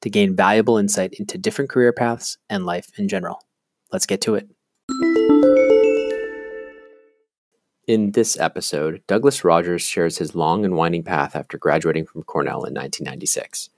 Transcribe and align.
to 0.00 0.10
gain 0.10 0.34
valuable 0.34 0.78
insight 0.78 1.14
into 1.14 1.38
different 1.38 1.70
career 1.70 1.92
paths 1.92 2.38
and 2.48 2.66
life 2.66 2.90
in 2.98 3.08
general. 3.08 3.42
Let's 3.92 4.06
get 4.06 4.20
to 4.22 4.34
it. 4.34 4.48
In 7.86 8.12
this 8.12 8.38
episode, 8.38 9.02
Douglas 9.08 9.42
Rogers 9.44 9.82
shares 9.82 10.18
his 10.18 10.36
long 10.36 10.64
and 10.64 10.76
winding 10.76 11.02
path 11.02 11.34
after 11.34 11.58
graduating 11.58 12.06
from 12.06 12.22
Cornell 12.22 12.64
in 12.64 12.74
1996. 12.74 13.70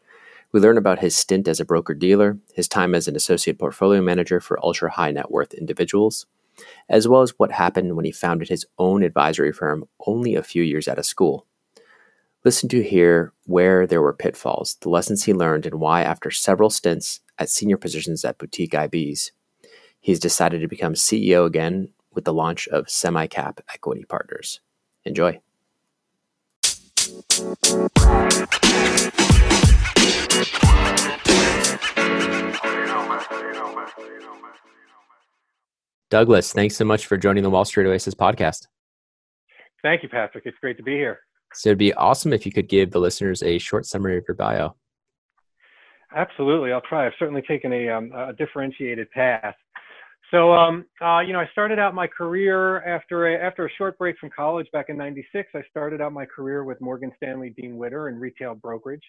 We 0.52 0.60
learn 0.60 0.76
about 0.76 0.98
his 0.98 1.16
stint 1.16 1.48
as 1.48 1.60
a 1.60 1.64
broker 1.64 1.94
dealer, 1.94 2.38
his 2.54 2.68
time 2.68 2.94
as 2.94 3.08
an 3.08 3.16
associate 3.16 3.58
portfolio 3.58 4.02
manager 4.02 4.38
for 4.38 4.62
ultra 4.62 4.90
high 4.90 5.12
net 5.12 5.30
worth 5.30 5.54
individuals, 5.54 6.26
as 6.90 7.08
well 7.08 7.22
as 7.22 7.38
what 7.38 7.52
happened 7.52 7.96
when 7.96 8.04
he 8.04 8.12
founded 8.12 8.50
his 8.50 8.66
own 8.76 9.02
advisory 9.02 9.50
firm 9.50 9.88
only 10.06 10.34
a 10.34 10.42
few 10.42 10.62
years 10.62 10.88
out 10.88 10.98
of 10.98 11.06
school. 11.06 11.46
Listen 12.44 12.68
to 12.70 12.82
hear 12.82 13.32
where 13.44 13.86
there 13.86 14.02
were 14.02 14.12
pitfalls, 14.12 14.76
the 14.80 14.88
lessons 14.88 15.22
he 15.22 15.32
learned, 15.32 15.64
and 15.64 15.76
why, 15.76 16.02
after 16.02 16.28
several 16.28 16.70
stints 16.70 17.20
at 17.38 17.48
senior 17.48 17.76
positions 17.76 18.24
at 18.24 18.36
boutique 18.36 18.72
IBs, 18.72 19.30
he's 20.00 20.18
decided 20.18 20.60
to 20.60 20.66
become 20.66 20.94
CEO 20.94 21.46
again 21.46 21.90
with 22.12 22.24
the 22.24 22.32
launch 22.32 22.66
of 22.68 22.86
SemiCap 22.86 23.60
Equity 23.72 24.04
Partners. 24.04 24.60
Enjoy. 25.04 25.38
Douglas, 36.10 36.52
thanks 36.52 36.76
so 36.76 36.84
much 36.84 37.06
for 37.06 37.16
joining 37.16 37.44
the 37.44 37.50
Wall 37.50 37.64
Street 37.64 37.86
Oasis 37.86 38.14
podcast. 38.14 38.66
Thank 39.80 40.02
you, 40.02 40.08
Patrick. 40.08 40.44
It's 40.44 40.58
great 40.58 40.76
to 40.78 40.82
be 40.82 40.94
here. 40.94 41.20
So 41.54 41.70
it'd 41.70 41.78
be 41.78 41.92
awesome 41.94 42.32
if 42.32 42.46
you 42.46 42.52
could 42.52 42.68
give 42.68 42.90
the 42.90 43.00
listeners 43.00 43.42
a 43.42 43.58
short 43.58 43.86
summary 43.86 44.16
of 44.16 44.24
your 44.26 44.34
bio. 44.34 44.74
Absolutely, 46.14 46.72
I'll 46.72 46.82
try. 46.82 47.06
I've 47.06 47.12
certainly 47.18 47.42
taken 47.42 47.72
a, 47.72 47.88
um, 47.88 48.12
a 48.12 48.32
differentiated 48.34 49.10
path. 49.10 49.54
So, 50.30 50.52
um, 50.52 50.86
uh, 51.02 51.20
you 51.20 51.34
know, 51.34 51.40
I 51.40 51.48
started 51.52 51.78
out 51.78 51.94
my 51.94 52.06
career 52.06 52.82
after 52.84 53.34
a, 53.34 53.38
after 53.38 53.66
a 53.66 53.70
short 53.76 53.98
break 53.98 54.18
from 54.18 54.30
college 54.34 54.66
back 54.72 54.86
in 54.88 54.96
'96. 54.96 55.50
I 55.54 55.62
started 55.68 56.00
out 56.00 56.12
my 56.12 56.24
career 56.24 56.64
with 56.64 56.80
Morgan 56.80 57.12
Stanley 57.16 57.50
Dean 57.50 57.76
Witter 57.76 58.08
in 58.08 58.18
retail 58.18 58.54
brokerage. 58.54 59.02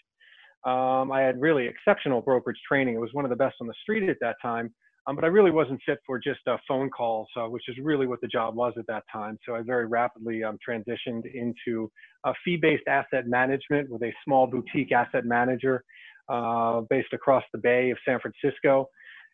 Um, 0.65 1.11
I 1.11 1.21
had 1.21 1.39
really 1.39 1.67
exceptional 1.67 2.21
brokerage 2.21 2.59
training. 2.67 2.95
It 2.95 2.99
was 2.99 3.13
one 3.13 3.25
of 3.25 3.29
the 3.29 3.37
best 3.37 3.55
on 3.61 3.67
the 3.67 3.73
street 3.81 4.09
at 4.09 4.17
that 4.19 4.35
time. 4.41 4.73
Um, 5.05 5.15
but 5.15 5.25
I 5.25 5.27
really 5.27 5.51
wasn't 5.51 5.81
fit 5.85 5.99
for 6.05 6.17
just 6.17 6.39
uh, 6.47 6.57
phone 6.67 6.89
calls, 6.89 7.27
uh, 7.35 7.45
which 7.45 7.63
is 7.67 7.75
really 7.81 8.07
what 8.07 8.21
the 8.21 8.27
job 8.27 8.55
was 8.55 8.73
at 8.77 8.87
that 8.87 9.03
time. 9.11 9.37
So 9.45 9.53
I 9.55 9.61
very 9.61 9.85
rapidly 9.85 10.43
um, 10.43 10.57
transitioned 10.67 11.23
into 11.33 11.91
a 12.25 12.33
fee-based 12.45 12.87
asset 12.87 13.27
management 13.27 13.89
with 13.89 14.01
a 14.03 14.13
small 14.23 14.47
boutique 14.47 14.93
asset 14.93 15.25
manager 15.25 15.83
uh, 16.29 16.81
based 16.89 17.11
across 17.11 17.43
the 17.51 17.59
Bay 17.59 17.89
of 17.91 17.97
San 18.05 18.19
Francisco 18.19 18.87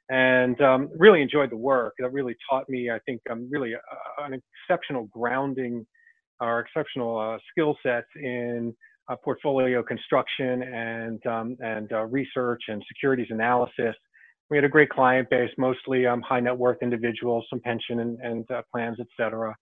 and 0.10 0.60
um, 0.62 0.90
really 0.98 1.22
enjoyed 1.22 1.52
the 1.52 1.58
work. 1.58 1.94
That 2.00 2.12
really 2.12 2.36
taught 2.50 2.68
me, 2.68 2.90
I 2.90 3.00
think, 3.06 3.22
um, 3.30 3.48
really 3.52 3.76
uh, 3.76 4.24
an 4.26 4.42
exceptional 4.68 5.06
grounding 5.06 5.86
or 6.42 6.62
exceptional 6.62 7.18
uh, 7.18 7.38
skill 7.52 7.78
sets 7.84 8.08
in 8.16 8.74
uh, 9.08 9.16
portfolio 9.24 9.84
construction 9.84 10.64
and 10.64 11.26
um, 11.28 11.58
and 11.60 11.92
uh, 11.92 12.06
research 12.06 12.62
and 12.68 12.84
securities 12.88 13.28
analysis. 13.30 13.96
We 14.50 14.58
had 14.58 14.64
a 14.64 14.70
great 14.70 14.90
client 14.90 15.30
base, 15.30 15.52
mostly 15.58 16.06
um, 16.08 16.22
high 16.22 16.40
net 16.40 16.58
worth 16.58 16.78
individuals, 16.82 17.46
some 17.50 17.60
pension 17.60 18.00
and, 18.00 18.20
and 18.22 18.52
uh, 18.52 18.62
plans, 18.72 18.98
et 19.00 19.08
cetera. 19.16 19.56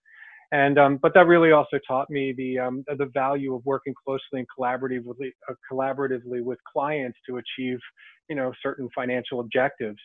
And 0.53 0.79
um, 0.79 0.97
but 1.01 1.13
that 1.13 1.27
really 1.27 1.51
also 1.51 1.77
taught 1.85 2.09
me 2.09 2.33
the 2.37 2.57
um, 2.59 2.83
the 2.87 3.09
value 3.13 3.53
of 3.53 3.65
working 3.65 3.93
closely 4.05 4.39
and 4.39 4.47
collaboratively 4.57 5.31
uh, 5.49 5.53
collaboratively 5.69 6.41
with 6.41 6.57
clients 6.71 7.17
to 7.27 7.37
achieve 7.37 7.79
you 8.29 8.35
know 8.35 8.53
certain 8.63 8.87
financial 8.95 9.41
objectives. 9.41 9.99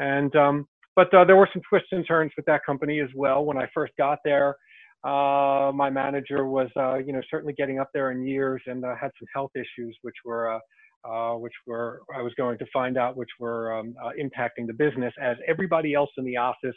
And 0.00 0.34
um, 0.34 0.66
but 0.96 1.12
uh, 1.14 1.24
there 1.24 1.36
were 1.36 1.48
some 1.52 1.62
twists 1.68 1.88
and 1.92 2.04
turns 2.06 2.32
with 2.36 2.46
that 2.46 2.62
company 2.66 2.98
as 3.00 3.10
well. 3.14 3.44
When 3.44 3.58
I 3.58 3.68
first 3.72 3.92
got 3.96 4.18
there, 4.24 4.56
uh, 5.04 5.70
my 5.72 5.88
manager 5.88 6.46
was 6.48 6.68
uh, 6.76 6.96
you 6.96 7.12
know 7.12 7.22
certainly 7.30 7.52
getting 7.52 7.78
up 7.78 7.90
there 7.94 8.10
in 8.10 8.26
years 8.26 8.62
and 8.66 8.84
uh, 8.84 8.96
had 9.00 9.12
some 9.20 9.28
health 9.32 9.52
issues, 9.54 9.96
which 10.02 10.16
were 10.24 10.58
uh, 11.06 11.16
uh, 11.16 11.36
which 11.36 11.52
were 11.66 12.02
I 12.14 12.22
was 12.22 12.32
going 12.34 12.58
to 12.58 12.66
find 12.72 12.96
out, 12.96 13.16
which 13.16 13.30
were 13.38 13.78
um, 13.78 13.94
impacting 14.20 14.66
the 14.66 14.74
business 14.74 15.12
as 15.20 15.36
everybody 15.46 15.94
else 15.94 16.10
in 16.18 16.24
the 16.24 16.36
office 16.36 16.76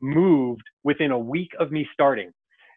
moved 0.00 0.62
within 0.84 1.10
a 1.10 1.18
week 1.18 1.50
of 1.60 1.70
me 1.70 1.86
starting 1.92 2.30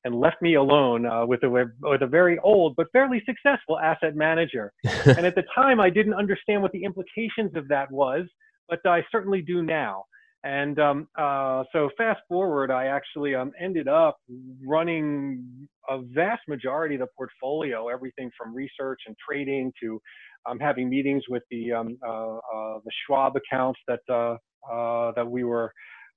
and 0.03 0.19
left 0.19 0.39
me 0.41 0.53
alone 0.53 1.05
uh, 1.05 1.25
with, 1.25 1.41
a, 1.43 1.49
with 1.49 2.03
a 2.03 2.07
very 2.07 2.37
old 2.39 2.75
but 2.75 2.85
fairly 2.91 3.23
successful 3.25 3.79
asset 3.79 4.15
manager. 4.15 4.71
and 4.83 5.25
at 5.25 5.33
the 5.33 5.43
time, 5.55 5.79
I 5.79 5.89
didn't 5.89 6.13
understand 6.13 6.61
what 6.61 6.71
the 6.71 6.83
implications 6.83 7.55
of 7.55 7.67
that 7.69 7.91
was 7.91 8.25
but 8.69 8.85
I 8.85 9.05
certainly 9.11 9.41
do 9.41 9.63
now. 9.63 10.05
And 10.45 10.79
um, 10.79 11.07
uh, 11.17 11.63
so 11.73 11.89
fast 11.97 12.21
forward, 12.29 12.69
I 12.69 12.85
actually 12.85 13.33
um, 13.33 13.51
ended 13.59 13.87
up 13.87 14.17
running 14.63 15.67
a 15.89 15.99
vast 16.13 16.43
majority 16.47 16.95
of 16.95 17.01
the 17.01 17.07
portfolio, 17.17 17.89
everything 17.89 18.29
from 18.37 18.53
research 18.55 19.01
and 19.07 19.15
trading 19.27 19.73
to 19.81 19.99
um, 20.47 20.59
having 20.59 20.87
meetings 20.87 21.23
with 21.29 21.41
the 21.49 21.71
um, 21.71 21.97
uh, 22.05 22.35
uh, 22.35 22.79
the 22.85 22.91
Schwab 23.05 23.33
accounts 23.35 23.79
that 23.87 24.01
uh, 24.07 24.37
uh, 24.71 25.13
that 25.15 25.27
we 25.27 25.43
were 25.43 25.73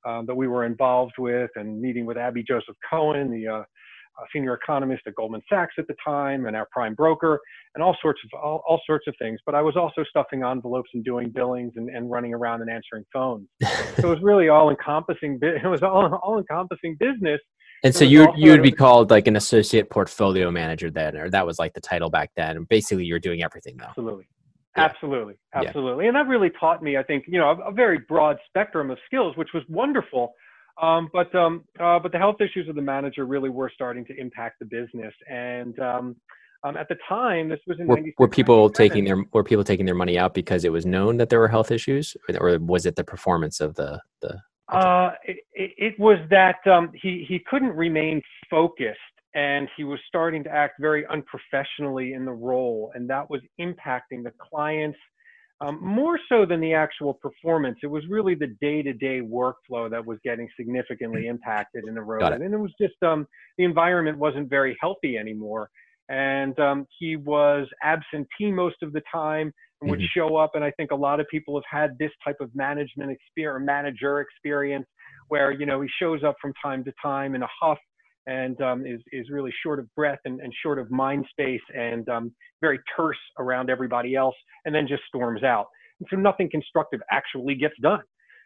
um, 0.06 0.26
that 0.26 0.34
we 0.34 0.46
were 0.46 0.66
involved 0.66 1.14
with, 1.18 1.50
and 1.56 1.80
meeting 1.80 2.04
with 2.04 2.18
Abby 2.18 2.44
Joseph 2.46 2.76
Cohen, 2.90 3.30
the 3.30 3.64
uh, 4.18 4.24
senior 4.32 4.54
economist 4.54 5.02
at 5.06 5.14
Goldman 5.14 5.42
Sachs 5.48 5.74
at 5.78 5.86
the 5.86 5.94
time 6.04 6.46
and 6.46 6.56
our 6.56 6.66
prime 6.72 6.94
broker 6.94 7.40
and 7.74 7.82
all 7.82 7.96
sorts 8.00 8.20
of 8.24 8.40
all, 8.40 8.62
all 8.66 8.80
sorts 8.86 9.06
of 9.06 9.14
things. 9.18 9.40
But 9.46 9.54
I 9.54 9.62
was 9.62 9.76
also 9.76 10.04
stuffing 10.08 10.42
envelopes 10.42 10.90
and 10.94 11.04
doing 11.04 11.30
billings 11.30 11.72
and, 11.76 11.88
and 11.88 12.10
running 12.10 12.34
around 12.34 12.62
and 12.62 12.70
answering 12.70 13.04
phones. 13.12 13.48
so 13.62 13.68
it 13.98 14.04
was 14.04 14.18
really 14.22 14.48
all 14.48 14.70
encompassing. 14.70 15.38
It 15.42 15.68
was 15.68 15.82
all 15.82 16.14
all 16.22 16.38
encompassing 16.38 16.96
business. 16.98 17.40
And 17.84 17.94
so 17.94 18.04
you 18.04 18.28
you 18.36 18.50
would 18.50 18.62
be 18.62 18.72
called 18.72 19.10
like 19.10 19.26
an 19.28 19.36
associate 19.36 19.90
portfolio 19.90 20.50
manager 20.50 20.90
then, 20.90 21.16
or 21.16 21.30
that 21.30 21.46
was 21.46 21.58
like 21.58 21.74
the 21.74 21.80
title 21.80 22.10
back 22.10 22.30
then. 22.36 22.56
And 22.56 22.68
basically, 22.68 23.04
you're 23.04 23.20
doing 23.20 23.42
everything 23.42 23.76
though. 23.76 23.86
Absolutely. 23.86 24.24
Yeah. 24.76 24.84
Absolutely, 24.84 25.34
absolutely, 25.54 26.04
yeah. 26.04 26.08
and 26.10 26.16
that 26.16 26.28
really 26.28 26.50
taught 26.60 26.84
me, 26.84 26.96
I 26.96 27.02
think, 27.02 27.24
you 27.26 27.38
know, 27.40 27.50
a, 27.50 27.70
a 27.70 27.72
very 27.72 27.98
broad 28.06 28.36
spectrum 28.46 28.92
of 28.92 28.98
skills, 29.06 29.36
which 29.36 29.48
was 29.52 29.64
wonderful 29.68 30.34
um, 30.80 31.08
but 31.12 31.34
um, 31.34 31.64
uh, 31.80 31.98
but 31.98 32.12
the 32.12 32.18
health 32.18 32.40
issues 32.40 32.68
of 32.68 32.74
the 32.74 32.82
manager 32.82 33.26
really 33.26 33.50
were 33.50 33.70
starting 33.74 34.04
to 34.06 34.18
impact 34.18 34.58
the 34.60 34.64
business, 34.64 35.14
and 35.28 35.78
um, 35.80 36.16
um 36.62 36.76
at 36.76 36.88
the 36.88 36.96
time, 37.08 37.48
this 37.48 37.60
was 37.66 37.80
in 37.80 37.86
were, 37.86 38.00
were 38.18 38.28
people 38.28 38.70
taking 38.70 39.04
their 39.04 39.22
were 39.32 39.44
people 39.44 39.64
taking 39.64 39.86
their 39.86 39.94
money 39.94 40.18
out 40.18 40.34
because 40.34 40.64
it 40.64 40.72
was 40.72 40.86
known 40.86 41.16
that 41.16 41.28
there 41.30 41.40
were 41.40 41.48
health 41.48 41.70
issues, 41.70 42.16
or 42.38 42.58
was 42.58 42.86
it 42.86 42.96
the 42.96 43.04
performance 43.04 43.60
of 43.60 43.74
the 43.74 44.00
the? 44.20 44.40
Uh, 44.68 45.12
it, 45.24 45.38
it 45.54 45.98
was 45.98 46.18
that 46.30 46.56
um, 46.66 46.90
he 46.94 47.24
he 47.28 47.40
couldn't 47.50 47.74
remain 47.74 48.22
focused, 48.50 48.98
and 49.34 49.68
he 49.76 49.82
was 49.82 49.98
starting 50.06 50.44
to 50.44 50.50
act 50.50 50.74
very 50.80 51.06
unprofessionally 51.06 52.12
in 52.12 52.24
the 52.24 52.32
role, 52.32 52.92
and 52.94 53.08
that 53.10 53.28
was 53.28 53.40
impacting 53.60 54.22
the 54.22 54.32
clients 54.38 54.98
um, 55.60 55.78
more 55.82 56.18
so 56.28 56.46
than 56.46 56.60
the 56.60 56.72
actual 56.72 57.14
performance, 57.14 57.78
it 57.82 57.88
was 57.88 58.04
really 58.08 58.34
the 58.34 58.54
day-to-day 58.60 59.20
workflow 59.20 59.90
that 59.90 60.04
was 60.04 60.18
getting 60.24 60.48
significantly 60.56 61.22
mm. 61.22 61.30
impacted 61.30 61.84
and 61.84 61.96
eroded. 61.96 62.42
And 62.42 62.54
it 62.54 62.58
was 62.58 62.72
just 62.80 62.94
um, 63.02 63.26
the 63.56 63.64
environment 63.64 64.18
wasn't 64.18 64.48
very 64.48 64.76
healthy 64.80 65.18
anymore. 65.18 65.68
And 66.08 66.58
um, 66.60 66.86
he 66.98 67.16
was 67.16 67.66
absentee 67.82 68.52
most 68.52 68.76
of 68.82 68.92
the 68.92 69.02
time 69.12 69.52
and 69.80 69.90
would 69.90 69.98
mm-hmm. 69.98 70.18
show 70.18 70.36
up. 70.36 70.52
And 70.54 70.64
I 70.64 70.70
think 70.72 70.90
a 70.90 70.96
lot 70.96 71.20
of 71.20 71.26
people 71.28 71.54
have 71.56 71.80
had 71.80 71.98
this 71.98 72.12
type 72.24 72.36
of 72.40 72.54
management 72.54 73.10
experience, 73.10 73.66
manager 73.66 74.20
experience, 74.20 74.86
where 75.28 75.52
you 75.52 75.66
know 75.66 75.80
he 75.80 75.88
shows 76.00 76.22
up 76.24 76.36
from 76.40 76.52
time 76.62 76.84
to 76.84 76.92
time 77.02 77.34
in 77.34 77.42
a 77.42 77.48
huff 77.60 77.78
and 78.28 78.60
um, 78.60 78.86
is 78.86 79.00
is 79.12 79.30
really 79.30 79.52
short 79.62 79.78
of 79.78 79.92
breath 79.94 80.20
and, 80.24 80.40
and 80.40 80.52
short 80.62 80.78
of 80.78 80.90
mind 80.90 81.26
space 81.30 81.60
and 81.74 82.08
um, 82.08 82.32
very 82.60 82.78
terse 82.96 83.16
around 83.38 83.70
everybody 83.70 84.14
else, 84.14 84.36
and 84.64 84.74
then 84.74 84.86
just 84.86 85.02
storms 85.08 85.42
out. 85.42 85.66
And 85.98 86.08
so 86.10 86.16
nothing 86.16 86.48
constructive 86.50 87.00
actually 87.10 87.54
gets 87.54 87.74
done. 87.80 88.02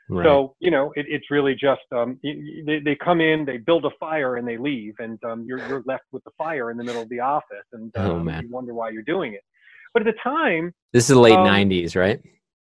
Right. 0.09 0.25
So 0.25 0.55
you 0.61 0.71
know, 0.71 0.93
it, 0.95 1.07
it's 1.09 1.31
really 1.31 1.55
just 1.55 1.81
um, 1.93 2.19
they, 2.23 2.81
they 2.85 2.97
come 2.97 3.21
in, 3.21 3.45
they 3.45 3.59
build 3.59 3.85
a 3.85 3.91
fire, 3.99 4.37
and 4.37 4.47
they 4.47 4.57
leave, 4.57 4.95
and 4.99 5.19
um, 5.25 5.45
you're 5.47 5.59
you're 5.69 5.83
left 5.87 6.05
with 6.13 6.23
the 6.25 6.33
fire 6.39 6.71
in 6.71 6.77
the 6.77 6.85
middle 6.85 7.03
of 7.03 7.09
the 7.09 7.21
office, 7.21 7.67
and 7.73 7.93
oh, 7.97 8.17
um, 8.17 8.29
oh, 8.29 8.41
you 8.41 8.51
wonder 8.51 8.75
why 8.75 8.91
you're 8.91 9.03
doing 9.03 9.35
it. 9.35 9.43
But 9.93 10.07
at 10.07 10.15
the 10.15 10.21
time, 10.23 10.73
this 10.93 11.05
is 11.05 11.09
the 11.15 11.21
late 11.21 11.35
'90s, 11.35 11.97
um, 11.97 12.01
right? 12.01 12.21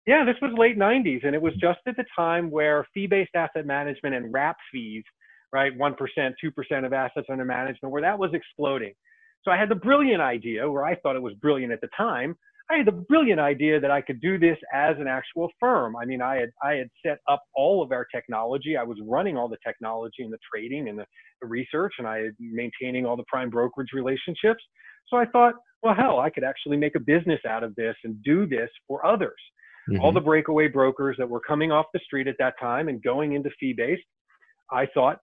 Yeah, 0.06 0.25
this 0.25 0.35
was 0.41 0.51
late 0.57 0.77
'90s, 0.77 1.25
and 1.25 1.35
it 1.35 1.41
was 1.41 1.53
just 1.56 1.79
at 1.88 1.95
the 1.97 2.06
time 2.15 2.50
where 2.50 2.85
fee-based 2.94 3.31
asset 3.35 3.65
management 3.65 4.15
and 4.15 4.33
wrap 4.33 4.57
fees, 4.71 5.03
right, 5.53 5.75
one 5.77 5.95
percent, 5.95 6.35
two 6.39 6.51
percent 6.51 6.85
of 6.85 6.93
assets 6.93 7.27
under 7.29 7.45
management, 7.45 7.91
where 7.91 8.01
that 8.01 8.17
was 8.17 8.31
exploding. 8.33 8.93
So 9.43 9.51
I 9.51 9.57
had 9.57 9.69
the 9.69 9.75
brilliant 9.75 10.21
idea, 10.21 10.69
where 10.69 10.85
I 10.85 10.95
thought 10.95 11.15
it 11.15 11.21
was 11.21 11.33
brilliant 11.35 11.71
at 11.71 11.81
the 11.81 11.89
time, 11.95 12.35
I 12.71 12.77
had 12.77 12.85
the 12.85 12.91
brilliant 12.91 13.39
idea 13.39 13.79
that 13.79 13.89
I 13.89 14.01
could 14.01 14.21
do 14.21 14.37
this 14.37 14.57
as 14.73 14.95
an 14.99 15.07
actual 15.07 15.49
firm. 15.59 15.95
I 15.95 16.05
mean, 16.05 16.21
I 16.21 16.35
had 16.35 16.49
I 16.61 16.73
had 16.73 16.89
set 17.03 17.17
up 17.27 17.41
all 17.55 17.81
of 17.81 17.91
our 17.91 18.05
technology. 18.13 18.77
I 18.77 18.83
was 18.83 18.97
running 19.07 19.37
all 19.37 19.47
the 19.47 19.57
technology 19.65 20.23
and 20.23 20.31
the 20.31 20.37
trading 20.53 20.87
and 20.89 20.99
the, 20.99 21.05
the 21.41 21.47
research, 21.47 21.93
and 21.97 22.07
I 22.07 22.17
had 22.19 22.35
maintaining 22.39 23.05
all 23.05 23.17
the 23.17 23.23
prime 23.27 23.49
brokerage 23.49 23.89
relationships. 23.93 24.63
So 25.07 25.17
I 25.17 25.25
thought, 25.25 25.55
well, 25.81 25.95
hell, 25.95 26.19
I 26.19 26.29
could 26.29 26.43
actually 26.43 26.77
make 26.77 26.95
a 26.95 26.99
business 26.99 27.39
out 27.49 27.63
of 27.63 27.73
this 27.75 27.95
and 28.03 28.21
do 28.23 28.45
this 28.45 28.69
for 28.87 29.03
others. 29.03 29.39
Mm-hmm. 29.89 30.01
All 30.01 30.11
the 30.11 30.21
breakaway 30.21 30.67
brokers 30.67 31.15
that 31.17 31.27
were 31.27 31.39
coming 31.39 31.71
off 31.71 31.87
the 31.93 31.99
street 32.05 32.27
at 32.27 32.35
that 32.37 32.53
time 32.59 32.89
and 32.89 33.01
going 33.01 33.33
into 33.33 33.49
fee 33.59 33.73
based, 33.75 34.03
I 34.71 34.85
thought 34.93 35.17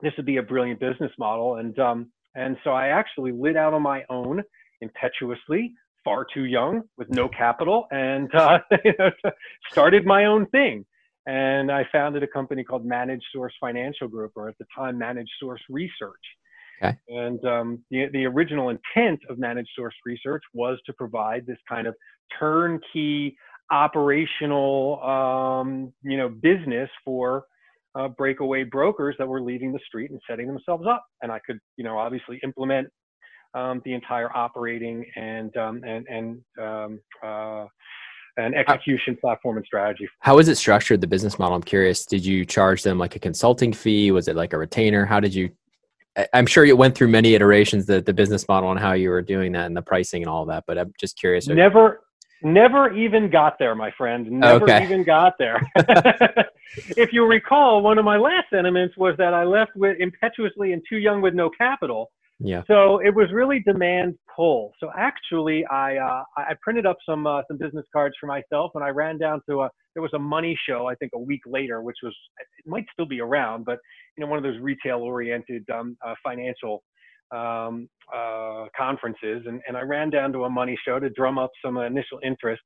this 0.00 0.12
would 0.16 0.26
be 0.26 0.36
a 0.36 0.42
brilliant 0.42 0.80
business 0.80 1.12
model, 1.18 1.56
and 1.56 1.78
um, 1.78 2.10
and 2.34 2.56
so 2.64 2.70
I 2.70 2.88
actually 2.88 3.32
lit 3.32 3.56
out 3.56 3.74
on 3.74 3.82
my 3.82 4.04
own 4.08 4.42
impetuously 4.80 5.72
far 6.04 6.26
too 6.32 6.44
young 6.44 6.82
with 6.96 7.10
no 7.10 7.28
capital 7.28 7.86
and 7.90 8.32
uh, 8.34 8.58
started 9.70 10.06
my 10.06 10.26
own 10.26 10.46
thing. 10.46 10.84
And 11.26 11.70
I 11.70 11.86
founded 11.92 12.22
a 12.22 12.26
company 12.26 12.64
called 12.64 12.86
Managed 12.86 13.24
Source 13.34 13.52
Financial 13.60 14.08
Group, 14.08 14.32
or 14.34 14.48
at 14.48 14.56
the 14.58 14.64
time, 14.74 14.96
Managed 14.96 15.32
Source 15.38 15.60
Research. 15.68 16.24
Okay. 16.82 16.96
And 17.08 17.44
um, 17.44 17.84
the, 17.90 18.06
the 18.12 18.24
original 18.24 18.70
intent 18.70 19.20
of 19.28 19.38
Managed 19.38 19.68
Source 19.76 19.94
Research 20.06 20.42
was 20.54 20.78
to 20.86 20.92
provide 20.94 21.44
this 21.46 21.58
kind 21.68 21.86
of 21.86 21.94
turnkey 22.38 23.36
operational, 23.70 25.02
um, 25.02 25.92
you 26.02 26.16
know, 26.16 26.28
business 26.30 26.88
for 27.04 27.44
uh, 27.98 28.08
breakaway 28.08 28.64
brokers 28.64 29.16
that 29.18 29.26
were 29.26 29.42
leaving 29.42 29.72
the 29.72 29.80
street 29.86 30.10
and 30.10 30.20
setting 30.28 30.46
themselves 30.46 30.86
up. 30.88 31.04
And 31.22 31.32
I 31.32 31.40
could, 31.40 31.58
you 31.76 31.84
know, 31.84 31.98
obviously 31.98 32.40
implement 32.44 32.88
um, 33.54 33.82
the 33.84 33.94
entire 33.94 34.34
operating 34.36 35.04
and 35.16 35.56
um, 35.56 35.82
and 35.84 36.06
and 36.08 36.40
um, 36.62 37.00
uh, 37.24 37.66
and 38.36 38.54
execution 38.54 39.16
platform 39.20 39.56
and 39.56 39.66
strategy. 39.66 40.08
How 40.20 40.38
is 40.38 40.48
it 40.48 40.56
structured? 40.56 41.00
The 41.00 41.06
business 41.06 41.38
model. 41.38 41.56
I'm 41.56 41.62
curious. 41.62 42.06
Did 42.06 42.24
you 42.24 42.44
charge 42.44 42.82
them 42.82 42.98
like 42.98 43.16
a 43.16 43.18
consulting 43.18 43.72
fee? 43.72 44.10
Was 44.12 44.28
it 44.28 44.36
like 44.36 44.52
a 44.52 44.58
retainer? 44.58 45.04
How 45.04 45.18
did 45.20 45.34
you? 45.34 45.50
I'm 46.32 46.46
sure 46.46 46.64
you 46.64 46.74
went 46.76 46.96
through 46.96 47.08
many 47.08 47.34
iterations 47.34 47.86
the 47.86 48.00
the 48.00 48.12
business 48.12 48.46
model 48.48 48.70
and 48.70 48.78
how 48.78 48.92
you 48.92 49.10
were 49.10 49.22
doing 49.22 49.52
that 49.52 49.66
and 49.66 49.76
the 49.76 49.82
pricing 49.82 50.22
and 50.22 50.30
all 50.30 50.44
that. 50.46 50.64
But 50.66 50.78
I'm 50.78 50.92
just 51.00 51.18
curious. 51.18 51.48
Never. 51.48 52.00
Never 52.42 52.94
even 52.94 53.30
got 53.30 53.58
there, 53.58 53.74
my 53.74 53.90
friend. 53.96 54.30
Never 54.30 54.64
okay. 54.64 54.84
even 54.84 55.02
got 55.02 55.34
there. 55.38 55.60
if 56.96 57.12
you 57.12 57.26
recall, 57.26 57.82
one 57.82 57.98
of 57.98 58.04
my 58.04 58.16
last 58.16 58.46
sentiments 58.50 58.96
was 58.96 59.14
that 59.18 59.34
I 59.34 59.44
left 59.44 59.72
with 59.74 59.96
impetuously 59.98 60.72
and 60.72 60.82
too 60.88 60.98
young 60.98 61.20
with 61.20 61.34
no 61.34 61.50
capital. 61.50 62.10
Yeah. 62.40 62.62
So 62.68 63.00
it 63.00 63.12
was 63.14 63.32
really 63.32 63.60
demand 63.60 64.16
pull. 64.34 64.72
So 64.78 64.90
actually, 64.96 65.66
I 65.66 65.96
uh, 65.96 66.22
I 66.36 66.54
printed 66.62 66.86
up 66.86 66.96
some 67.04 67.26
uh, 67.26 67.42
some 67.48 67.58
business 67.58 67.84
cards 67.92 68.14
for 68.20 68.26
myself, 68.26 68.70
and 68.76 68.84
I 68.84 68.90
ran 68.90 69.18
down 69.18 69.40
to 69.48 69.62
a 69.62 69.70
there 69.94 70.02
was 70.02 70.12
a 70.14 70.18
money 70.20 70.56
show 70.68 70.86
I 70.86 70.94
think 70.94 71.10
a 71.14 71.18
week 71.18 71.40
later, 71.46 71.82
which 71.82 71.96
was 72.02 72.14
it 72.38 72.70
might 72.70 72.86
still 72.92 73.06
be 73.06 73.20
around, 73.20 73.64
but 73.64 73.78
you 74.16 74.24
know 74.24 74.30
one 74.30 74.38
of 74.38 74.44
those 74.44 74.60
retail 74.60 74.98
oriented 74.98 75.68
um, 75.70 75.96
uh, 76.06 76.14
financial 76.22 76.84
um, 77.30 77.88
uh, 78.14 78.66
conferences, 78.76 79.42
and 79.46 79.60
and 79.66 79.76
I 79.76 79.82
ran 79.82 80.10
down 80.10 80.32
to 80.32 80.44
a 80.44 80.50
money 80.50 80.78
show 80.84 80.98
to 80.98 81.10
drum 81.10 81.38
up 81.38 81.50
some 81.64 81.76
initial 81.78 82.18
interest. 82.24 82.62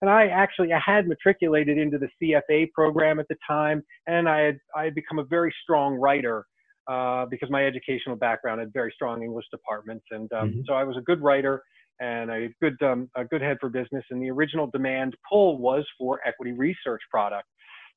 And 0.00 0.10
I 0.10 0.26
actually 0.26 0.72
I 0.72 0.80
had 0.84 1.06
matriculated 1.06 1.78
into 1.78 1.98
the 1.98 2.08
CFA 2.20 2.72
program 2.72 3.18
at 3.18 3.28
the 3.28 3.36
time, 3.46 3.82
and 4.06 4.28
I 4.28 4.40
had 4.40 4.58
I 4.76 4.84
had 4.84 4.94
become 4.94 5.18
a 5.18 5.24
very 5.24 5.54
strong 5.62 5.94
writer 5.94 6.44
uh, 6.88 7.26
because 7.26 7.50
my 7.50 7.64
educational 7.64 8.16
background 8.16 8.60
had 8.60 8.72
very 8.72 8.92
strong 8.94 9.22
English 9.22 9.46
departments, 9.50 10.04
and 10.10 10.30
um, 10.32 10.50
mm-hmm. 10.50 10.60
so 10.66 10.74
I 10.74 10.84
was 10.84 10.96
a 10.96 11.02
good 11.02 11.22
writer 11.22 11.62
and 12.00 12.30
a 12.30 12.48
good 12.60 12.80
um, 12.82 13.08
a 13.16 13.24
good 13.24 13.40
head 13.40 13.56
for 13.60 13.68
business. 13.68 14.04
And 14.10 14.22
the 14.22 14.30
original 14.30 14.66
demand 14.66 15.16
pull 15.30 15.58
was 15.58 15.84
for 15.98 16.20
equity 16.26 16.52
research 16.52 17.00
product. 17.10 17.48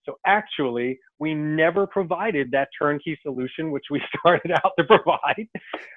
So 0.06 0.18
actually, 0.26 1.00
we 1.20 1.34
never 1.34 1.86
provided 1.86 2.52
that 2.52 2.70
turnkey 2.80 3.20
solution, 3.24 3.72
which 3.72 3.86
we 3.92 4.02
started 4.20 4.52
out 4.52 4.72
to 4.78 4.86
provide, 4.86 5.48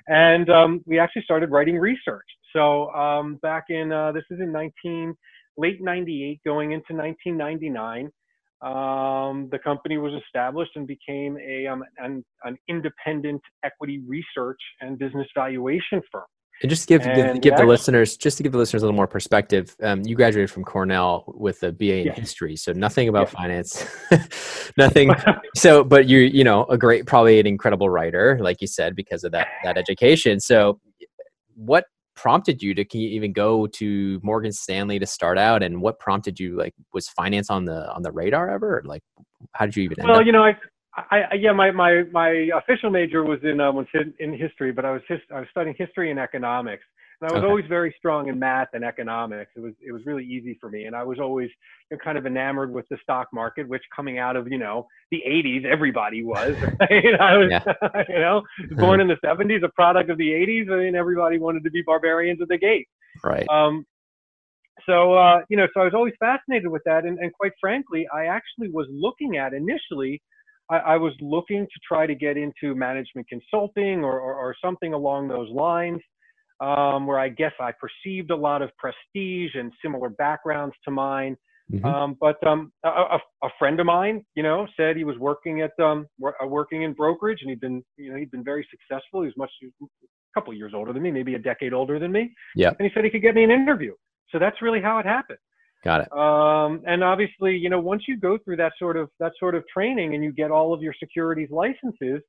and 0.09 0.51
um, 0.51 0.83
we 0.87 0.99
actually 0.99 1.23
started 1.23 1.51
writing 1.51 1.79
research. 1.79 2.27
So 2.53 2.91
um, 2.91 3.37
back 3.37 3.65
in 3.69 3.93
uh, 3.93 4.13
this 4.13 4.25
is 4.31 4.41
in 4.41 4.51
19 4.51 5.15
late 5.57 5.83
98, 5.83 6.41
going 6.45 6.73
into 6.73 6.95
1999 6.95 8.11
um, 8.63 9.49
the 9.51 9.59
company 9.59 9.97
was 9.97 10.13
established 10.23 10.73
and 10.75 10.87
became 10.87 11.39
a 11.39 11.67
um, 11.67 11.83
an, 11.97 12.23
an, 12.45 12.59
independent 12.69 13.41
equity 13.65 14.03
research 14.07 14.61
and 14.83 14.99
business 14.99 15.27
valuation 15.35 16.03
firm. 16.13 16.25
And 16.63 16.69
just 16.69 16.87
give 16.87 17.07
and 17.07 17.35
give, 17.35 17.53
give 17.53 17.57
the 17.57 17.65
listeners 17.65 18.19
just 18.19 18.37
to 18.37 18.43
give 18.43 18.53
the 18.53 18.59
listeners 18.59 18.83
a 18.83 18.87
little 18.87 18.97
more 18.97 19.07
perspective. 19.07 19.75
Um, 19.83 20.03
you 20.03 20.15
graduated 20.15 20.51
from 20.51 20.63
Cornell 20.63 21.25
with 21.27 21.63
a 21.63 21.73
BA 21.73 22.01
in 22.01 22.07
yes. 22.07 22.19
history, 22.19 22.55
so 22.57 22.73
nothing 22.73 23.09
about 23.09 23.29
yes. 23.29 23.33
finance, 23.33 24.73
nothing. 24.77 25.11
so, 25.57 25.83
but 25.83 26.07
you 26.07 26.19
you 26.19 26.45
know 26.45 26.65
a 26.67 26.77
great, 26.77 27.07
probably 27.07 27.41
an 27.41 27.47
incredible 27.47 27.89
writer, 27.89 28.39
like 28.43 28.61
you 28.61 28.67
said, 28.67 28.95
because 28.95 29.25
of 29.25 29.33
that 29.33 29.49
that 29.65 29.79
education. 29.79 30.39
So, 30.39 30.79
what 31.55 31.85
prompted 32.15 32.61
you 32.61 32.75
to 32.75 32.85
you 32.93 33.09
even 33.09 33.33
go 33.33 33.67
to 33.67 34.21
Morgan 34.23 34.53
Stanley 34.53 34.99
to 34.99 35.07
start 35.07 35.39
out, 35.39 35.63
and 35.63 35.81
what 35.81 35.99
prompted 35.99 36.39
you? 36.39 36.59
Like, 36.59 36.75
was 36.93 37.09
finance 37.09 37.49
on 37.49 37.65
the 37.65 37.91
on 37.93 38.03
the 38.03 38.13
radar 38.13 38.51
ever? 38.51 38.79
Or 38.79 38.83
like, 38.85 39.03
how 39.53 39.65
did 39.65 39.77
you 39.77 39.85
even? 39.85 39.97
well, 40.05 40.21
up? 40.21 40.27
you 40.27 40.33
know, 40.33 40.45
I, 40.45 40.57
I, 40.95 41.35
yeah, 41.35 41.53
my 41.53 41.71
my 41.71 42.03
my 42.13 42.49
official 42.57 42.91
major 42.91 43.25
was 43.25 43.39
in 43.45 43.61
um, 43.61 43.77
was 43.77 43.87
in 44.19 44.33
history, 44.35 44.73
but 44.73 44.85
I 44.85 44.93
was 44.93 45.03
his, 45.09 45.21
I 45.33 45.41
was 45.41 45.49
studying 45.51 45.77
history 45.79 46.11
and 46.11 46.19
economics. 46.19 46.85
And 47.21 47.31
I 47.31 47.35
was 47.35 47.41
okay. 47.41 47.49
always 47.49 47.67
very 47.69 47.95
strong 47.99 48.29
in 48.29 48.39
math 48.39 48.69
and 48.73 48.83
economics. 48.83 49.53
It 49.55 49.61
was 49.61 49.75
it 49.87 49.93
was 49.93 50.05
really 50.07 50.25
easy 50.25 50.57
for 50.61 50.71
me, 50.71 50.85
and 50.85 50.97
I 50.97 51.05
was 51.05 51.21
always 51.21 51.51
you 51.91 51.97
know, 51.97 52.03
kind 52.03 52.17
of 52.17 52.25
enamored 52.27 52.73
with 52.73 52.89
the 52.89 52.97
stock 53.03 53.29
market, 53.33 53.69
which 53.69 53.83
coming 53.95 54.19
out 54.19 54.37
of 54.37 54.49
you 54.51 54.59
know 54.59 54.87
the 55.11 55.23
80s, 55.27 55.65
everybody 55.65 56.25
was. 56.25 56.57
Right? 56.81 57.21
I 57.21 57.37
was 57.37 57.51
yeah. 57.51 58.05
you 58.09 58.19
know 58.19 58.43
born 58.73 59.01
in 59.01 59.09
the 59.09 59.17
70s, 59.25 59.63
a 59.63 59.69
product 59.69 60.09
of 60.11 60.17
the 60.17 60.31
80s. 60.31 60.73
I 60.73 60.77
mean, 60.85 60.95
everybody 60.95 61.39
wanted 61.39 61.63
to 61.65 61.71
be 61.71 61.83
barbarians 61.83 62.41
at 62.41 62.49
the 62.49 62.57
gate. 62.57 62.89
Right. 63.23 63.47
Um, 63.49 63.85
so 64.87 65.13
uh, 65.13 65.41
you 65.51 65.59
know, 65.59 65.69
so 65.75 65.81
I 65.81 65.85
was 65.85 65.95
always 65.95 66.15
fascinated 66.19 66.69
with 66.69 66.83
that, 66.87 67.05
and, 67.05 67.19
and 67.19 67.33
quite 67.35 67.53
frankly, 67.61 68.09
I 68.13 68.27
actually 68.27 68.71
was 68.71 68.87
looking 68.91 69.37
at 69.37 69.53
initially. 69.53 70.23
I, 70.71 70.77
I 70.79 70.97
was 70.97 71.13
looking 71.21 71.67
to 71.67 71.81
try 71.87 72.07
to 72.07 72.15
get 72.15 72.37
into 72.37 72.75
management 72.75 73.29
consulting 73.29 74.05
or, 74.05 74.19
or, 74.21 74.35
or 74.35 74.55
something 74.63 74.95
along 74.95 75.29
those 75.29 75.51
lines 75.51 76.01
um, 76.61 77.07
where 77.07 77.19
I 77.19 77.29
guess 77.29 77.53
I 77.61 77.73
perceived 77.73 78.31
a 78.31 78.37
lot 78.37 78.63
of 78.63 78.71
prestige 78.77 79.53
and 79.55 79.73
similar 79.83 80.11
backgrounds 80.11 80.75
to 80.85 80.91
mine. 80.91 81.37
Mm-hmm. 81.73 81.87
Um, 81.87 82.17
but 82.21 82.45
um, 82.47 82.73
a, 82.85 83.19
a, 83.45 83.49
friend 83.59 83.79
of 83.79 83.87
mine, 83.87 84.25
you 84.35 84.43
know, 84.43 84.67
said 84.77 84.97
he 84.97 85.05
was 85.05 85.17
working 85.19 85.61
at 85.63 85.71
um, 85.81 86.05
uh, 86.25 86.47
working 86.47 86.83
in 86.83 86.95
brokerage, 86.95 87.39
and 87.43 87.51
he'd 87.51 87.61
been, 87.61 87.85
you 87.97 88.11
know, 88.11 88.19
he'd 88.19 88.31
been 88.33 88.43
very 88.43 88.67
successful. 88.71 89.23
He 89.23 89.27
was 89.27 89.37
much 89.37 89.53
a 89.63 89.87
couple 90.35 90.53
years 90.53 90.73
older 90.75 90.93
than 90.93 91.03
me, 91.03 91.13
maybe 91.13 91.37
a 91.37 91.39
decade 91.39 91.73
older 91.73 92.01
than 92.01 92.11
me. 92.11 92.33
Yeah. 92.57 92.73
And 92.77 92.89
he 92.89 92.91
said 92.93 93.05
he 93.05 93.11
could 93.11 93.23
get 93.23 93.37
me 93.37 93.45
an 93.45 93.53
interview. 93.53 93.95
So 94.31 94.41
that's 94.41 94.61
really 94.61 94.81
how 94.83 94.99
it 94.99 95.07
happened. 95.07 95.39
Got 95.83 96.03
it. 96.03 96.13
Um, 96.13 96.83
and 96.87 97.03
obviously, 97.03 97.57
you 97.57 97.71
know, 97.71 97.81
once 97.81 98.03
you 98.07 98.19
go 98.19 98.37
through 98.45 98.57
that 98.57 98.73
sort 98.79 98.97
of 98.97 99.09
that 99.19 99.33
sort 99.39 99.55
of 99.55 99.65
training 99.73 100.15
and 100.15 100.23
you 100.23 100.33
get 100.33 100.51
all 100.51 100.75
of 100.75 100.83
your 100.83 100.95
securities 100.99 101.49
licenses, 101.51 102.21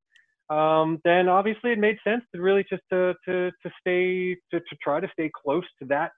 um, 0.51 0.99
then 1.05 1.29
obviously 1.29 1.71
it 1.71 1.79
made 1.79 1.97
sense 2.03 2.23
to 2.35 2.41
really 2.41 2.65
just 2.69 2.83
to 2.91 3.13
to 3.25 3.51
to 3.51 3.71
stay 3.79 4.35
to, 4.51 4.59
to 4.59 4.75
try 4.83 4.99
to 4.99 5.07
stay 5.13 5.31
close 5.33 5.63
to 5.81 5.87
that 5.87 6.11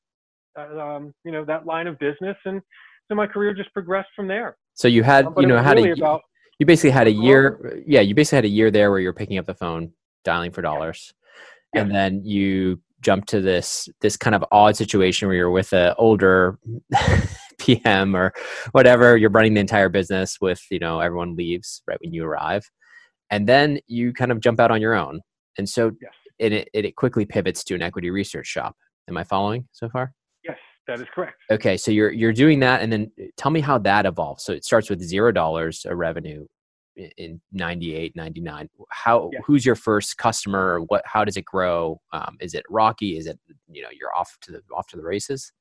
uh, 0.58 0.80
um, 0.80 1.14
you 1.24 1.32
know 1.32 1.46
that 1.46 1.66
line 1.66 1.88
of 1.88 1.98
business 2.00 2.36
and 2.46 2.62
so 3.08 3.16
my 3.16 3.28
career 3.28 3.54
just 3.54 3.72
progressed 3.74 4.10
from 4.16 4.28
there 4.28 4.58
so 4.74 4.88
you 4.88 5.04
had 5.04 5.28
um, 5.28 5.36
you 5.38 5.46
know 5.46 5.62
had 5.62 5.78
really 5.78 5.92
a 5.92 5.94
about, 5.94 6.22
you 6.58 6.66
basically 6.66 6.90
had 6.90 7.08
a 7.08 7.12
year 7.12 7.84
yeah 7.86 8.02
you 8.02 8.16
basically 8.16 8.38
had 8.38 8.46
a 8.46 8.50
year 8.50 8.72
there 8.72 8.90
where 8.90 9.00
you're 9.00 9.14
picking 9.14 9.38
up 9.38 9.46
the 9.46 9.54
phone 9.54 9.92
dialing 10.24 10.52
for 10.52 10.64
dollars 10.64 11.14
yeah. 11.76 11.82
and 11.82 11.94
then 11.94 12.24
you 12.26 12.80
jumped 13.04 13.30
to 13.30 13.42
this 13.42 13.88
this 14.02 14.18
kind 14.18 14.36
of 14.36 14.44
odd 14.52 14.76
situation 14.76 15.28
where 15.28 15.38
you're 15.38 15.52
with 15.52 15.74
an 15.74 15.94
older 15.98 16.58
PM 17.60 18.16
or 18.16 18.34
whatever 18.72 19.16
you're 19.18 19.30
running 19.30 19.54
the 19.54 19.62
entire 19.62 19.90
business 19.90 20.38
with 20.42 20.62
you 20.72 20.80
know 20.80 21.00
everyone 21.00 21.36
leaves 21.36 21.84
right 21.88 22.00
when 22.02 22.14
you 22.14 22.26
arrive 22.26 22.64
and 23.30 23.48
then 23.48 23.80
you 23.88 24.14
kind 24.14 24.32
of 24.32 24.40
jump 24.40 24.60
out 24.60 24.72
on 24.72 24.82
your 24.82 24.96
own 24.96 25.22
And 25.58 25.68
so 25.68 25.92
Yes. 26.02 26.14
it, 26.40 26.54
it, 26.54 26.70
it 26.74 26.96
quickly 26.96 27.26
pivots 27.26 27.64
to 27.66 27.76
an 27.76 27.82
equity 27.82 28.10
research 28.10 28.48
shop. 28.48 28.76
Am 29.08 29.18
I 29.18 29.24
following 29.24 29.68
so 29.72 29.90
far? 29.90 30.14
Yes, 30.44 30.58
that 30.88 31.00
is 31.00 31.08
correct. 31.14 31.36
Okay, 31.52 31.78
so 31.78 31.92
you're 31.92 32.12
you're 32.12 32.34
doing 32.34 32.60
that, 32.62 32.82
and 32.82 32.92
then 32.92 33.12
tell 33.38 33.52
me 33.52 33.60
how 33.62 33.78
that 33.80 34.06
evolves. 34.06 34.44
So 34.44 34.54
it 34.54 34.66
starts 34.66 34.90
with 34.90 35.02
zero 35.02 35.32
dollars 35.32 35.86
of 35.86 35.98
revenue 35.98 36.46
in 36.96 37.42
98 37.52 38.16
99 38.16 38.70
how 38.90 39.30
Yeah. 39.34 39.40
who's 39.46 39.66
your 39.66 39.76
first 39.76 40.18
customer 40.18 40.80
what 40.88 41.02
how 41.06 41.24
does 41.26 41.38
it 41.38 41.46
grow 41.46 42.00
um, 42.12 42.38
is 42.40 42.54
it 42.54 42.64
rocky 42.70 43.18
is 43.18 43.26
it 43.28 43.40
you 43.68 43.82
know 43.82 43.90
you're 43.92 44.16
off 44.16 44.38
to 44.42 44.52
the 44.52 44.62
off 44.76 44.88
to 44.88 44.98
the 44.98 45.04
races 45.04 45.52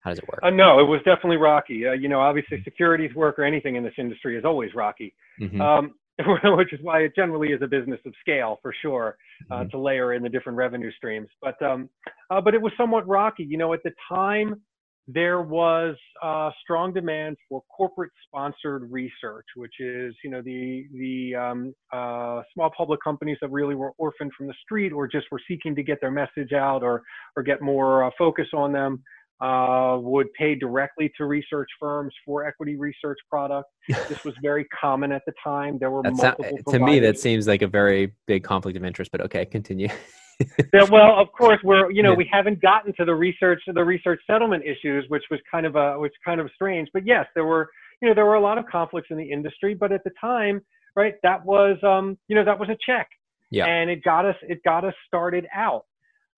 how 0.00 0.10
does 0.10 0.18
it 0.18 0.28
work 0.28 0.40
Uh, 0.44 0.50
no, 0.50 0.78
it 0.78 0.84
was 0.84 1.00
definitely 1.04 1.36
rocky. 1.38 1.86
Uh, 1.86 1.92
you 1.92 2.08
know, 2.08 2.20
obviously 2.20 2.60
securities 2.62 3.12
work 3.14 3.38
or 3.38 3.44
anything 3.44 3.74
in 3.76 3.82
this 3.82 3.94
industry 3.98 4.36
is 4.38 4.44
always 4.44 4.72
rocky, 4.74 5.14
Mhm, 5.40 5.60
um, 5.60 5.94
which 6.56 6.72
is 6.72 6.78
why 6.82 7.00
it 7.00 7.12
generally 7.16 7.48
is 7.52 7.60
a 7.62 7.66
business 7.66 8.00
of 8.06 8.12
scale 8.20 8.58
for 8.62 8.72
sure 8.80 9.16
uh, 9.50 9.64
Mhm. 9.64 9.70
to 9.70 9.78
layer 9.78 10.12
in 10.14 10.22
the 10.22 10.28
different 10.28 10.56
revenue 10.56 10.92
streams. 10.92 11.28
But 11.42 11.60
um, 11.62 11.90
uh, 12.30 12.40
but 12.40 12.54
it 12.54 12.62
was 12.62 12.72
somewhat 12.76 13.06
rocky. 13.08 13.42
You 13.42 13.58
know, 13.58 13.72
at 13.72 13.82
the 13.82 13.92
time 14.08 14.62
there 15.08 15.40
was 15.40 15.96
uh, 16.22 16.50
strong 16.62 16.92
demand 16.92 17.36
for 17.48 17.62
corporate 17.74 18.10
sponsored 18.26 18.90
research, 18.90 19.46
which 19.54 19.74
is 19.78 20.14
you 20.24 20.30
know 20.30 20.42
the 20.42 20.86
the 20.92 21.34
um, 21.34 21.74
uh, 21.92 22.42
small 22.52 22.70
public 22.76 23.00
companies 23.02 23.38
that 23.40 23.50
really 23.50 23.74
were 23.74 23.92
orphaned 23.98 24.32
from 24.36 24.48
the 24.48 24.54
street 24.62 24.92
or 24.92 25.06
just 25.06 25.26
were 25.30 25.40
seeking 25.46 25.74
to 25.76 25.82
get 25.82 26.00
their 26.00 26.10
message 26.10 26.52
out 26.52 26.82
or 26.82 27.02
or 27.36 27.42
get 27.42 27.62
more 27.62 28.04
uh, 28.04 28.10
focus 28.18 28.48
on 28.52 28.72
them 28.72 29.02
uh, 29.40 29.98
would 30.00 30.32
pay 30.32 30.54
directly 30.54 31.12
to 31.16 31.26
research 31.26 31.68
firms 31.78 32.12
for 32.24 32.44
equity 32.44 32.76
research 32.76 33.18
product. 33.30 33.68
This 34.08 34.24
was 34.24 34.34
very 34.42 34.64
common 34.64 35.12
at 35.12 35.22
the 35.26 35.32
time. 35.42 35.78
There 35.78 35.90
were 35.90 36.02
multiple 36.02 36.58
to 36.68 36.78
me 36.80 36.98
that 37.00 37.18
seems 37.18 37.46
like 37.46 37.62
a 37.62 37.68
very 37.68 38.12
big 38.26 38.42
conflict 38.42 38.76
of 38.76 38.84
interest 38.84 39.12
but 39.12 39.20
okay 39.20 39.44
continue 39.44 39.88
Yeah, 40.72 40.84
well, 40.90 41.18
of 41.18 41.32
course, 41.32 41.58
we're 41.64 41.90
you 41.90 42.02
know 42.02 42.10
Yeah. 42.12 42.16
we 42.16 42.28
haven't 42.30 42.60
gotten 42.60 42.92
to 42.96 43.04
the 43.04 43.14
research 43.14 43.62
the 43.66 43.84
research 43.84 44.20
settlement 44.26 44.64
issues, 44.64 45.04
which 45.08 45.24
was 45.30 45.40
kind 45.50 45.64
of 45.66 45.76
a 45.76 45.98
which 45.98 46.12
kind 46.24 46.40
of 46.40 46.50
strange. 46.54 46.88
But 46.92 47.06
yes, 47.06 47.26
there 47.34 47.44
were 47.46 47.70
you 48.02 48.08
know 48.08 48.14
there 48.14 48.26
were 48.26 48.34
a 48.34 48.40
lot 48.40 48.58
of 48.58 48.66
conflicts 48.66 49.08
in 49.10 49.16
the 49.16 49.30
industry, 49.30 49.74
but 49.74 49.92
at 49.92 50.04
the 50.04 50.10
time, 50.20 50.60
right, 50.94 51.14
that 51.22 51.44
was 51.44 51.78
um 51.82 52.18
you 52.28 52.34
know 52.36 52.44
that 52.44 52.58
was 52.58 52.68
a 52.68 52.76
check, 52.84 53.08
Yeah. 53.50 53.66
and 53.66 53.88
it 53.90 54.02
got 54.04 54.24
us 54.26 54.36
it 54.42 54.62
got 54.62 54.84
us 54.84 54.94
started 55.06 55.46
out. 55.54 55.84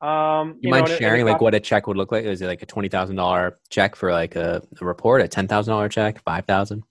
Um, 0.01 0.59
you, 0.61 0.71
know, 0.71 0.77
mind 0.77 0.85
and 0.87 0.89
it- 0.91 0.91
and 0.91 0.91
it 0.93 0.99
sharing 0.99 1.27
like 1.27 1.41
what 1.41 1.55
a 1.57 1.61
check 1.61 1.89
would 1.89 1.97
look 1.97 2.13
like 2.13 2.25
is 2.25 2.41
it 2.41 2.47
like 2.47 2.63
a 2.63 2.67
$20000 2.67 3.53
check 3.69 3.97
for 3.97 4.13
like 4.13 4.37
a, 4.37 4.63
a 4.81 4.85
report 4.85 5.23
a 5.23 5.27
$10000 5.27 5.91
check 5.91 6.23
5000 6.23 6.85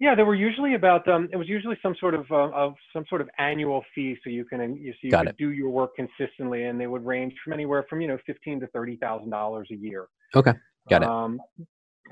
Yeah, 0.00 0.14
there 0.14 0.24
were 0.24 0.34
usually 0.34 0.74
about 0.74 1.06
um, 1.08 1.28
it 1.30 1.36
was 1.36 1.46
usually 1.46 1.76
some 1.82 1.94
sort 2.00 2.14
of 2.14 2.24
uh, 2.30 2.48
of 2.54 2.72
some 2.90 3.04
sort 3.10 3.20
of 3.20 3.28
annual 3.38 3.84
fee, 3.94 4.16
so 4.24 4.30
you 4.30 4.46
can 4.46 4.74
you, 4.76 4.92
so 4.92 4.98
you 5.02 5.10
Got 5.10 5.26
could 5.26 5.30
it. 5.30 5.36
do 5.36 5.50
your 5.50 5.68
work 5.68 5.90
consistently, 5.94 6.64
and 6.64 6.80
they 6.80 6.86
would 6.86 7.04
range 7.04 7.34
from 7.44 7.52
anywhere 7.52 7.84
from 7.88 8.00
you 8.00 8.08
know 8.08 8.16
fifteen 8.26 8.58
to 8.60 8.66
thirty 8.68 8.96
thousand 8.96 9.28
dollars 9.28 9.68
a 9.70 9.76
year. 9.76 10.06
Okay, 10.34 10.54
got 10.88 11.02
it. 11.02 11.08
Um, 11.08 11.38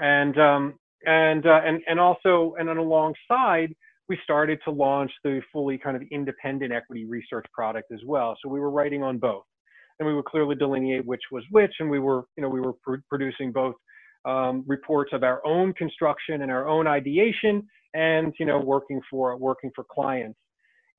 and 0.00 0.38
um, 0.38 0.74
and 1.06 1.46
uh, 1.46 1.60
and 1.64 1.80
and 1.88 1.98
also 1.98 2.54
and 2.58 2.68
then 2.68 2.76
alongside, 2.76 3.74
we 4.10 4.18
started 4.22 4.58
to 4.66 4.70
launch 4.70 5.10
the 5.24 5.40
fully 5.50 5.78
kind 5.78 5.96
of 5.96 6.02
independent 6.10 6.74
equity 6.74 7.06
research 7.06 7.46
product 7.54 7.90
as 7.90 8.00
well. 8.04 8.36
So 8.42 8.50
we 8.50 8.60
were 8.60 8.70
writing 8.70 9.02
on 9.02 9.16
both, 9.16 9.44
and 9.98 10.06
we 10.06 10.14
would 10.14 10.26
clearly 10.26 10.56
delineate 10.56 11.06
which 11.06 11.22
was 11.32 11.42
which, 11.50 11.72
and 11.80 11.88
we 11.88 12.00
were 12.00 12.24
you 12.36 12.42
know 12.42 12.50
we 12.50 12.60
were 12.60 12.74
pr- 12.82 12.96
producing 13.08 13.50
both 13.50 13.76
um, 14.24 14.64
reports 14.66 15.12
of 15.12 15.22
our 15.22 15.44
own 15.46 15.72
construction 15.74 16.42
and 16.42 16.50
our 16.50 16.68
own 16.68 16.86
ideation, 16.86 17.66
and 17.94 18.34
you 18.38 18.46
know 18.46 18.58
working 18.58 19.00
for 19.10 19.36
working 19.36 19.70
for 19.74 19.84
clients. 19.90 20.38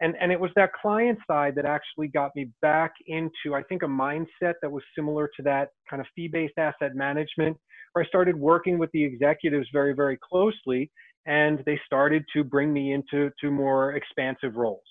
And, 0.01 0.15
and 0.21 0.31
it 0.31 0.39
was 0.39 0.49
that 0.55 0.71
client 0.73 1.19
side 1.27 1.55
that 1.55 1.65
actually 1.65 2.07
got 2.07 2.33
me 2.35 2.49
back 2.61 2.93
into, 3.07 3.53
I 3.53 3.63
think, 3.63 3.83
a 3.83 3.87
mindset 3.87 4.53
that 4.61 4.71
was 4.71 4.81
similar 4.95 5.29
to 5.35 5.43
that 5.43 5.69
kind 5.89 5.99
of 5.99 6.07
fee-based 6.15 6.53
asset 6.57 6.95
management, 6.95 7.57
where 7.91 8.05
I 8.05 8.07
started 8.07 8.37
working 8.37 8.77
with 8.77 8.89
the 8.93 9.03
executives 9.03 9.67
very, 9.73 9.93
very 9.93 10.17
closely, 10.17 10.89
and 11.25 11.61
they 11.65 11.79
started 11.85 12.23
to 12.33 12.45
bring 12.45 12.71
me 12.71 12.93
into 12.93 13.29
to 13.41 13.51
more 13.51 13.93
expansive 13.93 14.55
roles. 14.55 14.83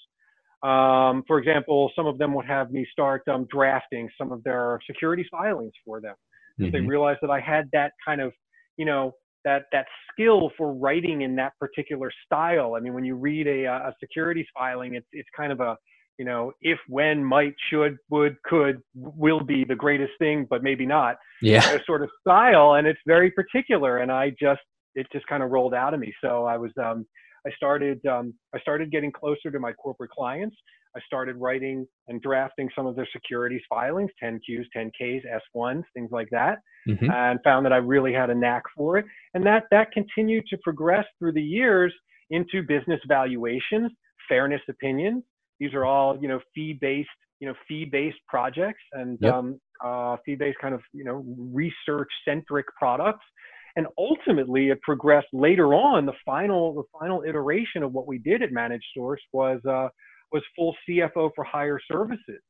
Um, 0.62 1.22
for 1.26 1.38
example, 1.38 1.90
some 1.94 2.06
of 2.06 2.18
them 2.18 2.34
would 2.34 2.46
have 2.46 2.70
me 2.70 2.86
start 2.90 3.22
um, 3.28 3.46
drafting 3.50 4.08
some 4.18 4.32
of 4.32 4.42
their 4.42 4.78
securities 4.86 5.26
filings 5.30 5.72
for 5.86 6.00
them. 6.00 6.16
They 6.58 6.70
Mhm. 6.70 6.88
realized 6.88 7.20
that 7.22 7.30
I 7.30 7.40
had 7.40 7.70
that 7.72 7.92
kind 8.04 8.20
of, 8.20 8.34
you 8.76 8.84
know, 8.84 9.12
that 9.44 9.66
that 9.72 9.86
skill 10.12 10.50
for 10.56 10.74
writing 10.74 11.22
in 11.22 11.36
that 11.36 11.52
particular 11.58 12.10
style. 12.24 12.74
I 12.74 12.80
mean, 12.80 12.92
when 12.94 13.04
you 13.04 13.14
read 13.14 13.46
a, 13.46 13.66
uh, 13.66 13.90
a 13.90 13.94
securities 14.00 14.46
filing, 14.52 14.94
it's 14.94 15.06
it's 15.12 15.28
kind 15.36 15.52
of 15.52 15.60
a, 15.60 15.76
you 16.18 16.24
know, 16.24 16.52
if, 16.60 16.78
when, 16.88 17.24
might, 17.24 17.54
should, 17.70 17.96
would, 18.10 18.36
could, 18.42 18.82
will 18.94 19.40
be 19.40 19.64
the 19.64 19.76
greatest 19.76 20.12
thing, 20.18 20.46
but 20.50 20.62
maybe 20.64 20.84
not 20.84 21.16
yeah 21.40 21.76
a 21.76 21.80
sort 21.84 22.02
of 22.02 22.10
style 22.20 22.74
and 22.74 22.86
it's 22.86 22.98
very 23.06 23.30
particular 23.30 23.98
and 23.98 24.10
i 24.10 24.30
just 24.30 24.60
it 24.94 25.06
just 25.12 25.26
kind 25.26 25.42
of 25.42 25.50
rolled 25.50 25.74
out 25.74 25.94
of 25.94 26.00
me 26.00 26.12
so 26.20 26.44
i 26.44 26.56
was 26.56 26.72
um 26.82 27.06
i 27.46 27.50
started 27.52 28.04
um 28.06 28.34
i 28.54 28.58
started 28.60 28.90
getting 28.90 29.12
closer 29.12 29.50
to 29.50 29.60
my 29.60 29.72
corporate 29.72 30.10
clients 30.10 30.56
i 30.96 31.00
started 31.06 31.36
writing 31.36 31.86
and 32.08 32.20
drafting 32.22 32.68
some 32.74 32.86
of 32.86 32.94
their 32.96 33.08
securities 33.12 33.62
filings 33.68 34.10
10qs 34.22 34.64
10ks 34.76 35.22
s1s 35.56 35.82
things 35.94 36.10
like 36.12 36.28
that 36.30 36.58
Mhm. 36.88 37.10
and 37.12 37.40
found 37.44 37.64
that 37.66 37.72
i 37.72 37.76
really 37.76 38.12
had 38.12 38.30
a 38.30 38.34
knack 38.34 38.62
for 38.76 38.98
it 38.98 39.04
and 39.34 39.44
that 39.44 39.64
that 39.70 39.90
continued 39.92 40.44
to 40.48 40.56
progress 40.58 41.06
through 41.18 41.32
the 41.32 41.42
years 41.42 41.92
into 42.30 42.62
business 42.62 43.00
valuations 43.08 43.90
fairness 44.28 44.62
opinions 44.68 45.22
these 45.60 45.74
are 45.74 45.84
all 45.84 46.18
you 46.22 46.28
know 46.28 46.40
fee 46.54 46.72
based 46.72 47.08
you 47.40 47.46
know 47.48 47.54
fee 47.66 47.84
based 47.84 48.18
projects 48.28 48.82
and 48.92 49.18
Yep. 49.20 49.34
um, 49.34 49.60
uh, 49.84 50.16
fee-based 50.24 50.58
kind 50.58 50.74
of 50.74 50.82
you 50.92 51.04
know 51.04 51.24
research-centric 51.52 52.66
products. 52.76 53.24
And 53.76 53.86
ultimately, 53.96 54.70
it 54.70 54.80
progressed 54.82 55.28
later 55.32 55.72
on. 55.72 56.04
The 56.04 56.14
final 56.24 56.74
the 56.74 56.82
final 56.98 57.22
iteration 57.22 57.82
of 57.84 57.92
what 57.92 58.06
we 58.08 58.18
did 58.18 58.42
at 58.42 58.50
Managed 58.50 58.86
Source 58.96 59.20
was 59.32 59.60
uh, 59.66 59.88
was 60.32 60.42
full 60.56 60.76
CFO 60.88 61.30
for 61.34 61.44
hire 61.44 61.80
services, 61.90 62.42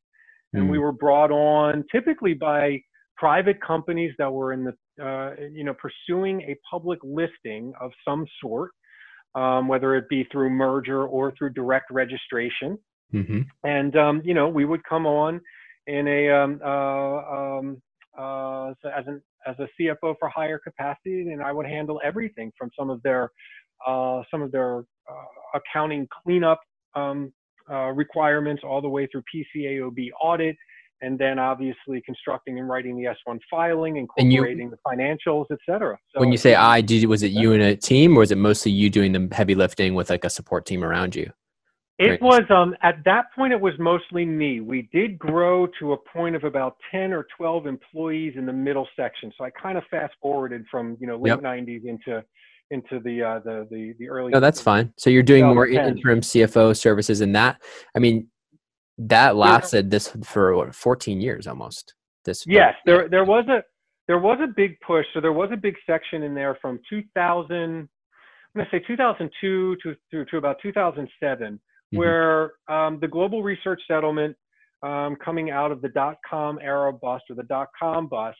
and 0.52 0.68
we 0.70 0.78
Mm. 0.78 0.80
were 0.80 0.92
brought 0.92 1.30
on 1.30 1.84
typically 1.92 2.34
by 2.34 2.82
private 3.16 3.60
companies 3.60 4.14
that 4.18 4.32
were 4.32 4.52
in 4.52 4.64
the 4.64 4.74
uh, 5.04 5.34
you 5.52 5.64
know 5.64 5.74
pursuing 5.74 6.42
a 6.42 6.56
public 6.68 6.98
listing 7.02 7.72
of 7.80 7.92
some 8.04 8.26
sort, 8.40 8.72
um, 9.34 9.68
whether 9.68 9.94
it 9.94 10.08
be 10.08 10.24
through 10.24 10.50
merger 10.50 11.06
or 11.06 11.32
through 11.32 11.50
direct 11.50 11.90
registration 11.90 12.78
Mhm. 13.12 13.46
and 13.64 13.96
um, 13.96 14.20
you 14.24 14.34
know 14.34 14.48
we 14.48 14.64
would 14.64 14.82
come 14.84 15.06
on 15.06 15.40
in 15.86 16.06
a 16.06 16.28
um, 16.30 16.60
uh, 16.64 17.16
um, 17.58 17.82
uh, 18.16 18.74
so 18.82 18.88
as 18.90 19.06
an 19.06 19.22
as 19.46 19.56
a 19.58 19.68
CFO 19.80 20.14
for 20.18 20.28
higher 20.28 20.58
capacity, 20.58 21.20
and 21.30 21.42
I 21.42 21.52
would 21.52 21.66
handle 21.66 22.00
everything 22.04 22.52
from 22.58 22.70
some 22.78 22.90
of 22.90 23.02
their 23.02 23.30
uh, 23.86 24.22
some 24.30 24.42
of 24.42 24.52
their 24.52 24.80
uh, 25.10 25.24
accounting 25.54 26.06
cleanup 26.22 26.60
um, 26.94 27.32
uh, 27.70 27.90
requirements 27.92 28.62
all 28.64 28.80
the 28.80 28.88
way 28.88 29.06
through 29.06 29.22
PCAOB 29.34 30.08
audit, 30.22 30.56
and 31.00 31.18
then 31.18 31.38
obviously 31.38 32.02
constructing 32.04 32.58
and 32.58 32.68
writing 32.68 32.96
the 32.96 33.04
S1 33.04 33.38
filing, 33.50 33.98
And 33.98 34.32
you- 34.32 34.44
incorporating 34.44 34.70
the 34.70 34.78
financials, 34.86 35.46
et 35.50 35.58
cetera. 35.64 35.96
So 36.12 36.20
when 36.20 36.32
you 36.32 36.38
say 36.38 36.54
I, 36.54 36.80
did 36.80 37.04
was 37.06 37.22
it 37.22 37.30
you 37.30 37.52
and 37.52 37.62
a 37.62 37.76
team, 37.76 38.16
or 38.16 38.20
was 38.20 38.32
it 38.32 38.38
mostly 38.38 38.72
you 38.72 38.90
doing 38.90 39.12
the 39.12 39.28
heavy 39.34 39.54
lifting 39.54 39.94
with 39.94 40.10
like 40.10 40.24
a 40.24 40.30
support 40.30 40.66
team 40.66 40.82
around 40.82 41.14
you? 41.14 41.30
It 42.00 42.20
Great. 42.20 42.22
was 42.22 42.42
um 42.50 42.76
at 42.82 43.02
that 43.06 43.24
point 43.34 43.52
it 43.52 43.60
was 43.60 43.74
mostly 43.80 44.24
me. 44.24 44.60
We 44.60 44.88
did 44.92 45.18
grow 45.18 45.66
to 45.80 45.94
a 45.94 45.96
point 45.96 46.36
of 46.36 46.44
about 46.44 46.76
10 46.92 47.12
or 47.12 47.26
12 47.36 47.66
employees 47.66 48.34
in 48.36 48.46
the 48.46 48.52
middle 48.52 48.86
section. 48.94 49.32
So 49.36 49.44
I 49.44 49.50
kind 49.50 49.76
of 49.76 49.82
fast 49.90 50.14
forwarded 50.22 50.64
from, 50.70 50.96
you 51.00 51.08
know, 51.08 51.16
late 51.16 51.30
Yep. 51.30 51.40
90s 51.40 51.84
into 51.84 52.22
into 52.70 53.00
the 53.00 53.22
uh 53.22 53.38
the 53.44 53.66
the, 53.70 53.94
the 53.98 54.08
early 54.08 54.30
No, 54.32 54.40
that's 54.40 54.60
fine. 54.60 54.92
So 54.96 55.10
you're 55.10 55.22
doing 55.22 55.46
more 55.46 55.66
2010. 55.66 55.96
interim 55.98 56.20
CFO 56.20 56.76
services, 56.76 57.20
and 57.20 57.34
that, 57.34 57.60
I 57.96 57.98
mean, 57.98 58.28
that 58.98 59.36
lasted 59.36 59.90
this 59.90 60.08
for 60.24 60.54
what, 60.56 60.74
14 60.74 61.20
years 61.20 61.46
almost. 61.46 61.94
This 62.24 62.44
Yes, 62.46 62.74
there 62.84 63.08
there 63.08 63.24
was 63.24 63.46
a 63.48 63.62
there 64.06 64.18
was 64.18 64.38
a 64.42 64.46
big 64.46 64.78
push. 64.80 65.06
So 65.14 65.20
there 65.20 65.32
was 65.32 65.50
a 65.52 65.56
big 65.56 65.76
section 65.86 66.22
in 66.22 66.34
there 66.34 66.56
from 66.60 66.78
2000 66.90 67.54
I'm 67.54 67.88
going 68.54 68.66
to 68.70 68.70
say 68.70 68.82
2002 68.86 69.76
to 69.82 69.94
to, 70.10 70.24
to 70.24 70.36
about 70.36 70.56
2007 70.62 71.60
Mhm. 71.94 71.96
where 71.98 72.52
um, 72.68 72.98
the 73.00 73.08
global 73.08 73.42
research 73.42 73.80
settlement 73.88 74.36
um, 74.82 75.16
coming 75.16 75.50
out 75.50 75.72
of 75.72 75.80
the 75.80 75.88
dot 75.88 76.16
com 76.28 76.58
era 76.62 76.92
bust 76.92 77.24
or 77.30 77.34
the 77.36 77.44
dot 77.44 77.68
com 77.80 78.06
bust 78.08 78.36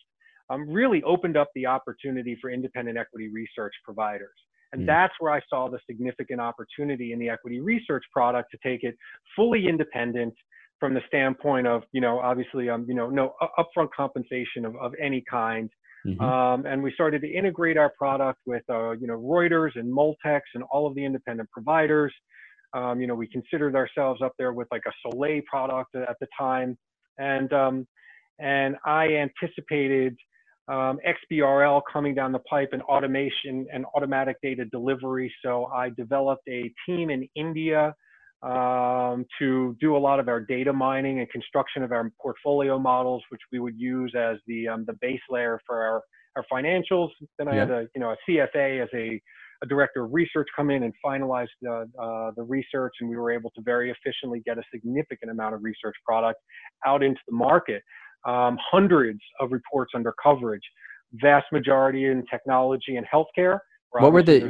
um, 0.50 0.68
really 0.68 1.02
opened 1.02 1.36
up 1.36 1.48
the 1.54 1.66
opportunity 1.66 2.36
for 2.40 2.50
independent 2.50 2.98
equity 2.98 3.28
research 3.28 3.74
providers. 3.84 4.34
And 4.72 4.82
Mm. 4.82 4.86
that's 4.86 5.14
where 5.18 5.32
I 5.32 5.40
saw 5.48 5.68
the 5.68 5.78
significant 5.86 6.40
opportunity 6.40 7.12
in 7.12 7.18
the 7.18 7.30
equity 7.30 7.60
research 7.60 8.04
product 8.12 8.50
to 8.50 8.58
take 8.62 8.84
it 8.84 8.96
fully 9.34 9.66
independent 9.66 10.34
from 10.78 10.94
the 10.94 11.02
standpoint 11.06 11.66
of, 11.66 11.84
you 11.92 12.00
know, 12.00 12.20
obviously, 12.20 12.68
um, 12.68 12.84
you 12.88 12.94
know, 12.94 13.08
no 13.08 13.34
upfront 13.58 13.90
compensation 13.92 14.64
of, 14.64 14.76
of 14.76 14.94
any 15.00 15.22
kind. 15.22 15.70
Mhm. 16.06 16.20
Um, 16.20 16.66
and 16.66 16.82
we 16.82 16.92
started 16.92 17.22
to 17.22 17.28
integrate 17.28 17.76
our 17.76 17.90
product 17.90 18.40
with, 18.46 18.62
uh, 18.70 18.92
you 18.92 19.06
know, 19.06 19.18
Reuters 19.18 19.74
and 19.74 19.92
Multex 19.92 20.42
and 20.54 20.62
all 20.70 20.86
of 20.86 20.94
the 20.94 21.04
independent 21.04 21.50
providers. 21.50 22.14
Um, 22.72 23.00
you 23.00 23.06
know, 23.06 23.14
we 23.14 23.26
considered 23.26 23.74
ourselves 23.74 24.22
up 24.22 24.34
there 24.38 24.52
with 24.52 24.68
like 24.70 24.84
a 24.86 24.92
Soleil 25.02 25.42
product 25.46 25.94
at 25.96 26.16
the 26.20 26.28
time, 26.38 26.78
and 27.18 27.52
um, 27.52 27.86
and 28.38 28.76
I 28.84 29.08
anticipated 29.14 30.16
um, 30.68 30.98
XBRL 31.06 31.80
coming 31.90 32.14
down 32.14 32.32
the 32.32 32.38
pipe 32.40 32.70
and 32.72 32.82
automation 32.82 33.66
and 33.72 33.86
automatic 33.94 34.36
data 34.42 34.64
delivery. 34.66 35.32
So 35.44 35.66
I 35.66 35.90
developed 35.90 36.46
a 36.48 36.72
team 36.86 37.10
in 37.10 37.26
India 37.34 37.94
um, 38.42 39.24
to 39.38 39.76
do 39.80 39.96
a 39.96 39.98
lot 39.98 40.20
of 40.20 40.28
our 40.28 40.40
data 40.40 40.72
mining 40.72 41.20
and 41.20 41.30
construction 41.30 41.82
of 41.82 41.90
our 41.90 42.10
portfolio 42.20 42.78
models, 42.78 43.22
which 43.30 43.40
we 43.50 43.58
would 43.58 43.78
use 43.78 44.14
as 44.16 44.36
the 44.46 44.68
um, 44.68 44.84
the 44.86 44.92
base 45.00 45.20
layer 45.30 45.60
for 45.66 45.82
our 45.82 46.02
our 46.36 46.44
financials. 46.52 47.08
Then 47.38 47.48
I 47.48 47.54
yeah. 47.54 47.60
had 47.60 47.70
a 47.70 47.86
you 47.94 48.00
know 48.00 48.10
a 48.10 48.30
CFA 48.30 48.82
as 48.82 48.88
a, 48.94 49.20
a 49.62 49.66
director 49.66 50.04
of 50.04 50.12
research 50.12 50.46
come 50.54 50.70
in 50.70 50.84
and 50.84 50.92
finalize 51.04 51.48
the 51.62 51.88
uh, 52.00 52.30
the 52.36 52.44
research, 52.44 52.92
and 53.00 53.10
we 53.10 53.16
were 53.16 53.32
able 53.32 53.50
to 53.56 53.62
very 53.62 53.90
efficiently 53.90 54.40
get 54.44 54.58
a 54.58 54.62
significant 54.72 55.30
amount 55.32 55.54
of 55.54 55.64
research 55.64 55.96
product 56.06 56.38
out 56.86 57.02
into 57.02 57.20
the 57.26 57.34
market. 57.34 57.82
Um, 58.26 58.58
hundreds 58.70 59.20
of 59.40 59.52
reports 59.52 59.92
under 59.94 60.14
coverage, 60.22 60.62
vast 61.14 61.46
majority 61.52 62.06
in 62.06 62.24
technology 62.30 62.96
and 62.96 63.06
healthcare 63.12 63.60
what 63.90 64.12
were 64.12 64.22
the 64.22 64.40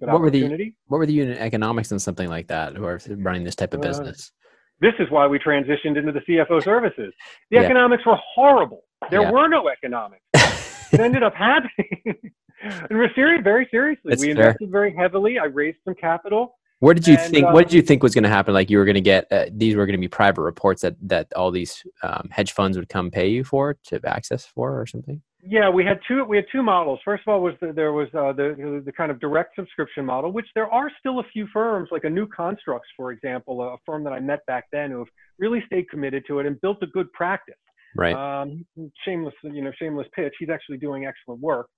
what 0.00 0.20
were 0.20 0.30
the 0.30 0.72
what 0.86 0.98
were 0.98 1.06
the 1.06 1.12
unit 1.12 1.38
economics 1.38 1.90
and 1.90 2.02
something 2.02 2.28
like 2.28 2.48
that 2.48 2.74
who 2.76 2.84
are 2.84 3.00
running 3.08 3.44
this 3.44 3.54
type 3.54 3.74
of 3.74 3.80
uh, 3.80 3.88
business? 3.88 4.32
This 4.80 4.94
is 4.98 5.10
why 5.10 5.26
we 5.26 5.38
transitioned 5.38 5.96
into 5.96 6.12
the 6.12 6.20
CFO 6.20 6.62
services. 6.64 7.12
The 7.50 7.58
yeah. 7.58 7.62
economics 7.62 8.04
were 8.06 8.18
horrible. 8.34 8.84
There 9.10 9.22
yeah. 9.22 9.30
were 9.30 9.48
no 9.48 9.68
economics. 9.68 10.22
it 10.92 11.00
ended 11.00 11.22
up 11.22 11.34
happening. 11.34 11.70
and 12.62 12.90
we're 12.90 13.12
serious, 13.14 13.42
very 13.42 13.68
seriously. 13.70 14.10
That's 14.10 14.22
we 14.22 14.30
invested 14.30 14.66
fair. 14.66 14.68
very 14.70 14.96
heavily. 14.96 15.38
I 15.38 15.44
raised 15.44 15.78
some 15.84 15.94
capital. 15.94 16.57
Where 16.80 16.94
did 16.94 17.06
you 17.06 17.16
and, 17.16 17.32
think? 17.32 17.46
Um, 17.46 17.52
what 17.52 17.64
did 17.66 17.72
you 17.72 17.82
think 17.82 18.02
was 18.02 18.14
going 18.14 18.24
to 18.24 18.30
happen? 18.30 18.54
Like 18.54 18.70
you 18.70 18.78
were 18.78 18.84
going 18.84 18.94
to 18.94 19.00
get 19.00 19.30
uh, 19.32 19.46
these 19.50 19.74
were 19.74 19.84
going 19.86 19.96
to 19.96 20.00
be 20.00 20.08
private 20.08 20.42
reports 20.42 20.82
that 20.82 20.96
that 21.02 21.32
all 21.34 21.50
these 21.50 21.84
um, 22.02 22.28
hedge 22.30 22.52
funds 22.52 22.76
would 22.76 22.88
come 22.88 23.10
pay 23.10 23.28
you 23.28 23.42
for 23.44 23.76
to 23.84 24.00
access 24.04 24.46
for 24.46 24.80
or 24.80 24.86
something. 24.86 25.20
Yeah, 25.42 25.70
we 25.70 25.84
had 25.84 26.00
two. 26.06 26.24
We 26.24 26.36
had 26.36 26.46
two 26.52 26.62
models. 26.62 27.00
First 27.04 27.22
of 27.26 27.32
all, 27.32 27.42
was 27.42 27.54
the, 27.60 27.72
there 27.72 27.92
was 27.92 28.08
uh, 28.14 28.32
the 28.32 28.82
the 28.84 28.92
kind 28.92 29.10
of 29.10 29.18
direct 29.18 29.56
subscription 29.56 30.04
model, 30.04 30.30
which 30.32 30.46
there 30.54 30.70
are 30.70 30.90
still 30.98 31.20
a 31.20 31.24
few 31.32 31.46
firms, 31.52 31.88
like 31.90 32.04
a 32.04 32.10
New 32.10 32.26
Constructs, 32.26 32.88
for 32.96 33.12
example, 33.12 33.62
a 33.62 33.76
firm 33.86 34.04
that 34.04 34.12
I 34.12 34.20
met 34.20 34.44
back 34.46 34.66
then, 34.72 34.90
who 34.90 34.98
have 34.98 35.08
really 35.38 35.62
stayed 35.66 35.88
committed 35.88 36.24
to 36.28 36.38
it 36.38 36.46
and 36.46 36.60
built 36.60 36.78
a 36.82 36.86
good 36.86 37.12
practice. 37.12 37.54
Right. 37.96 38.14
Um, 38.14 38.66
shameless, 39.04 39.34
you 39.42 39.62
know, 39.62 39.72
shameless 39.78 40.06
pitch. 40.14 40.34
He's 40.38 40.50
actually 40.50 40.78
doing 40.78 41.06
excellent 41.06 41.40
work. 41.40 41.68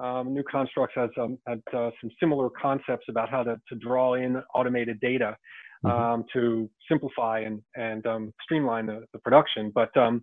Um, 0.00 0.32
New 0.32 0.42
Constructs 0.42 0.94
has 0.96 1.10
um, 1.20 1.38
had 1.46 1.60
uh, 1.76 1.90
some 2.00 2.10
similar 2.18 2.48
concepts 2.50 3.06
about 3.08 3.28
how 3.28 3.42
to, 3.42 3.60
to 3.68 3.74
draw 3.76 4.14
in 4.14 4.36
automated 4.54 4.98
data 5.00 5.36
mm-hmm. 5.84 6.02
um, 6.02 6.24
to 6.32 6.68
simplify 6.88 7.40
and 7.40 7.60
and 7.74 8.06
um, 8.06 8.32
streamline 8.42 8.86
the, 8.86 9.04
the 9.12 9.18
production. 9.18 9.70
But 9.74 9.94
um, 9.96 10.22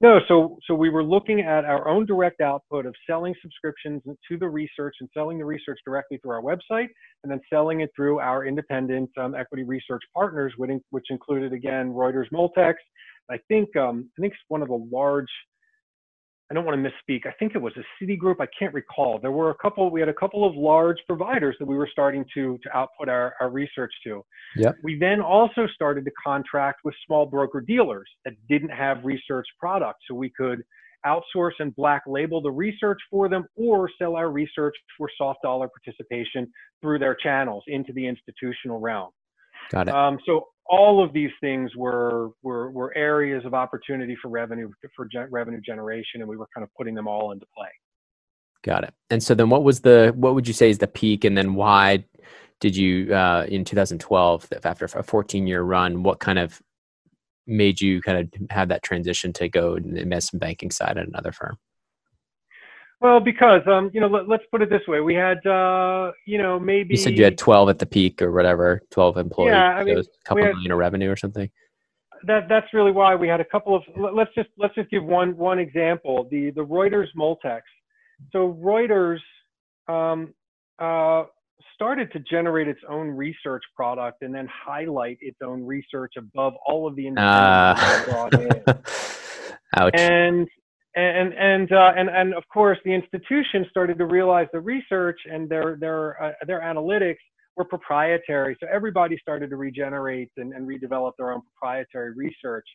no, 0.00 0.20
so 0.28 0.58
so 0.66 0.74
we 0.74 0.90
were 0.90 1.02
looking 1.02 1.40
at 1.40 1.64
our 1.64 1.88
own 1.88 2.06
direct 2.06 2.40
output 2.40 2.86
of 2.86 2.94
selling 3.06 3.34
subscriptions 3.42 4.02
to 4.06 4.38
the 4.38 4.48
research 4.48 4.94
and 5.00 5.08
selling 5.12 5.38
the 5.38 5.44
research 5.44 5.78
directly 5.84 6.18
through 6.18 6.32
our 6.32 6.42
website, 6.42 6.88
and 7.22 7.30
then 7.30 7.40
selling 7.52 7.80
it 7.80 7.90
through 7.96 8.20
our 8.20 8.46
independent 8.46 9.10
um, 9.18 9.34
equity 9.34 9.64
research 9.64 10.02
partners, 10.14 10.54
which 10.56 11.06
included 11.10 11.52
again 11.52 11.92
Reuters, 11.92 12.26
Multex. 12.32 12.74
I 13.30 13.38
think 13.48 13.76
um, 13.76 14.08
I 14.16 14.22
think 14.22 14.32
it's 14.32 14.42
one 14.48 14.62
of 14.62 14.68
the 14.68 14.86
large 14.90 15.26
I 16.50 16.54
don't 16.54 16.64
want 16.64 16.82
to 16.82 16.90
misspeak. 16.90 17.26
I 17.26 17.32
think 17.38 17.54
it 17.54 17.58
was 17.58 17.74
a 17.76 18.04
Citigroup. 18.04 18.36
I 18.40 18.46
can't 18.58 18.72
recall. 18.72 19.18
There 19.20 19.30
were 19.30 19.50
a 19.50 19.54
couple. 19.56 19.90
We 19.90 20.00
had 20.00 20.08
a 20.08 20.14
couple 20.14 20.48
of 20.48 20.56
large 20.56 20.96
providers 21.06 21.54
that 21.58 21.66
we 21.66 21.76
were 21.76 21.88
starting 21.90 22.24
to 22.34 22.58
to 22.62 22.76
output 22.76 23.08
our, 23.08 23.34
our 23.40 23.50
research 23.50 23.92
to. 24.04 24.24
Yeah. 24.56 24.72
We 24.82 24.98
then 24.98 25.20
also 25.20 25.66
started 25.74 26.06
to 26.06 26.10
contract 26.24 26.80
with 26.84 26.94
small 27.06 27.26
broker 27.26 27.60
dealers 27.60 28.08
that 28.24 28.34
didn't 28.48 28.70
have 28.70 29.04
research 29.04 29.46
products, 29.60 30.00
so 30.08 30.14
we 30.14 30.30
could 30.30 30.62
outsource 31.06 31.52
and 31.58 31.74
black 31.76 32.02
label 32.06 32.40
the 32.40 32.50
research 32.50 32.98
for 33.10 33.28
them, 33.28 33.44
or 33.56 33.90
sell 33.98 34.16
our 34.16 34.30
research 34.30 34.74
for 34.96 35.08
soft 35.18 35.40
dollar 35.42 35.68
participation 35.68 36.50
through 36.80 36.98
their 36.98 37.14
channels 37.14 37.62
into 37.66 37.92
the 37.92 38.06
institutional 38.06 38.80
realm. 38.80 39.10
Got 39.70 39.88
it. 39.88 39.94
Um, 39.94 40.18
so 40.24 40.46
all 40.68 41.02
of 41.02 41.12
these 41.12 41.30
things 41.40 41.74
were, 41.76 42.30
were, 42.42 42.70
were 42.70 42.96
areas 42.96 43.44
of 43.44 43.54
opportunity 43.54 44.16
for 44.20 44.28
revenue 44.28 44.70
for 44.94 45.06
ge- 45.06 45.30
revenue 45.30 45.60
generation, 45.60 46.20
and 46.20 46.28
we 46.28 46.36
were 46.36 46.48
kind 46.54 46.64
of 46.64 46.70
putting 46.76 46.94
them 46.94 47.08
all 47.08 47.32
into 47.32 47.46
play. 47.56 47.68
Got 48.62 48.84
it. 48.84 48.94
And 49.10 49.22
so 49.22 49.34
then, 49.34 49.50
what 49.50 49.64
was 49.64 49.80
the 49.80 50.12
what 50.16 50.34
would 50.34 50.48
you 50.48 50.54
say 50.54 50.68
is 50.68 50.78
the 50.78 50.88
peak, 50.88 51.24
and 51.24 51.36
then 51.36 51.54
why 51.54 52.04
did 52.60 52.76
you 52.76 53.14
uh, 53.14 53.46
in 53.48 53.64
2012 53.64 54.48
after 54.64 54.84
a 54.84 55.02
14 55.02 55.46
year 55.46 55.62
run? 55.62 56.02
What 56.02 56.18
kind 56.18 56.38
of 56.38 56.60
made 57.46 57.80
you 57.80 58.02
kind 58.02 58.18
of 58.18 58.50
have 58.50 58.68
that 58.68 58.82
transition 58.82 59.32
to 59.34 59.48
go 59.48 59.76
investment 59.76 60.40
banking 60.40 60.70
side 60.70 60.98
at 60.98 61.06
another 61.06 61.32
firm? 61.32 61.56
Well, 63.00 63.20
because 63.20 63.62
um, 63.66 63.90
you 63.94 64.00
know, 64.00 64.08
let, 64.08 64.40
us 64.40 64.46
put 64.50 64.60
it 64.60 64.70
this 64.70 64.82
way: 64.88 65.00
we 65.00 65.14
had, 65.14 65.44
uh, 65.46 66.10
you 66.26 66.38
know, 66.38 66.58
maybe 66.58 66.94
you 66.94 66.96
said 66.96 67.16
you 67.16 67.22
had 67.22 67.38
twelve 67.38 67.68
at 67.68 67.78
the 67.78 67.86
peak 67.86 68.20
or 68.20 68.32
whatever, 68.32 68.82
twelve 68.90 69.16
employees. 69.16 69.52
Yeah, 69.52 69.76
I 69.76 69.84
mean, 69.84 69.98
a 69.98 70.04
couple 70.24 70.42
had, 70.42 70.54
million 70.54 70.72
of 70.72 70.78
revenue 70.78 71.10
or 71.10 71.16
something. 71.16 71.48
That 72.24 72.48
that's 72.48 72.66
really 72.72 72.90
why 72.90 73.14
we 73.14 73.28
had 73.28 73.40
a 73.40 73.44
couple 73.44 73.76
of. 73.76 73.82
Let's 73.96 74.34
just 74.34 74.48
let's 74.58 74.74
just 74.74 74.90
give 74.90 75.04
one 75.04 75.36
one 75.36 75.60
example: 75.60 76.26
the 76.30 76.50
the 76.50 76.64
Reuters 76.64 77.06
Multex. 77.16 77.60
So 78.32 78.58
Reuters 78.60 79.20
um, 79.86 80.34
uh, 80.80 81.24
started 81.74 82.10
to 82.12 82.18
generate 82.28 82.66
its 82.66 82.80
own 82.88 83.10
research 83.10 83.62
product 83.76 84.22
and 84.22 84.34
then 84.34 84.48
highlight 84.52 85.18
its 85.20 85.38
own 85.40 85.64
research 85.64 86.14
above 86.18 86.54
all 86.66 86.88
of 86.88 86.96
the 86.96 87.06
independents 87.06 87.80
uh, 87.80 88.04
brought 88.10 88.34
in. 88.34 88.82
Ouch. 89.76 89.94
And 89.94 90.48
and 90.98 91.34
and 91.34 91.72
uh, 91.72 91.92
and 91.96 92.08
and 92.08 92.34
of 92.34 92.44
course 92.52 92.78
the 92.84 92.92
institution 92.92 93.66
started 93.70 93.98
to 93.98 94.06
realize 94.06 94.48
the 94.52 94.60
research 94.60 95.18
and 95.30 95.48
their 95.48 95.76
their 95.80 96.22
uh, 96.22 96.32
their 96.46 96.60
analytics 96.60 97.16
were 97.56 97.64
proprietary. 97.64 98.56
So 98.60 98.68
everybody 98.72 99.18
started 99.20 99.50
to 99.50 99.56
regenerate 99.56 100.30
and, 100.36 100.52
and 100.52 100.66
redevelop 100.68 101.12
their 101.18 101.32
own 101.32 101.42
proprietary 101.42 102.14
research. 102.14 102.66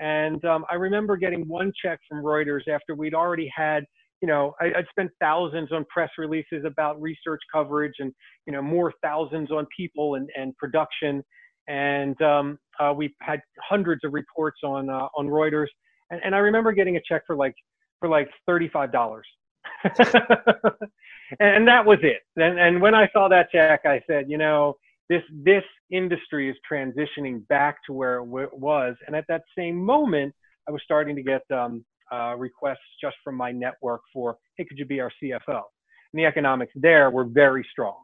And 0.00 0.44
um, 0.44 0.64
i 0.70 0.74
remember 0.74 1.16
getting 1.16 1.46
one 1.46 1.72
check 1.80 2.00
from 2.08 2.22
reuters 2.24 2.66
after 2.68 2.94
we'd 2.96 3.14
already 3.14 3.50
had 3.54 3.84
you 4.20 4.28
know 4.28 4.54
I, 4.60 4.66
would 4.76 4.86
spent 4.90 5.10
thousands 5.20 5.70
on 5.72 5.84
press 5.86 6.10
releases 6.18 6.64
about 6.64 7.00
research 7.00 7.40
coverage 7.52 7.94
and 7.98 8.12
you 8.46 8.52
know 8.52 8.62
more 8.62 8.92
thousands 9.02 9.50
on 9.50 9.66
people 9.76 10.16
and, 10.16 10.28
and 10.36 10.56
production. 10.56 11.22
And 11.66 12.20
um, 12.20 12.58
uh, 12.78 12.92
we 12.94 13.14
had 13.20 13.40
hundreds 13.60 14.04
of 14.04 14.12
reports 14.12 14.60
on 14.62 14.90
uh, 14.90 15.08
on 15.16 15.26
reuters 15.26 15.68
and, 16.10 16.20
and 16.24 16.34
I 16.34 16.38
remember 16.38 16.72
getting 16.72 16.96
a 16.96 17.00
check 17.06 17.22
for 17.26 17.36
like 17.36 17.54
for 18.00 18.08
like 18.08 18.28
thirty-five 18.46 18.92
dollars. 18.92 19.26
and 21.40 21.66
that 21.66 21.84
was 21.84 21.98
it. 22.02 22.22
And, 22.36 22.58
and 22.58 22.80
when 22.80 22.94
I 22.94 23.08
saw 23.12 23.28
that 23.28 23.50
check, 23.50 23.82
I 23.84 24.00
said, 24.06 24.26
you 24.28 24.38
know, 24.38 24.76
this 25.08 25.22
this 25.44 25.64
industry 25.90 26.50
is 26.50 26.56
transitioning 26.70 27.46
back 27.48 27.76
to 27.86 27.92
where 27.92 28.16
it 28.16 28.26
w- 28.26 28.50
was. 28.52 28.96
And 29.06 29.14
at 29.14 29.24
that 29.28 29.42
same 29.56 29.76
moment, 29.76 30.34
I 30.68 30.72
was 30.72 30.80
starting 30.84 31.14
to 31.16 31.22
get 31.22 31.42
um, 31.50 31.84
uh, 32.12 32.34
requests 32.36 32.78
just 33.00 33.16
from 33.22 33.36
my 33.36 33.52
network 33.52 34.00
for, 34.12 34.36
hey, 34.56 34.64
could 34.64 34.78
you 34.78 34.86
be 34.86 35.00
our 35.00 35.10
CFO? 35.22 35.38
And 35.48 36.20
the 36.20 36.24
economics 36.24 36.72
there 36.76 37.10
were 37.10 37.24
very 37.24 37.66
strong. 37.70 37.96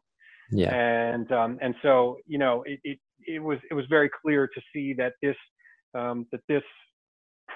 Yeah. 0.51 0.75
And 0.75 1.31
um, 1.33 1.59
and 1.63 1.75
so 1.83 2.19
you 2.27 2.39
know, 2.39 2.63
it, 2.67 2.81
it 2.85 2.99
it 3.27 3.39
was 3.39 3.59
it 3.71 3.75
was 3.75 3.85
very 3.89 4.11
clear 4.23 4.47
to 4.47 4.61
see 4.73 4.93
that 4.95 5.15
this 5.23 5.37
um, 5.95 6.27
that 6.33 6.41
this 6.49 6.63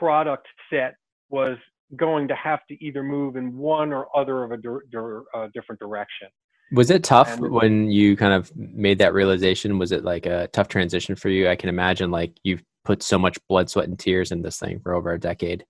product 0.04 0.46
set 0.70 0.94
was 1.30 1.56
going 1.96 2.28
to 2.28 2.34
have 2.34 2.60
to 2.68 2.84
either 2.84 3.02
move 3.02 3.36
in 3.36 3.56
one 3.56 3.90
or 3.90 4.06
other 4.14 4.44
of 4.44 4.50
a 4.52 4.56
di- 4.58 4.98
uh, 5.34 5.48
different 5.54 5.80
direction. 5.80 6.28
Was 6.72 6.90
it 6.90 7.04
tough 7.04 7.32
and, 7.32 7.50
when 7.50 7.90
you 7.90 8.16
kind 8.16 8.34
of 8.34 8.54
made 8.56 8.98
that 8.98 9.14
realization? 9.14 9.78
Was 9.78 9.92
it 9.92 10.04
like 10.04 10.26
a 10.26 10.48
tough 10.48 10.68
transition 10.68 11.14
for 11.16 11.30
you? 11.30 11.48
I 11.48 11.56
can 11.56 11.68
imagine 11.70 12.10
like 12.10 12.36
you've 12.42 12.62
put 12.84 13.02
so 13.02 13.18
much 13.18 13.38
blood, 13.48 13.70
sweat, 13.70 13.88
and 13.88 13.98
tears 13.98 14.30
in 14.30 14.42
this 14.42 14.58
thing 14.58 14.80
for 14.80 14.94
over 14.94 15.12
a 15.12 15.18
decade. 15.18 15.64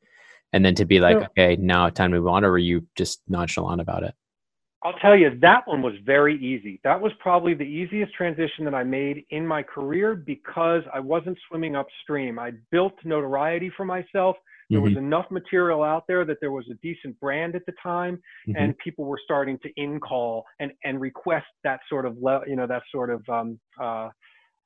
And 0.53 0.65
then 0.65 0.75
to 0.77 0.85
be 0.85 1.01
like, 1.01 1.17
okay, 1.17 1.57
now 1.57 1.89
time 1.91 2.13
to 2.13 2.19
move 2.19 2.29
on, 2.29 2.45
or 2.45 2.51
were 2.53 2.59
you 2.59 2.87
just 2.97 3.23
nonchalant 3.29 3.81
about 3.81 4.03
it? 4.03 4.15
I'll 4.85 4.99
tell 5.01 5.17
you, 5.17 5.31
that 5.41 5.67
one 5.67 5.81
was 5.81 5.95
very 6.05 6.37
easy. 6.37 6.79
That 6.85 7.01
was 7.01 7.11
probably 7.19 7.55
the 7.55 7.65
easiest 7.65 8.13
transition 8.13 8.67
that 8.67 8.75
I 8.75 8.85
made 8.85 9.25
in 9.31 9.47
my 9.47 9.63
career 9.63 10.15
because 10.15 10.83
I 10.93 11.01
wasn't 11.01 11.39
swimming 11.49 11.75
upstream. 11.75 12.39
I 12.39 12.53
built 12.71 12.93
notoriety 13.03 13.71
for 13.75 13.87
myself. 13.87 14.37
There 14.69 14.79
mm-hmm. 14.79 14.89
was 14.89 14.97
enough 14.99 15.31
material 15.31 15.83
out 15.83 16.05
there 16.07 16.27
that 16.27 16.37
there 16.41 16.53
was 16.53 16.67
a 16.71 16.75
decent 16.83 17.19
brand 17.19 17.55
at 17.55 17.65
the 17.65 17.73
time, 17.83 18.17
mm-hmm. 18.47 18.63
and 18.63 18.79
people 18.79 19.07
were 19.07 19.21
starting 19.23 19.59
to 19.63 19.71
in 19.77 20.01
call 20.01 20.45
and 20.59 20.73
and 20.85 21.01
request 21.01 21.47
that 21.65 21.81
sort 21.89 22.07
of 22.07 22.17
le- 22.21 22.43
you 22.47 22.57
know 22.57 22.67
that 22.67 22.83
sort 22.91 23.11
of 23.11 23.23
um, 23.29 23.59
uh, 23.81 24.09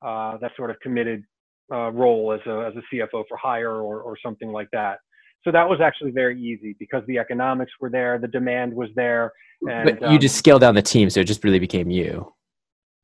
uh, 0.01 0.37
that 0.37 0.51
sort 0.55 0.69
of 0.69 0.79
committed 0.81 1.23
uh, 1.71 1.91
role 1.91 2.31
as 2.31 2.39
a 2.45 2.67
as 2.67 2.73
a 2.75 2.95
CFO 2.95 3.23
for 3.27 3.37
hire 3.37 3.75
or 3.75 4.01
or 4.01 4.17
something 4.23 4.51
like 4.51 4.69
that. 4.71 4.99
So 5.43 5.51
that 5.51 5.67
was 5.67 5.79
actually 5.81 6.11
very 6.11 6.39
easy 6.41 6.75
because 6.79 7.03
the 7.07 7.17
economics 7.17 7.71
were 7.79 7.89
there, 7.89 8.19
the 8.19 8.27
demand 8.27 8.73
was 8.73 8.89
there. 8.95 9.31
And, 9.67 9.85
but 9.85 10.01
you 10.01 10.15
um, 10.15 10.19
just 10.19 10.35
scaled 10.35 10.61
down 10.61 10.75
the 10.75 10.81
team, 10.81 11.09
so 11.09 11.21
it 11.21 11.25
just 11.25 11.43
really 11.43 11.59
became 11.59 11.89
you. 11.89 12.33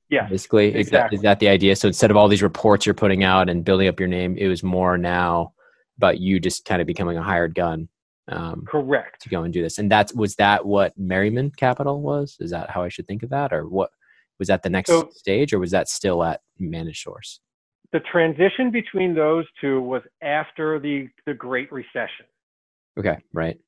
Yeah. 0.09 0.27
Basically, 0.27 0.67
exactly. 0.75 0.85
is 0.85 0.89
that 0.91 1.13
is 1.13 1.21
that 1.21 1.39
the 1.39 1.49
idea? 1.49 1.75
So 1.75 1.87
instead 1.87 2.11
of 2.11 2.17
all 2.17 2.27
these 2.27 2.43
reports 2.43 2.85
you're 2.85 2.93
putting 2.93 3.23
out 3.23 3.49
and 3.49 3.63
building 3.63 3.87
up 3.87 3.99
your 3.99 4.09
name, 4.09 4.37
it 4.37 4.47
was 4.47 4.63
more 4.63 4.97
now 4.97 5.53
about 5.97 6.19
you 6.19 6.39
just 6.39 6.65
kind 6.65 6.81
of 6.81 6.87
becoming 6.87 7.17
a 7.17 7.23
hired 7.23 7.55
gun. 7.55 7.89
Um, 8.27 8.63
Correct. 8.67 9.21
To 9.21 9.29
go 9.29 9.43
and 9.43 9.53
do 9.53 9.61
this, 9.61 9.77
and 9.77 9.91
that's 9.91 10.13
was 10.13 10.35
that 10.35 10.65
what 10.65 10.97
Merriman 10.97 11.51
Capital 11.51 12.01
was? 12.01 12.37
Is 12.39 12.51
that 12.51 12.69
how 12.69 12.83
I 12.83 12.89
should 12.89 13.07
think 13.07 13.23
of 13.23 13.29
that, 13.29 13.53
or 13.53 13.67
what 13.67 13.91
was 14.39 14.47
that 14.47 14.63
the 14.63 14.69
next 14.69 14.89
so, 14.89 15.09
stage, 15.11 15.53
or 15.53 15.59
was 15.59 15.71
that 15.71 15.89
still 15.89 16.23
at 16.23 16.41
Managed 16.59 17.03
Source? 17.03 17.39
The 17.93 17.99
transition 18.11 18.71
between 18.71 19.13
those 19.13 19.45
two 19.61 19.81
was 19.81 20.01
after 20.21 20.79
the 20.79 21.07
the 21.25 21.33
Great 21.33 21.71
Recession. 21.71 22.25
Okay, 22.97 23.17
right. 23.33 23.59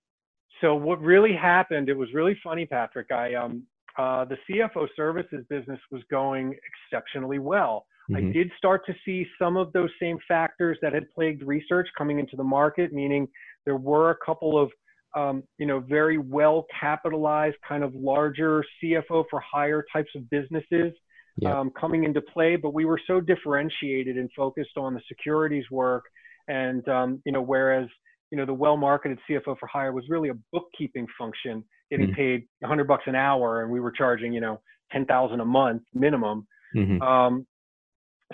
So 0.62 0.76
what 0.76 1.00
really 1.02 1.34
happened? 1.34 1.90
It 1.90 1.98
was 1.98 2.10
really 2.14 2.38
funny, 2.44 2.66
Patrick. 2.66 3.12
I 3.12 3.36
um 3.36 3.64
uh, 3.98 4.26
the 4.26 4.38
CFO 4.48 4.88
services 4.96 5.44
business 5.50 5.80
was 5.92 6.04
going 6.12 6.56
exceptionally 6.86 7.40
well. 7.40 7.88
Mm-hmm. 8.12 8.28
I 8.28 8.32
did 8.32 8.52
start 8.56 8.86
to 8.86 8.94
see 9.04 9.26
some 9.40 9.58
of 9.58 9.74
those 9.74 9.90
same 10.00 10.20
factors 10.28 10.78
that 10.84 10.94
had 10.94 11.10
plagued 11.10 11.42
research 11.42 11.88
coming 11.98 12.20
into 12.20 12.36
the 12.36 12.44
market, 12.44 12.94
meaning 12.94 13.28
there 13.66 13.78
were 13.78 14.12
a 14.12 14.18
couple 14.24 14.62
of 14.62 14.72
um, 15.16 15.44
you 15.58 15.66
know 15.66 15.80
very 15.80 16.18
well 16.18 16.66
capitalized, 16.80 17.58
kind 17.68 17.84
of 17.84 17.94
larger 17.96 18.64
CFO 18.82 19.26
for 19.30 19.40
hire 19.40 19.86
types 19.92 20.12
of 20.16 20.30
businesses 20.30 20.94
yep. 21.38 21.54
um, 21.54 21.72
coming 21.80 22.04
into 22.04 22.22
play. 22.22 22.56
But 22.56 22.74
we 22.74 22.86
were 22.86 23.00
so 23.08 23.20
differentiated 23.20 24.18
and 24.18 24.30
focused 24.36 24.78
on 24.78 24.94
the 24.94 25.02
securities 25.08 25.66
work, 25.72 26.04
and 26.48 26.88
um, 26.88 27.22
you 27.26 27.32
know 27.32 27.42
whereas 27.42 27.88
you 28.32 28.38
know 28.38 28.46
the 28.46 28.54
well 28.54 28.78
marketed 28.78 29.20
CFO 29.30 29.58
for 29.58 29.68
hire 29.68 29.92
was 29.92 30.06
really 30.10 30.30
a 30.30 30.36
bookkeeping 30.52 31.08
function 31.18 31.64
getting 31.90 32.08
mm-hmm. 32.08 32.16
paid 32.16 32.48
100 32.60 32.88
bucks 32.88 33.04
an 33.08 33.16
hour 33.16 33.62
and 33.62 33.72
we 33.72 33.80
were 33.80 33.92
charging 33.92 34.34
you 34.34 34.42
know 34.42 34.60
10,000 34.92 35.40
a 35.40 35.46
month 35.46 35.84
minimum 35.94 36.48
mm-hmm. 36.76 37.02
um, 37.02 37.46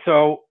so 0.05 0.41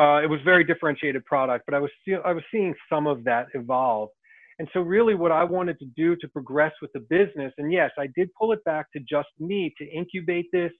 uh, 0.00 0.20
it 0.22 0.28
was 0.28 0.40
very 0.44 0.64
differentiated 0.64 1.24
product 1.24 1.64
but 1.66 1.74
I 1.74 1.78
was 1.78 1.90
I 2.24 2.32
was 2.32 2.42
seeing 2.50 2.74
some 2.90 3.06
of 3.06 3.24
that 3.24 3.46
evolve 3.54 4.10
and 4.58 4.68
so 4.72 4.80
really 4.80 5.14
what 5.14 5.32
I 5.32 5.44
wanted 5.44 5.78
to 5.78 5.86
do 5.96 6.16
to 6.16 6.28
progress 6.28 6.72
with 6.82 6.92
the 6.92 7.00
business 7.00 7.52
and 7.58 7.72
yes 7.72 7.90
I 7.98 8.08
did 8.14 8.28
pull 8.38 8.52
it 8.52 8.62
back 8.64 8.86
to 8.92 9.00
just 9.00 9.28
me 9.38 9.72
to 9.78 9.86
incubate 9.86 10.46
this 10.52 10.72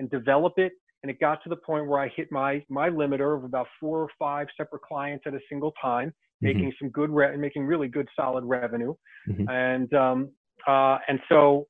and 0.00 0.10
develop 0.10 0.54
it 0.56 0.72
and 1.02 1.10
it 1.10 1.18
got 1.18 1.42
to 1.42 1.48
the 1.48 1.56
point 1.56 1.86
where 1.86 2.00
I 2.00 2.08
hit 2.14 2.30
my 2.30 2.62
my 2.68 2.88
limiter 2.88 3.36
of 3.36 3.44
about 3.44 3.66
four 3.78 4.00
or 4.00 4.08
five 4.18 4.48
separate 4.56 4.82
clients 4.82 5.24
at 5.26 5.34
a 5.34 5.40
single 5.48 5.72
time, 5.80 6.08
mm-hmm. 6.08 6.46
making 6.46 6.72
some 6.78 6.90
good 6.90 7.10
re- 7.10 7.36
making 7.36 7.64
really 7.64 7.88
good 7.88 8.08
solid 8.14 8.44
revenue, 8.44 8.94
mm-hmm. 9.28 9.48
and 9.48 9.92
um, 9.94 10.30
uh, 10.66 10.98
and 11.08 11.20
so 11.28 11.66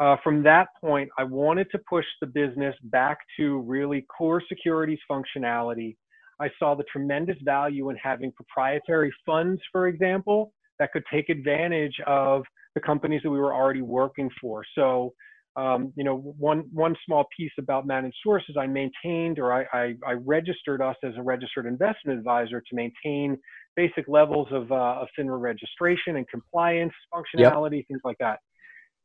uh, 0.00 0.16
from 0.22 0.42
that 0.42 0.68
point, 0.80 1.08
I 1.18 1.24
wanted 1.24 1.70
to 1.70 1.78
push 1.88 2.04
the 2.20 2.26
business 2.26 2.74
back 2.84 3.18
to 3.38 3.60
really 3.60 4.06
core 4.16 4.42
securities 4.48 4.98
functionality. 5.10 5.96
I 6.40 6.50
saw 6.58 6.74
the 6.74 6.84
tremendous 6.92 7.36
value 7.42 7.90
in 7.90 7.96
having 7.96 8.32
proprietary 8.32 9.14
funds, 9.24 9.62
for 9.70 9.86
example, 9.86 10.52
that 10.80 10.92
could 10.92 11.04
take 11.12 11.28
advantage 11.28 11.94
of 12.08 12.42
the 12.74 12.80
companies 12.80 13.22
that 13.22 13.30
we 13.30 13.38
were 13.38 13.54
already 13.54 13.82
working 13.82 14.28
for. 14.40 14.64
So, 14.74 15.14
um, 15.56 15.92
you 15.96 16.02
know, 16.02 16.16
one 16.16 16.64
one 16.72 16.96
small 17.06 17.26
piece 17.36 17.52
about 17.58 17.86
managed 17.86 18.16
sources, 18.24 18.56
I 18.58 18.66
maintained 18.66 19.38
or 19.38 19.52
I, 19.52 19.64
I, 19.72 19.94
I 20.06 20.12
registered 20.14 20.82
us 20.82 20.96
as 21.04 21.12
a 21.16 21.22
registered 21.22 21.66
investment 21.66 22.18
advisor 22.18 22.60
to 22.60 22.74
maintain 22.74 23.38
basic 23.76 24.06
levels 24.08 24.48
of, 24.50 24.70
uh, 24.72 25.00
of 25.00 25.08
FINRA 25.18 25.40
registration 25.40 26.16
and 26.16 26.28
compliance 26.28 26.92
functionality, 27.12 27.76
yep. 27.76 27.84
things 27.88 28.00
like 28.04 28.18
that. 28.18 28.40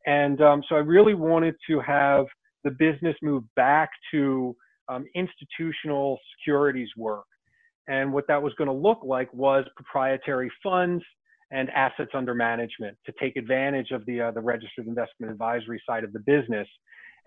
And 0.05 0.41
um, 0.41 0.63
so 0.67 0.75
I 0.75 0.79
really 0.79 1.13
wanted 1.13 1.55
to 1.69 1.79
have 1.81 2.25
the 2.63 2.71
business 2.71 3.15
move 3.21 3.43
back 3.55 3.89
to 4.11 4.55
um, 4.87 5.05
institutional 5.15 6.17
securities 6.35 6.89
work. 6.97 7.25
And 7.87 8.11
what 8.11 8.25
that 8.27 8.41
was 8.41 8.53
going 8.57 8.69
to 8.69 8.73
look 8.73 8.99
like 9.03 9.31
was 9.33 9.65
proprietary 9.75 10.51
funds 10.63 11.03
and 11.51 11.69
assets 11.71 12.11
under 12.13 12.35
management 12.35 12.97
to 13.05 13.13
take 13.19 13.35
advantage 13.35 13.91
of 13.91 14.05
the, 14.05 14.21
uh, 14.21 14.31
the 14.31 14.41
registered 14.41 14.87
investment 14.87 15.31
advisory 15.31 15.81
side 15.87 16.03
of 16.03 16.13
the 16.13 16.19
business. 16.19 16.67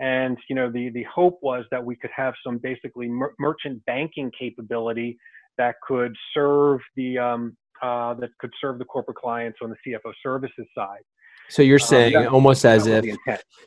And 0.01 0.39
you 0.49 0.57
know 0.57 0.71
the, 0.71 0.91
the 0.91 1.05
hope 1.05 1.39
was 1.43 1.65
that 1.71 1.85
we 1.85 1.97
could 1.97 2.11
have 2.17 2.35
some 2.45 2.59
basically 2.59 3.09
mer- 3.09 3.35
merchant 3.39 3.85
banking 3.85 4.31
capability 4.39 5.19
that 5.59 5.75
could 5.87 6.17
serve 6.33 6.81
the 6.97 7.19
um, 7.19 7.57
uh, 7.83 8.15
that 8.15 8.31
could 8.39 8.51
serve 8.61 8.79
the 8.79 8.85
corporate 8.85 9.19
clients 9.19 9.59
on 9.63 9.71
the 9.71 9.77
CFO 9.93 10.13
services 10.23 10.67
side. 10.75 11.03
So 11.51 11.61
you're 11.61 11.77
um, 11.77 11.87
saying 11.87 12.17
um, 12.17 12.35
almost 12.35 12.65
as 12.65 12.87
if 12.87 13.05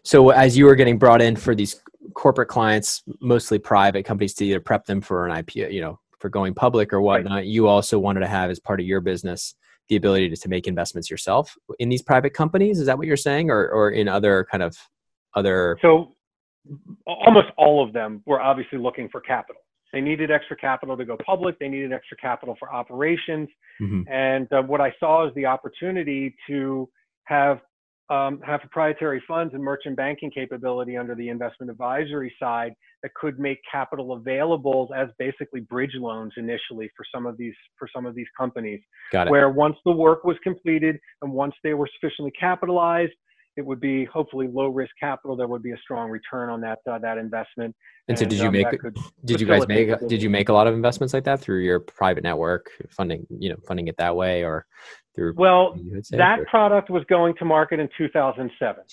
so 0.04 0.32
as 0.32 0.58
you 0.58 0.65
were 0.65 0.76
getting 0.76 0.98
brought 0.98 1.22
in 1.22 1.36
for 1.36 1.54
these 1.54 1.80
corporate 2.15 2.50
clients, 2.50 3.04
mostly 3.22 3.60
private 3.60 4.04
companies 4.04 4.34
to 4.36 4.46
either 4.46 4.60
prep 4.60 4.86
them 4.86 5.02
for 5.02 5.28
an 5.28 5.44
IPO, 5.44 5.72
you 5.72 5.82
know, 5.82 6.00
for 6.20 6.30
going 6.30 6.56
public 6.56 6.91
or 6.91 7.02
whatnot, 7.02 7.34
right. 7.34 7.46
you 7.46 7.68
also 7.68 8.00
wanted 8.00 8.22
to 8.22 8.28
have 8.28 8.50
as 8.50 8.60
part 8.60 8.80
of 8.80 8.86
your 8.86 9.02
business 9.02 9.54
the 9.89 9.95
ability 9.95 10.30
to, 10.30 10.36
to 10.36 10.50
make 10.50 10.67
investments 10.67 11.10
yourself 11.10 11.56
in 11.80 11.89
these 11.89 12.02
private 12.02 12.34
companies. 12.34 12.80
Is 12.80 12.88
that 12.88 12.98
what 12.98 13.08
you're 13.08 13.17
saying, 13.17 13.50
or 13.50 13.67
or 13.69 13.91
in 13.91 14.08
other 14.08 14.48
kind 14.52 14.63
of 14.63 14.78
other? 15.36 15.78
So 15.82 16.15
almost 17.06 17.48
all 17.58 17.86
of 17.86 17.93
them 17.93 18.24
were 18.26 18.41
obviously 18.41 18.80
looking 18.80 19.10
for 19.10 19.21
capital. 19.21 19.62
They 19.93 20.02
needed 20.02 20.30
extra 20.30 20.58
capital 20.58 20.98
to 20.98 21.06
go 21.06 21.15
public. 21.26 21.58
They 21.58 21.69
needed 21.69 21.93
extra 21.93 22.17
capital 22.17 22.56
for 22.60 22.69
operations. 22.74 23.48
Mm-hmm. 23.82 24.12
And 24.12 24.52
uh, 24.52 24.62
what 24.63 24.82
I 24.82 24.93
saw 25.00 25.26
is 25.28 25.34
the 25.36 25.45
opportunity 25.45 26.36
to 26.48 26.89
have 27.26 27.60
um, 28.10 28.39
have 28.46 28.60
proprietary 28.60 29.22
funds 29.28 29.54
and 29.54 29.63
merchant 29.63 29.98
banking 29.98 30.30
capability 30.30 30.96
under 30.96 31.15
the 31.15 31.30
investment 31.30 31.72
advisory 31.72 32.34
side 32.39 32.74
that 33.02 33.13
could 33.13 33.39
make 33.39 33.60
capital 33.72 34.13
available 34.13 34.89
as 34.96 35.08
basically 35.18 35.62
bridge 35.62 35.96
loans 35.96 36.34
initially 36.38 36.89
for 36.96 37.06
some 37.13 37.26
of 37.26 37.38
these 37.38 37.54
for 37.78 37.88
some 37.94 38.06
of 38.06 38.15
these 38.15 38.28
companies. 38.38 38.82
Got 39.12 39.28
it. 39.28 39.32
Where 39.32 39.50
once 39.50 39.78
the 39.86 39.91
work 39.91 40.24
was 40.24 40.38
completed 40.44 41.00
and 41.22 41.32
once 41.32 41.56
they 41.63 41.74
were 41.74 41.89
sufficiently 42.00 42.32
capitalized, 42.39 43.13
it 43.58 43.65
would 43.65 43.80
be 43.80 44.06
hopefully 44.06 44.48
low 44.52 44.68
risk 44.68 44.91
capital. 45.00 45.36
There 45.36 45.48
would 45.48 45.63
be 45.63 45.72
a 45.72 45.78
strong 45.78 46.10
return 46.10 46.50
on 46.50 46.62
that 46.62 46.80
uh, 46.89 47.00
that 47.00 47.18
investment. 47.18 47.76
And, 48.08 48.10
and 48.10 48.20
so, 48.20 48.26
did 48.26 48.39
you 48.39 48.48
um, 48.48 48.54
make? 48.54 48.68
Did 49.26 49.41
you 49.41 49.48
guys 49.48 49.68
make? 49.68 49.89
Did 50.08 50.22
you 50.22 50.30
make 50.30 50.50
a 50.50 50.54
lot 50.54 50.68
of 50.68 50.74
investments 50.74 51.13
like 51.13 51.24
that 51.26 51.39
through 51.39 51.60
your 51.60 51.80
private 51.80 52.24
network 52.24 52.70
funding? 52.89 53.26
You 53.30 53.50
know, 53.50 53.58
funding 53.68 53.88
it 53.88 53.98
that 53.98 54.15
way, 54.15 54.44
or 54.44 54.65
through? 55.15 55.34
Well, 55.38 55.78
that 56.12 56.39
or? 56.39 56.46
product 56.46 56.89
was 56.89 57.04
going 57.06 57.36
to 57.39 57.46
market 57.46 57.80
in 57.80 57.89
2007. 57.98 58.84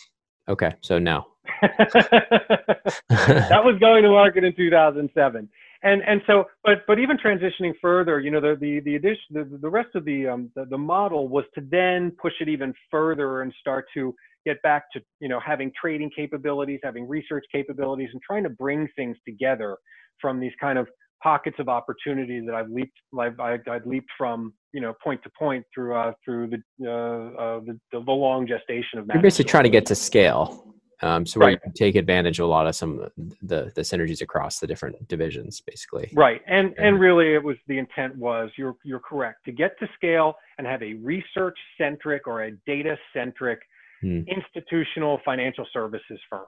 Okay, 0.49 0.73
so 0.81 0.99
now 0.99 1.27
that 1.63 3.63
was 3.65 3.79
going 3.81 4.03
to 4.03 4.09
market 4.09 4.45
in 4.45 4.55
2007 4.57 5.49
and 5.83 6.03
and 6.03 6.23
so 6.27 6.45
but 6.65 6.87
but 6.87 6.99
even 6.99 7.17
transitioning 7.19 7.73
further 7.81 8.21
you 8.21 8.31
know 8.31 8.41
the 8.41 8.57
the 8.61 8.81
the 8.81 8.97
addition 8.97 9.25
the, 9.31 9.59
the 9.61 9.69
rest 9.69 9.89
of 9.95 10.05
the 10.05 10.27
um 10.27 10.51
the, 10.55 10.65
the 10.67 10.79
model 10.79 11.29
was 11.29 11.45
to 11.55 11.61
then 11.71 12.13
push 12.21 12.33
it 12.41 12.49
even 12.49 12.73
further 12.91 13.43
and 13.43 13.53
start 13.61 13.87
to 13.95 14.15
get 14.45 14.61
back 14.63 14.85
to 14.93 15.01
you 15.21 15.29
know 15.29 15.41
having 15.41 15.73
trading 15.81 16.11
capabilities, 16.15 16.81
having 16.83 17.09
research 17.09 17.45
capabilities, 17.53 18.09
and 18.13 18.21
trying 18.23 18.43
to 18.45 18.51
bring 18.51 18.89
things 18.97 19.17
together 19.27 19.77
from 20.21 20.41
these 20.41 20.53
kind 20.61 20.79
of 20.79 20.87
pockets 21.23 21.57
of 21.59 21.69
opportunity 21.69 22.41
that 22.45 22.55
I've 22.55 22.69
leaped 22.69 22.99
I've, 23.19 23.39
I've 23.41 23.87
leaped 23.87 24.11
from 24.19 24.53
you 24.73 24.81
know 24.81 24.95
point 25.03 25.23
to 25.23 25.31
point 25.39 25.65
through 25.75 25.95
uh, 25.95 26.13
through 26.25 26.49
the, 26.49 26.59
uh, 26.85 27.41
uh, 27.41 27.61
the, 27.61 27.79
the 27.93 27.99
long 27.99 28.47
gestation 28.47 28.99
of. 28.99 29.07
You're 29.13 29.23
basically 29.23 29.51
trying 29.51 29.65
to 29.65 29.71
get 29.71 29.87
to 29.87 29.95
scale. 29.95 30.69
Um, 31.05 31.27
so 31.27 31.41
where 31.41 31.49
right. 31.49 31.53
you 31.55 31.59
can 31.59 31.73
take 31.73 31.97
advantage 31.97 32.39
of 32.39 32.45
a 32.45 32.49
lot 32.49 32.69
of 32.69 32.77
some 32.77 33.01
of 33.01 33.11
the, 33.17 33.73
the 33.75 33.81
synergies 33.81 34.23
across 34.23 34.61
the 34.61 34.69
different 34.69 35.09
divisions, 35.09 35.61
basically. 35.61 36.09
Right, 36.15 36.41
and 36.47 36.75
and 36.79 37.01
really, 37.01 37.35
it 37.35 37.43
was 37.43 37.57
the 37.67 37.79
intent 37.79 38.17
was 38.17 38.51
you're 38.57 38.77
you're 38.85 39.01
correct 39.01 39.45
to 39.47 39.53
get 39.53 39.77
to 39.81 39.89
scale 39.97 40.35
and 40.59 40.67
have 40.67 40.81
a 40.81 40.95
research 40.95 41.59
centric 41.77 42.29
or 42.29 42.45
a 42.45 42.53
data 42.67 42.97
centric 43.13 43.59
hmm. 44.03 44.21
institutional 44.27 45.21
financial 45.25 45.67
services 45.73 46.21
firm. 46.29 46.47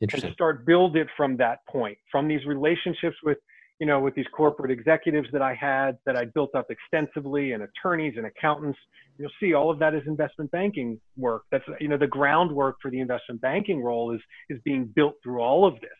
Interesting. 0.00 0.28
And 0.28 0.34
start 0.34 0.66
build 0.66 0.96
it 0.96 1.06
from 1.16 1.36
that 1.36 1.58
point, 1.68 1.98
from 2.10 2.26
these 2.26 2.44
relationships 2.46 3.16
with, 3.22 3.38
you 3.78 3.86
know, 3.86 4.00
with 4.00 4.14
these 4.14 4.26
corporate 4.36 4.70
executives 4.70 5.28
that 5.32 5.42
I 5.42 5.54
had 5.54 5.98
that 6.06 6.16
I 6.16 6.24
built 6.24 6.54
up 6.54 6.70
extensively 6.70 7.52
and 7.52 7.62
attorneys 7.62 8.14
and 8.16 8.26
accountants. 8.26 8.78
You'll 9.18 9.30
see 9.38 9.54
all 9.54 9.70
of 9.70 9.78
that 9.78 9.94
is 9.94 10.02
investment 10.06 10.50
banking 10.50 11.00
work. 11.16 11.42
That's, 11.52 11.64
you 11.80 11.88
know, 11.88 11.98
the 11.98 12.06
groundwork 12.06 12.76
for 12.82 12.90
the 12.90 12.98
investment 12.98 13.40
banking 13.40 13.82
role 13.82 14.12
is, 14.12 14.20
is 14.48 14.58
being 14.64 14.86
built 14.86 15.14
through 15.22 15.40
all 15.40 15.66
of 15.66 15.74
this. 15.74 15.90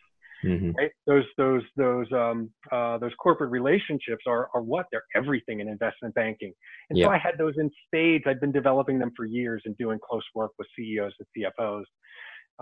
Mm-hmm. 0.43 0.71
Right? 0.71 0.91
Those 1.07 1.23
those 1.37 1.61
those 1.77 2.11
um, 2.11 2.49
uh, 2.71 2.97
those 2.97 3.11
corporate 3.21 3.51
relationships 3.51 4.23
are 4.27 4.49
are 4.53 4.61
what 4.61 4.85
they're 4.91 5.03
everything 5.15 5.59
in 5.59 5.67
investment 5.67 6.13
banking. 6.15 6.53
And 6.89 6.99
so 6.99 7.09
I 7.09 7.17
had 7.17 7.37
those 7.37 7.53
in 7.57 7.69
spades. 7.87 8.25
I've 8.27 8.41
been 8.41 8.51
developing 8.51 8.99
them 8.99 9.11
for 9.15 9.25
years 9.25 9.61
and 9.65 9.77
doing 9.77 9.99
close 10.07 10.23
work 10.35 10.51
with 10.57 10.67
CEOs 10.77 11.13
and 11.19 11.45
CFOs, 11.59 11.83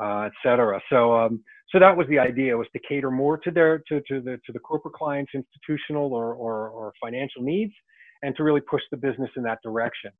uh, 0.02 0.26
et 0.26 0.34
cetera. 0.44 0.80
So 0.90 1.18
um, 1.18 1.44
so 1.72 1.80
that 1.80 1.96
was 1.96 2.08
the 2.08 2.20
idea 2.20 2.58
was 2.58 2.68
to 2.74 2.80
cater 2.88 3.12
more 3.12 3.38
to 3.38 3.52
their 3.52 3.80
to, 3.88 4.02
to 4.08 4.22
the 4.22 4.40
to 4.46 4.52
the 4.54 4.60
corporate 4.60 4.94
clients, 4.94 5.32
institutional 5.34 6.14
or, 6.14 6.34
or 6.34 6.70
or 6.70 6.94
financial 7.02 7.42
needs, 7.42 7.74
and 8.22 8.36
to 8.36 8.44
really 8.44 8.62
push 8.62 8.82
the 8.92 8.98
business 8.98 9.30
in 9.36 9.44
that 9.44 9.60
direction. 9.64 10.12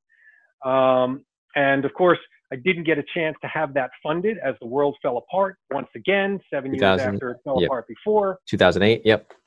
Um, 0.64 1.24
and 1.54 1.84
of 1.84 1.92
course, 1.94 2.18
I 2.52 2.56
didn't 2.56 2.84
get 2.84 2.98
a 2.98 3.04
chance 3.14 3.36
to 3.42 3.48
have 3.48 3.72
that 3.74 3.90
funded 4.02 4.36
as 4.44 4.54
the 4.60 4.66
world 4.66 4.96
fell 5.00 5.16
apart 5.16 5.56
once 5.70 5.88
again, 5.96 6.38
seven 6.52 6.74
years 6.74 7.00
after 7.00 7.30
it 7.30 7.38
fell 7.44 7.60
yep. 7.60 7.68
apart 7.68 7.86
before. 7.88 8.38
2008, 8.46 9.02
yep. 9.06 9.32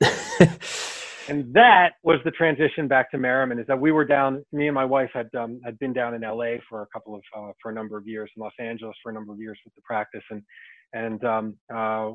and 1.28 1.52
that 1.54 1.92
was 2.02 2.18
the 2.24 2.32
transition 2.32 2.88
back 2.88 3.10
to 3.12 3.18
Merriman. 3.18 3.60
Is 3.60 3.66
that 3.68 3.80
we 3.80 3.92
were 3.92 4.04
down. 4.04 4.44
Me 4.52 4.66
and 4.66 4.74
my 4.74 4.84
wife 4.84 5.10
had 5.14 5.28
um, 5.38 5.60
had 5.64 5.78
been 5.78 5.92
down 5.92 6.14
in 6.14 6.22
LA 6.22 6.56
for 6.68 6.82
a 6.82 6.86
couple 6.92 7.14
of 7.14 7.22
uh, 7.36 7.52
for 7.62 7.70
a 7.70 7.74
number 7.74 7.96
of 7.96 8.08
years, 8.08 8.30
in 8.36 8.42
Los 8.42 8.52
Angeles 8.58 8.96
for 9.02 9.10
a 9.10 9.12
number 9.12 9.32
of 9.32 9.38
years 9.38 9.58
with 9.64 9.74
the 9.76 9.82
practice, 9.82 10.24
and 10.30 10.42
and 10.92 11.24
um, 11.24 11.54
uh, 11.74 12.12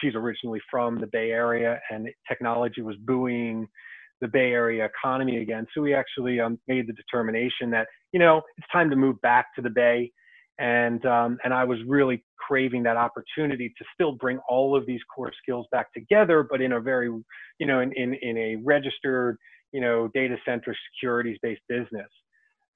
she's 0.00 0.14
originally 0.14 0.60
from 0.70 1.00
the 1.00 1.06
Bay 1.08 1.30
Area, 1.30 1.80
and 1.90 2.08
technology 2.28 2.82
was 2.82 2.96
buoying 3.06 3.66
the 4.20 4.28
Bay 4.28 4.50
Area 4.52 4.86
economy 4.86 5.38
again. 5.38 5.66
So 5.74 5.82
we 5.82 5.94
actually 5.94 6.40
um, 6.40 6.58
made 6.68 6.86
the 6.86 6.92
determination 6.92 7.70
that 7.70 7.86
you 8.12 8.18
know 8.18 8.42
it's 8.56 8.66
time 8.72 8.90
to 8.90 8.96
move 8.96 9.20
back 9.20 9.54
to 9.56 9.62
the 9.62 9.70
Bay, 9.70 10.10
and 10.58 11.04
um, 11.06 11.38
and 11.44 11.52
I 11.54 11.64
was 11.64 11.78
really 11.86 12.24
craving 12.36 12.82
that 12.84 12.96
opportunity 12.96 13.68
to 13.76 13.84
still 13.94 14.12
bring 14.12 14.38
all 14.48 14.76
of 14.76 14.86
these 14.86 15.00
core 15.14 15.32
skills 15.42 15.66
back 15.70 15.92
together, 15.92 16.46
but 16.48 16.60
in 16.60 16.72
a 16.72 16.80
very 16.80 17.08
you 17.08 17.66
know 17.66 17.80
in 17.80 17.92
in, 17.94 18.14
in 18.22 18.38
a 18.38 18.56
registered 18.64 19.36
you 19.72 19.80
know 19.80 20.08
data 20.14 20.36
center 20.44 20.76
securities 20.92 21.38
based 21.42 21.62
business. 21.68 22.08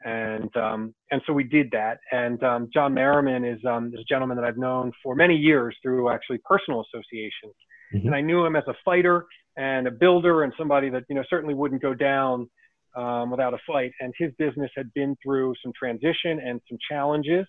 And 0.05 0.55
um, 0.57 0.94
and 1.12 1.22
so 1.26 1.33
we 1.33 1.44
did 1.44 1.70
that. 1.70 1.98
And 2.11 2.42
um, 2.42 2.68
John 2.74 2.92
Merriman 2.92 3.44
is, 3.44 3.61
um, 3.64 3.92
is 3.94 4.00
a 4.00 4.05
gentleman 4.12 4.37
that 4.37 4.44
I've 4.44 4.59
known 4.59 4.90
for 5.00 5.14
many 5.14 5.37
years 5.37 5.76
through 5.81 6.11
actually 6.11 6.38
personal 6.44 6.83
associations. 6.83 7.55
Mm-hmm. 7.94 8.07
And 8.07 8.14
I 8.16 8.20
knew 8.20 8.44
him 8.44 8.57
as 8.57 8.64
a 8.66 8.74
fighter 8.85 9.26
and 9.56 9.86
a 9.86 9.90
builder 9.90 10.42
and 10.42 10.52
somebody 10.58 10.90
that 10.90 11.04
you 11.08 11.14
know 11.14 11.24
certainly 11.28 11.54
wouldn't 11.54 11.82
go 11.82 11.94
down 11.94 12.48
um, 12.96 13.30
without 13.30 13.54
a 13.54 13.58
fight. 13.66 13.92
And 14.00 14.12
his 14.18 14.32
business 14.38 14.70
had 14.76 14.92
been 14.94 15.16
through 15.22 15.54
some 15.62 15.72
transition 15.78 16.40
and 16.44 16.60
some 16.68 16.78
challenges, 16.90 17.46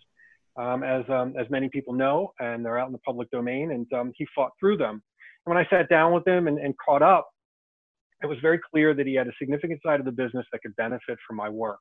um, 0.57 0.83
as 0.83 1.03
um, 1.09 1.33
as 1.39 1.49
many 1.49 1.69
people 1.69 1.93
know, 1.93 2.33
and 2.39 2.65
they're 2.65 2.77
out 2.77 2.87
in 2.87 2.93
the 2.93 2.99
public 2.99 3.29
domain. 3.31 3.71
And 3.71 3.91
um, 3.93 4.11
he 4.15 4.25
fought 4.35 4.51
through 4.59 4.77
them. 4.77 5.01
And 5.45 5.55
when 5.55 5.57
I 5.57 5.67
sat 5.69 5.89
down 5.89 6.13
with 6.13 6.27
him 6.27 6.47
and, 6.47 6.57
and 6.59 6.73
caught 6.83 7.01
up, 7.01 7.27
it 8.21 8.27
was 8.27 8.37
very 8.41 8.59
clear 8.71 8.93
that 8.93 9.05
he 9.05 9.15
had 9.15 9.27
a 9.27 9.33
significant 9.37 9.81
side 9.85 9.99
of 9.99 10.05
the 10.05 10.11
business 10.11 10.45
that 10.51 10.61
could 10.61 10.75
benefit 10.77 11.17
from 11.27 11.35
my 11.35 11.49
work 11.49 11.79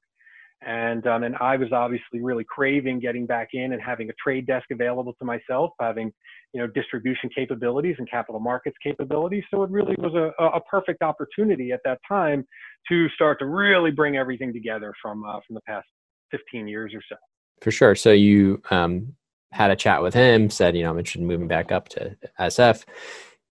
and 0.65 1.07
um, 1.07 1.25
and 1.25 1.37
I 1.37 1.57
was 1.57 1.73
obviously 1.73 2.21
really 2.21 2.45
craving 2.45 3.01
getting 3.01 3.27
back 3.27 3.49
in 3.53 3.73
and 3.73 3.83
having 3.83 4.11
a 4.11 4.13
trade 4.23 4.47
desk 4.47 4.67
available 4.71 5.15
to 5.15 5.25
myself, 5.25 5.71
having 5.81 6.13
you 6.53 6.61
know 6.61 6.67
distribution 6.69 7.31
capabilities 7.35 7.97
and 7.99 8.09
capital 8.11 8.41
markets 8.41 8.77
capabilities. 8.83 9.45
So 9.51 9.63
it 9.63 9.71
really 9.71 9.97
was 9.99 10.15
a, 10.15 10.45
a 10.45 10.61
perfect 10.63 11.03
opportunity 11.03 11.73
at 11.73 11.81
that 11.85 11.99
time 12.09 12.45
to 12.89 13.09
start 13.11 13.39
to 13.41 13.47
really 13.47 13.91
bring 13.91 14.17
everything 14.17 14.53
together 14.53 14.93
from 15.01 15.25
uh, 15.25 15.39
from 15.47 15.55
the 15.55 15.63
past 15.63 15.87
15 16.31 16.69
years 16.69 16.93
or 16.95 17.03
so. 17.09 17.17
For 17.61 17.71
sure. 17.71 17.95
So 17.95 18.11
you 18.11 18.63
um, 18.71 19.15
had 19.53 19.71
a 19.71 19.77
chat 19.77 20.03
with 20.03 20.15
him, 20.15 20.51
said 20.51 20.77
you 20.77 20.85
know 20.85 20.91
I'm 20.91 20.99
interested 20.99 21.23
in 21.23 21.27
moving 21.27 21.49
back 21.49 21.73
up 21.73 21.89
to 21.91 22.17
SF. 22.39 22.85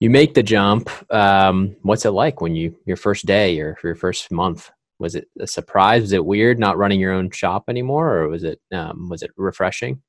You 0.00 0.10
make 0.10 0.34
the 0.34 0.42
jump. 0.42 0.90
Um, 1.12 1.76
what's 1.82 2.04
it 2.04 2.10
like 2.10 2.40
when 2.40 2.56
you 2.56 2.76
your 2.86 2.96
first 2.96 3.26
day 3.26 3.60
or 3.60 3.76
your 3.84 3.94
first 3.94 4.32
month? 4.32 4.70
Was 4.98 5.14
it 5.14 5.28
a 5.40 5.46
surprise? 5.46 6.02
Was 6.02 6.12
it 6.12 6.24
weird 6.24 6.58
not 6.58 6.78
running 6.78 7.00
your 7.00 7.12
own 7.12 7.30
shop 7.30 7.64
anymore, 7.68 8.16
or 8.16 8.28
was 8.28 8.44
it 8.44 8.60
um, 8.72 9.08
was 9.08 9.22
it 9.22 9.30
refreshing? 9.36 10.02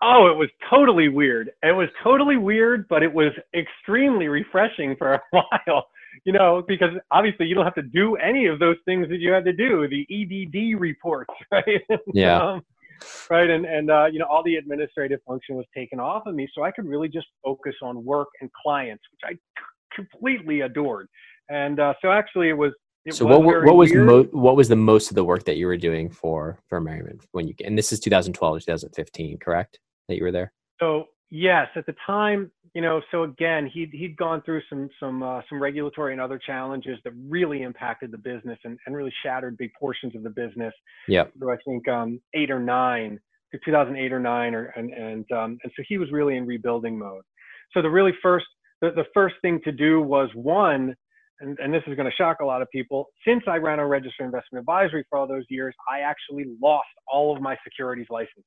Oh, 0.00 0.28
it 0.28 0.36
was 0.36 0.48
totally 0.70 1.08
weird. 1.08 1.50
It 1.62 1.74
was 1.74 1.88
totally 2.04 2.36
weird, 2.36 2.86
but 2.88 3.02
it 3.02 3.12
was 3.12 3.32
extremely 3.54 4.28
refreshing 4.28 4.94
for 4.96 5.14
a 5.14 5.20
while. 5.30 5.86
You 6.24 6.32
know, 6.32 6.64
because 6.66 6.90
obviously 7.10 7.46
you 7.46 7.54
don't 7.54 7.64
have 7.64 7.74
to 7.76 7.82
do 7.82 8.16
any 8.16 8.46
of 8.46 8.58
those 8.58 8.76
things 8.84 9.08
that 9.08 9.18
you 9.18 9.30
had 9.30 9.44
to 9.44 9.52
do. 9.52 9.86
The 9.88 10.06
EDD 10.10 10.80
reports, 10.80 11.32
right? 11.52 11.80
Yeah. 12.12 12.40
um, 12.40 12.62
right, 13.30 13.48
and 13.48 13.64
and 13.64 13.90
uh, 13.90 14.06
you 14.06 14.18
know 14.18 14.26
all 14.26 14.42
the 14.42 14.56
administrative 14.56 15.20
function 15.26 15.56
was 15.56 15.66
taken 15.74 16.00
off 16.00 16.26
of 16.26 16.34
me, 16.34 16.48
so 16.54 16.62
I 16.62 16.70
could 16.70 16.86
really 16.86 17.08
just 17.08 17.26
focus 17.44 17.74
on 17.82 18.04
work 18.04 18.28
and 18.40 18.50
clients, 18.52 19.02
which 19.12 19.20
I 19.24 19.38
completely 19.94 20.62
adored. 20.62 21.08
And 21.48 21.80
uh, 21.80 21.94
so 22.02 22.10
actually, 22.10 22.50
it 22.50 22.56
was 22.56 22.72
it 23.08 23.14
so 23.14 23.26
what 23.26 23.42
what 23.42 23.76
was 23.76 23.92
mo- 23.92 24.28
what 24.32 24.56
was 24.56 24.68
the 24.68 24.76
most 24.76 25.10
of 25.10 25.14
the 25.14 25.24
work 25.24 25.44
that 25.44 25.56
you 25.56 25.66
were 25.66 25.76
doing 25.76 26.10
for 26.10 26.58
for 26.68 26.80
Merriman 26.80 27.20
when 27.32 27.48
you 27.48 27.54
and 27.64 27.76
this 27.76 27.92
is 27.92 28.00
2012 28.00 28.56
or 28.56 28.60
2015 28.60 29.38
correct 29.38 29.80
that 30.08 30.16
you 30.16 30.24
were 30.24 30.32
there? 30.32 30.52
So 30.80 31.06
yes 31.30 31.68
at 31.76 31.86
the 31.86 31.94
time 32.06 32.50
you 32.74 32.80
know 32.80 33.00
so 33.10 33.24
again 33.24 33.70
he'd 33.72 33.90
he'd 33.92 34.16
gone 34.16 34.42
through 34.42 34.62
some 34.68 34.88
some 34.98 35.22
uh, 35.22 35.40
some 35.48 35.60
regulatory 35.60 36.12
and 36.12 36.20
other 36.20 36.38
challenges 36.38 36.98
that 37.04 37.12
really 37.28 37.62
impacted 37.62 38.10
the 38.10 38.18
business 38.18 38.58
and, 38.64 38.78
and 38.86 38.96
really 38.96 39.12
shattered 39.22 39.56
big 39.58 39.70
portions 39.78 40.14
of 40.16 40.22
the 40.22 40.30
business 40.30 40.72
yeah. 41.06 41.24
So 41.38 41.50
i 41.50 41.56
think 41.66 41.86
um, 41.88 42.20
eight 42.34 42.50
or 42.50 42.60
nine 42.60 43.20
to 43.52 43.58
2008 43.64 44.12
or 44.12 44.20
nine 44.20 44.54
or 44.54 44.66
and 44.76 44.92
and 44.92 45.24
um, 45.32 45.58
and 45.62 45.72
so 45.76 45.82
he 45.88 45.98
was 45.98 46.10
really 46.12 46.36
in 46.36 46.46
rebuilding 46.46 46.98
mode. 46.98 47.22
So 47.72 47.82
the 47.82 47.90
really 47.90 48.12
first 48.22 48.46
the, 48.80 48.90
the 48.90 49.04
first 49.14 49.36
thing 49.42 49.60
to 49.64 49.72
do 49.72 50.00
was 50.00 50.28
one 50.34 50.94
and, 51.40 51.58
and 51.58 51.72
this 51.72 51.82
is 51.86 51.94
going 51.94 52.10
to 52.10 52.16
shock 52.16 52.38
a 52.40 52.44
lot 52.44 52.62
of 52.62 52.68
people, 52.70 53.06
since 53.26 53.42
I 53.46 53.56
ran 53.56 53.78
a 53.78 53.86
registered 53.86 54.26
investment 54.26 54.60
advisory 54.62 55.04
for 55.08 55.18
all 55.18 55.26
those 55.26 55.44
years, 55.48 55.74
I 55.90 56.00
actually 56.00 56.46
lost 56.60 56.88
all 57.06 57.34
of 57.34 57.42
my 57.42 57.56
securities 57.64 58.06
licenses. 58.10 58.44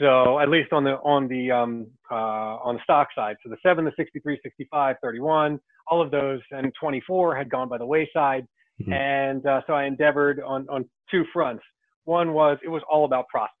So 0.00 0.40
at 0.40 0.48
least 0.48 0.72
on 0.72 0.82
the 0.82 0.94
on 1.04 1.28
the 1.28 1.52
um, 1.52 1.86
uh, 2.10 2.14
on 2.14 2.74
the 2.74 2.80
stock 2.82 3.08
side, 3.14 3.36
so 3.44 3.50
the 3.50 3.56
seven, 3.62 3.84
the 3.84 3.92
63, 3.96 4.40
65, 4.42 4.96
31, 5.00 5.60
all 5.86 6.02
of 6.02 6.10
those, 6.10 6.40
and 6.50 6.72
24 6.80 7.36
had 7.36 7.48
gone 7.48 7.68
by 7.68 7.78
the 7.78 7.86
wayside. 7.86 8.44
Mm-hmm. 8.82 8.92
And 8.92 9.46
uh, 9.46 9.60
so 9.68 9.72
I 9.72 9.84
endeavored 9.84 10.40
on 10.44 10.66
on 10.68 10.84
two 11.10 11.24
fronts. 11.32 11.62
One 12.04 12.32
was 12.32 12.58
it 12.64 12.68
was 12.68 12.82
all 12.90 13.04
about 13.04 13.28
prospecting. 13.28 13.60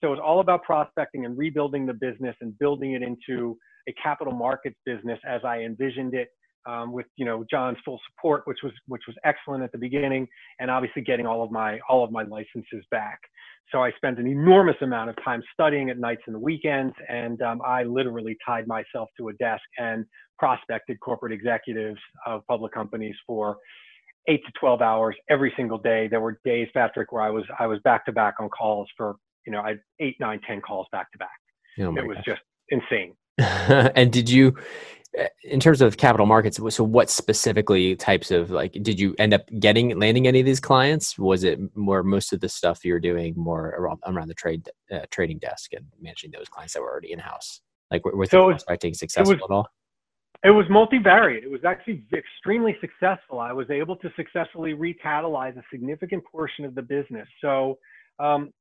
So 0.00 0.08
it 0.08 0.10
was 0.10 0.20
all 0.24 0.40
about 0.40 0.62
prospecting 0.62 1.26
and 1.26 1.36
rebuilding 1.36 1.84
the 1.84 1.94
business 1.94 2.36
and 2.40 2.58
building 2.58 2.92
it 2.92 3.02
into 3.02 3.58
a 3.86 3.92
capital 4.02 4.32
markets 4.32 4.76
business 4.86 5.18
as 5.26 5.42
I 5.44 5.58
envisioned 5.58 6.14
it 6.14 6.28
um, 6.66 6.92
with 6.92 7.06
you 7.16 7.24
know 7.24 7.44
John's 7.50 7.78
full 7.84 8.00
support, 8.10 8.42
which 8.46 8.58
was 8.62 8.72
which 8.86 9.02
was 9.06 9.16
excellent 9.24 9.62
at 9.62 9.72
the 9.72 9.78
beginning, 9.78 10.26
and 10.60 10.70
obviously 10.70 11.02
getting 11.02 11.26
all 11.26 11.42
of 11.42 11.50
my 11.50 11.78
all 11.88 12.04
of 12.04 12.10
my 12.10 12.22
licenses 12.22 12.84
back. 12.90 13.20
So 13.72 13.82
I 13.82 13.90
spent 13.92 14.18
an 14.18 14.26
enormous 14.26 14.76
amount 14.82 15.10
of 15.10 15.16
time 15.24 15.42
studying 15.52 15.90
at 15.90 15.98
nights 15.98 16.22
and 16.26 16.34
the 16.34 16.40
weekends, 16.40 16.94
and 17.08 17.40
um, 17.42 17.60
I 17.64 17.82
literally 17.82 18.36
tied 18.46 18.66
myself 18.66 19.08
to 19.18 19.28
a 19.28 19.32
desk 19.34 19.62
and 19.78 20.04
prospected 20.38 21.00
corporate 21.00 21.32
executives 21.32 21.98
of 22.26 22.46
public 22.46 22.72
companies 22.72 23.14
for 23.26 23.56
eight 24.28 24.44
to 24.44 24.52
12 24.58 24.80
hours 24.80 25.16
every 25.28 25.52
single 25.56 25.78
day. 25.78 26.08
There 26.08 26.20
were 26.20 26.40
days, 26.44 26.68
Patrick, 26.74 27.12
where 27.12 27.22
I 27.22 27.30
was 27.30 27.44
I 27.58 27.66
was 27.66 27.78
back 27.84 28.04
to 28.06 28.12
back 28.12 28.34
on 28.40 28.48
calls 28.48 28.88
for 28.96 29.16
you 29.46 29.52
know 29.52 29.60
I 29.60 29.70
had 29.70 29.80
eight, 30.00 30.16
nine, 30.20 30.40
ten 30.46 30.60
calls 30.60 30.86
back 30.92 31.10
to 31.12 31.18
back. 31.18 31.28
Oh 31.80 31.96
it 31.96 32.06
was 32.06 32.16
gosh. 32.16 32.24
just 32.26 32.42
insane. 32.68 33.14
and 33.38 34.12
did 34.12 34.30
you 34.30 34.56
in 35.44 35.60
terms 35.60 35.80
of 35.80 35.96
capital 35.96 36.26
markets 36.26 36.58
so 36.70 36.82
what 36.82 37.08
specifically 37.08 37.94
types 37.94 38.30
of 38.30 38.50
like 38.50 38.72
did 38.82 38.98
you 38.98 39.14
end 39.18 39.32
up 39.32 39.42
getting 39.60 39.98
landing 39.98 40.26
any 40.26 40.40
of 40.40 40.46
these 40.46 40.60
clients? 40.60 41.18
Was 41.18 41.44
it 41.44 41.58
more 41.76 42.02
most 42.02 42.32
of 42.32 42.40
the 42.40 42.48
stuff 42.48 42.84
you're 42.84 43.00
doing 43.00 43.34
more 43.36 43.68
around, 43.78 44.00
around 44.06 44.28
the 44.28 44.34
trade 44.34 44.68
uh, 44.92 45.00
trading 45.10 45.38
desk 45.38 45.72
and 45.72 45.86
managing 46.00 46.30
those 46.32 46.48
clients 46.48 46.74
that 46.74 46.82
were 46.82 46.90
already 46.90 47.12
in 47.12 47.18
house 47.18 47.60
like 47.90 48.04
was 48.04 48.30
so 48.30 48.38
the 48.38 48.52
prospecting 48.52 48.94
successful 48.94 49.34
was, 49.34 49.42
at 49.44 49.54
all? 49.54 49.68
It 50.42 50.50
was 50.50 50.66
multivariate. 50.66 51.44
It 51.44 51.50
was 51.50 51.64
actually 51.64 52.04
extremely 52.12 52.76
successful. 52.80 53.38
I 53.40 53.52
was 53.52 53.70
able 53.70 53.96
to 53.96 54.10
successfully 54.16 54.74
recatalyze 54.74 55.56
a 55.56 55.62
significant 55.70 56.24
portion 56.24 56.64
of 56.64 56.74
the 56.74 56.82
business. 56.82 57.28
So 57.40 57.78
um, 58.18 58.52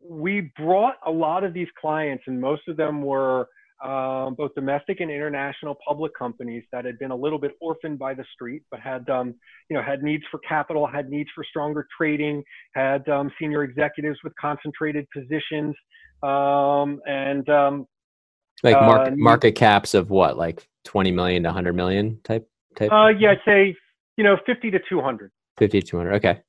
we 0.00 0.52
brought 0.56 0.94
a 1.06 1.10
lot 1.10 1.44
of 1.44 1.52
these 1.52 1.68
clients 1.78 2.24
and 2.26 2.40
most 2.40 2.62
of 2.68 2.76
them 2.76 3.02
were 3.02 3.48
um, 3.84 4.34
both 4.34 4.54
domestic 4.54 5.00
and 5.00 5.10
international 5.10 5.76
public 5.86 6.12
companies 6.18 6.64
that 6.72 6.84
had 6.84 6.98
been 6.98 7.12
a 7.12 7.16
little 7.16 7.38
bit 7.38 7.52
orphaned 7.60 7.98
by 7.98 8.12
the 8.12 8.24
street, 8.32 8.62
but 8.70 8.80
had 8.80 9.08
um, 9.08 9.34
you 9.70 9.76
know 9.76 9.82
had 9.82 10.02
needs 10.02 10.24
for 10.30 10.38
capital, 10.38 10.86
had 10.86 11.08
needs 11.08 11.30
for 11.34 11.44
stronger 11.44 11.86
trading, 11.96 12.42
had 12.74 13.08
um, 13.08 13.30
senior 13.40 13.62
executives 13.62 14.18
with 14.24 14.32
concentrated 14.40 15.06
positions, 15.14 15.76
um, 16.22 17.00
and 17.06 17.48
um, 17.48 17.86
like 18.64 18.74
market, 18.74 19.12
uh, 19.12 19.16
market 19.16 19.52
caps 19.52 19.94
of 19.94 20.10
what, 20.10 20.36
like 20.36 20.66
twenty 20.84 21.12
million 21.12 21.44
to 21.44 21.52
hundred 21.52 21.74
million 21.74 22.18
type 22.24 22.48
type. 22.76 22.90
Uh, 22.90 23.08
yeah, 23.08 23.32
I'd 23.32 23.40
say 23.44 23.76
you 24.16 24.24
know 24.24 24.36
fifty 24.44 24.72
to 24.72 24.80
two 24.88 25.00
hundred. 25.00 25.30
Fifty 25.56 25.80
to 25.80 25.86
two 25.86 25.98
hundred. 25.98 26.14
Okay. 26.14 26.40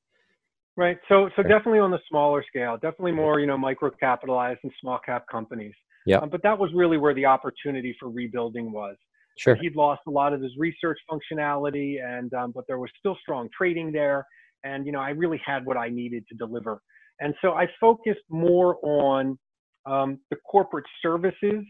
Right. 0.76 0.98
So 1.08 1.30
so 1.36 1.42
definitely 1.42 1.78
on 1.78 1.92
the 1.92 2.00
smaller 2.08 2.44
scale, 2.48 2.74
definitely 2.74 3.12
more 3.12 3.38
you 3.38 3.46
know 3.46 3.56
micro 3.56 3.90
capitalized 3.90 4.60
and 4.64 4.72
small 4.80 4.98
cap 4.98 5.26
companies. 5.30 5.74
Yeah. 6.06 6.18
Um, 6.18 6.30
but 6.30 6.42
that 6.42 6.58
was 6.58 6.70
really 6.74 6.98
where 6.98 7.14
the 7.14 7.26
opportunity 7.26 7.94
for 7.98 8.08
rebuilding 8.08 8.72
was. 8.72 8.96
Sure. 9.38 9.54
He'd 9.54 9.76
lost 9.76 10.02
a 10.06 10.10
lot 10.10 10.32
of 10.32 10.42
his 10.42 10.52
research 10.58 10.98
functionality, 11.10 11.96
and 12.04 12.32
um, 12.34 12.52
but 12.54 12.64
there 12.66 12.78
was 12.78 12.90
still 12.98 13.16
strong 13.22 13.48
trading 13.56 13.92
there, 13.92 14.26
and 14.64 14.84
you 14.84 14.92
know 14.92 15.00
I 15.00 15.10
really 15.10 15.40
had 15.44 15.64
what 15.64 15.76
I 15.76 15.88
needed 15.88 16.24
to 16.28 16.34
deliver. 16.34 16.82
And 17.20 17.34
so 17.40 17.52
I 17.52 17.66
focused 17.80 18.20
more 18.28 18.76
on 18.82 19.38
um, 19.86 20.18
the 20.30 20.36
corporate 20.50 20.86
services 21.02 21.64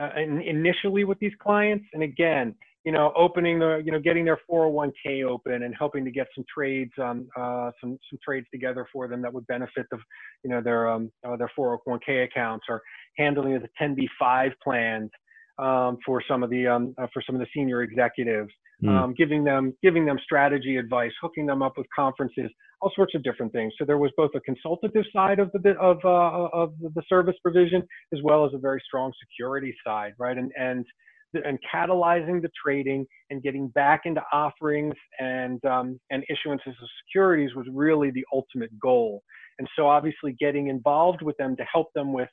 uh, 0.00 0.10
initially 0.16 1.04
with 1.04 1.18
these 1.18 1.32
clients. 1.40 1.84
And 1.92 2.02
again, 2.02 2.54
you 2.86 2.92
know, 2.92 3.12
opening 3.16 3.58
the, 3.58 3.82
you 3.84 3.90
know, 3.90 3.98
getting 3.98 4.24
their 4.24 4.38
401k 4.48 5.24
open 5.24 5.64
and 5.64 5.74
helping 5.76 6.04
to 6.04 6.10
get 6.12 6.28
some 6.36 6.44
trades, 6.52 6.92
um, 7.02 7.28
uh, 7.36 7.72
some 7.80 7.98
some 8.08 8.18
trades 8.24 8.46
together 8.52 8.86
for 8.92 9.08
them 9.08 9.20
that 9.22 9.34
would 9.34 9.44
benefit 9.48 9.86
the, 9.90 9.98
you 10.44 10.50
know, 10.50 10.62
their 10.62 10.88
um, 10.88 11.10
uh, 11.26 11.36
their 11.36 11.50
401k 11.58 12.24
accounts, 12.24 12.64
or 12.68 12.80
handling 13.18 13.60
the 13.60 13.68
10b5 13.82 14.52
plans 14.62 15.10
um, 15.58 15.98
for 16.06 16.22
some 16.28 16.44
of 16.44 16.50
the 16.50 16.68
um, 16.68 16.94
uh, 16.96 17.08
for 17.12 17.20
some 17.26 17.34
of 17.34 17.40
the 17.40 17.48
senior 17.52 17.82
executives, 17.82 18.52
mm. 18.80 18.88
um, 18.88 19.14
giving 19.14 19.42
them 19.42 19.74
giving 19.82 20.06
them 20.06 20.18
strategy 20.22 20.76
advice, 20.76 21.12
hooking 21.20 21.44
them 21.44 21.62
up 21.62 21.76
with 21.76 21.88
conferences, 21.94 22.52
all 22.80 22.92
sorts 22.94 23.16
of 23.16 23.24
different 23.24 23.50
things. 23.50 23.72
So 23.80 23.84
there 23.84 23.98
was 23.98 24.12
both 24.16 24.30
a 24.36 24.40
consultative 24.40 25.06
side 25.12 25.40
of 25.40 25.50
the 25.52 25.72
of 25.80 25.98
uh, 26.04 26.48
of 26.52 26.72
the 26.80 27.02
service 27.08 27.36
provision 27.42 27.82
as 28.14 28.20
well 28.22 28.46
as 28.46 28.54
a 28.54 28.58
very 28.58 28.80
strong 28.86 29.12
security 29.20 29.74
side, 29.84 30.12
right? 30.20 30.38
And 30.38 30.52
and 30.56 30.86
and 31.34 31.58
catalyzing 31.72 32.40
the 32.40 32.50
trading 32.62 33.06
and 33.30 33.42
getting 33.42 33.68
back 33.68 34.02
into 34.04 34.22
offerings 34.32 34.94
and 35.18 35.64
um, 35.64 35.98
and 36.10 36.24
issuances 36.30 36.68
of 36.68 36.88
securities 37.04 37.54
was 37.54 37.66
really 37.72 38.10
the 38.10 38.24
ultimate 38.32 38.76
goal. 38.78 39.22
And 39.58 39.68
so 39.76 39.88
obviously 39.88 40.36
getting 40.38 40.68
involved 40.68 41.22
with 41.22 41.36
them 41.38 41.56
to 41.56 41.64
help 41.64 41.92
them 41.94 42.12
with 42.12 42.28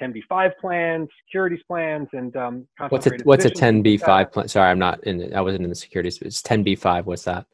10b5 0.00 0.52
plans, 0.60 1.08
securities 1.26 1.62
plans, 1.66 2.08
and 2.12 2.36
um, 2.36 2.68
what's 2.88 3.06
a 3.06 3.12
what's 3.24 3.44
a 3.44 3.50
10b5 3.50 4.32
plan? 4.32 4.48
Sorry, 4.48 4.70
I'm 4.70 4.78
not 4.78 5.02
in. 5.04 5.34
I 5.34 5.40
wasn't 5.40 5.64
in 5.64 5.70
the 5.70 5.76
securities. 5.76 6.20
It's 6.20 6.42
10b5. 6.42 7.04
What's 7.04 7.24
that? 7.24 7.46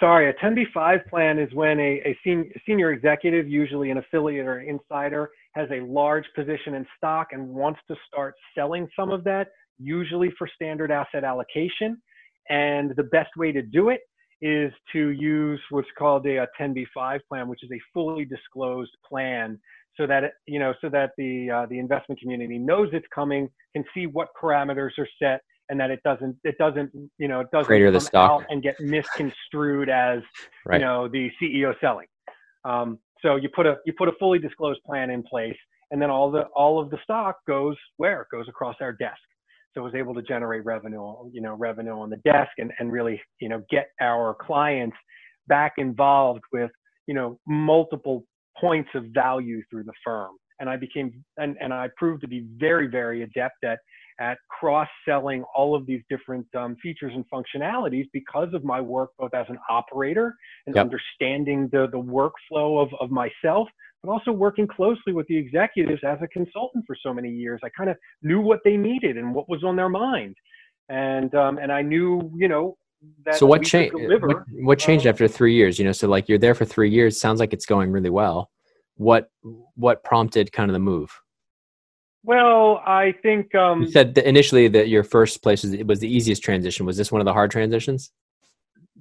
Sorry, 0.00 0.28
a 0.28 0.34
10b5 0.34 1.08
plan 1.08 1.38
is 1.38 1.52
when 1.54 1.80
a, 1.80 2.02
a 2.04 2.18
senior, 2.22 2.44
senior 2.66 2.92
executive, 2.92 3.48
usually 3.48 3.90
an 3.90 3.96
affiliate 3.96 4.46
or 4.46 4.58
an 4.58 4.68
insider, 4.68 5.30
has 5.54 5.68
a 5.70 5.80
large 5.80 6.26
position 6.34 6.74
in 6.74 6.86
stock 6.98 7.28
and 7.32 7.48
wants 7.48 7.80
to 7.88 7.96
start 8.06 8.34
selling 8.54 8.86
some 8.94 9.10
of 9.10 9.24
that, 9.24 9.48
usually 9.78 10.30
for 10.38 10.48
standard 10.54 10.90
asset 10.90 11.24
allocation. 11.24 12.00
And 12.48 12.92
the 12.96 13.04
best 13.04 13.30
way 13.36 13.52
to 13.52 13.62
do 13.62 13.90
it 13.90 14.00
is 14.40 14.72
to 14.92 15.10
use 15.10 15.60
what's 15.70 15.88
called 15.98 16.26
a, 16.26 16.36
a 16.42 16.46
10b5 16.60 17.20
plan, 17.28 17.48
which 17.48 17.64
is 17.64 17.70
a 17.72 17.80
fully 17.92 18.24
disclosed 18.24 18.92
plan 19.08 19.58
so 19.96 20.06
that 20.06 20.24
you 20.46 20.58
know 20.58 20.74
so 20.80 20.88
that 20.90 21.12
the 21.16 21.50
uh, 21.50 21.66
the 21.66 21.78
investment 21.78 22.20
community 22.20 22.58
knows 22.58 22.88
it's 22.92 23.06
coming, 23.14 23.48
can 23.74 23.84
see 23.94 24.06
what 24.06 24.28
parameters 24.40 24.90
are 24.98 25.08
set, 25.20 25.40
and 25.68 25.80
that 25.80 25.90
it 25.90 26.00
doesn't 26.04 26.36
it 26.44 26.56
doesn't 26.58 26.90
you 27.18 27.28
know 27.28 27.40
it 27.40 27.50
doesn't 27.50 27.66
Crater 27.66 27.90
the 27.90 28.00
stock. 28.00 28.44
and 28.50 28.62
get 28.62 28.78
misconstrued 28.80 29.88
as 29.88 30.20
right. 30.66 30.80
you 30.80 30.86
know 30.86 31.08
the 31.08 31.30
CEO 31.40 31.74
selling. 31.80 32.06
Um, 32.64 32.98
so 33.22 33.36
you 33.36 33.48
put 33.54 33.66
a 33.66 33.76
you 33.86 33.92
put 33.96 34.08
a 34.08 34.12
fully 34.18 34.38
disclosed 34.38 34.80
plan 34.84 35.10
in 35.10 35.22
place, 35.22 35.56
and 35.90 36.00
then 36.00 36.10
all 36.10 36.30
the 36.30 36.42
all 36.54 36.78
of 36.78 36.90
the 36.90 36.98
stock 37.02 37.36
goes 37.46 37.76
where 37.96 38.22
it 38.22 38.28
goes 38.30 38.48
across 38.48 38.76
our 38.80 38.92
desk. 38.92 39.20
So 39.76 39.82
was 39.82 39.94
able 39.94 40.14
to 40.14 40.22
generate 40.22 40.64
revenue, 40.64 41.14
you 41.32 41.42
know, 41.42 41.54
revenue 41.54 41.98
on 41.98 42.08
the 42.08 42.16
desk, 42.18 42.52
and 42.58 42.72
and 42.78 42.90
really 42.90 43.20
you 43.40 43.48
know 43.48 43.62
get 43.70 43.88
our 44.00 44.34
clients 44.40 44.96
back 45.48 45.74
involved 45.76 46.42
with 46.52 46.70
you 47.06 47.14
know 47.14 47.38
multiple 47.46 48.24
points 48.60 48.88
of 48.94 49.04
value 49.14 49.62
through 49.70 49.84
the 49.84 49.92
firm. 50.04 50.32
And 50.58 50.70
I 50.70 50.76
became, 50.76 51.22
and, 51.36 51.56
and 51.60 51.72
I 51.72 51.88
proved 51.96 52.22
to 52.22 52.28
be 52.28 52.46
very, 52.56 52.86
very 52.86 53.22
adept 53.22 53.62
at, 53.64 53.78
at 54.18 54.38
cross-selling 54.48 55.44
all 55.54 55.74
of 55.74 55.86
these 55.86 56.00
different 56.08 56.46
um, 56.56 56.76
features 56.82 57.12
and 57.14 57.24
functionalities 57.32 58.06
because 58.12 58.54
of 58.54 58.64
my 58.64 58.80
work 58.80 59.10
both 59.18 59.34
as 59.34 59.46
an 59.50 59.58
operator 59.68 60.34
and 60.66 60.74
yep. 60.74 60.86
understanding 60.86 61.68
the, 61.72 61.88
the 61.92 61.98
workflow 61.98 62.82
of, 62.82 62.88
of 63.00 63.10
myself, 63.10 63.68
but 64.06 64.12
also 64.12 64.32
working 64.32 64.66
closely 64.66 65.12
with 65.12 65.26
the 65.26 65.36
executives 65.36 66.00
as 66.04 66.18
a 66.22 66.28
consultant 66.28 66.84
for 66.86 66.96
so 67.02 67.12
many 67.12 67.28
years. 67.30 67.60
I 67.64 67.68
kind 67.70 67.90
of 67.90 67.96
knew 68.22 68.40
what 68.40 68.60
they 68.64 68.76
needed 68.76 69.16
and 69.16 69.34
what 69.34 69.48
was 69.48 69.64
on 69.64 69.76
their 69.76 69.88
mind. 69.88 70.36
And, 70.88 71.34
um, 71.34 71.58
and 71.58 71.72
I 71.72 71.82
knew, 71.82 72.30
you 72.36 72.48
know, 72.48 72.76
that. 73.24 73.36
so 73.36 73.46
what 73.46 73.62
changed 73.62 73.94
what, 73.94 74.44
what, 74.62 74.78
changed 74.78 75.06
um, 75.06 75.10
after 75.10 75.28
three 75.28 75.54
years 75.54 75.78
you 75.78 75.84
know 75.84 75.92
so 75.92 76.08
like 76.08 76.28
you're 76.30 76.38
there 76.38 76.54
for 76.54 76.64
three 76.64 76.90
years 76.90 77.20
sounds 77.20 77.38
like 77.38 77.52
it's 77.52 77.66
going 77.66 77.92
really 77.92 78.08
well 78.10 78.50
what 78.96 79.28
what 79.74 80.02
prompted 80.02 80.50
kind 80.50 80.70
of 80.70 80.72
the 80.72 80.80
move 80.80 81.10
well 82.24 82.82
i 82.86 83.14
think 83.22 83.54
um, 83.54 83.82
you 83.82 83.90
said 83.90 84.14
that 84.14 84.26
initially 84.26 84.66
that 84.66 84.88
your 84.88 85.04
first 85.04 85.42
place 85.42 85.62
was, 85.62 85.76
was 85.84 86.00
the 86.00 86.08
easiest 86.08 86.42
transition 86.42 86.86
was 86.86 86.96
this 86.96 87.12
one 87.12 87.20
of 87.20 87.26
the 87.26 87.32
hard 87.32 87.50
transitions 87.50 88.10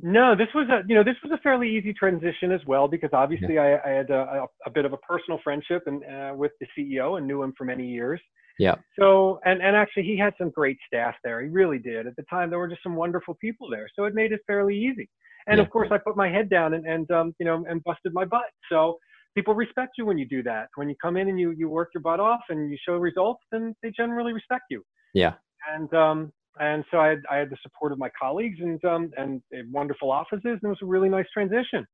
no 0.01 0.35
this 0.35 0.47
was 0.53 0.67
a 0.69 0.81
you 0.87 0.95
know 0.95 1.03
this 1.03 1.15
was 1.23 1.31
a 1.31 1.37
fairly 1.41 1.69
easy 1.69 1.93
transition 1.93 2.51
as 2.51 2.61
well 2.67 2.87
because 2.87 3.09
obviously 3.13 3.55
yeah. 3.55 3.79
I, 3.85 3.89
I, 3.89 3.93
had 3.93 4.09
a, 4.09 4.45
a, 4.65 4.69
bit 4.69 4.85
of 4.85 4.93
a 4.93 4.97
personal 4.97 5.39
friendship 5.43 5.83
and 5.85 6.03
uh, 6.03 6.35
with 6.35 6.51
the 6.59 6.67
ceo 6.77 7.17
and 7.17 7.25
knew 7.25 7.41
him 7.41 7.53
for 7.57 7.63
many 7.63 7.87
years 7.87 8.19
yeah. 8.57 8.75
So, 8.99 9.39
and, 9.45 9.61
and 9.61 9.75
actually 9.75 10.03
he 10.03 10.17
had 10.17 10.33
some 10.37 10.49
great 10.49 10.77
staff 10.87 11.15
there. 11.23 11.41
He 11.41 11.49
really 11.49 11.79
did. 11.79 12.07
At 12.07 12.15
the 12.15 12.23
time, 12.29 12.49
there 12.49 12.59
were 12.59 12.67
just 12.67 12.83
some 12.83 12.95
wonderful 12.95 13.35
people 13.41 13.69
there. 13.69 13.89
So 13.95 14.05
it 14.05 14.13
made 14.13 14.31
it 14.31 14.41
fairly 14.47 14.77
easy. 14.77 15.09
And 15.47 15.57
yeah. 15.57 15.63
of 15.63 15.69
course, 15.69 15.89
I 15.91 15.97
put 15.97 16.15
my 16.15 16.29
head 16.29 16.49
down 16.49 16.73
and, 16.73 16.85
and 16.85 17.09
um, 17.11 17.35
you 17.39 17.45
know, 17.45 17.65
and 17.69 17.83
busted 17.83 18.13
my 18.13 18.25
butt. 18.25 18.45
So 18.71 18.97
people 19.35 19.53
respect 19.53 19.93
you 19.97 20.05
when 20.05 20.17
you 20.17 20.27
do 20.27 20.41
that. 20.43 20.69
When 20.75 20.89
you 20.89 20.95
come 21.01 21.17
in 21.17 21.27
and 21.27 21.39
you, 21.39 21.51
you 21.51 21.69
work 21.69 21.89
your 21.93 22.01
butt 22.01 22.19
off 22.19 22.41
and 22.49 22.71
you 22.71 22.77
show 22.87 22.93
results, 22.93 23.43
then 23.51 23.75
they 23.83 23.91
generally 23.95 24.33
respect 24.33 24.63
you. 24.69 24.83
Yeah. 25.13 25.33
And, 25.73 25.93
um, 25.93 26.31
and 26.59 26.83
so 26.89 26.99
I 26.99 27.07
had, 27.07 27.21
I 27.29 27.37
had 27.37 27.49
the 27.49 27.57
support 27.61 27.91
of 27.91 27.97
my 27.97 28.09
colleagues 28.19 28.59
and, 28.61 28.83
um, 28.85 29.11
and 29.17 29.41
wonderful 29.71 30.11
offices, 30.11 30.43
and 30.43 30.63
it 30.63 30.67
was 30.67 30.77
a 30.81 30.85
really 30.85 31.09
nice 31.09 31.25
transition. 31.33 31.85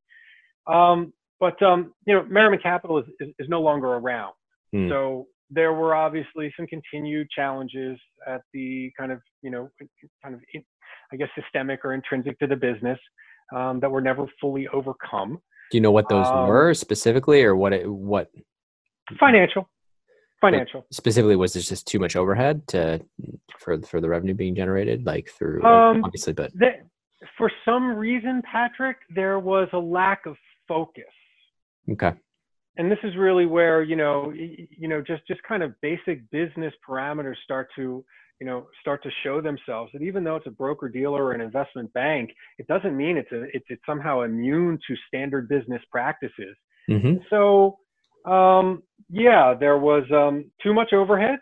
Um, 0.68 1.14
but, 1.40 1.62
um, 1.64 1.94
you 2.06 2.14
know, 2.14 2.24
Merriman 2.30 2.60
Capital 2.62 3.00
is, 3.00 3.06
is, 3.20 3.30
is 3.40 3.50
no 3.50 3.62
longer 3.62 3.88
around. 3.88 4.34
Hmm. 4.72 4.90
So 4.90 5.28
there 5.50 5.74
were 5.74 5.96
obviously 5.96 6.54
some 6.56 6.68
continued 6.68 7.28
challenges 7.30 8.00
at 8.28 8.42
the 8.54 8.92
kind 8.98 9.12
of, 9.12 9.20
you 9.42 9.52
know, 9.52 9.70
kind 10.24 10.36
of, 10.36 10.42
I 11.12 11.16
guess, 11.16 11.30
systemic 11.36 11.84
or 11.84 11.94
intrinsic 11.94 12.40
to 12.40 12.48
the 12.48 12.56
business 12.56 13.00
um, 13.56 13.80
that 13.80 13.90
were 13.90 14.02
never 14.02 14.28
fully 14.40 14.68
overcome. 14.70 15.40
Do 15.72 15.78
you 15.78 15.82
know 15.82 15.92
what 15.92 16.10
those 16.10 16.28
um, 16.28 16.48
were 16.48 16.74
specifically, 16.74 17.44
or 17.44 17.56
what? 17.56 17.74
It, 17.74 17.90
what? 17.90 18.30
Financial. 19.20 19.70
Financial. 20.42 20.86
Specifically, 20.92 21.36
was 21.36 21.54
there 21.54 21.62
just 21.62 21.88
too 21.88 22.00
much 22.00 22.16
overhead 22.16 22.68
to 22.70 23.00
for 23.60 23.80
for 23.84 24.02
the 24.02 24.10
revenue 24.10 24.34
being 24.34 24.56
generated, 24.56 25.06
like 25.06 25.30
through 25.30 25.64
um, 25.64 26.04
obviously, 26.04 26.34
but 26.34 26.52
the, 26.54 26.72
for 27.38 27.52
some 27.64 27.96
reason, 27.96 28.42
Patrick, 28.52 28.98
there 29.14 29.40
was 29.40 29.68
a 29.74 29.78
lack 29.78 30.26
of 30.26 30.36
focus. 30.68 31.04
Okay 31.92 32.14
and 32.78 32.92
this 32.92 33.00
is 33.04 33.16
really 33.16 33.46
where 33.46 33.84
you 33.84 33.96
know 33.96 34.32
you 34.34 34.88
know 34.88 35.02
just 35.02 35.26
just 35.28 35.42
kind 35.44 35.64
of 35.64 35.74
basic 35.82 36.30
business 36.32 36.74
parameters 36.88 37.36
start 37.44 37.68
to 37.76 38.04
you 38.40 38.48
know 38.48 38.68
start 38.80 39.04
to 39.04 39.10
show 39.24 39.42
themselves 39.42 39.92
that 39.94 40.02
even 40.02 40.24
though 40.24 40.36
it's 40.36 40.48
a 40.48 40.52
broker 40.52 40.90
dealer 40.90 41.26
or 41.26 41.34
an 41.34 41.42
investment 41.42 41.92
bank 41.94 42.32
it 42.58 42.68
doesn't 42.68 42.96
mean 42.96 43.18
it's 43.18 43.32
a 43.32 43.44
it's, 43.54 43.66
it's 43.70 43.82
somehow 43.86 44.22
immune 44.22 44.80
to 44.88 44.96
standard 45.08 45.48
business 45.50 45.82
practices 45.92 46.56
mm-hmm. 46.90 47.16
so 47.30 47.78
um, 48.26 48.84
yeah 49.10 49.54
there 49.60 49.78
was 49.78 50.04
um, 50.12 50.46
too 50.62 50.74
much 50.74 50.94
overhead 50.94 51.40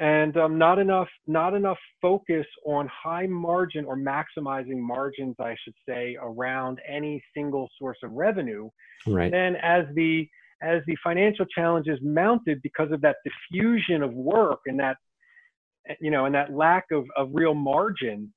and 0.00 0.36
um, 0.36 0.58
not 0.58 0.78
enough 0.78 1.08
not 1.26 1.54
enough 1.54 1.78
focus 2.02 2.46
on 2.66 2.88
high 2.88 3.26
margin 3.26 3.84
or 3.84 3.96
maximizing 3.96 4.78
margins 4.78 5.36
i 5.38 5.54
should 5.64 5.74
say 5.88 6.16
around 6.20 6.80
any 6.88 7.22
single 7.36 7.68
source 7.78 7.98
of 8.02 8.10
revenue. 8.12 8.68
Right. 9.06 9.30
Then 9.30 9.56
as 9.56 9.84
the 9.94 10.28
as 10.62 10.82
the 10.86 10.96
financial 11.02 11.44
challenges 11.46 11.98
mounted 12.02 12.60
because 12.62 12.90
of 12.90 13.00
that 13.02 13.16
diffusion 13.24 14.02
of 14.02 14.12
work 14.14 14.60
and 14.66 14.78
that 14.80 14.96
you 16.00 16.10
know 16.10 16.24
and 16.26 16.34
that 16.34 16.52
lack 16.52 16.86
of, 16.90 17.04
of 17.16 17.28
real 17.32 17.54
margin 17.54 18.32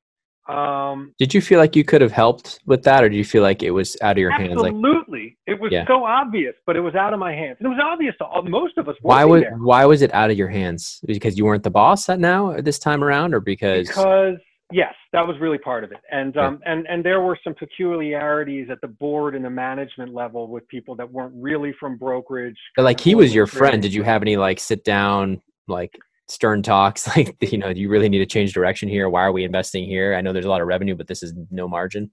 um, 0.48 1.14
did 1.20 1.34
you 1.34 1.42
feel 1.42 1.60
like 1.60 1.76
you 1.76 1.84
could 1.84 2.02
have 2.02 2.12
helped 2.12 2.60
with 2.66 2.84
that 2.84 3.04
or 3.04 3.10
do 3.10 3.16
you 3.16 3.26
feel 3.26 3.42
like 3.42 3.64
it 3.64 3.72
was 3.72 3.98
out 4.02 4.12
of 4.12 4.18
your 4.18 4.32
absolutely. 4.32 4.54
hands 4.54 4.62
like 4.62 4.74
absolutely 4.74 5.38
it 5.46 5.60
was 5.60 5.72
yeah. 5.72 5.86
so 5.88 6.04
obvious 6.04 6.54
but 6.66 6.76
it 6.76 6.82
was 6.82 6.96
out 6.96 7.14
of 7.14 7.20
my 7.20 7.34
hands 7.34 7.58
and 7.60 7.66
it 7.66 7.70
was 7.70 7.80
obvious 7.84 8.16
to 8.18 8.26
all, 8.26 8.42
most 8.44 8.78
of 8.78 8.88
us 8.88 8.96
why 9.02 9.26
was 9.26 9.42
there. 9.42 9.56
why 9.58 9.86
was 9.86 10.02
it 10.02 10.14
out 10.14 10.32
of 10.32 10.38
your 10.38 10.48
hands 10.48 11.02
because 11.06 11.38
you 11.38 11.46
weren't 11.46 11.64
the 11.64 11.70
boss 11.70 12.08
at 12.10 12.20
now 12.20 12.60
this 12.62 12.80
time 12.80 13.04
around 13.04 13.34
or 13.34 13.40
because 13.40 13.88
because 13.88 14.38
yes 14.72 14.94
that 15.12 15.26
was 15.26 15.36
really 15.40 15.58
part 15.58 15.84
of 15.84 15.92
it 15.92 16.00
and 16.12 16.38
um, 16.38 16.60
yeah. 16.62 16.74
and 16.74 16.88
and 16.88 17.04
there 17.04 17.22
were 17.22 17.38
some 17.44 17.54
peculiarities 17.54 18.70
at 18.70 18.80
the 18.82 18.88
board 18.88 19.36
and 19.36 19.44
the 19.44 19.50
management 19.50 20.14
level 20.14 20.48
with 20.48 20.68
people 20.68 20.96
that 20.96 21.10
weren't 21.12 21.34
really 21.36 21.74
from 21.80 21.98
brokerage 21.98 22.58
but 22.76 22.84
like 22.84 23.00
he 23.00 23.16
was 23.16 23.34
your 23.34 23.48
friend 23.48 23.82
did 23.82 23.94
you 23.94 24.04
have 24.04 24.22
any 24.22 24.38
like 24.38 24.60
sit 24.60 24.84
down 24.84 25.42
like 25.68 25.98
stern 26.28 26.62
talks 26.62 27.08
like 27.16 27.36
you 27.42 27.58
know 27.58 27.70
you 27.70 27.90
really 27.90 28.10
need 28.10 28.20
to 28.20 28.26
change 28.26 28.54
direction 28.54 28.90
here 28.90 29.10
why 29.10 29.22
are 29.22 29.32
we 29.32 29.44
investing 29.44 29.86
here 29.86 30.16
i 30.16 30.22
know 30.22 30.34
there's 30.34 30.46
a 30.46 30.50
lot 30.50 30.62
of 30.62 30.68
revenue 30.68 30.96
but 30.96 31.08
this 31.08 31.24
is 31.24 31.34
no 31.52 31.68
margin 31.68 32.12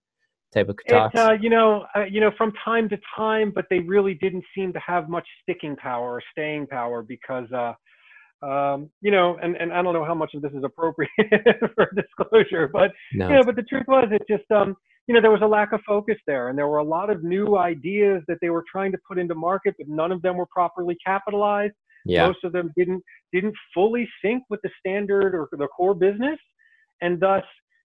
type 0.52 0.68
of 0.68 0.76
talks 0.88 1.18
uh, 1.18 1.32
you 1.40 1.50
know 1.50 1.84
uh, 1.96 2.04
you 2.04 2.20
know 2.20 2.30
from 2.38 2.52
time 2.64 2.88
to 2.88 2.96
time 3.16 3.52
but 3.54 3.64
they 3.70 3.80
really 3.80 4.14
didn't 4.14 4.44
seem 4.54 4.72
to 4.72 4.78
have 4.78 5.08
much 5.08 5.26
sticking 5.42 5.74
power 5.76 6.12
or 6.14 6.22
staying 6.32 6.66
power 6.66 7.02
because 7.02 7.50
uh 7.52 7.72
um, 8.44 8.90
you 9.00 9.10
know, 9.10 9.38
and, 9.42 9.56
and 9.56 9.72
I 9.72 9.80
don't 9.82 9.94
know 9.94 10.04
how 10.04 10.14
much 10.14 10.32
of 10.34 10.42
this 10.42 10.52
is 10.52 10.64
appropriate 10.64 11.10
for 11.74 11.90
disclosure, 11.96 12.68
but 12.70 12.90
no. 13.14 13.28
you 13.28 13.34
know, 13.36 13.42
but 13.42 13.56
the 13.56 13.62
truth 13.62 13.84
was, 13.88 14.08
it 14.10 14.22
just, 14.28 14.50
um, 14.50 14.76
you 15.06 15.14
know, 15.14 15.22
there 15.22 15.30
was 15.30 15.40
a 15.42 15.46
lack 15.46 15.72
of 15.72 15.80
focus 15.86 16.16
there, 16.26 16.48
and 16.48 16.58
there 16.58 16.68
were 16.68 16.78
a 16.78 16.84
lot 16.84 17.08
of 17.08 17.22
new 17.22 17.56
ideas 17.56 18.22
that 18.28 18.38
they 18.42 18.50
were 18.50 18.64
trying 18.70 18.92
to 18.92 18.98
put 19.08 19.18
into 19.18 19.34
market, 19.34 19.74
but 19.78 19.88
none 19.88 20.12
of 20.12 20.20
them 20.22 20.36
were 20.36 20.46
properly 20.46 20.96
capitalized. 21.04 21.74
Yeah. 22.04 22.26
Most 22.26 22.44
of 22.44 22.52
them 22.52 22.72
didn't 22.76 23.02
didn't 23.32 23.54
fully 23.72 24.08
sync 24.24 24.42
with 24.50 24.60
the 24.62 24.70
standard 24.78 25.34
or 25.34 25.48
the 25.52 25.66
core 25.68 25.94
business, 25.94 26.38
and 27.00 27.18
thus, 27.20 27.42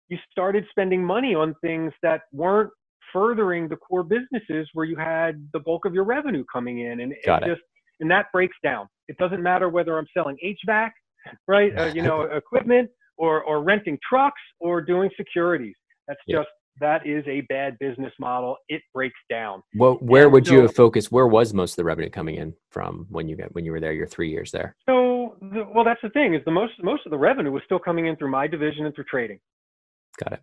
you 0.10 0.18
started 0.32 0.66
spending 0.70 1.04
money 1.04 1.34
on 1.36 1.56
things 1.62 1.94
that 2.04 2.22
weren't 2.34 2.72
furthering 3.14 3.68
the 3.68 3.76
core 3.78 4.04
businesses 4.04 4.68
where 4.74 4.86
you 4.86 4.96
had 4.96 5.48
the 5.54 5.60
bulk 5.60 5.86
of 5.86 5.94
your 5.94 6.04
revenue 6.04 6.44
coming 6.52 6.80
in 6.82 7.00
and 7.00 7.14
Got 7.26 7.44
it, 7.44 7.48
it. 7.48 7.54
just 7.54 7.62
and 8.02 8.10
that 8.12 8.28
breaks 8.32 8.56
down 8.64 8.88
it 9.08 9.18
doesn't 9.18 9.42
matter 9.42 9.68
whether 9.68 9.98
i'm 9.98 10.06
selling 10.16 10.38
hvac 10.46 10.92
right 11.48 11.76
uh, 11.78 11.86
you 11.86 12.04
know 12.04 12.22
equipment 12.42 12.88
or 13.18 13.44
or 13.44 13.64
renting 13.64 13.98
trucks 14.08 14.42
or 14.60 14.80
doing 14.80 15.10
securities 15.18 15.74
that's 16.08 16.20
Yeah. 16.28 16.38
just 16.38 16.50
that 16.80 17.06
is 17.06 17.24
a 17.28 17.42
bad 17.42 17.78
business 17.80 18.14
model 18.20 18.58
it 18.68 18.82
breaks 18.94 19.20
down 19.30 19.62
Well, 19.76 19.96
where 20.02 20.24
And 20.26 20.34
would 20.34 20.48
you 20.48 20.58
so- 20.58 20.62
have 20.64 20.76
focused? 20.76 21.12
Where 21.12 21.28
was 21.28 21.54
most 21.54 21.74
of 21.74 21.78
the 21.78 21.84
revenue 21.84 22.10
coming 22.10 22.36
in 22.36 22.54
from 22.72 23.08
when 23.10 23.28
you 23.28 23.36
got 23.36 23.54
when 23.54 23.66
you 23.66 23.72
were 23.72 23.80
there? 23.80 23.94
Your 23.94 24.08
three 24.08 24.30
years 24.30 24.52
there. 24.52 24.76
so 24.88 25.36
the, 25.42 25.66
well 25.74 25.84
that's 25.84 26.02
the 26.02 26.10
thing 26.10 26.34
is 26.34 26.42
the 26.46 26.52
most 26.52 26.74
most 26.82 27.06
of 27.06 27.12
the 27.12 27.18
revenue 27.18 27.52
was 27.52 27.62
still 27.66 27.80
coming 27.80 28.08
in 28.08 28.16
through 28.16 28.32
my 28.32 28.48
division 28.48 28.86
and 28.86 28.94
through 28.96 29.06
trading 29.10 29.40
Got 30.24 30.34
it. 30.34 30.42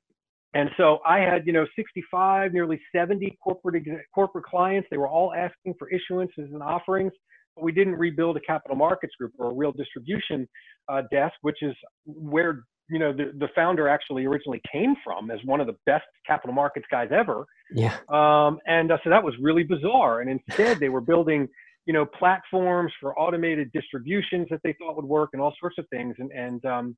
And 0.55 0.71
so 0.79 1.01
I 1.05 1.19
had, 1.19 1.47
you 1.47 1.53
know, 1.53 1.67
65, 1.77 2.55
nearly 2.55 2.81
70 2.95 3.37
corporate 3.45 3.85
corporate 4.15 4.45
clients. 4.47 4.89
They 4.91 4.97
were 4.97 5.09
all 5.09 5.35
asking 5.35 5.75
for 5.79 5.91
issuances 5.91 6.47
and 6.55 6.63
offerings, 6.63 7.13
but 7.55 7.63
we 7.63 7.73
didn't 7.73 7.97
rebuild 7.97 8.39
a 8.39 8.41
capital 8.41 8.75
markets 8.77 9.13
group 9.19 9.33
or 9.39 9.51
a 9.51 9.55
real 9.55 9.73
distribution 9.73 10.49
uh, 10.89 11.03
desk, 11.13 11.35
which 11.43 11.59
is 11.61 11.75
where 12.07 12.63
you 12.89 12.99
know 12.99 13.13
the, 13.13 13.33
the 13.39 13.49
founder 13.55 13.89
actually 13.89 14.25
originally 14.27 14.61
came 14.71 14.95
from 15.05 15.31
as 15.31 15.39
one 15.45 15.61
of 15.61 15.67
the 15.67 15.77
best 15.87 16.05
capital 16.27 16.55
markets 16.55 16.87
guys 16.91 17.09
ever. 17.13 17.45
Yeah. 17.73 17.97
Um, 18.09 18.59
and 18.67 18.93
uh, 18.93 18.99
so 19.03 19.11
that 19.11 19.25
was 19.25 19.35
really 19.41 19.65
bizarre. 19.65 20.21
And 20.21 20.31
instead, 20.31 20.79
they 20.79 20.89
were 20.89 21.01
building, 21.01 21.49
you 21.87 21.93
know, 21.93 22.07
platforms 22.07 22.93
for 23.01 23.19
automated 23.19 23.73
distributions 23.73 24.47
that 24.51 24.61
they 24.63 24.75
thought 24.79 24.97
would 24.97 25.05
work 25.05 25.31
and 25.33 25.43
all 25.43 25.55
sorts 25.59 25.77
of 25.79 25.87
things. 25.89 26.15
And, 26.19 26.31
and 26.31 26.65
um, 26.65 26.97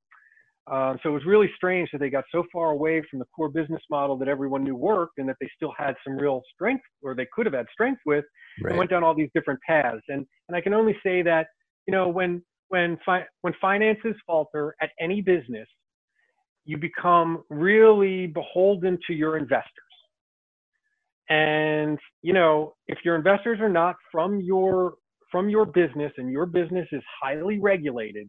uh, 0.70 0.97
so 1.03 1.09
it 1.09 1.12
was 1.12 1.24
really 1.24 1.51
strange 1.57 1.89
that 1.93 1.99
they 1.99 2.11
got 2.11 2.24
so 2.30 2.45
far 2.53 2.72
away 2.72 3.03
from 3.11 3.18
the 3.18 3.24
core 3.34 3.49
business 3.49 3.80
model 3.91 4.18
that 4.18 4.28
everyone 4.28 4.62
knew 4.62 4.76
worked 4.76 5.18
and 5.18 5.26
that 5.26 5.36
they 5.41 5.49
still 5.57 5.72
had 5.78 5.95
some 6.05 6.16
real 6.18 6.43
strength 6.55 6.84
or 7.03 7.14
they 7.14 7.26
could 7.32 7.47
have 7.47 7.55
had 7.55 7.66
strength 7.72 8.01
with 8.05 8.24
Right. 8.62 8.72
and 8.72 8.78
went 8.78 8.91
down 8.91 9.05
all 9.05 9.14
these 9.14 9.30
different 9.34 9.61
paths. 9.66 10.03
And, 10.09 10.26
and 10.49 10.57
I 10.57 10.61
can 10.61 10.74
only 10.74 10.97
say 11.03 11.22
that, 11.22 11.47
you 11.86 11.93
know, 11.93 12.09
when, 12.09 12.43
when, 12.69 12.99
fi- 13.05 13.27
when 13.43 13.55
finances 13.61 14.14
falter 14.27 14.75
at 14.81 14.91
any 15.01 15.21
business, 15.21 15.69
you 16.64 16.77
become 16.77 17.43
really 17.51 18.27
beholden 18.27 18.99
to 19.07 19.14
your 19.14 19.37
investors. 19.37 19.73
And, 21.31 21.99
you 22.23 22.33
know, 22.33 22.75
if 22.87 22.99
your 23.05 23.16
investors 23.16 23.59
are 23.61 23.69
not 23.69 23.97
from 24.11 24.41
your, 24.41 24.95
from 25.31 25.49
your 25.49 25.66
business 25.66 26.12
and 26.16 26.31
your 26.31 26.47
business 26.47 26.89
is 26.93 27.03
highly 27.23 27.59
regulated, 27.59 28.29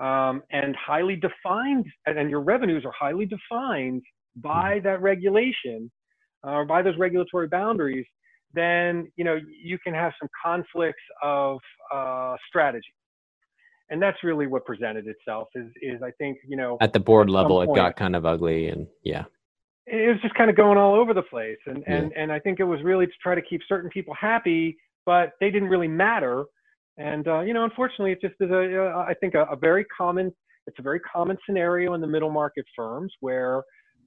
um, 0.00 0.42
and 0.52 0.76
highly 0.76 1.16
defined, 1.16 1.86
and, 2.06 2.18
and 2.18 2.30
your 2.30 2.40
revenues 2.40 2.84
are 2.84 2.92
highly 2.98 3.26
defined 3.26 4.02
by 4.36 4.80
that 4.84 5.00
regulation 5.02 5.90
uh, 6.46 6.50
or 6.50 6.64
by 6.64 6.82
those 6.82 6.96
regulatory 6.98 7.48
boundaries, 7.48 8.06
then 8.54 9.10
you 9.16 9.24
know 9.24 9.38
you 9.62 9.78
can 9.84 9.94
have 9.94 10.12
some 10.20 10.28
conflicts 10.44 11.02
of 11.22 11.58
uh, 11.92 12.36
strategy, 12.48 12.94
and 13.90 14.00
that's 14.00 14.18
really 14.22 14.46
what 14.46 14.64
presented 14.64 15.06
itself. 15.06 15.48
Is 15.54 15.66
is 15.82 16.02
I 16.02 16.10
think 16.12 16.38
you 16.46 16.56
know 16.56 16.76
At 16.80 16.92
the 16.92 17.00
board 17.00 17.28
at 17.28 17.32
level, 17.32 17.62
it 17.62 17.74
got 17.74 17.96
kind 17.96 18.14
of 18.16 18.26
ugly, 18.26 18.68
and 18.68 18.86
yeah. 19.02 19.24
it 19.86 20.08
was 20.08 20.20
just 20.22 20.34
kind 20.34 20.50
of 20.50 20.56
going 20.56 20.78
all 20.78 20.94
over 20.94 21.14
the 21.14 21.22
place 21.22 21.56
and 21.66 21.82
and 21.86 22.12
and 22.14 22.30
i 22.30 22.38
think 22.38 22.60
it 22.60 22.64
was 22.64 22.78
really 22.82 23.06
to 23.06 23.12
try 23.22 23.34
to 23.34 23.40
keep 23.40 23.62
certain 23.66 23.88
people 23.88 24.12
happy 24.12 24.76
but 25.06 25.30
they 25.40 25.50
didn't 25.50 25.70
really 25.70 25.88
matter 25.88 26.44
and 26.98 27.26
uh, 27.26 27.40
you 27.40 27.54
know 27.54 27.64
unfortunately 27.64 28.12
it 28.12 28.20
just 28.20 28.34
is 28.40 28.50
a 28.50 28.84
uh, 28.84 29.14
think 29.20 29.34
a, 29.34 29.44
a 29.44 29.56
very 29.56 29.84
common 29.84 30.30
it's 30.66 30.78
a 30.78 30.82
very 30.82 31.00
common 31.00 31.36
scenario 31.46 31.94
in 31.94 32.00
the 32.00 32.06
middle 32.06 32.30
market 32.30 32.66
firms 32.76 33.12
where 33.20 33.62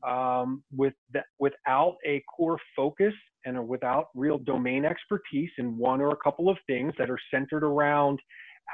um, 0.07 0.63
with 0.75 0.93
that 1.13 1.25
without 1.39 1.95
a 2.05 2.23
core 2.35 2.57
focus 2.75 3.13
and 3.45 3.57
a, 3.57 3.61
without 3.61 4.07
real 4.15 4.37
domain 4.37 4.85
expertise 4.85 5.49
in 5.57 5.77
one 5.77 6.01
or 6.01 6.09
a 6.09 6.17
couple 6.23 6.49
of 6.49 6.57
things 6.67 6.93
that 6.97 7.09
are 7.09 7.19
centered 7.33 7.63
around 7.63 8.19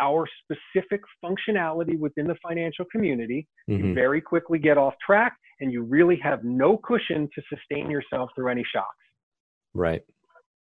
our 0.02 0.28
specific 0.44 1.02
functionality 1.24 1.98
within 2.00 2.28
the 2.28 2.36
financial 2.48 2.86
community 2.92 3.48
you 3.68 3.78
Mhm. 3.78 3.96
very 3.96 4.22
quickly 4.22 4.60
get 4.60 4.78
off 4.78 4.94
track 5.06 5.36
and 5.60 5.72
you 5.72 5.82
really 5.84 6.18
have 6.18 6.44
no 6.44 6.78
cushion 6.78 7.30
to 7.36 7.42
sustain 7.50 7.90
yourself 7.90 8.30
through 8.36 8.50
any 8.50 8.64
shocks. 8.64 8.88
Right. 9.74 10.04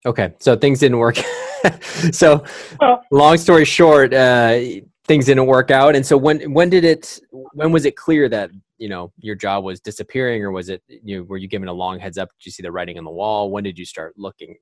Okay. 0.05 0.33
So 0.39 0.55
things 0.55 0.79
didn't 0.79 0.97
work. 0.97 1.15
so 2.11 2.43
Well- 2.79 3.03
long 3.11 3.37
story 3.37 3.65
short, 3.65 4.13
uh, 4.13 4.59
things 5.05 5.25
didn't 5.25 5.45
work 5.45 5.71
out. 5.71 5.95
And 5.95 6.05
so 6.05 6.17
when 6.17 6.53
when 6.53 6.69
did 6.69 6.83
it? 6.85 7.19
When 7.31 7.71
was 7.71 7.85
it 7.85 7.95
clear 7.95 8.29
that 8.29 8.51
you 8.77 8.87
know 8.89 9.11
your 9.17 9.35
job 9.35 9.63
was 9.63 9.79
disappearing, 9.79 10.43
or 10.43 10.51
was 10.51 10.69
it 10.69 10.81
you 10.87 11.17
know, 11.17 11.23
were 11.23 11.37
you 11.37 11.47
given 11.47 11.67
a 11.67 11.73
long 11.73 11.99
heads 11.99 12.17
up? 12.17 12.29
Did 12.39 12.45
you 12.45 12.51
see 12.51 12.63
the 12.63 12.71
writing 12.71 12.97
on 12.97 13.03
the 13.03 13.11
wall? 13.11 13.51
When 13.51 13.63
did 13.63 13.77
you 13.77 13.85
start 13.85 14.13
looking 14.17 14.55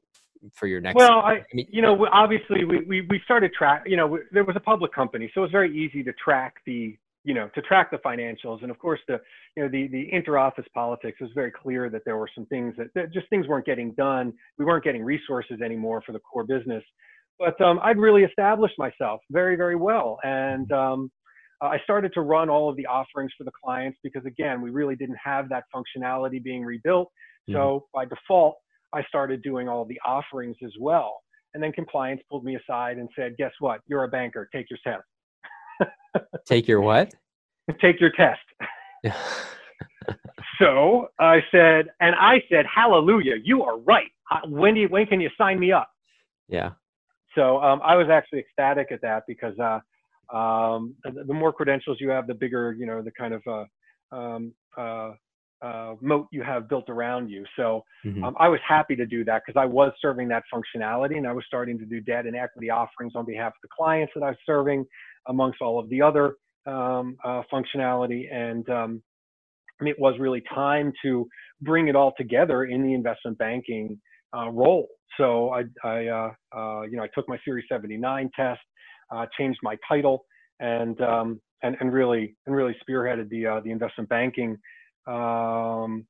for 0.54 0.68
your 0.68 0.82
next? 0.82 0.96
Well, 0.96 1.20
I, 1.20 1.44
mean, 1.54 1.68
you 1.70 1.82
know, 1.82 2.08
obviously 2.12 2.66
we, 2.66 2.82
we, 2.82 3.02
we 3.02 3.22
started 3.26 3.54
track, 3.54 3.84
you 3.86 3.98
know, 3.98 4.08
we, 4.08 4.20
there 4.32 4.44
was 4.44 4.56
a 4.56 4.62
public 4.62 4.94
company, 4.94 5.30
so 5.34 5.42
it 5.42 5.44
was 5.44 5.52
very 5.52 5.76
easy 5.78 6.04
to 6.04 6.14
track 6.14 6.56
the, 6.66 6.98
you 7.24 7.34
know, 7.34 7.50
to 7.56 7.62
track 7.62 7.92
the 7.92 7.98
financials. 7.98 8.62
And 8.62 8.72
of 8.72 8.80
course, 8.80 9.00
the, 9.08 9.20
you 9.56 9.64
know, 9.64 9.70
the, 9.70 9.88
the 9.88 10.14
inter-office 10.14 10.66
politics 10.74 11.20
was 11.20 11.30
very 11.36 11.52
clear 11.52 11.90
that 11.90 12.04
there 12.06 12.18
were 12.18 12.30
some 12.34 12.46
things 12.46 12.74
that, 12.78 12.88
that 12.96 13.12
just 13.12 13.30
things 13.30 13.48
weren't 13.48 13.66
getting 13.66 13.92
done. 13.94 14.34
We 14.58 14.66
weren't 14.66 14.84
getting 14.84 15.04
resources 15.04 15.62
anymore 15.62 16.02
for 16.06 16.14
the 16.14 16.20
core 16.20 16.46
business. 16.46 16.84
But 17.40 17.60
um, 17.62 17.80
I'd 17.84 17.98
really 17.98 18.24
established 18.24 18.76
myself 18.78 19.22
very, 19.30 19.56
very 19.56 19.76
well. 19.76 20.20
And 20.24 20.72
um, 20.72 21.12
I 21.62 21.78
started 21.84 22.14
to 22.14 22.22
run 22.22 22.50
all 22.50 22.70
of 22.70 22.76
the 22.78 22.86
offerings 22.86 23.32
for 23.38 23.44
the 23.44 23.52
clients 23.64 23.98
because, 24.04 24.26
again, 24.26 24.62
we 24.62 24.70
really 24.70 24.96
didn't 24.96 25.18
have 25.24 25.50
that 25.50 25.66
functionality 25.76 26.42
being 26.42 26.64
rebuilt. 26.64 27.12
So 27.50 27.88
by 27.94 28.06
default, 28.06 28.58
I 28.94 29.04
started 29.04 29.42
doing 29.42 29.68
all 29.68 29.86
the 29.86 30.00
offerings 30.06 30.58
as 30.64 30.72
well. 30.80 31.22
And 31.54 31.64
then 31.64 31.72
compliance 31.72 32.22
pulled 32.30 32.44
me 32.44 32.56
aside 32.56 32.98
and 32.98 33.10
said, 33.16 33.36
guess 33.38 33.52
what? 33.60 33.82
You're 33.88 34.04
a 34.04 34.08
banker. 34.08 34.50
Take 34.54 34.68
your 34.70 34.80
test. 34.84 36.26
take 36.46 36.68
your 36.68 36.82
what? 36.82 37.14
Take 37.82 38.00
your 38.00 38.12
test. 38.12 38.40
So 40.60 41.10
I 41.20 41.40
said, 41.52 41.88
and 42.00 42.16
I 42.16 42.42
said, 42.50 42.66
hallelujah, 42.74 43.36
you 43.44 43.64
are 43.64 43.78
right. 43.80 44.10
When, 44.48 44.74
do 44.74 44.82
you, 44.82 44.88
when 44.88 45.06
can 45.06 45.22
you 45.22 45.30
sign 45.38 45.60
me 45.60 45.72
up? 45.72 45.90
yeah. 46.48 46.72
So 47.36 47.62
um, 47.62 47.82
I 47.84 47.96
was 47.96 48.08
actually 48.10 48.40
ecstatic 48.40 48.92
at 48.92 49.02
that 49.02 49.24
because 49.28 49.54
uh, 49.60 50.36
um, 50.36 50.96
the, 51.04 51.24
the 51.28 51.34
more 51.34 51.54
credentials 51.54 51.98
you 52.00 52.10
have, 52.10 52.26
the 52.26 52.34
bigger, 52.34 52.74
you 52.74 52.88
know, 52.88 53.04
the 53.04 53.12
kind 53.12 53.34
of 53.34 53.44
uh, 53.48 54.16
um, 54.16 54.54
uh, 54.76 55.12
uh, 55.62 55.95
moat 56.01 56.28
you 56.32 56.43
have 56.43 56.70
built 56.70 56.89
around 56.89 57.30
you. 57.30 57.43
So 57.55 57.84
Mhm. 58.05 58.24
um, 58.24 58.36
I 58.39 58.47
was 58.47 58.60
happy 58.68 58.95
to 58.95 59.05
do 59.05 59.24
that 59.26 59.43
because 59.45 59.60
I 59.60 59.66
was 59.66 59.91
serving 59.99 60.28
that 60.30 60.43
functionality 60.53 61.18
and 61.18 61.28
I 61.28 61.34
was 61.34 61.45
starting 61.45 61.78
to 61.80 61.86
do 61.86 61.99
debt 62.01 62.26
and 62.26 62.36
equity 62.36 62.70
offerings 62.70 63.14
on 63.16 63.26
behalf 63.26 63.53
of 63.53 63.62
the 63.62 63.70
clients 63.70 64.14
that 64.16 64.24
I 64.24 64.30
was 64.30 64.38
serving 64.45 64.86
amongst 65.28 65.62
all 65.62 65.80
of 65.80 65.89
the 65.89 66.01
other 66.01 66.36
um, 66.66 67.18
uh, 67.24 67.43
functionality. 67.51 68.32
And 68.32 68.70
um, 68.70 69.03
it 69.82 69.97
was 69.99 70.20
really 70.20 70.41
time 70.53 70.91
to 71.03 71.28
bring 71.62 71.88
it 71.88 71.95
all 71.95 72.14
together 72.18 72.66
in 72.66 72.84
the 72.84 72.93
investment 72.93 73.38
banking 73.38 73.99
uh, 74.36 74.49
role. 74.49 74.88
So 75.18 75.49
I, 75.49 75.64
I 75.84 76.08
uh, 76.08 76.32
uh, 76.55 76.82
you 76.84 76.97
know, 76.97 77.03
I 77.03 77.10
took 77.16 77.28
my 77.28 77.39
Series 77.43 77.66
79 77.70 78.30
test, 78.36 78.60
uh, 79.12 79.26
changed 79.38 79.60
my 79.64 79.78
title, 79.88 80.26
and 80.60 80.99
um, 81.01 81.41
and 81.64 81.76
and 81.80 81.91
really 81.93 82.36
and 82.45 82.55
really 82.55 82.76
spearheaded 82.88 83.30
the 83.30 83.45
uh, 83.45 83.60
the 83.62 83.72
investment 83.72 84.10
banking 84.10 84.58
um, 85.08 86.05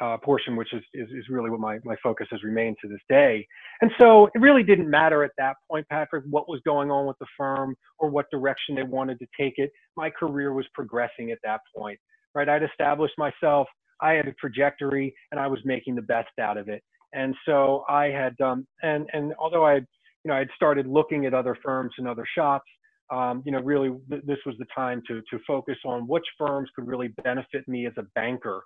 uh, 0.00 0.16
portion, 0.18 0.56
which 0.56 0.72
is, 0.72 0.82
is 0.94 1.08
is 1.10 1.24
really 1.28 1.50
what 1.50 1.60
my 1.60 1.78
my 1.84 1.96
focus 2.02 2.28
has 2.30 2.42
remained 2.42 2.76
to 2.82 2.88
this 2.88 3.00
day. 3.08 3.46
And 3.80 3.90
so 3.98 4.26
it 4.34 4.40
really 4.40 4.62
didn't 4.62 4.88
matter 4.88 5.24
at 5.24 5.32
that 5.38 5.56
point, 5.70 5.88
Patrick, 5.88 6.24
what 6.30 6.48
was 6.48 6.60
going 6.64 6.90
on 6.90 7.06
with 7.06 7.18
the 7.18 7.26
firm 7.36 7.74
or 7.98 8.08
what 8.08 8.26
direction 8.30 8.74
they 8.74 8.84
wanted 8.84 9.18
to 9.20 9.26
take 9.38 9.54
it. 9.56 9.70
My 9.96 10.10
career 10.10 10.52
was 10.52 10.66
progressing 10.74 11.30
at 11.32 11.38
that 11.44 11.60
point, 11.76 11.98
right? 12.34 12.48
I'd 12.48 12.62
established 12.62 13.14
myself. 13.18 13.66
I 14.00 14.12
had 14.12 14.28
a 14.28 14.32
trajectory, 14.34 15.14
and 15.32 15.40
I 15.40 15.48
was 15.48 15.60
making 15.64 15.96
the 15.96 16.02
best 16.02 16.30
out 16.40 16.56
of 16.56 16.68
it. 16.68 16.82
And 17.14 17.34
so 17.46 17.84
I 17.88 18.06
had, 18.06 18.40
um, 18.40 18.66
and 18.82 19.08
and 19.12 19.34
although 19.38 19.66
I, 19.66 19.76
you 19.76 20.26
know, 20.26 20.34
I 20.34 20.40
had 20.40 20.50
started 20.54 20.86
looking 20.86 21.26
at 21.26 21.34
other 21.34 21.56
firms 21.64 21.92
and 21.98 22.06
other 22.06 22.24
shops, 22.36 22.70
um, 23.10 23.42
you 23.44 23.52
know, 23.52 23.60
really 23.60 23.90
th- 24.10 24.22
this 24.24 24.38
was 24.44 24.54
the 24.58 24.66
time 24.74 25.02
to 25.08 25.22
to 25.30 25.38
focus 25.46 25.76
on 25.84 26.06
which 26.06 26.24
firms 26.36 26.68
could 26.74 26.86
really 26.86 27.08
benefit 27.24 27.66
me 27.66 27.86
as 27.86 27.92
a 27.96 28.02
banker 28.14 28.62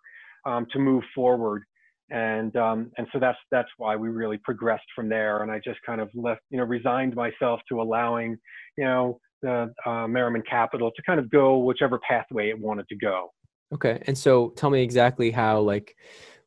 um, 0.47 0.66
to 0.72 0.78
move 0.78 1.05
forward. 1.14 1.62
And 2.11 2.55
um, 2.57 2.90
and 2.99 3.07
so 3.12 3.18
that's 3.18 3.38
that's 3.51 3.70
why 3.78 3.97
we 3.97 4.09
really 4.09 4.38
progressed 4.38 4.84
from 4.95 5.09
there. 5.09 5.43
And 5.43 5.51
I 5.51 5.61
just 5.64 5.80
kind 5.86 6.01
of 6.01 6.11
left, 6.14 6.43
you 6.51 6.59
know, 6.59 6.64
resigned 6.64 7.14
myself 7.14 7.61
to 7.68 7.80
allowing, 7.80 8.36
you 8.76 8.84
know, 8.84 9.18
the 9.40 9.72
uh, 9.86 10.07
Merriman 10.07 10.43
Capital 10.49 10.90
to 10.95 11.03
kind 11.03 11.18
of 11.18 11.30
go 11.30 11.59
whichever 11.59 11.99
pathway 12.07 12.51
it 12.51 12.59
wanted 12.59 12.88
to 12.88 12.97
go. 12.97 13.32
Okay. 13.72 14.03
And 14.07 14.16
so 14.16 14.51
tell 14.51 14.70
me 14.70 14.82
exactly 14.82 15.30
how 15.30 15.61
like 15.61 15.97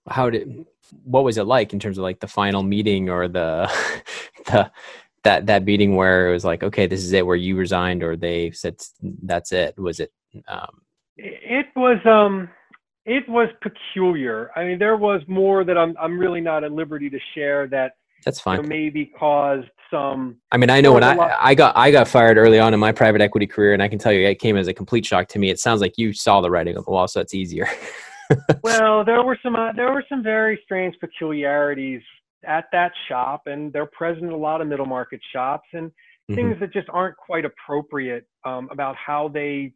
how 0.07 0.29
did 0.29 0.65
what 1.03 1.23
was 1.23 1.37
it 1.37 1.45
like 1.45 1.73
in 1.73 1.79
terms 1.79 1.97
of 1.97 2.03
like 2.03 2.19
the 2.19 2.27
final 2.27 2.61
meeting 2.61 3.09
or 3.09 3.27
the 3.27 3.71
the 4.45 4.71
that 5.25 5.45
that 5.47 5.65
meeting 5.65 5.95
where 5.95 6.29
it 6.29 6.31
was 6.31 6.45
like 6.45 6.63
okay 6.63 6.87
this 6.87 7.03
is 7.03 7.11
it 7.11 7.25
where 7.25 7.35
you 7.35 7.57
resigned 7.57 8.01
or 8.01 8.15
they 8.15 8.49
said 8.51 8.81
that's 9.23 9.51
it 9.51 9.77
was 9.77 9.99
it 9.99 10.11
um 10.47 10.81
It 11.17 11.67
was 11.75 11.99
um 12.05 12.49
it 13.05 13.27
was 13.29 13.49
peculiar. 13.61 14.51
I 14.55 14.65
mean, 14.65 14.79
there 14.79 14.97
was 14.97 15.21
more 15.27 15.63
that 15.63 15.77
I'm 15.77 15.95
I'm 15.99 16.17
really 16.17 16.41
not 16.41 16.63
at 16.63 16.71
liberty 16.71 17.09
to 17.09 17.19
share 17.35 17.67
that 17.67 17.93
that's 18.25 18.39
fine. 18.39 18.57
You 18.57 18.63
know, 18.63 18.69
maybe 18.69 19.05
caused 19.05 19.69
some. 19.91 20.37
I 20.51 20.57
mean, 20.57 20.71
I 20.71 20.81
know 20.81 20.93
when 20.93 21.03
I 21.03 21.37
I 21.39 21.53
got 21.53 21.77
I 21.77 21.91
got 21.91 22.07
fired 22.07 22.37
early 22.37 22.59
on 22.59 22.73
in 22.73 22.79
my 22.79 22.91
private 22.91 23.21
equity 23.21 23.45
career, 23.45 23.73
and 23.73 23.83
I 23.83 23.87
can 23.87 23.99
tell 23.99 24.11
you 24.11 24.25
it 24.27 24.39
came 24.39 24.57
as 24.57 24.67
a 24.67 24.73
complete 24.73 25.05
shock 25.05 25.27
to 25.29 25.39
me. 25.39 25.51
It 25.51 25.59
sounds 25.59 25.81
like 25.81 25.97
you 25.97 26.13
saw 26.13 26.41
the 26.41 26.49
writing 26.49 26.77
on 26.77 26.83
the 26.83 26.91
wall, 26.91 27.07
so 27.07 27.21
it's 27.21 27.35
easier. 27.35 27.67
well, 28.63 29.05
there 29.05 29.21
were 29.21 29.37
some 29.43 29.55
uh, 29.55 29.71
there 29.73 29.91
were 29.91 30.03
some 30.09 30.23
very 30.23 30.59
strange 30.63 30.95
peculiarities 30.99 32.01
at 32.47 32.65
that 32.71 32.91
shop, 33.07 33.43
and 33.45 33.71
they're 33.73 33.85
present 33.85 34.25
in 34.25 34.31
a 34.31 34.37
lot 34.37 34.61
of 34.61 34.67
middle 34.67 34.85
market 34.85 35.19
shops, 35.33 35.67
and 35.73 35.89
mm-hmm. 35.89 36.35
things 36.35 36.55
that 36.59 36.73
just 36.73 36.87
aren't 36.89 37.17
quite 37.17 37.45
appropriate 37.45 38.25
um, 38.45 38.69
about 38.71 38.95
how 38.95 39.27
they 39.27 39.73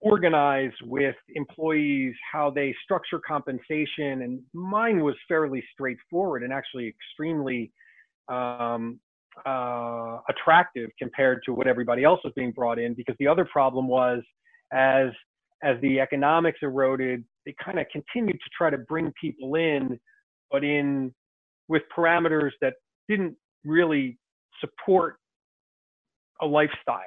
organize 0.00 0.72
with 0.82 1.16
employees, 1.34 2.14
how 2.30 2.50
they 2.50 2.74
structure 2.84 3.18
compensation, 3.26 4.22
and 4.22 4.40
mine 4.52 5.02
was 5.02 5.14
fairly 5.26 5.64
straightforward 5.72 6.42
and 6.42 6.52
actually 6.52 6.86
extremely 6.86 7.72
um, 8.28 9.00
uh, 9.46 10.18
attractive 10.28 10.90
compared 10.98 11.40
to 11.44 11.52
what 11.52 11.66
everybody 11.66 12.04
else 12.04 12.20
was 12.22 12.32
being 12.36 12.52
brought 12.52 12.78
in. 12.78 12.94
Because 12.94 13.16
the 13.18 13.26
other 13.26 13.46
problem 13.46 13.88
was, 13.88 14.22
as 14.72 15.08
as 15.62 15.80
the 15.80 15.98
economics 15.98 16.58
eroded, 16.60 17.24
they 17.46 17.54
kind 17.64 17.78
of 17.78 17.86
continued 17.90 18.38
to 18.38 18.50
try 18.56 18.68
to 18.68 18.78
bring 18.78 19.10
people 19.18 19.54
in, 19.54 19.98
but 20.50 20.62
in 20.62 21.14
with 21.68 21.82
parameters 21.96 22.50
that 22.60 22.74
didn't 23.08 23.36
really 23.64 24.18
support 24.60 25.16
a 26.40 26.46
lifestyle. 26.46 27.00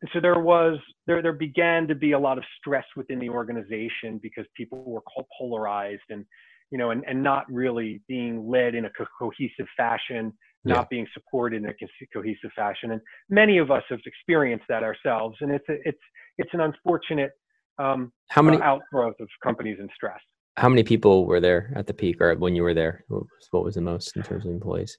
And 0.00 0.10
so 0.12 0.20
there 0.20 0.40
was 0.40 0.78
there 1.06 1.22
there 1.22 1.32
began 1.32 1.86
to 1.88 1.94
be 1.94 2.12
a 2.12 2.18
lot 2.18 2.36
of 2.36 2.44
stress 2.58 2.84
within 2.96 3.18
the 3.20 3.28
organization 3.28 4.18
because 4.22 4.44
people 4.56 4.82
were 4.84 5.02
polarized 5.38 6.02
and 6.10 6.24
you 6.70 6.78
know 6.78 6.90
and, 6.90 7.04
and 7.06 7.22
not 7.22 7.44
really 7.50 8.02
being 8.08 8.48
led 8.48 8.74
in 8.74 8.86
a 8.86 8.90
co- 8.90 9.06
cohesive 9.16 9.66
fashion, 9.76 10.32
yeah. 10.64 10.74
not 10.74 10.90
being 10.90 11.06
supported 11.14 11.62
in 11.62 11.68
a 11.68 11.74
co- 11.74 12.06
cohesive 12.12 12.50
fashion. 12.56 12.90
And 12.90 13.00
many 13.30 13.58
of 13.58 13.70
us 13.70 13.84
have 13.90 14.00
experienced 14.04 14.64
that 14.68 14.82
ourselves. 14.82 15.36
And 15.40 15.52
it's 15.52 15.68
a, 15.68 15.76
it's 15.84 16.00
it's 16.36 16.50
an 16.52 16.60
unfortunate 16.60 17.30
um, 17.78 18.12
how 18.28 18.42
many 18.42 18.56
uh, 18.56 18.64
outgrowth 18.64 19.20
of 19.20 19.28
companies 19.42 19.78
in 19.78 19.88
stress. 19.94 20.20
How 20.56 20.68
many 20.68 20.82
people 20.82 21.26
were 21.26 21.40
there 21.40 21.72
at 21.74 21.86
the 21.86 21.94
peak, 21.94 22.20
or 22.20 22.34
when 22.36 22.54
you 22.54 22.62
were 22.62 22.74
there? 22.74 23.04
What 23.08 23.22
was, 23.22 23.48
what 23.50 23.64
was 23.64 23.74
the 23.74 23.80
most 23.80 24.16
in 24.16 24.22
terms 24.22 24.44
of 24.44 24.52
employees? 24.52 24.98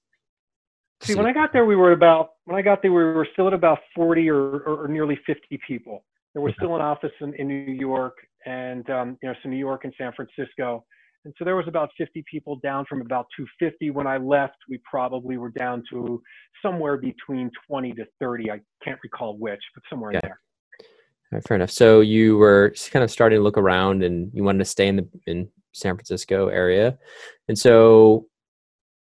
See, 1.03 1.15
when 1.15 1.25
I 1.25 1.33
got 1.33 1.51
there, 1.51 1.65
we 1.65 1.75
were 1.75 1.91
about 1.91 2.29
when 2.45 2.57
I 2.57 2.61
got 2.61 2.81
there, 2.81 2.91
we 2.91 3.03
were 3.03 3.27
still 3.33 3.47
at 3.47 3.53
about 3.53 3.79
40 3.95 4.29
or, 4.29 4.37
or, 4.37 4.85
or 4.85 4.87
nearly 4.87 5.19
50 5.25 5.59
people. 5.67 6.05
There 6.33 6.41
was 6.41 6.53
still 6.57 6.75
an 6.75 6.81
office 6.81 7.11
in, 7.21 7.33
in 7.35 7.47
New 7.47 7.73
York 7.73 8.15
and 8.45 8.89
um, 8.89 9.17
you 9.21 9.29
know, 9.29 9.35
some 9.41 9.51
New 9.51 9.57
York 9.57 9.83
and 9.83 9.93
San 9.97 10.11
Francisco. 10.13 10.83
And 11.25 11.33
so 11.37 11.45
there 11.45 11.55
was 11.55 11.67
about 11.67 11.89
50 11.97 12.23
people 12.29 12.57
down 12.63 12.85
from 12.89 13.01
about 13.01 13.27
250. 13.37 13.91
When 13.91 14.07
I 14.07 14.17
left, 14.17 14.57
we 14.67 14.79
probably 14.89 15.37
were 15.37 15.51
down 15.51 15.83
to 15.91 16.21
somewhere 16.61 16.97
between 16.97 17.49
20 17.67 17.93
to 17.93 18.05
30. 18.19 18.51
I 18.51 18.59
can't 18.83 18.99
recall 19.03 19.37
which, 19.37 19.61
but 19.73 19.83
somewhere 19.89 20.11
yeah. 20.11 20.19
in 20.23 20.29
there. 20.29 20.39
Fair 21.41 21.55
enough. 21.55 21.71
So 21.71 22.01
you 22.01 22.37
were 22.37 22.73
kind 22.91 23.03
of 23.03 23.11
starting 23.11 23.39
to 23.39 23.43
look 23.43 23.57
around, 23.57 24.03
and 24.03 24.31
you 24.33 24.43
wanted 24.43 24.59
to 24.59 24.65
stay 24.65 24.87
in 24.87 24.97
the 24.97 25.07
in 25.27 25.49
San 25.71 25.95
Francisco 25.95 26.47
area, 26.47 26.97
and 27.47 27.57
so 27.57 28.27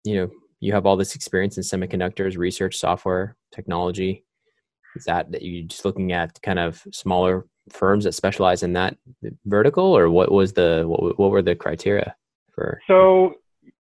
you 0.05 0.17
know 0.17 0.31
you 0.61 0.73
have 0.73 0.87
all 0.87 0.97
this 0.97 1.15
experience 1.15 1.57
in 1.57 1.63
semiconductors, 1.63 2.37
research, 2.37 2.77
software, 2.77 3.37
technology. 3.53 4.25
Is 4.97 5.05
that 5.05 5.31
that 5.33 5.43
you 5.43 5.65
just 5.65 5.85
looking 5.85 6.13
at 6.13 6.41
kind 6.43 6.59
of 6.59 6.83
smaller 6.93 7.47
firms 7.71 8.05
that 8.05 8.13
specialize 8.13 8.63
in 8.63 8.73
that 8.75 8.97
vertical, 9.47 9.97
or 9.97 10.11
what 10.11 10.31
was 10.31 10.53
the 10.53 10.85
what, 10.87 11.19
what 11.19 11.31
were 11.31 11.43
the 11.43 11.55
criteria 11.55 12.15
for? 12.55 12.81
So 12.87 13.35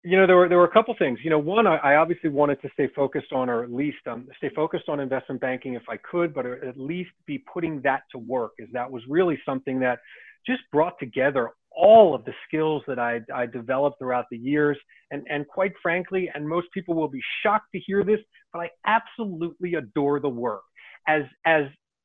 you 0.08 0.16
know, 0.16 0.26
there 0.26 0.36
were 0.36 0.48
there 0.48 0.56
were 0.56 0.64
a 0.64 0.72
couple 0.72 0.94
things. 0.98 1.18
You 1.22 1.28
know, 1.28 1.38
one, 1.38 1.66
I, 1.66 1.76
I 1.76 1.96
obviously 1.96 2.30
wanted 2.30 2.62
to 2.62 2.70
stay 2.72 2.88
focused 2.96 3.30
on, 3.32 3.50
or 3.50 3.62
at 3.62 3.70
least 3.70 3.98
um, 4.10 4.26
stay 4.38 4.48
focused 4.56 4.88
on 4.88 5.00
investment 5.00 5.38
banking 5.38 5.74
if 5.74 5.82
I 5.86 5.98
could, 5.98 6.32
but 6.32 6.46
at 6.46 6.78
least 6.78 7.10
be 7.26 7.44
putting 7.52 7.82
that 7.82 8.02
to 8.12 8.18
work, 8.18 8.52
as 8.62 8.68
that 8.72 8.90
was 8.90 9.02
really 9.06 9.38
something 9.44 9.78
that 9.80 9.98
just 10.46 10.62
brought 10.72 10.98
together 10.98 11.50
all 11.70 12.14
of 12.14 12.24
the 12.24 12.32
skills 12.46 12.82
that 12.88 12.98
I, 12.98 13.20
I 13.34 13.44
developed 13.44 13.98
throughout 13.98 14.24
the 14.30 14.38
years. 14.38 14.78
And, 15.10 15.26
and 15.28 15.46
quite 15.46 15.72
frankly, 15.82 16.30
and 16.34 16.48
most 16.48 16.68
people 16.72 16.94
will 16.94 17.08
be 17.08 17.20
shocked 17.42 17.66
to 17.74 17.78
hear 17.78 18.02
this, 18.02 18.18
but 18.52 18.60
I 18.60 18.70
absolutely 18.86 19.74
adore 19.74 20.20
the 20.20 20.28
work. 20.28 20.62
As, 21.06 21.22
as, 21.44 21.64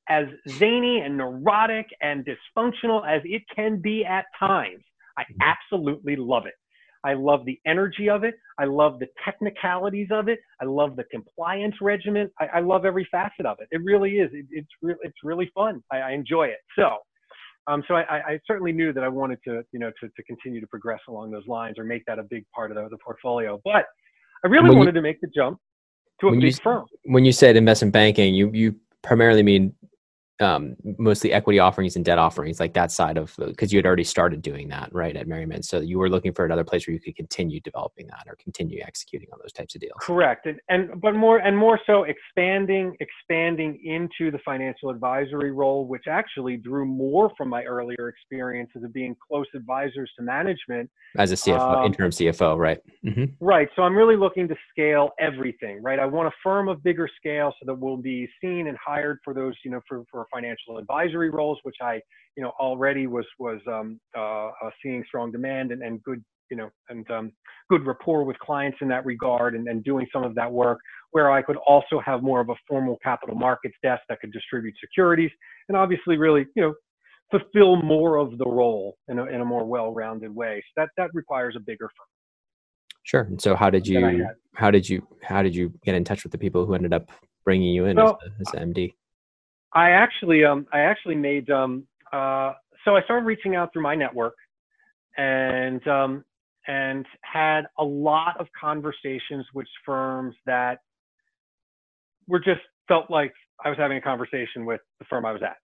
as 0.09 0.25
zany 0.49 0.99
and 0.99 1.17
neurotic 1.17 1.87
and 2.01 2.25
dysfunctional 2.25 3.07
as 3.07 3.21
it 3.23 3.43
can 3.55 3.81
be 3.81 4.03
at 4.05 4.25
times, 4.37 4.83
I 5.17 5.23
absolutely 5.41 6.17
love 6.17 6.45
it. 6.45 6.53
I 7.03 7.13
love 7.13 7.45
the 7.45 7.59
energy 7.65 8.09
of 8.09 8.23
it. 8.23 8.35
I 8.57 8.65
love 8.65 8.99
the 8.99 9.07
technicalities 9.25 10.07
of 10.11 10.27
it. 10.29 10.39
I 10.61 10.65
love 10.65 10.95
the 10.95 11.03
compliance 11.05 11.75
regimen. 11.81 12.29
I, 12.39 12.45
I 12.55 12.59
love 12.61 12.85
every 12.85 13.07
facet 13.11 13.45
of 13.45 13.57
it. 13.59 13.67
It 13.71 13.81
really 13.83 14.11
is. 14.11 14.29
It, 14.33 14.45
it's 14.51 14.69
re- 14.81 14.95
it's 15.01 15.17
really 15.23 15.51
fun. 15.53 15.83
I, 15.91 15.97
I 15.97 16.11
enjoy 16.11 16.45
it. 16.45 16.59
So, 16.77 16.97
um, 17.67 17.83
so 17.87 17.95
I, 17.95 18.33
I, 18.33 18.39
certainly 18.45 18.73
knew 18.73 18.91
that 18.93 19.03
I 19.03 19.07
wanted 19.07 19.39
to, 19.45 19.63
you 19.71 19.79
know, 19.79 19.91
to, 20.01 20.09
to 20.09 20.23
continue 20.23 20.59
to 20.59 20.67
progress 20.67 20.99
along 21.07 21.31
those 21.31 21.47
lines 21.47 21.77
or 21.77 21.85
make 21.85 22.05
that 22.07 22.19
a 22.19 22.23
big 22.23 22.45
part 22.53 22.71
of 22.71 22.75
the, 22.75 22.89
the 22.89 22.97
portfolio. 22.97 23.59
But 23.63 23.85
I 24.43 24.47
really 24.47 24.69
when 24.69 24.79
wanted 24.79 24.95
you, 24.95 25.01
to 25.01 25.01
make 25.01 25.21
the 25.21 25.27
jump 25.33 25.59
to 26.21 26.27
a 26.27 26.31
big 26.33 26.43
you, 26.43 26.51
firm. 26.63 26.85
When 27.05 27.25
you 27.25 27.31
said 27.31 27.55
investment 27.55 27.93
banking, 27.93 28.33
you 28.33 28.49
you 28.53 28.75
primarily 29.01 29.43
mean 29.43 29.73
um, 30.39 30.75
mostly 30.97 31.31
equity 31.31 31.59
offerings 31.59 31.95
and 31.95 32.03
debt 32.03 32.17
offerings, 32.17 32.59
like 32.59 32.73
that 32.73 32.91
side 32.91 33.17
of 33.17 33.35
because 33.37 33.71
you 33.71 33.77
had 33.77 33.85
already 33.85 34.03
started 34.03 34.41
doing 34.41 34.67
that, 34.69 34.89
right, 34.91 35.15
at 35.15 35.27
Merriman. 35.27 35.61
So 35.61 35.79
you 35.79 35.99
were 35.99 36.09
looking 36.09 36.33
for 36.33 36.43
another 36.43 36.63
place 36.63 36.87
where 36.87 36.93
you 36.93 36.99
could 36.99 37.15
continue 37.15 37.59
developing 37.59 38.07
that 38.07 38.23
or 38.27 38.35
continue 38.41 38.81
executing 38.81 39.27
on 39.31 39.39
those 39.41 39.53
types 39.53 39.75
of 39.75 39.81
deals. 39.81 39.97
Correct, 39.99 40.47
and 40.47 40.59
and 40.69 40.99
but 41.01 41.13
more 41.13 41.37
and 41.37 41.55
more 41.57 41.79
so 41.85 42.05
expanding 42.05 42.95
expanding 42.99 43.79
into 43.83 44.31
the 44.31 44.39
financial 44.43 44.89
advisory 44.89 45.51
role, 45.51 45.87
which 45.87 46.05
actually 46.09 46.57
drew 46.57 46.85
more 46.85 47.31
from 47.37 47.49
my 47.49 47.63
earlier 47.63 48.09
experiences 48.09 48.83
of 48.83 48.91
being 48.91 49.15
close 49.27 49.47
advisors 49.55 50.11
to 50.17 50.23
management 50.23 50.89
as 51.17 51.31
a 51.31 51.35
CFO, 51.35 51.77
um, 51.77 51.85
interim 51.85 52.09
CFO, 52.09 52.57
right? 52.57 52.79
Mm-hmm. 53.05 53.25
Right. 53.39 53.69
So 53.75 53.83
I'm 53.83 53.95
really 53.95 54.17
looking 54.17 54.47
to 54.47 54.55
scale 54.71 55.11
everything, 55.19 55.81
right? 55.83 55.99
I 55.99 56.05
want 56.05 56.27
a 56.27 56.31
firm 56.41 56.67
of 56.67 56.83
bigger 56.83 57.07
scale 57.17 57.53
so 57.59 57.65
that 57.67 57.75
we'll 57.75 57.97
be 57.97 58.27
seen 58.41 58.67
and 58.67 58.77
hired 58.83 59.19
for 59.23 59.35
those, 59.35 59.53
you 59.63 59.69
know, 59.69 59.81
for 59.87 60.03
for 60.09 60.22
financial 60.31 60.77
advisory 60.77 61.29
roles, 61.29 61.59
which 61.63 61.77
I, 61.81 61.99
you 62.35 62.43
know, 62.43 62.51
already 62.59 63.07
was 63.07 63.25
was 63.39 63.59
um, 63.67 63.99
uh, 64.17 64.47
uh, 64.47 64.69
seeing 64.81 65.03
strong 65.07 65.31
demand 65.31 65.71
and, 65.71 65.81
and 65.81 66.01
good, 66.03 66.23
you 66.49 66.57
know, 66.57 66.69
and 66.89 67.09
um, 67.11 67.31
good 67.69 67.85
rapport 67.85 68.23
with 68.23 68.37
clients 68.39 68.77
in 68.81 68.87
that 68.89 69.05
regard, 69.05 69.55
and, 69.55 69.67
and 69.67 69.83
doing 69.83 70.07
some 70.13 70.23
of 70.23 70.35
that 70.35 70.51
work 70.51 70.79
where 71.11 71.31
I 71.31 71.41
could 71.41 71.57
also 71.57 71.99
have 72.03 72.23
more 72.23 72.41
of 72.41 72.49
a 72.49 72.55
formal 72.67 72.97
capital 73.03 73.35
markets 73.35 73.75
desk 73.83 74.01
that 74.09 74.19
could 74.19 74.31
distribute 74.31 74.73
securities, 74.79 75.31
and 75.69 75.77
obviously 75.77 76.17
really, 76.17 76.45
you 76.55 76.63
know, 76.63 76.73
fulfill 77.31 77.77
more 77.77 78.17
of 78.17 78.37
the 78.37 78.45
role 78.45 78.97
in 79.07 79.19
a, 79.19 79.25
in 79.25 79.41
a 79.41 79.45
more 79.45 79.65
well-rounded 79.65 80.33
way. 80.33 80.63
So 80.67 80.81
that 80.81 80.89
that 80.97 81.09
requires 81.13 81.55
a 81.55 81.59
bigger 81.59 81.85
firm. 81.85 82.07
Sure. 83.03 83.21
And 83.21 83.41
so 83.41 83.55
how 83.55 83.69
did 83.69 83.85
you 83.85 84.25
how 84.55 84.71
did 84.71 84.87
you 84.87 85.05
how 85.21 85.41
did 85.41 85.55
you 85.55 85.73
get 85.83 85.95
in 85.95 86.03
touch 86.03 86.23
with 86.23 86.31
the 86.31 86.37
people 86.37 86.65
who 86.65 86.73
ended 86.73 86.93
up 86.93 87.09
bringing 87.43 87.73
you 87.73 87.85
in 87.85 87.97
well, 87.97 88.17
as, 88.25 88.53
as 88.53 88.61
MD? 88.61 88.93
I 89.73 89.91
actually, 89.91 90.45
um, 90.45 90.67
I 90.71 90.81
actually 90.81 91.15
made, 91.15 91.49
um, 91.49 91.85
uh, 92.11 92.53
so 92.85 92.95
I 92.95 93.01
started 93.03 93.25
reaching 93.25 93.55
out 93.55 93.71
through 93.73 93.83
my 93.83 93.95
network 93.95 94.35
and, 95.17 95.85
um, 95.87 96.23
and 96.67 97.05
had 97.21 97.63
a 97.77 97.83
lot 97.83 98.39
of 98.39 98.47
conversations 98.59 99.45
with 99.53 99.67
firms 99.85 100.35
that 100.45 100.79
were 102.27 102.39
just 102.39 102.61
felt 102.87 103.09
like 103.09 103.33
I 103.63 103.69
was 103.69 103.77
having 103.77 103.97
a 103.97 104.01
conversation 104.01 104.65
with 104.65 104.81
the 104.99 105.05
firm 105.05 105.25
I 105.25 105.31
was 105.31 105.41
at. 105.43 105.57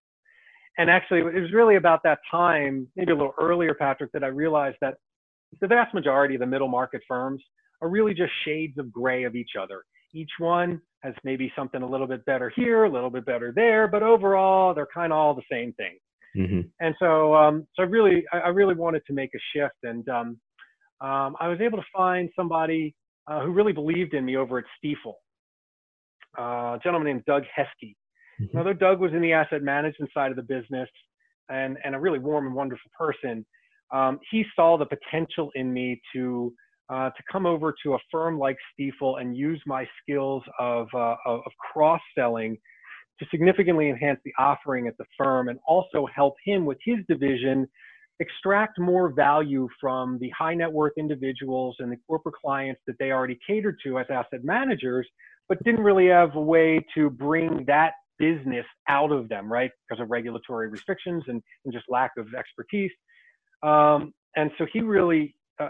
And 0.78 0.90
actually, 0.90 1.20
it 1.20 1.42
was 1.42 1.52
really 1.54 1.76
about 1.76 2.02
that 2.04 2.20
time, 2.32 2.88
maybe 2.96 3.12
a 3.12 3.16
little 3.16 3.34
earlier, 3.40 3.74
Patrick, 3.74 4.12
that 4.14 4.24
I 4.24 4.28
realized 4.28 4.78
that 4.82 4.96
the 5.60 5.68
vast 5.68 5.94
majority 5.94 6.36
of 6.36 6.40
the 6.40 6.48
middle 6.48 6.68
market 6.68 7.02
firms 7.08 7.44
are 7.82 7.90
really 7.90 8.14
just 8.14 8.32
shades 8.46 8.78
of 8.78 8.92
gray 8.92 9.24
of 9.24 9.36
each 9.36 9.52
other. 9.60 9.84
Each 10.14 10.32
one 10.40 10.82
has 11.04 11.14
maybe 11.24 11.52
something 11.56 11.82
a 11.82 11.90
little 11.90 12.08
bit 12.08 12.26
better 12.26 12.52
here, 12.56 12.84
a 12.86 12.92
little 12.92 13.10
bit 13.10 13.26
better 13.26 13.54
there, 13.56 13.88
but 13.88 14.04
overall 14.04 14.74
they're 14.74 14.88
kind 14.94 15.14
of 15.14 15.18
all 15.18 15.34
the 15.34 15.42
same 15.52 15.74
thing. 15.74 15.98
Mm-hmm. 16.36 16.62
And 16.80 16.96
so, 17.00 17.36
um, 17.36 17.68
so 17.76 17.84
I 17.84 17.86
really, 17.86 18.24
I 18.32 18.50
really 18.50 18.76
wanted 18.76 19.04
to 19.08 19.14
make 19.14 19.32
a 19.34 19.40
shift, 19.54 19.76
and 19.84 20.08
um, 20.10 20.40
um, 21.02 21.36
I 21.40 21.48
was 21.48 21.60
able 21.62 21.78
to 21.78 21.86
find 21.96 22.30
somebody 22.36 22.94
uh, 23.28 23.42
who 23.42 23.52
really 23.52 23.74
believed 23.74 24.14
in 24.14 24.26
me 24.26 24.38
over 24.38 24.60
at 24.60 24.66
Stifel, 24.78 25.14
uh, 26.38 26.76
a 26.76 26.80
gentleman 26.84 27.08
named 27.08 27.26
Doug 27.26 27.44
Heskey. 27.58 27.96
Mm-hmm. 28.40 28.58
Now, 28.58 28.64
though 28.64 28.74
Doug 28.74 29.00
was 29.00 29.12
in 29.14 29.22
the 29.22 29.34
asset 29.34 29.64
management 29.64 30.12
side 30.14 30.30
of 30.30 30.38
the 30.38 30.44
business, 30.44 30.90
and 31.50 31.78
and 31.84 31.96
a 31.96 32.00
really 32.00 32.20
warm 32.20 32.46
and 32.46 32.56
wonderful 32.56 32.92
person, 32.98 33.46
um, 33.92 34.20
he 34.30 34.46
saw 34.56 34.78
the 34.78 34.86
potential 34.86 35.50
in 35.56 35.74
me 35.74 36.00
to 36.14 36.54
uh, 36.90 37.10
to 37.10 37.24
come 37.32 37.46
over 37.46 37.74
to 37.84 37.94
a 37.94 37.98
firm 38.12 38.40
like 38.40 38.58
Stifel 38.74 39.22
and 39.22 39.36
use 39.36 39.62
my 39.66 39.88
skills 40.02 40.44
of, 40.60 40.88
uh, 40.94 41.16
of 41.26 41.52
cross 41.72 42.02
selling 42.18 42.58
to 43.20 43.26
significantly 43.30 43.90
enhance 43.90 44.20
the 44.24 44.34
offering 44.40 44.88
at 44.88 44.98
the 44.98 45.06
firm 45.18 45.50
and 45.50 45.60
also 45.68 46.08
help 46.14 46.36
him 46.46 46.66
with 46.66 46.78
his 46.84 46.98
division 47.08 47.68
extract 48.20 48.78
more 48.80 49.14
value 49.14 49.68
from 49.80 50.18
the 50.20 50.30
high 50.38 50.54
net 50.54 50.72
worth 50.72 50.94
individuals 50.98 51.76
and 51.80 51.92
the 51.92 51.98
corporate 52.08 52.36
clients 52.36 52.82
that 52.86 52.96
they 53.00 53.12
already 53.12 53.38
catered 53.48 53.78
to 53.84 53.98
as 54.00 54.06
asset 54.10 54.44
managers, 54.44 55.08
but 55.48 55.62
didn't 55.64 55.84
really 55.84 56.08
have 56.08 56.36
a 56.36 56.42
way 56.42 56.86
to 56.94 57.10
bring 57.10 57.64
that 57.66 57.94
business 58.18 58.66
out 58.90 59.12
of 59.12 59.30
them, 59.30 59.52
right? 59.52 59.72
Because 59.88 60.02
of 60.02 60.12
regulatory 60.12 60.68
restrictions 60.68 61.24
and, 61.28 61.42
and 61.64 61.74
just 61.74 61.86
lack 61.90 62.12
of 62.18 62.28
expertise. 62.38 62.92
Um, 63.64 64.14
and 64.36 64.52
so 64.58 64.66
he 64.72 64.82
really, 64.82 65.34
uh, 65.60 65.70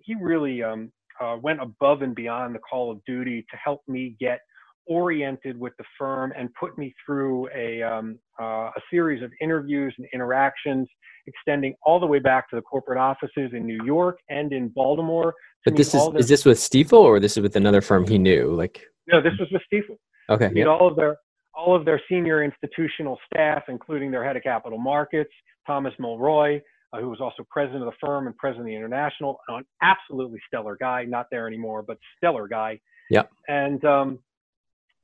he 0.00 0.14
really 0.14 0.62
um, 0.62 0.90
uh, 1.20 1.36
went 1.40 1.60
above 1.60 2.02
and 2.02 2.14
beyond 2.14 2.54
the 2.54 2.58
call 2.58 2.90
of 2.90 3.00
duty 3.06 3.44
to 3.50 3.56
help 3.62 3.82
me 3.86 4.16
get 4.20 4.40
oriented 4.86 5.58
with 5.58 5.72
the 5.78 5.84
firm 5.98 6.32
and 6.36 6.48
put 6.54 6.76
me 6.76 6.94
through 7.04 7.48
a, 7.54 7.82
um, 7.82 8.18
uh, 8.40 8.70
a 8.76 8.80
series 8.90 9.22
of 9.22 9.30
interviews 9.40 9.94
and 9.98 10.06
interactions 10.12 10.86
extending 11.26 11.74
all 11.82 11.98
the 11.98 12.06
way 12.06 12.18
back 12.18 12.48
to 12.50 12.56
the 12.56 12.62
corporate 12.62 12.98
offices 12.98 13.50
in 13.54 13.64
New 13.64 13.82
York 13.84 14.18
and 14.28 14.52
in 14.52 14.68
Baltimore. 14.68 15.34
But 15.64 15.76
this 15.76 15.94
is, 15.94 16.02
is 16.16 16.28
this 16.28 16.44
with 16.44 16.58
Stifel 16.58 17.00
or 17.00 17.18
this 17.18 17.36
is 17.36 17.42
with 17.42 17.56
another 17.56 17.80
firm 17.80 18.06
he 18.06 18.18
knew? 18.18 18.52
Like, 18.52 18.82
no, 19.06 19.22
this 19.22 19.32
was 19.38 19.48
with 19.50 19.62
Stifel. 19.72 19.96
Okay. 20.28 20.48
Meet 20.48 20.60
yep. 20.60 20.68
all 20.68 20.88
of 20.88 20.96
their, 20.96 21.16
all 21.54 21.74
of 21.74 21.86
their 21.86 22.00
senior 22.08 22.42
institutional 22.44 23.18
staff, 23.32 23.62
including 23.68 24.10
their 24.10 24.24
head 24.24 24.36
of 24.36 24.42
capital 24.42 24.78
markets, 24.78 25.30
Thomas 25.66 25.94
Mulroy, 25.98 26.60
uh, 26.94 27.00
who 27.00 27.08
was 27.08 27.20
also 27.20 27.44
president 27.50 27.82
of 27.82 27.86
the 27.86 28.06
firm 28.06 28.26
and 28.26 28.36
president 28.36 28.66
of 28.66 28.70
the 28.70 28.76
international, 28.76 29.38
an 29.48 29.64
absolutely 29.82 30.40
stellar 30.46 30.76
guy, 30.80 31.04
not 31.04 31.26
there 31.30 31.46
anymore, 31.46 31.82
but 31.82 31.98
stellar 32.16 32.46
guy. 32.48 32.78
Yeah. 33.10 33.22
And 33.48 33.84
um, 33.84 34.18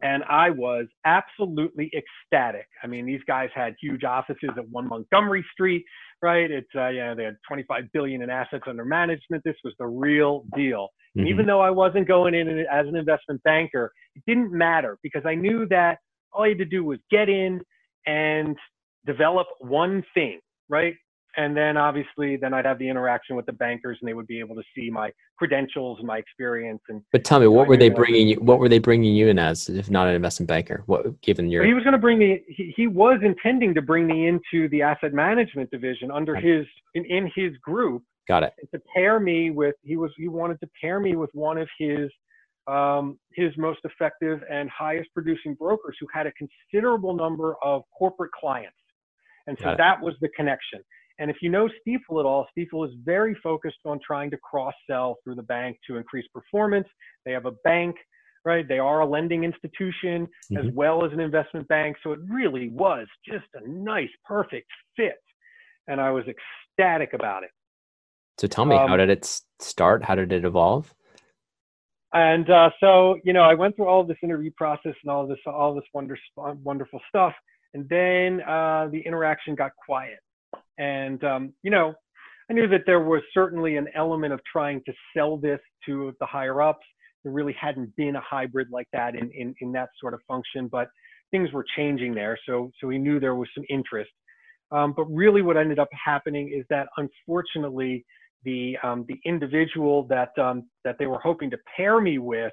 and 0.03 0.22
I 0.24 0.51
was 0.51 0.86
absolutely 1.05 1.91
ecstatic. 1.95 2.66
I 2.82 2.86
mean, 2.86 3.05
these 3.05 3.20
guys 3.26 3.51
had 3.55 3.74
huge 3.80 4.05
offices 4.05 4.51
at 4.57 4.66
One 4.70 4.88
Montgomery 4.88 5.45
Street, 5.53 5.84
right? 6.22 6.51
It's 6.51 6.68
uh, 6.74 6.88
you 6.88 7.01
know 7.01 7.14
they 7.14 7.24
had 7.24 7.36
25 7.47 7.84
billion 7.93 8.22
in 8.22 8.30
assets 8.30 8.64
under 8.66 8.84
management. 8.84 9.43
This 9.45 9.57
was 9.64 9.74
the 9.78 9.86
real 9.86 10.45
deal. 10.57 10.84
Mm-hmm. 10.86 11.20
And 11.20 11.28
even 11.28 11.47
though 11.47 11.61
I 11.61 11.70
wasn't 11.70 12.09
going 12.09 12.34
in 12.34 12.49
as 12.70 12.86
an 12.86 12.97
investment 12.97 13.43
banker, 13.43 13.93
it 14.14 14.22
didn't 14.26 14.53
matter 14.53 14.99
because 15.03 15.22
I 15.26 15.34
knew 15.34 15.66
that 15.68 15.99
all 16.32 16.47
you 16.47 16.53
had 16.53 16.59
to 16.59 16.64
do 16.64 16.84
was 16.84 16.99
get 17.11 17.28
in 17.28 17.61
and 18.07 18.57
develop 19.07 19.49
one 19.59 20.05
thing, 20.14 20.41
right? 20.68 20.95
And 21.37 21.57
then 21.57 21.76
obviously 21.76 22.37
then 22.37 22.53
i'd 22.55 22.64
have 22.64 22.78
the 22.78 22.89
interaction 22.89 23.37
with 23.37 23.47
the 23.47 23.53
bankers 23.53 23.99
and 24.01 24.09
they 24.09 24.14
would 24.14 24.26
be 24.26 24.41
able 24.41 24.55
to 24.55 24.62
see 24.74 24.91
my 24.91 25.11
credentials 25.39 25.99
and 25.99 26.07
my 26.07 26.18
experience 26.18 26.81
and 26.89 27.03
but 27.12 27.24
tell 27.24 27.41
me 27.41 27.47
what 27.47 27.66
were 27.66 27.76
they 27.76 27.89
bringing 27.89 28.28
you 28.28 28.37
what 28.41 28.59
were 28.59 28.68
they 28.68 28.78
bringing 28.78 29.14
you 29.14 29.28
in 29.28 29.39
as 29.39 29.68
if 29.68 29.91
not 29.91 30.07
an 30.07 30.14
investment 30.14 30.49
banker? 30.49 30.83
What 30.87 31.20
given 31.22 31.49
your 31.51 31.64
he 31.64 31.74
was 31.74 31.83
going 31.83 31.93
to 31.93 31.99
bring 31.99 32.18
me 32.18 32.43
he, 32.49 32.72
he 32.76 32.87
was 32.87 33.20
intending 33.22 33.74
to 33.74 33.83
bring 33.83 34.07
me 34.07 34.26
into 34.26 34.68
the 34.68 34.83
asset 34.83 35.12
management 35.12 35.70
division 35.70 36.11
under 36.11 36.35
his 36.35 36.66
in, 36.95 37.05
in 37.07 37.31
his 37.35 37.57
group 37.62 38.03
got 38.28 38.43
it. 38.43 38.53
to 38.74 38.81
pair 38.95 39.18
me 39.20 39.51
with 39.51 39.74
he 39.83 39.97
was 39.97 40.11
he 40.16 40.28
wanted 40.28 40.61
to 40.61 40.68
pair 40.81 41.01
me 41.01 41.16
with 41.16 41.31
one 41.33 41.59
of 41.59 41.68
his 41.78 42.11
um, 42.66 43.18
his 43.33 43.57
most 43.57 43.81
effective 43.85 44.41
and 44.51 44.68
highest 44.70 45.09
producing 45.14 45.55
brokers 45.55 45.97
who 45.99 46.07
had 46.12 46.26
a 46.26 46.33
considerable 46.33 47.14
number 47.14 47.57
of 47.64 47.83
corporate 47.99 48.31
clients. 48.33 48.76
And 49.47 49.59
so 49.61 49.74
that 49.76 50.01
was 50.01 50.14
the 50.20 50.28
connection 50.37 50.81
and 51.21 51.31
if 51.31 51.37
you 51.43 51.51
know 51.51 51.68
Stifel 51.68 52.18
at 52.18 52.27
all, 52.27 52.47
Stifel 52.57 52.89
is 52.89 52.95
very 53.05 53.37
focused 53.43 53.77
on 53.85 54.01
trying 54.05 54.31
to 54.31 54.39
cross 54.39 54.73
sell 54.89 55.18
through 55.23 55.35
the 55.35 55.43
bank 55.43 55.77
to 55.87 55.99
increase 55.99 56.27
performance. 56.33 56.89
They 57.27 57.33
have 57.33 57.45
a 57.45 57.53
bank, 57.62 57.95
right? 58.47 58.66
They 58.66 58.79
are 58.79 59.01
a 59.01 59.07
lending 59.07 59.45
institution 59.45 60.27
mm-hmm. 60.27 60.57
as 60.57 60.75
well 60.75 61.05
as 61.05 61.12
an 61.12 61.21
investment 61.21 61.68
bank. 61.68 61.99
So 62.03 62.12
it 62.12 62.21
really 62.27 62.71
was 62.71 63.07
just 63.29 63.45
a 63.55 63.68
nice, 63.68 64.09
perfect 64.25 64.68
fit. 64.97 65.21
And 65.89 66.01
I 66.01 66.11
was 66.11 66.25
ecstatic 66.25 67.12
about 67.12 67.45
it. 67.45 67.51
So 68.39 68.47
tell 68.47 68.64
me, 68.64 68.77
um, 68.77 68.89
how 68.89 68.97
did 68.97 69.11
it 69.11 69.43
start? 69.61 70.03
How 70.03 70.14
did 70.14 70.33
it 70.33 70.47
evolve? 70.47 70.95
And 72.14 72.49
uh, 72.49 72.71
so, 72.81 73.18
you 73.25 73.35
know, 73.35 73.43
I 73.43 73.53
went 73.53 73.77
through 73.77 73.89
all 73.89 74.05
this 74.05 74.16
interview 74.23 74.53
process 74.57 74.95
and 75.05 75.11
all 75.11 75.27
this, 75.27 75.39
all 75.47 75.75
this 75.75 75.85
wonder, 75.93 76.18
wonderful 76.37 76.99
stuff. 77.11 77.35
And 77.75 77.87
then 77.91 78.41
uh, 78.49 78.89
the 78.91 79.01
interaction 79.01 79.55
got 79.55 79.73
quiet 79.87 80.18
and, 80.81 81.22
um, 81.24 81.53
you 81.62 81.70
know, 81.70 81.95
I 82.51 82.55
knew 82.55 82.66
that 82.68 82.81
there 82.87 83.01
was 83.01 83.22
certainly 83.33 83.76
an 83.76 83.87
element 83.95 84.33
of 84.33 84.41
trying 84.51 84.83
to 84.87 84.93
sell 85.16 85.37
this 85.37 85.61
to 85.87 86.12
the 86.18 86.26
higher 86.26 86.61
ups. 86.62 86.85
There 87.22 87.33
really 87.33 87.55
hadn't 87.61 87.95
been 87.97 88.16
a 88.16 88.20
hybrid 88.20 88.68
like 88.72 88.89
that 88.93 89.14
in, 89.14 89.31
in, 89.33 89.55
in 89.61 89.70
that 89.72 89.91
sort 90.01 90.14
of 90.14 90.20
function, 90.26 90.66
but 90.66 90.89
things 91.31 91.53
were 91.53 91.64
changing 91.76 92.14
there. 92.14 92.37
So, 92.47 92.72
so 92.81 92.89
we 92.89 92.99
knew 92.99 93.20
there 93.20 93.37
was 93.37 93.49
some 93.55 93.64
interest. 93.68 94.11
Um, 94.72 94.95
but 94.97 95.05
really 95.05 95.43
what 95.43 95.57
ended 95.57 95.78
up 95.78 95.89
happening 96.05 96.53
is 96.57 96.64
that 96.70 96.89
unfortunately, 96.97 98.05
the, 98.45 98.76
um, 98.83 99.05
the 99.07 99.18
individual 99.26 100.07
that, 100.09 100.31
um, 100.39 100.64
that 100.85 100.97
they 100.99 101.07
were 101.07 101.20
hoping 101.20 101.51
to 101.51 101.59
pair 101.76 102.01
me 102.01 102.18
with 102.18 102.53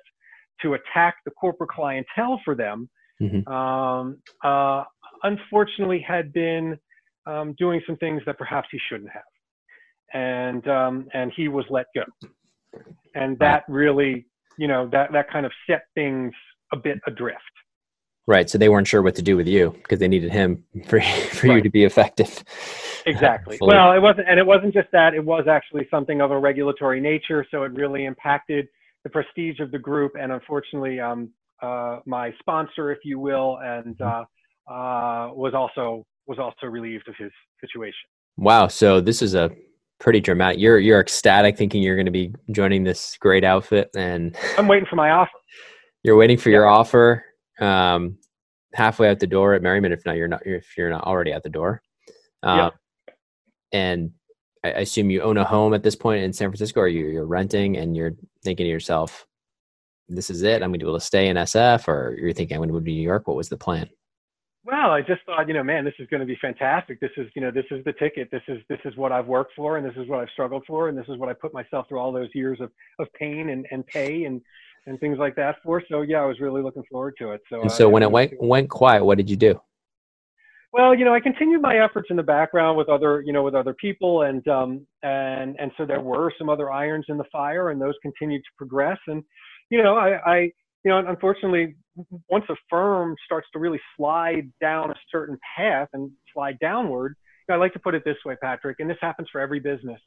to 0.62 0.74
attack 0.74 1.16
the 1.24 1.32
corporate 1.32 1.70
clientele 1.70 2.42
for 2.44 2.56
them, 2.56 2.90
mm-hmm. 3.22 3.52
Um, 3.52 4.18
uh, 4.44 4.84
unfortunately 5.24 6.06
had 6.06 6.34
been 6.34 6.78
um, 7.28 7.56
doing 7.58 7.82
some 7.86 7.98
things 7.98 8.22
that 8.26 8.38
perhaps 8.38 8.68
he 8.72 8.80
shouldn't 8.90 9.12
have, 9.12 9.24
and 10.14 10.68
um, 10.68 11.08
and 11.14 11.32
he 11.36 11.48
was 11.48 11.66
let 11.70 11.88
go, 11.94 12.04
and 13.16 13.38
that 13.40 13.64
really, 13.68 14.26
you 14.58 14.68
know, 14.68 14.90
that 14.92 15.12
that 15.12 15.30
kind 15.30 15.46
of 15.46 15.52
set 15.68 15.84
things 15.96 16.34
a 16.74 16.78
bit 16.78 17.00
adrift. 17.08 17.42
Right. 18.28 18.50
So 18.50 18.58
they 18.58 18.68
weren't 18.68 18.88
sure 18.88 19.02
what 19.02 19.16
to 19.16 19.22
do 19.22 19.38
with 19.38 19.48
you 19.48 19.72
because 19.72 20.00
they 20.00 20.08
needed 20.10 20.32
him 20.32 20.64
for 20.86 21.00
for 21.00 21.48
right. 21.48 21.56
you 21.56 21.62
to 21.62 21.70
be 21.70 21.86
effective. 21.86 22.44
Exactly. 23.06 23.58
well, 23.62 23.94
it 23.94 24.02
wasn't, 24.02 24.28
and 24.30 24.38
it 24.38 24.46
wasn't 24.46 24.74
just 24.74 24.90
that. 24.92 25.14
It 25.14 25.24
was 25.24 25.48
actually 25.50 25.88
something 25.90 26.20
of 26.20 26.32
a 26.32 26.38
regulatory 26.38 27.00
nature, 27.00 27.46
so 27.50 27.64
it 27.64 27.72
really 27.72 28.04
impacted 28.04 28.68
the 29.04 29.10
prestige 29.10 29.62
of 29.62 29.72
the 29.72 29.80
group, 29.80 30.14
and 30.20 30.34
unfortunately, 30.34 31.00
um, 31.00 31.30
uh, 31.62 32.00
my 32.06 32.34
sponsor, 32.40 32.92
if 32.92 33.00
you 33.04 33.18
will, 33.18 33.60
and 33.64 34.00
uh, 34.02 34.26
uh, 34.70 35.32
was 35.34 35.54
also 35.56 36.06
was 36.28 36.40
also 36.40 36.68
relieved 36.68 37.08
of 37.08 37.16
his 37.18 37.32
situation. 37.62 37.94
Wow. 38.38 38.68
So 38.68 39.02
this 39.02 39.22
is 39.22 39.34
a 39.34 39.52
pretty 40.00 40.20
dramatic. 40.20 40.60
You're 40.60 40.80
you're 40.80 41.00
ecstatic, 41.00 41.58
thinking 41.58 41.82
you're 41.82 41.96
going 41.96 42.06
to 42.06 42.12
be 42.12 42.34
joining 42.52 42.84
this 42.84 43.18
great 43.20 43.44
outfit, 43.44 43.90
and 43.96 44.36
I'm 44.58 44.68
waiting 44.68 44.88
for 44.90 44.96
my 44.96 45.12
offer. 45.12 45.32
You're 46.04 46.16
waiting 46.16 46.38
for 46.38 46.50
yeah. 46.50 46.58
your 46.58 46.68
offer. 46.68 47.26
Um, 47.60 48.18
halfway 48.74 49.10
out 49.10 49.20
the 49.20 49.28
door 49.28 49.56
at 49.56 49.62
Merriman, 49.62 49.92
if 49.92 50.06
not 50.06 50.16
you're 50.16 50.28
not 50.28 50.46
if 50.46 50.78
you're 50.78 50.92
not 50.92 51.04
already 51.04 51.34
at 51.34 51.44
the 51.44 51.50
door. 51.50 51.82
Um, 52.44 52.58
yeah. 52.58 52.70
And 53.74 54.12
I 54.64 54.70
assume 54.70 55.10
you 55.10 55.22
own 55.22 55.38
a 55.38 55.44
home 55.44 55.74
at 55.74 55.84
this 55.84 55.96
point 55.96 56.24
in 56.24 56.32
San 56.32 56.50
Francisco, 56.50 56.82
or 56.82 56.88
you're 56.88 57.26
renting, 57.26 57.78
and 57.78 57.98
you're 57.98 58.14
thinking 58.44 58.66
to 58.66 58.70
yourself, 58.70 59.26
"This 60.08 60.30
is 60.30 60.44
it. 60.44 60.62
I'm 60.62 60.70
going 60.70 60.80
to 60.80 60.86
be 60.86 60.90
able 60.90 61.00
to 61.00 61.06
stay 61.06 61.28
in 61.28 61.36
SF," 61.36 61.88
or 61.88 62.16
you're 62.18 62.32
thinking, 62.32 62.56
"I'm 62.56 62.60
going 62.60 62.70
to 62.70 62.74
move 62.74 62.86
to 62.86 62.92
New 62.92 63.02
York." 63.02 63.28
What 63.28 63.36
was 63.36 63.50
the 63.50 63.58
plan? 63.58 63.90
Well, 64.68 64.92
I 64.92 65.00
just 65.00 65.22
thought, 65.26 65.48
you 65.48 65.54
know, 65.54 65.64
man, 65.64 65.86
this 65.86 65.94
is 65.98 66.10
going 66.10 66.20
to 66.20 66.26
be 66.26 66.38
fantastic. 66.42 67.00
This 67.00 67.12
is, 67.16 67.28
you 67.36 67.42
know, 67.42 67.52
this 67.52 67.64
is 67.72 67.86
the 67.86 67.94
ticket. 67.94 68.28
This 68.32 68.42
is 68.50 68.58
this 68.68 68.80
is 68.84 68.98
what 68.98 69.14
I've 69.14 69.26
worked 69.26 69.54
for, 69.56 69.78
and 69.78 69.86
this 69.86 69.96
is 69.96 70.10
what 70.10 70.20
I've 70.20 70.30
struggled 70.34 70.66
for, 70.68 70.90
and 70.90 70.98
this 70.98 71.06
is 71.08 71.18
what 71.18 71.30
I 71.30 71.34
put 71.34 71.54
myself 71.54 71.88
through 71.88 72.00
all 72.00 72.12
those 72.12 72.28
years 72.36 72.60
of 72.60 72.70
of 73.00 73.08
pain 73.14 73.48
and 73.48 73.66
and 73.72 73.88
pay 73.88 74.26
and 74.26 74.42
and 74.86 75.00
things 75.00 75.20
like 75.20 75.38
that 75.38 75.56
for. 75.64 75.82
So 75.90 76.02
yeah, 76.02 76.18
I 76.18 76.26
was 76.26 76.42
really 76.42 76.62
looking 76.62 76.84
forward 76.92 77.14
to 77.20 77.32
it. 77.32 77.42
So 77.50 77.62
and 77.62 77.72
so 77.72 77.88
when 77.88 78.04
it 78.04 78.12
went 78.12 78.34
went 78.42 78.70
quiet, 78.70 79.06
what 79.06 79.18
did 79.18 79.30
you 79.30 79.38
do? 79.38 79.58
Well, 80.74 80.94
you 80.94 81.06
know, 81.06 81.14
I 81.14 81.22
continued 81.22 81.62
my 81.62 81.82
efforts 81.82 82.08
in 82.10 82.18
the 82.18 82.24
background 82.24 82.78
with 82.78 82.90
other, 82.90 83.22
you 83.22 83.32
know, 83.32 83.44
with 83.44 83.56
other 83.56 83.74
people, 83.74 84.24
and 84.24 84.46
um, 84.50 84.86
and 85.02 85.56
and 85.60 85.72
so 85.78 85.86
there 85.86 86.02
were 86.02 86.34
some 86.38 86.50
other 86.50 86.74
irons 86.74 87.06
in 87.08 87.18
the 87.18 87.24
fire, 87.32 87.70
and 87.70 87.80
those 87.80 87.96
continued 88.02 88.40
to 88.40 88.50
progress. 88.58 89.00
And 89.08 89.24
you 89.70 89.82
know, 89.82 89.96
I, 89.96 90.20
I 90.30 90.52
you 90.84 90.92
know, 90.92 91.00
unfortunately, 91.08 91.76
once 92.30 92.46
a 92.50 92.56
firm 92.70 93.16
starts 93.26 93.48
to 93.54 93.60
really 93.60 93.80
slide 93.96 94.52
down 94.62 94.92
a 94.92 94.96
certain 95.12 95.38
path 95.56 95.90
and 95.94 96.12
slide 96.34 96.58
downward, 96.60 97.16
you 97.48 97.54
know, 97.54 97.56
I 97.56 97.60
like 97.60 97.74
to 97.74 97.80
put 97.80 97.96
it 97.96 98.04
this 98.06 98.18
way, 98.26 98.36
Patrick, 98.42 98.78
and 98.80 98.90
this 98.90 98.98
happens 99.02 99.28
for 99.32 99.42
every 99.42 99.60
business. 99.60 100.00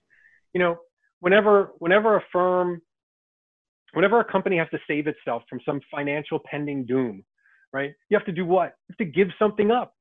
You 0.55 0.61
know, 0.61 0.77
whenever 1.21 1.73
whenever 1.79 2.17
a 2.17 2.23
firm, 2.33 2.81
whenever 3.93 4.21
a 4.21 4.25
company 4.25 4.59
has 4.59 4.69
to 4.71 4.79
save 4.87 5.07
itself 5.07 5.43
from 5.49 5.61
some 5.65 5.81
financial 5.91 6.41
pending 6.51 6.87
doom, 6.87 7.25
right? 7.73 7.93
You 8.09 8.17
have 8.17 8.27
to 8.27 8.33
do 8.33 8.47
what? 8.47 8.75
You 8.89 8.95
have 8.95 8.99
to 8.99 9.13
give 9.13 9.29
something 9.39 9.71
up, 9.71 9.95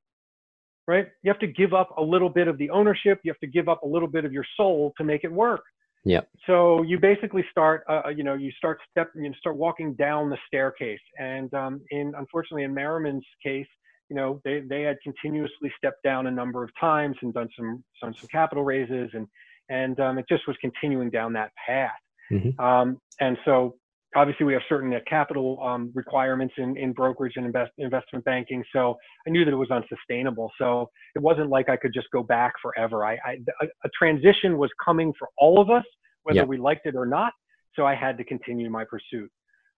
right? 0.88 1.07
You 1.24 1.32
have 1.32 1.39
to 1.39 1.47
give 1.47 1.74
up 1.74 1.97
a 1.97 2.01
little 2.01 2.30
bit 2.30 2.47
of 2.47 2.57
the 2.57 2.70
ownership. 2.70 3.20
You 3.24 3.32
have 3.32 3.39
to 3.39 3.47
give 3.47 3.70
up 3.70 3.84
a 3.84 3.88
little 3.88 4.07
bit 4.07 4.26
of 4.26 4.32
your 4.32 4.45
soul 4.57 4.93
to 4.97 5.03
make 5.03 5.24
it 5.24 5.32
work. 5.32 5.61
Yep. 6.05 6.29
So 6.47 6.81
you 6.83 6.97
basically 6.99 7.43
start, 7.51 7.83
uh, 7.89 8.03
uh, 8.05 8.09
you 8.09 8.23
know, 8.23 8.33
you 8.33 8.51
start 8.51 8.79
step, 8.89 9.11
you 9.15 9.33
start 9.39 9.57
walking 9.57 9.93
down 9.95 10.29
the 10.29 10.37
staircase. 10.47 10.99
And 11.17 11.53
um, 11.53 11.81
in 11.91 12.13
unfortunately 12.17 12.63
in 12.63 12.73
Merriman's 12.73 13.25
case, 13.43 13.67
you 14.09 14.15
know, 14.15 14.41
they 14.43 14.61
they 14.61 14.81
had 14.81 14.97
continuously 15.03 15.71
stepped 15.77 16.03
down 16.03 16.27
a 16.27 16.31
number 16.31 16.63
of 16.63 16.69
times 16.79 17.15
and 17.21 17.33
done 17.33 17.49
some 17.55 17.83
done 18.01 18.13
some 18.15 18.27
capital 18.31 18.63
raises, 18.63 19.11
and 19.13 19.27
and 19.69 19.99
um, 19.99 20.17
it 20.17 20.25
just 20.27 20.47
was 20.47 20.57
continuing 20.61 21.09
down 21.09 21.33
that 21.33 21.51
path. 21.67 21.91
Mm-hmm. 22.31 22.59
Um, 22.59 22.99
and 23.19 23.37
so 23.45 23.75
obviously 24.16 24.45
we 24.45 24.53
have 24.53 24.62
certain 24.68 24.93
uh, 24.93 24.99
capital 25.07 25.62
um, 25.64 25.91
requirements 25.93 26.53
in, 26.57 26.76
in 26.78 26.93
brokerage 26.93 27.34
and 27.36 27.45
invest, 27.45 27.72
investment 27.78 28.26
banking. 28.26 28.64
So 28.74 28.97
I 29.28 29.30
knew 29.30 29.45
that 29.45 29.51
it 29.51 29.57
was 29.57 29.72
unsustainable. 29.72 30.51
So 30.57 30.89
it 31.16 31.22
wasn't 31.22 31.49
like 31.49 31.70
I 31.70 31.78
could 31.78 31.93
just 31.93 32.07
go 32.12 32.24
back 32.24 32.53
forever. 32.62 33.05
I, 33.05 33.14
I 33.26 33.38
a, 33.62 33.66
a, 33.86 33.89
transition 33.97 34.57
was 34.57 34.72
coming 34.84 35.14
for 35.18 35.28
all 35.38 35.62
of 35.62 35.70
us, 35.70 35.84
whether 36.24 36.45
we 36.45 36.57
liked 36.57 36.86
it 36.86 36.95
or 36.95 37.05
not. 37.05 37.34
So 37.76 37.86
I 37.86 37.95
had 37.95 38.18
to 38.18 38.24
continue 38.24 38.70
my 38.70 38.84
pursuit. 38.84 39.32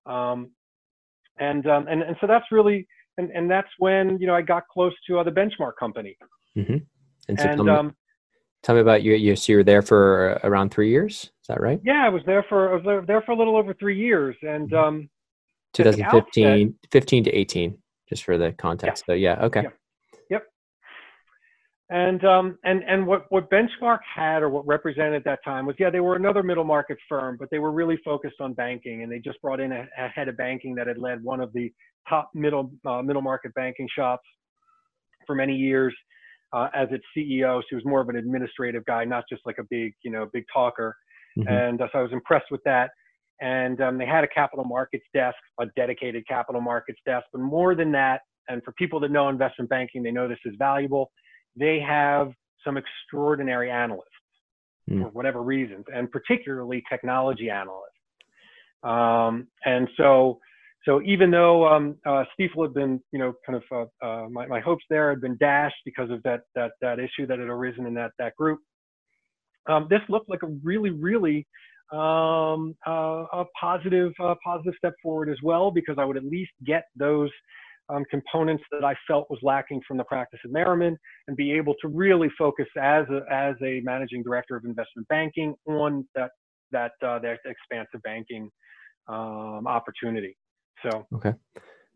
Um, 0.05 0.51
and, 1.39 1.67
um, 1.67 1.87
and, 1.87 2.01
and 2.01 2.15
so 2.21 2.27
that's 2.27 2.45
really, 2.51 2.87
and, 3.17 3.29
and 3.31 3.51
that's 3.51 3.69
when, 3.79 4.17
you 4.19 4.27
know, 4.27 4.35
I 4.35 4.41
got 4.41 4.63
close 4.67 4.93
to 5.07 5.19
uh, 5.19 5.23
the 5.23 5.31
benchmark 5.31 5.73
company. 5.79 6.17
Mm-hmm. 6.57 6.77
And, 7.27 7.39
so 7.39 7.47
and 7.47 7.57
tell, 7.57 7.63
me, 7.65 7.71
um, 7.71 7.95
tell 8.63 8.75
me 8.75 8.81
about 8.81 9.03
you. 9.03 9.13
You, 9.13 9.35
so 9.35 9.51
you 9.51 9.57
were 9.57 9.63
there 9.63 9.81
for 9.81 10.39
around 10.43 10.71
three 10.71 10.89
years. 10.89 11.31
Is 11.41 11.47
that 11.47 11.61
right? 11.61 11.79
Yeah, 11.83 12.05
I 12.05 12.09
was 12.09 12.21
there 12.25 12.45
for, 12.47 12.71
I 12.71 12.75
was 12.75 13.05
there 13.07 13.21
for 13.21 13.31
a 13.31 13.35
little 13.35 13.57
over 13.57 13.73
three 13.73 13.97
years. 13.97 14.35
And, 14.41 14.71
mm-hmm. 14.71 14.87
um, 14.87 15.09
2015, 15.73 16.67
outset, 16.67 16.91
15 16.91 17.23
to 17.25 17.31
18, 17.31 17.77
just 18.09 18.23
for 18.23 18.37
the 18.37 18.51
context. 18.53 19.03
Yeah. 19.07 19.13
So 19.13 19.15
yeah. 19.15 19.45
Okay. 19.45 19.61
Yeah. 19.61 19.71
And 21.89 22.23
um, 22.23 22.57
and 22.63 22.83
and 22.87 23.05
what 23.05 23.25
what 23.29 23.49
Benchmark 23.49 23.99
had 24.15 24.43
or 24.43 24.49
what 24.49 24.65
represented 24.65 25.13
at 25.13 25.25
that 25.25 25.39
time 25.43 25.65
was 25.65 25.75
yeah 25.77 25.89
they 25.89 25.99
were 25.99 26.15
another 26.15 26.41
middle 26.41 26.63
market 26.63 26.97
firm, 27.09 27.35
but 27.37 27.49
they 27.51 27.59
were 27.59 27.71
really 27.71 27.97
focused 28.03 28.39
on 28.39 28.53
banking, 28.53 29.03
and 29.03 29.11
they 29.11 29.19
just 29.19 29.41
brought 29.41 29.59
in 29.59 29.73
a, 29.73 29.85
a 29.97 30.07
head 30.07 30.29
of 30.29 30.37
banking 30.37 30.73
that 30.75 30.87
had 30.87 30.97
led 30.97 31.21
one 31.21 31.41
of 31.41 31.51
the 31.51 31.71
top 32.07 32.29
middle 32.33 32.71
uh, 32.85 33.01
middle 33.01 33.21
market 33.21 33.53
banking 33.55 33.89
shops 33.93 34.23
for 35.27 35.35
many 35.35 35.53
years 35.53 35.93
uh, 36.53 36.69
as 36.73 36.87
its 36.91 37.03
CEO. 37.15 37.61
She 37.69 37.75
was 37.75 37.85
more 37.85 38.01
of 38.01 38.09
an 38.09 38.15
administrative 38.15 38.85
guy, 38.85 39.05
not 39.05 39.23
just 39.29 39.41
like 39.45 39.57
a 39.59 39.63
big 39.69 39.93
you 40.03 40.11
know 40.11 40.27
big 40.31 40.45
talker. 40.53 40.95
Mm-hmm. 41.37 41.47
And 41.47 41.81
uh, 41.81 41.87
so 41.91 41.99
I 41.99 42.01
was 42.01 42.11
impressed 42.11 42.51
with 42.51 42.61
that. 42.65 42.91
And 43.39 43.81
um, 43.81 43.97
they 43.97 44.05
had 44.05 44.23
a 44.23 44.27
capital 44.27 44.65
markets 44.65 45.05
desk, 45.15 45.37
a 45.59 45.65
dedicated 45.75 46.27
capital 46.27 46.61
markets 46.61 46.99
desk, 47.07 47.25
but 47.31 47.41
more 47.41 47.73
than 47.73 47.91
that, 47.93 48.21
and 48.49 48.61
for 48.63 48.71
people 48.73 48.99
that 48.99 49.09
know 49.09 49.29
investment 49.29 49.69
banking, 49.69 50.03
they 50.03 50.11
know 50.11 50.27
this 50.27 50.37
is 50.45 50.53
valuable 50.59 51.11
they 51.55 51.79
have 51.79 52.31
some 52.65 52.77
extraordinary 52.77 53.71
analysts 53.71 54.05
mm. 54.89 55.03
for 55.03 55.09
whatever 55.09 55.41
reasons, 55.41 55.85
and 55.93 56.11
particularly 56.11 56.83
technology 56.89 57.49
analysts. 57.49 57.87
Um, 58.83 59.47
and 59.65 59.87
so, 59.97 60.39
so 60.83 61.01
even 61.03 61.29
though 61.29 61.67
um, 61.67 61.95
uh, 62.05 62.23
Stifel 62.33 62.63
had 62.63 62.73
been, 62.73 62.99
you 63.11 63.19
know, 63.19 63.33
kind 63.45 63.61
of 63.61 63.89
uh, 64.01 64.05
uh, 64.05 64.29
my, 64.29 64.47
my 64.47 64.59
hopes 64.59 64.83
there 64.89 65.09
had 65.09 65.21
been 65.21 65.37
dashed 65.37 65.75
because 65.85 66.09
of 66.09 66.23
that 66.23 66.41
that 66.55 66.71
that 66.81 66.99
issue 66.99 67.27
that 67.27 67.39
had 67.39 67.49
arisen 67.49 67.85
in 67.85 67.93
that 67.95 68.11
that 68.17 68.35
group, 68.35 68.59
um, 69.69 69.87
this 69.89 70.01
looked 70.09 70.29
like 70.29 70.41
a 70.43 70.47
really 70.63 70.89
really 70.89 71.45
um, 71.93 72.75
uh, 72.87 73.25
a 73.33 73.45
positive 73.59 74.11
uh, 74.19 74.33
positive 74.43 74.73
step 74.77 74.93
forward 75.03 75.29
as 75.29 75.37
well 75.43 75.69
because 75.69 75.97
I 75.99 76.05
would 76.05 76.17
at 76.17 76.25
least 76.25 76.51
get 76.65 76.85
those 76.95 77.29
um, 77.89 78.03
components 78.09 78.63
that 78.71 78.83
I 78.83 78.95
felt 79.07 79.29
was 79.29 79.39
lacking 79.43 79.81
from 79.87 79.97
the 79.97 80.03
practice 80.05 80.39
of 80.45 80.51
Merriman 80.51 80.97
and 81.27 81.37
be 81.37 81.51
able 81.51 81.75
to 81.81 81.89
really 81.89 82.29
focus 82.37 82.67
as 82.81 83.05
a, 83.09 83.21
as 83.31 83.55
a 83.61 83.81
managing 83.81 84.23
director 84.23 84.55
of 84.55 84.65
investment 84.65 85.07
banking 85.09 85.53
on 85.67 86.07
that 86.15 86.31
that 86.71 86.93
uh, 87.05 87.19
that 87.19 87.37
expansive 87.45 88.01
banking 88.03 88.49
um, 89.07 89.67
opportunity. 89.67 90.35
So 90.83 91.07
okay. 91.15 91.33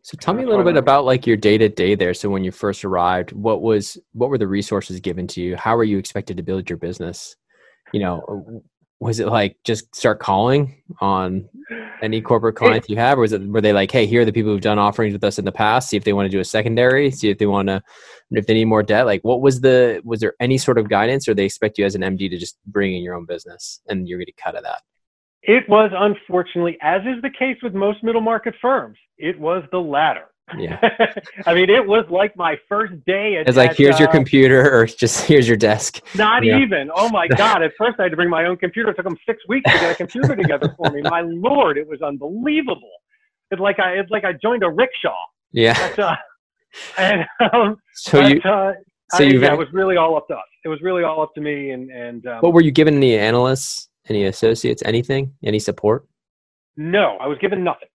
So 0.02 0.16
tell 0.20 0.36
me 0.36 0.44
a 0.44 0.48
little 0.48 0.64
bit 0.64 0.78
about 0.78 1.06
like 1.06 1.26
your 1.26 1.38
day 1.38 1.58
to 1.58 1.68
day 1.68 1.96
there. 1.96 2.14
So 2.14 2.30
when 2.30 2.44
you 2.44 2.52
first 2.52 2.86
arrived, 2.86 3.32
what 3.32 3.62
was 3.64 3.98
what 4.14 4.30
were 4.30 4.38
the 4.38 4.48
resources 4.48 5.00
given 5.00 5.26
to 5.30 5.42
you? 5.42 5.56
How 5.56 5.76
were 5.76 5.84
you 5.84 5.98
expected 5.98 6.38
to 6.38 6.44
build 6.44 6.70
your 6.70 6.78
business? 6.78 7.36
You 7.92 8.02
know, 8.02 8.22
uh, 8.28 8.60
was 9.00 9.20
it 9.20 9.28
like 9.28 9.58
just 9.64 9.94
start 9.96 10.20
calling 10.20 10.82
on 11.02 11.50
any 12.02 12.22
corporate 12.22 12.56
clients 12.56 12.88
you 12.88 12.96
have 12.98 13.18
or 13.18 13.22
was 13.22 13.34
it 13.34 13.42
were 13.48 13.62
they 13.62 13.74
like 13.74 13.92
hey 13.92 14.06
here 14.06 14.22
are 14.22 14.26
the 14.26 14.32
people 14.32 14.52
who've 14.52 14.62
done 14.62 14.80
offerings 14.80 15.14
with 15.14 15.24
us 15.24 15.38
in 15.38 15.46
the 15.46 15.52
past 15.52 15.90
see 15.90 15.98
if 15.98 16.04
they 16.04 16.14
want 16.14 16.26
to 16.26 16.30
do 16.30 16.40
a 16.40 16.46
secondary 16.46 17.12
see 17.12 17.30
if 17.30 17.38
they 17.38 17.46
want 17.46 17.68
to 17.68 17.82
if 18.32 18.48
they 18.48 18.54
need 18.54 18.66
more 18.66 18.84
debt 18.84 19.06
like 19.06 19.22
what 19.24 19.42
was 19.42 19.62
the 19.62 20.02
was 20.04 20.20
there 20.22 20.34
any 20.40 20.58
sort 20.58 20.78
of 20.78 20.90
guidance 20.90 21.28
or 21.28 21.34
they 21.34 21.46
expect 21.46 21.78
you 21.78 21.86
as 21.86 21.96
an 21.96 22.02
md 22.02 22.30
to 22.30 22.38
just 22.38 22.58
bring 22.68 22.96
in 22.96 23.04
your 23.04 23.16
own 23.16 23.26
business 23.26 23.82
and 23.90 24.08
you're 24.08 24.18
going 24.18 24.26
to 24.26 24.34
cut 24.34 24.56
of 24.56 24.64
that 24.64 24.82
it 25.48 25.68
was 25.70 25.92
unfortunately 25.96 26.78
as 26.82 27.02
is 27.02 27.22
the 27.22 27.30
case 27.30 27.58
with 27.64 27.74
most 27.74 28.04
middle 28.04 28.22
market 28.22 28.54
firms 28.62 28.98
it 29.18 29.40
was 29.40 29.64
the 29.72 29.80
latter 29.80 30.26
yeah. 30.58 30.80
I 31.48 31.54
mean, 31.54 31.70
it 31.70 31.86
was 31.86 32.06
like 32.10 32.36
my 32.38 32.56
first 32.70 32.94
day. 33.06 33.38
At, 33.38 33.48
it's 33.48 33.58
like, 33.58 33.76
here's 33.76 33.96
uh, 33.96 34.00
your 34.00 34.08
computer, 34.10 34.72
or 34.72 34.86
just 34.86 35.26
here's 35.26 35.48
your 35.48 35.58
desk. 35.58 36.02
Not 36.16 36.44
even. 36.44 36.92
Oh 36.94 37.10
my 37.10 37.28
God. 37.38 37.64
At 37.64 37.72
first, 37.78 38.00
I 38.00 38.04
had 38.04 38.12
to 38.12 38.16
bring 38.16 38.30
my 38.30 38.46
own 38.46 38.58
computer. 38.58 38.92
It 38.92 38.96
took 38.96 39.06
them 39.06 39.18
six 39.28 39.42
weeks 39.48 39.72
to 39.72 39.80
get 39.80 39.92
a 39.92 39.96
computer 39.96 40.36
together 40.36 40.74
for 40.78 40.92
me. 40.92 41.02
My 41.02 41.22
Lord, 41.22 41.78
it 41.78 41.88
was 41.88 42.02
unbelievable. 42.02 42.92
It's 43.52 43.60
like 43.60 43.80
I, 43.80 43.94
it's 43.94 44.12
like 44.12 44.24
I 44.24 44.34
joined 44.34 44.64
a 44.64 44.70
rickshaw. 44.70 45.16
Yeah. 45.52 45.74
But, 45.96 46.00
uh, 46.00 46.16
and 46.98 47.26
um, 47.54 47.78
so 47.94 48.22
but, 48.22 48.32
you, 48.32 48.42
uh, 48.42 48.74
so 49.14 49.24
you, 49.24 49.40
yeah, 49.40 49.54
it 49.54 49.58
was 49.58 49.68
really 49.72 49.98
all 49.98 50.18
up 50.18 50.28
to 50.28 50.36
us. 50.36 50.44
It 50.64 50.68
was 50.68 50.82
really 50.82 51.04
all 51.04 51.22
up 51.22 51.34
to 51.36 51.42
me. 51.42 51.72
And 51.72 51.90
and 51.90 52.26
um, 52.28 52.40
what 52.42 52.54
were 52.54 52.62
you 52.62 52.72
given? 52.72 53.00
the 53.00 53.18
analysts, 53.18 53.90
any 54.10 54.26
associates, 54.26 54.82
anything, 54.86 55.34
any 55.44 55.60
support? 55.60 56.06
No, 56.78 57.18
I 57.20 57.28
was 57.28 57.38
given 57.40 57.64
nothing. 57.64 57.88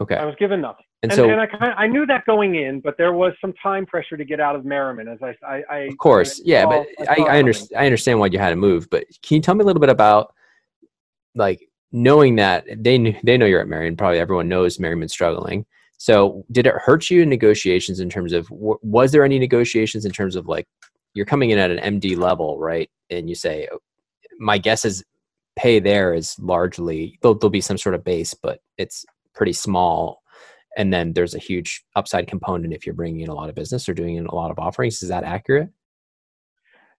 Okay. 0.00 0.16
I 0.16 0.24
was 0.24 0.34
given 0.38 0.60
nothing. 0.60 0.84
And, 1.02 1.10
and 1.10 1.16
so 1.16 1.28
and 1.28 1.40
I, 1.40 1.46
kind 1.46 1.72
of, 1.72 1.74
I 1.76 1.88
knew 1.88 2.06
that 2.06 2.24
going 2.26 2.54
in, 2.54 2.80
but 2.80 2.96
there 2.96 3.12
was 3.12 3.32
some 3.40 3.52
time 3.54 3.84
pressure 3.84 4.16
to 4.16 4.24
get 4.24 4.38
out 4.38 4.54
of 4.54 4.64
Merriman, 4.64 5.08
as 5.08 5.18
I, 5.20 5.34
I, 5.44 5.62
I 5.68 5.78
of 5.80 5.98
course, 5.98 6.38
I, 6.38 6.42
yeah, 6.44 6.64
but 6.64 6.86
I, 7.08 7.22
I 7.22 7.38
understand. 7.38 7.80
I 7.80 7.86
understand 7.86 8.20
why 8.20 8.26
you 8.26 8.38
had 8.38 8.50
to 8.50 8.56
move. 8.56 8.88
But 8.88 9.06
can 9.22 9.36
you 9.36 9.40
tell 9.40 9.56
me 9.56 9.62
a 9.62 9.66
little 9.66 9.80
bit 9.80 9.90
about, 9.90 10.32
like, 11.34 11.68
knowing 11.90 12.36
that 12.36 12.66
they 12.76 12.98
knew, 12.98 13.16
they 13.24 13.36
know 13.36 13.46
you're 13.46 13.60
at 13.60 13.66
Merriman? 13.66 13.96
Probably 13.96 14.20
everyone 14.20 14.48
knows 14.48 14.78
Merriman's 14.78 15.12
struggling. 15.12 15.66
So, 15.98 16.44
did 16.52 16.68
it 16.68 16.74
hurt 16.76 17.10
you 17.10 17.22
in 17.22 17.28
negotiations 17.28 17.98
in 17.98 18.08
terms 18.08 18.32
of 18.32 18.46
was 18.50 19.10
there 19.10 19.24
any 19.24 19.40
negotiations 19.40 20.04
in 20.04 20.12
terms 20.12 20.36
of 20.36 20.46
like 20.46 20.68
you're 21.14 21.26
coming 21.26 21.50
in 21.50 21.58
at 21.58 21.72
an 21.72 22.00
MD 22.00 22.16
level, 22.16 22.60
right? 22.60 22.88
And 23.10 23.28
you 23.28 23.34
say, 23.34 23.66
oh, 23.72 23.78
my 24.38 24.56
guess 24.56 24.84
is 24.84 25.02
pay 25.56 25.80
there 25.80 26.14
is 26.14 26.38
largely 26.38 27.18
there'll, 27.22 27.34
there'll 27.34 27.50
be 27.50 27.60
some 27.60 27.78
sort 27.78 27.94
of 27.94 28.04
base, 28.04 28.34
but 28.34 28.60
it's 28.78 29.04
pretty 29.34 29.52
small. 29.52 30.22
And 30.76 30.92
then 30.92 31.12
there's 31.12 31.34
a 31.34 31.38
huge 31.38 31.84
upside 31.96 32.26
component 32.26 32.72
if 32.72 32.86
you're 32.86 32.94
bringing 32.94 33.20
in 33.20 33.28
a 33.28 33.34
lot 33.34 33.50
of 33.50 33.54
business 33.54 33.88
or 33.88 33.94
doing 33.94 34.18
a 34.18 34.34
lot 34.34 34.50
of 34.50 34.58
offerings. 34.58 35.02
Is 35.02 35.10
that 35.10 35.24
accurate? 35.24 35.68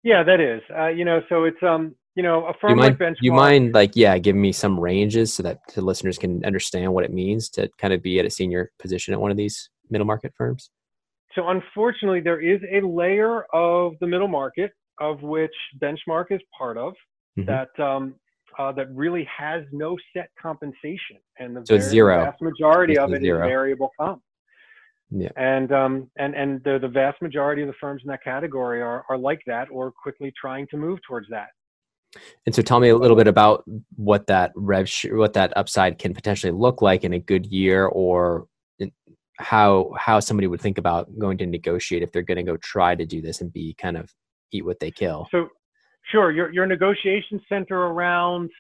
Yeah 0.04 0.24
that 0.24 0.40
is. 0.40 0.62
Uh, 0.76 0.88
you 0.88 1.06
know 1.06 1.22
so 1.30 1.46
it's 1.46 1.62
um 1.64 1.96
you 2.16 2.22
know 2.22 2.46
a 2.46 2.54
firm 2.62 2.72
you 2.72 2.76
mind, 2.76 3.00
like 3.00 3.10
benchmark 3.10 3.18
you 3.22 3.32
mind 3.32 3.74
like 3.74 3.96
yeah 3.96 4.18
give 4.20 4.36
me 4.36 4.52
some 4.52 4.80
ranges 4.80 5.34
so 5.34 5.42
that 5.42 5.60
the 5.74 5.82
listeners 5.82 6.20
can 6.20 6.46
understand 6.46 6.94
what 6.94 7.04
it 7.04 7.12
means 7.12 7.50
to 7.50 7.70
kind 7.80 7.94
of 7.94 8.04
be 8.04 8.20
at 8.20 8.26
a 8.26 8.30
senior 8.30 8.72
position 8.78 9.14
at 9.14 9.20
one 9.20 9.32
of 9.32 9.38
these 9.38 9.70
middle 9.90 10.06
market 10.06 10.34
firms? 10.38 10.70
So 11.36 11.50
unfortunately 11.50 12.22
there 12.22 12.42
is 12.42 12.62
a 12.72 12.86
layer 12.86 13.46
of 13.54 13.94
the 14.00 14.08
middle 14.08 14.28
market 14.28 14.72
of 15.00 15.22
which 15.24 15.54
benchmark 15.82 16.26
is 16.30 16.42
part 16.56 16.78
of 16.78 16.94
mm-hmm. 17.38 17.46
that 17.46 17.84
um, 17.84 18.16
uh, 18.60 18.72
that 18.74 18.88
really 18.94 19.28
has 19.36 19.64
no 19.72 19.98
set 20.16 20.30
compensation, 20.42 21.18
and 21.40 21.56
the 21.56 21.62
so 21.66 21.78
very, 21.78 21.90
zero. 21.90 22.26
vast 22.26 22.42
majority 22.42 22.98
of 22.98 23.14
it 23.14 23.22
zero. 23.22 23.44
is 23.44 23.50
variable 23.50 23.90
comp. 24.00 24.22
Yeah. 25.12 25.30
And 25.36 25.72
um, 25.72 26.10
and 26.18 26.36
and 26.36 26.62
the, 26.64 26.80
the 26.82 26.88
vast 26.88 27.22
majority 27.22 27.62
of 27.62 27.68
the 27.68 27.76
firms 27.80 28.02
in 28.04 28.10
that 28.10 28.24
category 28.24 28.82
are 28.82 29.06
are 29.10 29.18
like 29.18 29.42
that, 29.48 29.68
or 29.72 29.92
quickly 29.92 30.34
trying 30.40 30.68
to 30.72 30.78
move 30.78 31.00
towards 31.08 31.28
that. 31.30 31.50
And 32.46 32.54
so, 32.54 32.62
tell 32.62 32.80
me 32.80 32.90
a 32.90 32.98
little 32.98 33.18
bit 33.18 33.28
about 33.28 33.64
what 33.96 34.28
that 34.28 34.52
rev, 34.56 34.90
sh- 34.90 35.08
what 35.12 35.34
that 35.34 35.56
upside 35.56 35.98
can 36.00 36.14
potentially 36.14 36.52
look 36.52 36.82
like 36.82 37.04
in 37.04 37.14
a 37.14 37.20
good 37.20 37.46
year, 37.46 37.86
or 37.86 38.48
how 39.38 39.92
how 39.98 40.20
somebody 40.20 40.48
would 40.48 40.62
think 40.62 40.78
about 40.78 41.08
going 41.18 41.38
to 41.40 41.46
negotiate 41.46 42.04
if 42.04 42.12
they're 42.12 42.22
going 42.22 42.38
to 42.38 42.44
go 42.44 42.58
try 42.58 42.96
to 42.96 43.06
do 43.06 43.22
this 43.22 43.42
and 43.42 43.52
be 43.52 43.76
kind 43.76 43.98
of 43.98 44.12
eat 44.52 44.66
what 44.66 44.80
they 44.80 44.92
kill. 44.92 45.28
So, 45.32 45.50
Sure, 46.14 46.32
your 46.32 46.54
your 46.54 46.68
negotiation 46.68 47.42
center 47.50 47.76
around 47.76 48.52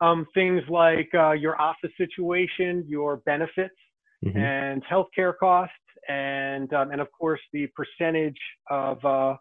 um, 0.00 0.26
things 0.34 0.60
like 0.68 1.08
uh, 1.14 1.32
your 1.32 1.60
office 1.60 1.92
situation, 1.96 2.84
your 2.88 3.18
benefits, 3.18 3.76
mm-hmm. 4.24 4.36
and 4.36 4.82
healthcare 4.84 5.32
costs, 5.38 5.72
and 6.08 6.72
um, 6.72 6.90
and 6.90 7.00
of 7.00 7.06
course 7.16 7.40
the 7.52 7.68
percentage 7.76 8.38
of 8.70 9.04
uh, 9.04 9.36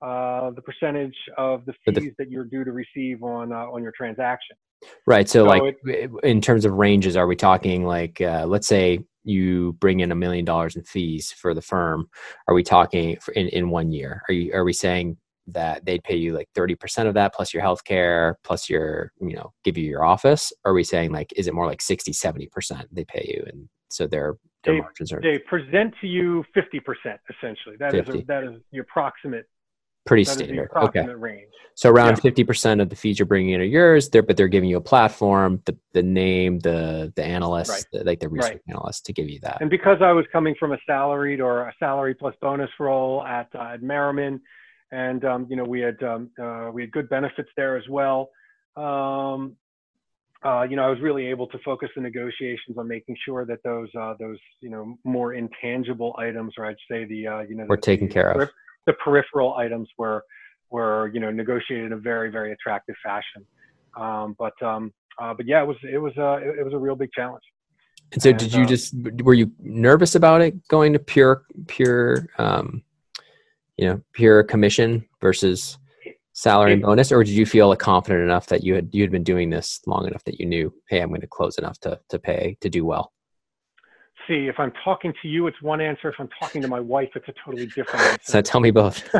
uh, 0.00 0.50
the 0.52 0.62
percentage 0.62 1.16
of 1.36 1.64
the 1.66 1.72
fees 1.84 1.96
the, 1.96 2.24
that 2.24 2.30
you're 2.30 2.44
due 2.44 2.62
to 2.62 2.70
receive 2.70 3.24
on 3.24 3.52
uh, 3.52 3.66
on 3.66 3.82
your 3.82 3.92
transaction. 3.96 4.56
Right. 5.04 5.28
So, 5.28 5.40
so 5.40 5.48
like 5.48 5.76
it, 5.86 6.10
in 6.22 6.40
terms 6.40 6.64
of 6.64 6.74
ranges, 6.74 7.16
are 7.16 7.26
we 7.26 7.34
talking 7.34 7.84
like 7.84 8.20
uh, 8.20 8.46
let's 8.46 8.68
say 8.68 9.00
you 9.24 9.72
bring 9.80 9.98
in 10.00 10.12
a 10.12 10.14
million 10.14 10.44
dollars 10.44 10.76
in 10.76 10.84
fees 10.84 11.32
for 11.32 11.52
the 11.52 11.62
firm? 11.62 12.08
Are 12.46 12.54
we 12.54 12.62
talking 12.62 13.18
in 13.34 13.48
in 13.48 13.70
one 13.70 13.90
year? 13.90 14.22
Are 14.28 14.32
you 14.32 14.52
are 14.54 14.62
we 14.62 14.72
saying 14.72 15.16
that 15.52 15.84
they'd 15.84 16.04
pay 16.04 16.16
you 16.16 16.34
like 16.34 16.48
30% 16.56 17.06
of 17.06 17.14
that 17.14 17.34
plus 17.34 17.52
your 17.52 17.62
health 17.62 17.84
care 17.84 18.38
plus 18.44 18.68
your 18.68 19.12
you 19.20 19.34
know 19.34 19.52
give 19.64 19.76
you 19.76 19.84
your 19.84 20.04
office 20.04 20.52
or 20.64 20.72
are 20.72 20.74
we 20.74 20.84
saying 20.84 21.12
like 21.12 21.32
is 21.36 21.46
it 21.46 21.54
more 21.54 21.66
like 21.66 21.82
60 21.82 22.12
70% 22.12 22.86
they 22.92 23.04
pay 23.04 23.24
you 23.34 23.44
and 23.46 23.68
so 23.88 24.06
their 24.06 24.34
their 24.64 24.74
they, 24.74 24.80
margins 24.80 25.12
are 25.12 25.20
they 25.20 25.38
present 25.38 25.94
to 26.00 26.06
you 26.06 26.44
50% 26.56 26.80
essentially 27.30 27.76
That 27.78 27.92
50. 27.92 28.10
is 28.10 28.22
a, 28.22 28.26
that 28.26 28.44
is 28.44 28.60
your 28.70 28.82
approximate 28.82 29.46
Pretty 30.08 30.24
That 30.24 30.30
is 30.32 30.36
the 30.38 30.44
standard. 30.44 30.70
Okay. 30.76 31.06
range. 31.14 31.52
So 31.74 31.90
around 31.90 32.16
Yeah. 32.16 32.22
fifty 32.22 32.42
percent 32.42 32.80
of 32.80 32.88
the 32.88 32.96
fees 32.96 33.18
you're 33.18 33.26
bringing 33.26 33.52
in 33.52 33.60
are 33.60 33.64
yours. 33.64 34.08
They're, 34.08 34.22
but 34.22 34.38
they're 34.38 34.48
giving 34.48 34.70
you 34.70 34.78
a 34.78 34.80
platform, 34.80 35.60
the 35.66 35.76
the 35.92 36.02
name, 36.02 36.60
the 36.60 37.12
the 37.14 37.22
analyst, 37.22 37.70
Right. 37.70 37.84
the, 37.92 38.04
like 38.04 38.18
the 38.18 38.28
Right. 38.30 38.40
research 38.40 38.62
analyst, 38.68 39.04
to 39.04 39.12
give 39.12 39.28
you 39.28 39.38
that. 39.40 39.58
And 39.60 39.68
because 39.68 39.98
I 40.00 40.12
was 40.12 40.24
coming 40.32 40.54
from 40.58 40.72
a 40.72 40.78
salaried 40.86 41.42
or 41.42 41.68
a 41.68 41.74
salary 41.78 42.14
plus 42.14 42.34
bonus 42.40 42.70
role 42.80 43.22
at 43.24 43.48
uh, 43.54 43.74
at 43.74 43.82
Merriman, 43.82 44.40
and 44.92 45.24
um, 45.24 45.46
you 45.48 45.56
know 45.56 45.64
we 45.64 45.80
had 45.80 46.02
um, 46.02 46.30
uh, 46.40 46.70
we 46.72 46.82
had 46.82 46.92
good 46.92 47.08
benefits 47.08 47.48
there 47.56 47.76
as 47.76 47.88
well. 47.88 48.30
Um, 48.76 49.56
uh, 50.44 50.62
you 50.62 50.76
know, 50.76 50.84
I 50.84 50.90
was 50.90 51.00
really 51.00 51.26
able 51.26 51.48
to 51.48 51.58
focus 51.64 51.88
the 51.96 52.00
negotiations 52.00 52.78
on 52.78 52.86
making 52.86 53.16
sure 53.24 53.44
that 53.44 53.58
those 53.64 53.88
uh, 53.98 54.14
those 54.20 54.38
you 54.60 54.70
know 54.70 54.96
more 55.04 55.34
intangible 55.34 56.14
items, 56.18 56.54
or 56.56 56.66
I'd 56.66 56.76
say 56.90 57.04
the 57.04 57.26
uh, 57.26 57.40
you 57.40 57.56
know 57.56 57.64
Were 57.64 57.76
the, 57.76 57.82
taken 57.82 58.06
the 58.06 58.14
care 58.14 58.30
of. 58.30 58.50
The 58.86 58.92
peripheral 58.94 59.56
items 59.56 59.88
were 59.98 60.24
were 60.70 61.10
you 61.12 61.18
know 61.18 61.30
negotiated 61.30 61.86
in 61.86 61.92
a 61.92 61.96
very 61.96 62.30
very 62.30 62.52
attractive 62.52 62.94
fashion. 63.02 63.44
Um, 63.96 64.36
but 64.38 64.60
um, 64.62 64.92
uh, 65.18 65.34
but 65.34 65.46
yeah, 65.46 65.62
it 65.62 65.66
was 65.66 65.76
it 65.82 65.98
was 65.98 66.12
uh, 66.16 66.36
it, 66.36 66.64
was 66.64 66.72
a 66.72 66.78
real 66.78 66.94
big 66.94 67.10
challenge. 67.12 67.42
And 68.12 68.22
so, 68.22 68.30
And, 68.30 68.38
did 68.38 68.54
you 68.54 68.64
just 68.64 68.94
were 69.22 69.34
you 69.34 69.50
nervous 69.58 70.14
about 70.14 70.40
it 70.40 70.68
going 70.68 70.92
to 70.92 71.00
pure 71.00 71.42
pure, 71.66 72.28
um, 72.38 72.82
you 73.78 73.88
know, 73.88 74.00
pure 74.12 74.42
commission 74.42 75.06
versus 75.20 75.78
salary 76.32 76.72
and 76.74 76.82
bonus, 76.82 77.10
or 77.10 77.24
did 77.24 77.34
you 77.34 77.46
feel 77.46 77.74
confident 77.76 78.22
enough 78.22 78.46
that 78.46 78.62
you 78.62 78.74
had 78.74 78.88
you 78.92 79.02
had 79.02 79.10
been 79.10 79.24
doing 79.24 79.50
this 79.50 79.80
long 79.86 80.06
enough 80.06 80.24
that 80.24 80.38
you 80.38 80.46
knew, 80.46 80.72
hey, 80.88 81.00
I'm 81.00 81.08
going 81.08 81.20
to 81.20 81.26
close 81.26 81.58
enough 81.58 81.78
to 81.80 81.98
to 82.10 82.18
pay 82.18 82.56
to 82.60 82.68
do 82.68 82.84
well? 82.84 83.12
see 84.28 84.46
if 84.46 84.56
i'm 84.58 84.72
talking 84.84 85.12
to 85.22 85.28
you 85.28 85.46
it's 85.46 85.60
one 85.62 85.80
answer. 85.80 86.08
If 86.10 86.16
i'm 86.18 86.28
talking 86.38 86.62
to 86.62 86.68
my 86.68 86.80
wife 86.80 87.08
it's 87.14 87.26
a 87.28 87.34
totally 87.44 87.66
different 87.66 88.22
So 88.22 88.40
tell 88.42 88.60
me 88.60 88.70
both. 88.70 89.02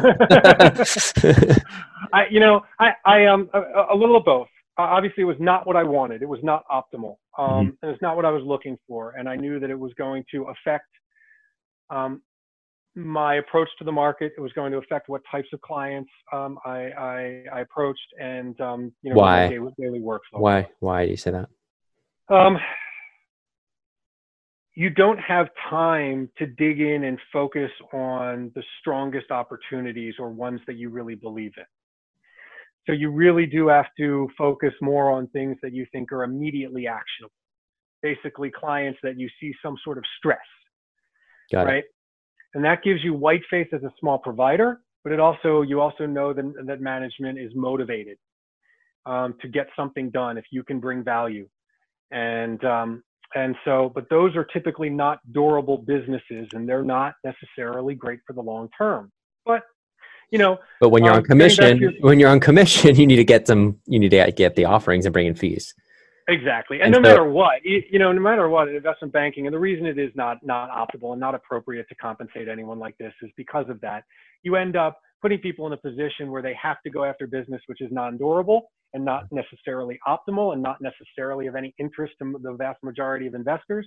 i 2.13 2.27
you 2.31 2.39
know 2.41 2.61
i 2.79 2.93
i 3.05 3.27
um 3.27 3.49
a, 3.55 3.63
a 3.91 3.97
little 3.97 4.17
of 4.17 4.25
both. 4.25 4.49
Uh, 4.79 4.83
obviously 4.83 5.23
it 5.23 5.27
was 5.27 5.39
not 5.41 5.67
what 5.67 5.77
i 5.77 5.83
wanted. 5.83 6.23
It 6.23 6.29
was 6.29 6.41
not 6.43 6.63
optimal. 6.71 7.17
Um 7.39 7.77
and 7.83 7.91
it's 7.91 8.03
not 8.03 8.15
what 8.17 8.25
i 8.25 8.31
was 8.31 8.43
looking 8.45 8.77
for. 8.87 9.13
And 9.13 9.29
i 9.29 9.35
knew 9.35 9.59
that 9.59 9.71
it 9.71 9.79
was 9.79 9.93
going 9.95 10.25
to 10.33 10.45
affect 10.45 10.87
um 11.91 12.23
my 12.99 13.37
approach 13.37 13.69
to 13.79 13.85
the 13.85 13.93
market 13.93 14.33
it 14.37 14.41
was 14.41 14.53
going 14.55 14.73
to 14.73 14.79
affect 14.79 15.09
what 15.09 15.23
types 15.31 15.49
of 15.53 15.61
clients 15.61 16.11
um, 16.33 16.59
I, 16.65 16.91
I 16.99 17.45
i 17.53 17.61
approached 17.61 18.01
and 18.21 18.61
um 18.61 18.93
you 19.03 19.11
know 19.11 19.17
Why? 19.17 19.49
daily, 19.49 19.73
daily 19.79 20.01
workflow 20.01 20.41
why 20.41 20.69
why 20.81 21.05
do 21.05 21.11
you 21.11 21.17
say 21.17 21.31
that? 21.31 21.49
Um, 22.31 22.59
you 24.75 24.91
don't 24.91 25.19
have 25.19 25.49
time 25.69 26.31
to 26.39 26.47
dig 26.47 26.81
in 26.81 27.05
and 27.05 27.19
focus 27.33 27.71
on 27.93 28.53
the 28.55 28.63
strongest 28.81 29.31
opportunities 29.31 30.15
or 30.19 30.31
ones 30.31 30.61
that 30.67 30.77
you 30.77 30.89
really 30.91 31.17
believe 31.17 31.53
in. 31.57 31.65
So 32.87 32.93
you 32.93 33.11
really 33.11 33.45
do 33.45 33.67
have 33.69 33.87
to 33.99 34.29
focus 34.39 34.73
more 34.81 35.11
on 35.11 35.27
things 35.29 35.57
that 35.63 35.75
you 35.75 35.85
think 35.91 36.13
are 36.13 36.23
immediately 36.23 36.87
actionable. 36.87 37.35
Basically, 38.03 38.51
clients 38.51 38.99
that 39.03 39.19
you 39.19 39.29
see 39.41 39.53
some 39.63 39.75
sort 39.83 39.99
of 39.99 40.05
stress, 40.17 40.39
Got 41.51 41.71
it. 41.71 41.87
And 42.55 42.65
that 42.65 42.83
gives 42.83 43.05
you 43.05 43.15
white 43.15 43.43
face 43.51 43.69
as 43.73 43.83
a 43.83 43.93
small 44.01 44.19
provider, 44.19 44.81
but 45.05 45.13
it 45.13 45.21
also 45.21 45.63
you 45.63 45.81
also 45.81 46.07
know 46.07 46.33
that, 46.33 46.53
that 46.67 46.81
management 46.81 47.39
is 47.39 47.53
motivated 47.55 48.19
um, 49.07 49.35
to 49.41 49.49
get 49.49 49.67
something 49.77 50.11
done 50.11 50.39
if 50.39 50.45
you 50.51 50.63
can 50.63 50.81
bring 50.81 51.05
value 51.05 51.49
and 52.11 52.65
um, 52.65 53.03
and 53.35 53.55
so 53.65 53.91
but 53.95 54.09
those 54.11 54.35
are 54.37 54.45
typically 54.45 54.89
not 54.89 55.19
durable 55.33 55.79
businesses 55.79 56.49
and 56.53 56.69
they're 56.69 56.85
not 56.85 57.15
necessarily 57.25 57.95
great 57.95 58.21
for 58.27 58.33
the 58.33 58.41
long 58.41 58.69
term 58.77 59.11
but 59.45 59.63
you 60.31 60.39
know 60.39 60.59
But 60.81 60.91
when 60.91 61.05
you're 61.05 61.13
Um, 61.13 61.19
on 61.19 61.25
commission, 61.25 61.79
to- 61.81 61.95
when 62.01 62.19
you're 62.19 62.31
on 62.31 62.41
commission, 62.41 62.97
you 63.01 63.07
need 63.07 63.17
to 63.17 63.25
get 63.25 63.47
some. 63.47 63.79
You 63.87 63.99
need 63.99 64.11
to 64.11 64.33
get 64.33 64.57
the 64.57 64.67
offerings 64.67 65.07
and 65.07 65.13
bring 65.13 65.27
in 65.27 65.35
fees. 65.35 65.75
Exactly. 66.29 66.79
And, 66.81 66.95
And 66.95 67.03
no 67.03 67.09
so- 67.09 67.15
matter 67.15 67.31
what 67.31 67.65
you, 67.65 67.99
know 67.99 68.13
no 68.13 68.21
matter 68.21 68.49
what 68.49 68.69
in 68.69 68.77
investment 68.77 69.13
banking 69.13 69.47
and 69.47 69.55
the 69.55 69.59
reason 69.59 69.87
it 69.87 69.99
is 69.99 70.11
not 70.15 70.39
not 70.45 70.71
optimal 70.71 71.13
and 71.13 71.21
not 71.21 71.35
appropriate 71.35 71.89
to 71.89 71.95
compensate 71.97 72.49
anyone 72.49 72.79
like 72.79 72.97
this 72.99 73.13
is 73.23 73.31
because 73.37 73.69
of 73.69 73.81
that. 73.81 74.05
You 74.43 74.57
end 74.57 74.77
up 74.77 74.99
putting 75.23 75.39
people 75.41 75.67
in 75.67 75.73
a 75.73 75.77
position 75.77 76.31
where 76.31 76.43
they 76.43 76.55
have 76.63 76.77
to 76.85 76.91
go 76.91 77.05
after 77.05 77.27
business 77.27 77.61
which 77.67 77.81
is 77.81 77.91
non-durable 77.91 78.71
and 78.95 79.05
not 79.05 79.25
necessarily 79.33 79.99
optimal 80.07 80.53
and 80.53 80.63
not 80.63 80.79
necessarily 80.81 81.47
of 81.49 81.57
any 81.57 81.75
interest 81.79 82.15
to 82.23 82.39
the 82.43 82.53
vast 82.55 82.83
majority 82.83 83.27
of 83.27 83.35
investors. 83.35 83.87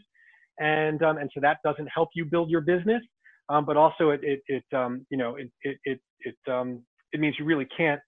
And 0.60 1.02
um, 1.04 1.18
and 1.18 1.30
so 1.34 1.39
that 1.42 1.58
doesn't 1.64 1.88
help 1.88 2.10
you 2.16 2.26
build 2.26 2.50
your 2.50 2.62
business 2.62 3.02
um, 3.50 3.66
but 3.66 3.78
also 3.78 4.10
it 4.10 4.22
it, 4.24 4.42
it 4.48 4.64
um, 4.76 5.06
you 5.10 5.18
know 5.18 5.36
it 5.36 5.52
it 5.64 5.78
it 5.86 6.00
it, 6.22 6.52
um, 6.52 6.82
it 7.14 7.20
means 7.20 7.36
you 7.38 7.46
really 7.46 7.68
can't 7.76 8.00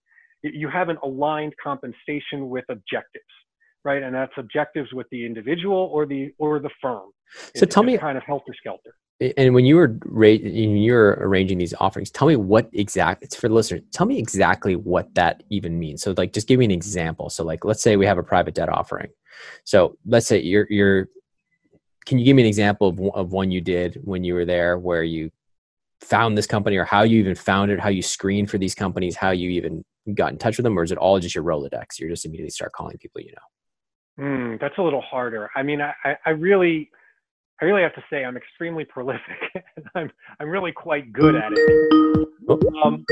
you 0.44 0.70
haven't 0.70 1.00
aligned 1.04 1.54
compensation 1.64 2.50
with 2.50 2.66
objectives 2.70 3.24
right 3.84 4.04
and 4.04 4.14
that's 4.16 4.34
objectives 4.38 4.92
with 4.94 5.08
the 5.12 5.26
individual 5.26 5.90
or 5.94 6.06
the 6.06 6.32
or 6.38 6.60
the 6.60 6.70
firm 6.82 7.10
So 7.56 7.64
It's 7.64 7.74
tell 7.74 7.84
me- 7.84 7.98
kind 7.98 8.18
of 8.18 8.24
helter 8.24 8.54
skelter 8.58 8.96
And 9.38 9.54
when 9.54 9.64
you 9.66 9.76
were 9.78 9.98
ra- 10.06 10.44
when 10.44 10.78
you 10.78 10.94
were 10.94 11.18
arranging 11.22 11.58
these 11.58 11.74
offerings, 11.80 12.10
tell 12.12 12.28
me 12.28 12.36
what 12.36 12.68
exact. 12.74 13.24
It's 13.24 13.36
for 13.36 13.48
the 13.48 13.54
listener. 13.54 13.80
Tell 13.92 14.06
me 14.08 14.18
exactly 14.20 14.76
what 14.76 15.14
that 15.16 15.44
even 15.50 15.80
means. 15.80 16.02
So, 16.04 16.14
like, 16.18 16.34
just 16.34 16.48
give 16.48 16.60
me 16.60 16.66
an 16.66 16.72
example. 16.72 17.30
So, 17.30 17.44
like, 17.46 17.64
let's 17.64 17.82
say 17.82 17.96
we 17.96 18.06
have 18.08 18.18
a 18.18 18.24
private 18.24 18.56
debt 18.56 18.70
offering. 18.70 19.12
So, 19.64 19.98
let's 20.06 20.28
say 20.28 20.42
you're 20.42 20.68
you're. 20.70 21.08
Can 22.06 22.20
you 22.20 22.26
give 22.26 22.36
me 22.36 22.42
an 22.42 22.48
example 22.50 22.88
of 22.90 23.00
one- 23.00 23.18
of 23.22 23.32
one 23.32 23.50
you 23.52 23.62
did 23.62 24.00
when 24.04 24.24
you 24.26 24.34
were 24.34 24.46
there, 24.46 24.78
where 24.78 25.04
you 25.04 25.32
found 26.02 26.38
this 26.38 26.48
company, 26.48 26.76
or 26.76 26.84
how 26.84 27.04
you 27.04 27.18
even 27.20 27.36
found 27.36 27.72
it, 27.72 27.80
how 27.80 27.90
you 27.90 28.02
screened 28.02 28.50
for 28.50 28.58
these 28.58 28.76
companies, 28.76 29.16
how 29.16 29.32
you 29.32 29.50
even 29.52 29.86
got 30.16 30.32
in 30.34 30.38
touch 30.38 30.58
with 30.58 30.66
them, 30.66 30.78
or 30.78 30.84
is 30.84 30.92
it 30.92 30.98
all 30.98 31.18
just 31.20 31.34
your 31.36 31.46
Rolodex? 31.46 31.98
You're 31.98 32.10
just 32.10 32.26
immediately 32.26 32.50
start 32.50 32.74
calling 32.74 32.98
people 32.98 33.22
you 33.22 33.32
know. 33.32 33.48
Hmm, 34.18 34.56
that's 34.62 34.78
a 34.78 34.82
little 34.82 35.02
harder 35.02 35.50
i 35.56 35.64
mean 35.64 35.82
I, 35.82 35.94
I 36.06 36.18
I 36.28 36.30
really 36.32 36.92
i 37.62 37.66
really 37.66 37.82
have 37.82 37.96
to 37.96 38.04
say 38.10 38.24
i'm 38.24 38.38
extremely 38.38 38.86
prolific 38.96 39.40
and 39.76 39.86
i'm 39.96 40.12
i'm 40.40 40.50
really 40.50 40.72
quite 40.72 41.12
good 41.12 41.36
at 41.36 41.52
it 41.52 42.28
um, 42.84 43.06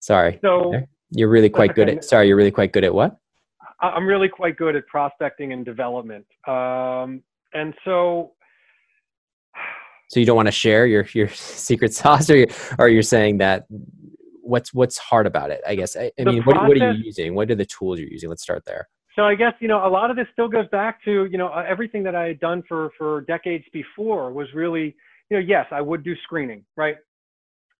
Sorry, 0.00 0.38
so 0.42 0.74
you're 1.10 1.28
really 1.28 1.48
quite 1.48 1.74
good 1.74 1.88
at. 1.88 2.04
Sorry, 2.04 2.26
you're 2.26 2.36
really 2.36 2.50
quite 2.50 2.72
good 2.72 2.84
at 2.84 2.92
what? 2.92 3.16
I'm 3.80 4.06
really 4.06 4.28
quite 4.28 4.56
good 4.56 4.76
at 4.76 4.86
prospecting 4.86 5.52
and 5.52 5.64
development. 5.64 6.26
Um, 6.46 7.22
and 7.54 7.74
so, 7.84 8.32
So 10.08 10.20
you 10.20 10.26
don't 10.26 10.36
want 10.36 10.46
to 10.46 10.52
share 10.52 10.86
your 10.86 11.06
your 11.14 11.28
secret 11.32 11.94
sauce, 11.94 12.30
or 12.30 12.36
you're, 12.36 12.48
or 12.78 12.88
you're 12.88 13.02
saying 13.02 13.38
that 13.38 13.66
what's 14.42 14.74
what's 14.74 14.98
hard 14.98 15.26
about 15.26 15.50
it? 15.50 15.60
I 15.66 15.76
guess. 15.76 15.96
I, 15.96 16.10
I 16.18 16.24
mean, 16.24 16.42
what, 16.42 16.56
what 16.56 16.80
are 16.80 16.92
you 16.92 17.04
using? 17.04 17.34
What 17.34 17.50
are 17.50 17.54
the 17.54 17.66
tools 17.66 18.00
you're 18.00 18.08
using? 18.08 18.28
Let's 18.28 18.42
start 18.42 18.64
there. 18.64 18.88
So 19.16 19.22
I 19.22 19.34
guess 19.34 19.52
you 19.60 19.68
know 19.68 19.86
a 19.86 19.88
lot 19.88 20.10
of 20.10 20.16
this 20.16 20.26
still 20.32 20.48
goes 20.48 20.68
back 20.68 21.04
to 21.04 21.26
you 21.26 21.38
know 21.38 21.48
uh, 21.48 21.64
everything 21.68 22.02
that 22.04 22.14
I 22.14 22.26
had 22.26 22.40
done 22.40 22.62
for 22.68 22.90
for 22.96 23.22
decades 23.22 23.64
before 23.72 24.32
was 24.32 24.48
really 24.54 24.94
you 25.30 25.36
know 25.36 25.44
yes 25.46 25.66
I 25.70 25.80
would 25.80 26.04
do 26.04 26.14
screening 26.24 26.64
right. 26.76 26.96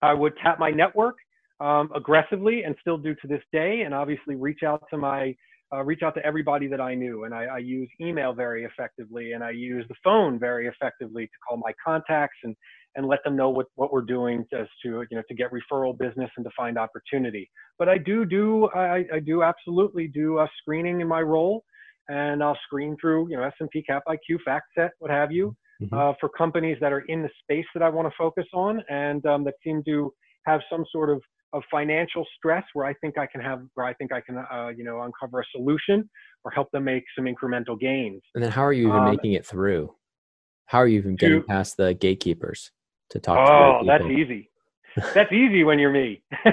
I 0.03 0.15
would 0.15 0.33
tap 0.43 0.59
my 0.59 0.71
network 0.71 1.17
um, 1.61 1.91
aggressively 1.95 2.65
and 2.65 2.75
still 2.81 2.99
do 2.99 3.15
to 3.15 3.29
this 3.29 3.43
day, 3.53 3.83
and 3.85 3.95
obviously 3.95 4.35
reach 4.35 4.63
out 4.65 4.83
to 4.91 4.99
my 4.99 5.35
uh, 5.73 5.83
reach 5.83 6.03
out 6.03 6.15
to 6.15 6.25
everybody 6.25 6.67
that 6.69 6.81
I 6.81 6.95
knew. 6.95 7.25
And 7.25 7.35
I, 7.35 7.45
I 7.45 7.59
use 7.59 7.89
email 8.01 8.33
very 8.33 8.65
effectively, 8.65 9.33
and 9.33 9.43
I 9.43 9.51
use 9.51 9.85
the 9.89 9.95
phone 10.05 10.39
very 10.39 10.67
effectively 10.67 11.27
to 11.27 11.33
call 11.49 11.59
my 11.59 11.73
contacts 11.85 12.39
and 12.45 12.57
and 12.95 13.07
let 13.07 13.25
them 13.25 13.35
know 13.35 13.49
what, 13.49 13.67
what 13.77 13.91
we're 13.91 14.03
doing 14.03 14.45
as 14.53 14.67
to 14.85 15.05
you 15.11 15.17
know 15.17 15.23
to 15.29 15.35
get 15.35 15.51
referral 15.51 15.97
business 15.99 16.31
and 16.37 16.45
to 16.45 16.51
find 16.57 16.77
opportunity. 16.77 17.51
But 17.79 17.89
I 17.89 17.99
do 17.99 18.25
do 18.25 18.69
I, 18.75 19.05
I 19.15 19.19
do 19.21 19.43
absolutely 19.43 20.09
do 20.09 20.39
a 20.41 20.49
screening 20.59 21.01
in 21.01 21.09
my 21.09 21.23
role, 21.23 21.65
and 22.09 22.43
I'll 22.43 22.59
screen 22.67 22.97
through 23.01 23.31
you 23.31 23.37
know 23.37 23.45
S&P 23.45 23.83
Cap 23.83 24.03
IQ, 24.09 24.39
FactSet, 24.47 24.91
what 24.99 25.11
have 25.11 25.33
you, 25.33 25.57
Mhm. 25.83 25.93
uh, 25.93 26.15
for 26.21 26.29
companies 26.29 26.79
that 26.81 26.93
are 26.93 27.01
in 27.09 27.23
the 27.23 27.31
space 27.43 27.67
that 27.75 27.83
I 27.83 27.89
want 27.89 28.07
to 28.09 28.15
focus 28.17 28.47
on 28.53 28.83
and 28.89 29.25
um, 29.27 29.43
that 29.45 29.55
seem 29.65 29.83
to 29.85 30.13
have 30.47 30.61
some 30.71 30.85
sort 30.91 31.11
of 31.11 31.23
of 31.55 31.63
financial 31.71 32.27
stress 32.37 32.65
where 32.73 32.87
I 32.87 32.95
think 32.95 33.19
I 33.19 33.27
can 33.27 33.41
have 33.43 33.61
where 33.75 33.87
I 33.87 33.93
think 33.95 34.13
I 34.13 34.21
can 34.21 34.39
uh, 34.39 34.69
you 34.77 34.85
know 34.85 35.03
uncover 35.03 35.41
a 35.41 35.45
solution 35.55 36.09
or 36.45 36.51
help 36.51 36.71
them 36.73 36.85
make 36.85 37.05
some 37.17 37.27
incremental 37.27 37.79
gains. 37.79 38.23
And 38.35 38.43
then 38.43 38.51
how 38.51 38.63
are 38.65 38.73
you 38.73 38.89
even 38.89 38.99
Um, 39.01 39.05
making 39.05 39.35
it 39.35 39.45
through? 39.47 39.95
How 40.67 40.79
are 40.79 40.87
you 40.87 40.99
even 40.99 41.17
getting 41.17 41.43
to- 41.43 41.47
past 41.47 41.77
the 41.77 41.95
gatekeepers 41.95 42.71
to 43.11 43.21
talk 43.21 43.37
to 43.37 43.43
Oh, 43.51 43.81
the 43.81 43.87
that's 43.87 44.05
easy. 44.11 44.51
That's 45.15 45.33
easy 45.33 45.65
when 45.65 45.79
you're 45.79 45.91
me. 45.93 46.23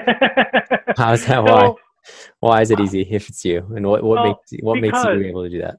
How's 0.96 1.24
that? 1.26 1.42
Why? 1.44 1.68
So, 1.68 1.76
Why 2.40 2.62
is 2.62 2.70
it 2.70 2.80
easy 2.80 3.02
if 3.10 3.28
it's 3.28 3.44
you? 3.44 3.58
And 3.74 3.86
what 3.86 4.02
what 4.02 4.22
Well, 4.22 4.40
makes 4.50 4.62
what 4.62 4.80
makes 4.80 5.04
you 5.04 5.24
able 5.24 5.44
to 5.44 5.50
do 5.50 5.60
that? 5.60 5.76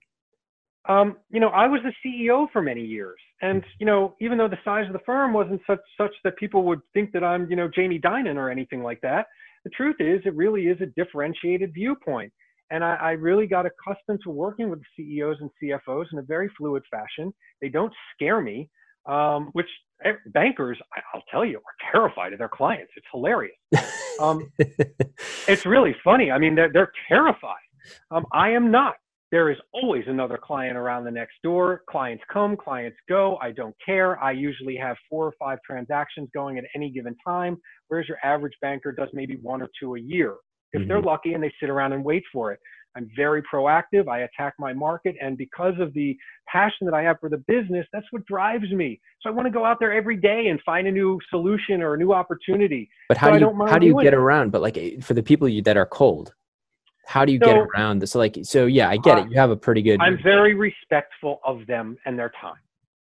Um, 0.89 1.17
you 1.31 1.39
know, 1.39 1.49
I 1.49 1.67
was 1.67 1.81
the 1.83 1.93
CEO 2.05 2.47
for 2.51 2.61
many 2.61 2.83
years, 2.85 3.19
and 3.41 3.63
you 3.79 3.85
know, 3.85 4.15
even 4.21 4.37
though 4.37 4.47
the 4.49 4.59
size 4.65 4.87
of 4.87 4.93
the 4.93 4.99
firm 5.05 5.33
wasn't 5.33 5.61
such 5.67 5.79
such 5.99 6.11
that 6.23 6.37
people 6.37 6.63
would 6.65 6.81
think 6.93 7.11
that 7.13 7.23
I'm, 7.23 7.49
you 7.49 7.55
know, 7.55 7.69
Jamie 7.73 7.99
Dimon 7.99 8.35
or 8.37 8.49
anything 8.49 8.83
like 8.83 9.01
that, 9.01 9.27
the 9.63 9.69
truth 9.71 9.97
is, 9.99 10.21
it 10.25 10.35
really 10.35 10.63
is 10.67 10.79
a 10.81 10.87
differentiated 10.87 11.73
viewpoint. 11.73 12.33
And 12.71 12.83
I, 12.83 12.95
I 12.95 13.11
really 13.11 13.47
got 13.47 13.65
accustomed 13.65 14.21
to 14.23 14.31
working 14.31 14.69
with 14.69 14.81
CEOs 14.97 15.37
and 15.41 15.49
CFOs 15.61 16.05
in 16.13 16.19
a 16.19 16.23
very 16.23 16.49
fluid 16.57 16.83
fashion. 16.91 17.33
They 17.61 17.69
don't 17.69 17.93
scare 18.15 18.41
me. 18.41 18.69
um, 19.07 19.49
which 19.53 19.67
eh, 20.05 20.13
bankers, 20.27 20.77
I'll 21.13 21.23
tell 21.31 21.45
you, 21.45 21.57
are 21.57 21.91
terrified 21.91 22.33
of 22.33 22.39
their 22.39 22.49
clients. 22.49 22.93
It's 22.97 23.07
hilarious. 23.11 23.55
Um, 24.19 24.51
it's 25.47 25.65
really 25.65 25.95
funny. 26.03 26.31
I 26.31 26.37
mean, 26.37 26.53
they're, 26.55 26.71
they're 26.71 26.91
terrified. 27.09 27.55
Um, 28.11 28.25
I 28.33 28.51
am 28.51 28.71
not. 28.71 28.95
There 29.31 29.49
is 29.49 29.57
always 29.73 30.03
another 30.07 30.37
client 30.37 30.77
around 30.77 31.05
the 31.05 31.11
next 31.11 31.35
door. 31.41 31.83
Clients 31.89 32.23
come, 32.31 32.57
clients 32.57 32.97
go. 33.07 33.37
I 33.41 33.51
don't 33.51 33.75
care. 33.83 34.21
I 34.21 34.31
usually 34.31 34.75
have 34.75 34.97
four 35.09 35.25
or 35.25 35.33
five 35.39 35.59
transactions 35.65 36.29
going 36.33 36.57
at 36.57 36.65
any 36.75 36.91
given 36.91 37.15
time, 37.25 37.57
whereas 37.87 38.09
your 38.09 38.17
average 38.23 38.53
banker 38.61 38.91
does 38.91 39.07
maybe 39.13 39.37
one 39.41 39.61
or 39.61 39.69
two 39.79 39.95
a 39.95 39.99
year. 39.99 40.35
If 40.73 40.81
mm-hmm. 40.81 40.89
they're 40.89 41.01
lucky 41.01 41.33
and 41.33 41.41
they 41.41 41.53
sit 41.61 41.69
around 41.69 41.93
and 41.93 42.03
wait 42.03 42.23
for 42.31 42.51
it. 42.51 42.59
I'm 42.95 43.09
very 43.15 43.41
proactive. 43.43 44.09
I 44.09 44.19
attack 44.19 44.53
my 44.59 44.73
market. 44.73 45.15
And 45.21 45.37
because 45.37 45.75
of 45.79 45.93
the 45.93 46.17
passion 46.47 46.85
that 46.85 46.93
I 46.93 47.01
have 47.03 47.17
for 47.21 47.29
the 47.29 47.37
business, 47.47 47.87
that's 47.93 48.05
what 48.11 48.25
drives 48.25 48.69
me. 48.71 48.99
So 49.21 49.29
I 49.29 49.31
want 49.31 49.45
to 49.45 49.51
go 49.51 49.63
out 49.63 49.77
there 49.79 49.93
every 49.93 50.17
day 50.17 50.47
and 50.47 50.59
find 50.65 50.87
a 50.87 50.91
new 50.91 51.17
solution 51.29 51.81
or 51.81 51.93
a 51.93 51.97
new 51.97 52.11
opportunity. 52.11 52.89
But 53.07 53.17
how 53.17 53.27
so 53.27 53.39
do 53.39 53.45
you, 53.45 53.65
how 53.67 53.79
do 53.79 53.85
you 53.85 54.01
get 54.01 54.13
it. 54.13 54.17
around? 54.17 54.51
But 54.51 54.61
like 54.61 54.77
eh, 54.77 54.99
for 54.99 55.13
the 55.13 55.23
people 55.23 55.47
you, 55.47 55.61
that 55.61 55.77
are 55.77 55.85
cold, 55.85 56.33
how 57.05 57.25
do 57.25 57.33
you 57.33 57.39
so, 57.39 57.45
get 57.45 57.57
around 57.57 57.99
this? 57.99 58.11
So 58.11 58.19
like, 58.19 58.37
so 58.43 58.65
yeah, 58.65 58.89
I 58.89 58.97
get 58.97 59.17
uh, 59.17 59.21
it. 59.21 59.31
You 59.31 59.39
have 59.39 59.51
a 59.51 59.55
pretty 59.55 59.81
good. 59.81 59.99
I'm 60.01 60.21
very 60.21 60.53
respectful 60.53 61.39
of 61.43 61.65
them 61.67 61.97
and 62.05 62.17
their 62.17 62.31
time. 62.39 62.55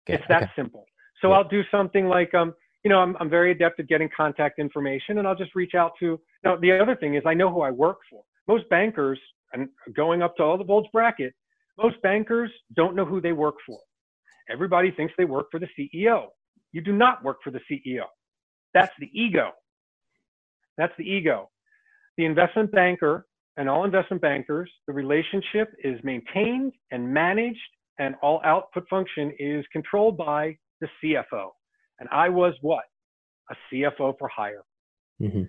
Okay, 0.05 0.15
it's 0.19 0.29
that 0.29 0.45
okay. 0.45 0.53
simple. 0.57 0.87
So 1.21 1.29
yeah. 1.29 1.37
I'll 1.37 1.49
do 1.49 1.63
something 1.71 2.07
like, 2.07 2.35
um, 2.35 2.55
you 2.85 2.91
know, 2.91 2.99
I'm, 2.99 3.17
I'm 3.21 3.29
very 3.29 3.53
adept 3.53 3.79
at 3.81 3.89
getting 3.89 4.09
contact 4.15 4.59
information 4.59 5.19
and 5.19 5.29
I'll 5.29 5.37
just 5.37 5.55
reach 5.55 5.75
out 5.75 5.93
to, 6.01 6.19
now 6.45 6.57
the 6.57 6.73
other 6.73 6.97
thing 6.97 7.15
is 7.15 7.23
I 7.27 7.35
know 7.35 7.53
who 7.53 7.61
I 7.61 7.71
work 7.71 7.99
for. 8.11 8.23
Most 8.49 8.69
bankers 8.71 9.19
and 9.53 9.69
going 9.95 10.23
up 10.23 10.37
to 10.37 10.43
all 10.43 10.57
the 10.57 10.65
bulge 10.65 10.87
bracket, 10.93 11.35
most 11.79 12.01
bankers 12.03 12.51
don't 12.75 12.97
know 12.97 13.05
who 13.05 13.21
they 13.21 13.33
work 13.33 13.57
for. 13.67 13.79
Everybody 14.51 14.91
thinks 14.91 15.13
they 15.17 15.25
work 15.25 15.47
for 15.51 15.61
the 15.61 15.69
CEO. 15.79 16.29
You 16.73 16.81
do 16.81 16.93
not 16.93 17.23
work 17.23 17.39
for 17.45 17.51
the 17.51 17.61
CEO. 17.71 18.05
That's 18.75 18.93
the 18.99 19.11
ego. 19.13 19.51
That's 20.77 20.93
the 20.97 21.05
ego. 21.05 21.51
The 22.17 22.25
investment 22.25 22.73
banker 22.73 23.27
and 23.57 23.69
all 23.69 23.85
investment 23.85 24.23
bankers, 24.23 24.71
the 24.87 24.93
relationship 24.93 25.73
is 25.83 25.99
maintained 26.03 26.73
and 26.91 27.13
managed, 27.13 27.59
and 27.99 28.15
all 28.23 28.41
output 28.45 28.89
function 28.89 29.33
is 29.39 29.65
controlled 29.73 30.17
by 30.17 30.57
the 30.81 30.89
CFO. 31.03 31.49
And 31.99 32.09
I 32.11 32.29
was 32.29 32.55
what? 32.63 32.85
A 33.51 33.55
CFO 33.73 34.15
for 34.19 34.29
hire. 34.29 34.65
Mm-hmm 35.21 35.43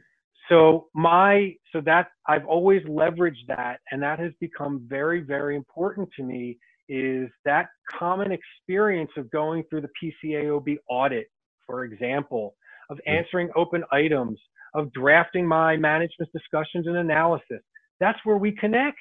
so 0.52 0.88
my 0.94 1.54
so 1.72 1.82
that 1.82 2.08
i've 2.28 2.46
always 2.46 2.82
leveraged 2.84 3.48
that 3.48 3.80
and 3.92 4.02
that 4.02 4.20
has 4.20 4.32
become 4.40 4.86
very 4.88 5.22
very 5.22 5.56
important 5.56 6.08
to 6.16 6.24
me 6.24 6.58
is 6.90 7.30
that 7.46 7.68
common 7.90 8.32
experience 8.32 9.12
of 9.18 9.30
going 9.32 9.64
through 9.70 9.82
the 9.82 9.90
pcaob 10.24 10.78
audit 10.90 11.28
for 11.66 11.86
example 11.86 12.56
of 12.90 13.00
hmm. 13.06 13.12
answering 13.12 13.50
open 13.56 13.84
items 13.92 14.40
of 14.74 14.92
drafting 14.94 15.48
my 15.48 15.76
management 15.78 16.32
discussions 16.34 16.88
and 16.88 16.98
analysis 16.98 17.62
that's 18.02 18.20
where 18.26 18.38
we 18.38 18.52
connect 18.52 19.00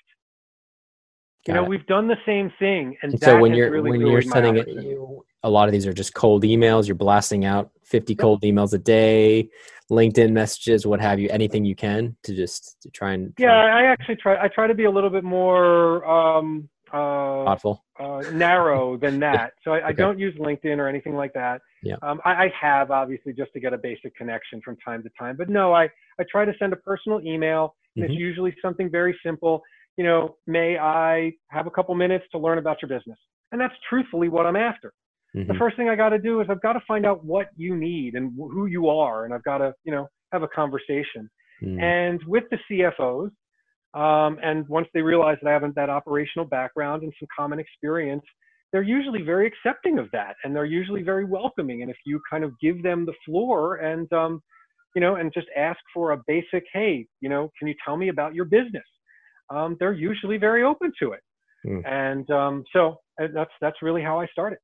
you 1.46 1.55
know, 1.55 1.64
it. 1.64 1.68
we've 1.68 1.86
done 1.86 2.07
the 2.07 2.18
same 2.26 2.53
thing, 2.59 2.96
and, 3.03 3.12
and 3.14 3.22
so 3.22 3.40
when 3.40 3.55
you're 3.55 3.70
really 3.70 3.90
when 3.90 4.01
you're 4.03 4.20
sending 4.20 4.57
it, 4.59 4.68
a 5.42 5.48
lot 5.48 5.68
of 5.68 5.72
these 5.72 5.86
are 5.86 5.92
just 5.92 6.12
cold 6.12 6.44
emails. 6.44 6.86
You're 6.86 6.96
blasting 6.96 7.46
out 7.46 7.70
50 7.84 8.14
cold 8.16 8.42
emails 8.42 8.74
a 8.74 8.78
day, 8.78 9.48
LinkedIn 9.90 10.32
messages, 10.32 10.86
what 10.86 11.01
have 11.01 11.18
you, 11.18 11.30
anything 11.30 11.64
you 11.64 11.74
can 11.74 12.14
to 12.24 12.34
just 12.34 12.76
to 12.82 12.90
try 12.90 13.12
and. 13.14 13.34
Try 13.38 13.46
yeah, 13.46 13.74
I 13.74 13.84
actually 13.84 14.16
try. 14.16 14.42
I 14.42 14.48
try 14.48 14.66
to 14.66 14.74
be 14.74 14.84
a 14.84 14.90
little 14.90 15.09
bit 15.09 15.24
more 15.24 16.05
um, 16.05 16.68
uh, 16.92 17.44
thoughtful, 17.44 17.84
uh, 17.98 18.22
narrow 18.32 18.98
than 18.98 19.18
that. 19.20 19.55
So 19.64 19.72
I, 19.72 19.78
okay. 19.78 19.86
I, 19.86 19.92
don't 19.92 20.18
use 20.18 20.34
LinkedIn 20.38 20.76
or 20.78 20.88
anything 20.88 21.14
like 21.14 21.32
that. 21.34 21.62
Yeah. 21.82 21.96
Um, 22.03 22.20
I, 22.24 22.32
I, 22.32 22.53
have 22.61 22.90
obviously 22.90 23.32
just 23.32 23.53
to 23.55 23.61
get 23.61 23.72
a 23.72 23.78
basic 23.78 24.14
connection 24.14 24.61
from 24.62 24.76
time 24.76 25.03
to 25.05 25.11
time, 25.18 25.36
but 25.36 25.48
no, 25.48 25.72
I 25.72 25.84
I 26.18 26.24
try 26.30 26.44
to 26.44 26.53
send 26.59 26.74
a 26.74 26.76
personal 26.76 27.20
email. 27.22 27.76
Mm-hmm. 28.01 28.12
It's 28.12 28.20
usually 28.20 28.55
something 28.62 28.90
very 28.90 29.18
simple 29.24 29.62
you 30.01 30.05
know, 30.05 30.36
may 30.46 30.78
I 30.78 31.32
have 31.48 31.66
a 31.66 31.70
couple 31.70 31.94
minutes 31.94 32.24
to 32.32 32.38
learn 32.38 32.57
about 32.57 32.78
your 32.80 32.88
business? 32.88 33.18
And 33.53 33.61
that's 33.61 33.74
truthfully 33.86 34.30
what 34.30 34.46
I'm 34.46 34.57
after. 34.57 34.94
Mm-hmm. 35.36 35.53
The 35.53 35.59
first 35.59 35.76
thing 35.76 35.90
I 35.90 35.94
got 35.94 36.09
to 36.09 36.18
do 36.18 36.40
is 36.40 36.46
I've 36.51 36.62
got 36.62 36.72
to 36.72 36.80
find 36.88 37.05
out 37.05 37.22
what 37.22 37.48
you 37.55 37.76
need 37.76 38.14
and 38.14 38.32
who 38.34 38.64
you 38.64 38.88
are, 38.88 39.26
and 39.26 39.34
I've 39.34 39.44
got 39.44 39.59
to, 39.59 39.74
you 39.84 39.92
know, 39.92 40.09
have 40.32 40.42
a 40.42 40.48
conversation. 40.48 41.28
Mm-hmm. 41.62 41.80
And 41.80 42.20
with 42.26 42.44
the 42.51 42.59
CFOs, 42.70 43.30
um, 43.92 44.38
and 44.42 44.66
once 44.68 44.88
they 44.94 45.03
realize 45.03 45.36
that 45.42 45.51
I 45.51 45.53
haven't 45.53 45.74
that 45.74 45.90
operational 45.90 46.46
background 46.46 47.03
and 47.03 47.12
some 47.20 47.28
common 47.36 47.59
experience, 47.59 48.24
they're 48.72 48.82
usually 48.82 49.20
very 49.20 49.48
accepting 49.48 49.98
of 49.98 50.07
that, 50.12 50.36
and 50.44 50.57
they're 50.57 50.64
usually 50.64 51.03
very 51.03 51.26
welcoming. 51.26 51.82
And 51.82 51.90
if 51.90 51.96
you 52.07 52.22
kind 52.30 52.42
of 52.42 52.53
give 52.59 52.82
them 52.82 53.05
the 53.05 53.14
floor 53.26 53.76
and 53.76 54.11
um, 54.14 54.40
you 54.95 55.01
know, 55.01 55.16
and 55.16 55.32
just 55.32 55.47
ask 55.57 55.78
for 55.95 56.12
a 56.12 56.20
basic, 56.26 56.64
hey, 56.72 57.07
you 57.20 57.28
know, 57.28 57.51
can 57.59 57.68
you 57.68 57.74
tell 57.84 57.97
me 57.97 58.09
about 58.09 58.34
your 58.34 58.45
business? 58.45 58.84
um, 59.51 59.76
they're 59.78 59.93
usually 59.93 60.38
very 60.38 60.62
open 60.62 60.93
to 61.03 61.12
it. 61.12 61.20
Mm. 61.66 61.82
And 61.86 62.30
um, 62.30 62.64
so 62.72 62.97
that's 63.18 63.51
that's 63.61 63.82
really 63.82 64.03
how 64.03 64.18
I 64.18 64.26
started. 64.28 64.59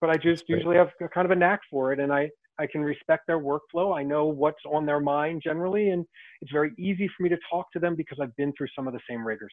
But 0.00 0.10
I 0.10 0.16
just 0.16 0.44
usually 0.48 0.76
have 0.76 0.88
kind 1.12 1.24
of 1.24 1.30
a 1.30 1.36
knack 1.36 1.60
for 1.70 1.92
it, 1.92 2.00
and 2.00 2.12
I 2.12 2.30
I 2.58 2.66
can 2.66 2.80
respect 2.80 3.24
their 3.26 3.38
workflow. 3.38 3.96
I 3.96 4.02
know 4.02 4.26
what's 4.26 4.58
on 4.66 4.84
their 4.86 5.00
mind 5.00 5.42
generally, 5.44 5.90
and 5.90 6.04
it's 6.40 6.50
very 6.50 6.72
easy 6.78 7.08
for 7.16 7.22
me 7.22 7.28
to 7.28 7.38
talk 7.50 7.66
to 7.72 7.78
them 7.78 7.94
because 7.94 8.18
I've 8.20 8.34
been 8.36 8.52
through 8.56 8.68
some 8.74 8.88
of 8.88 8.94
the 8.94 9.00
same 9.08 9.24
rigors. 9.24 9.52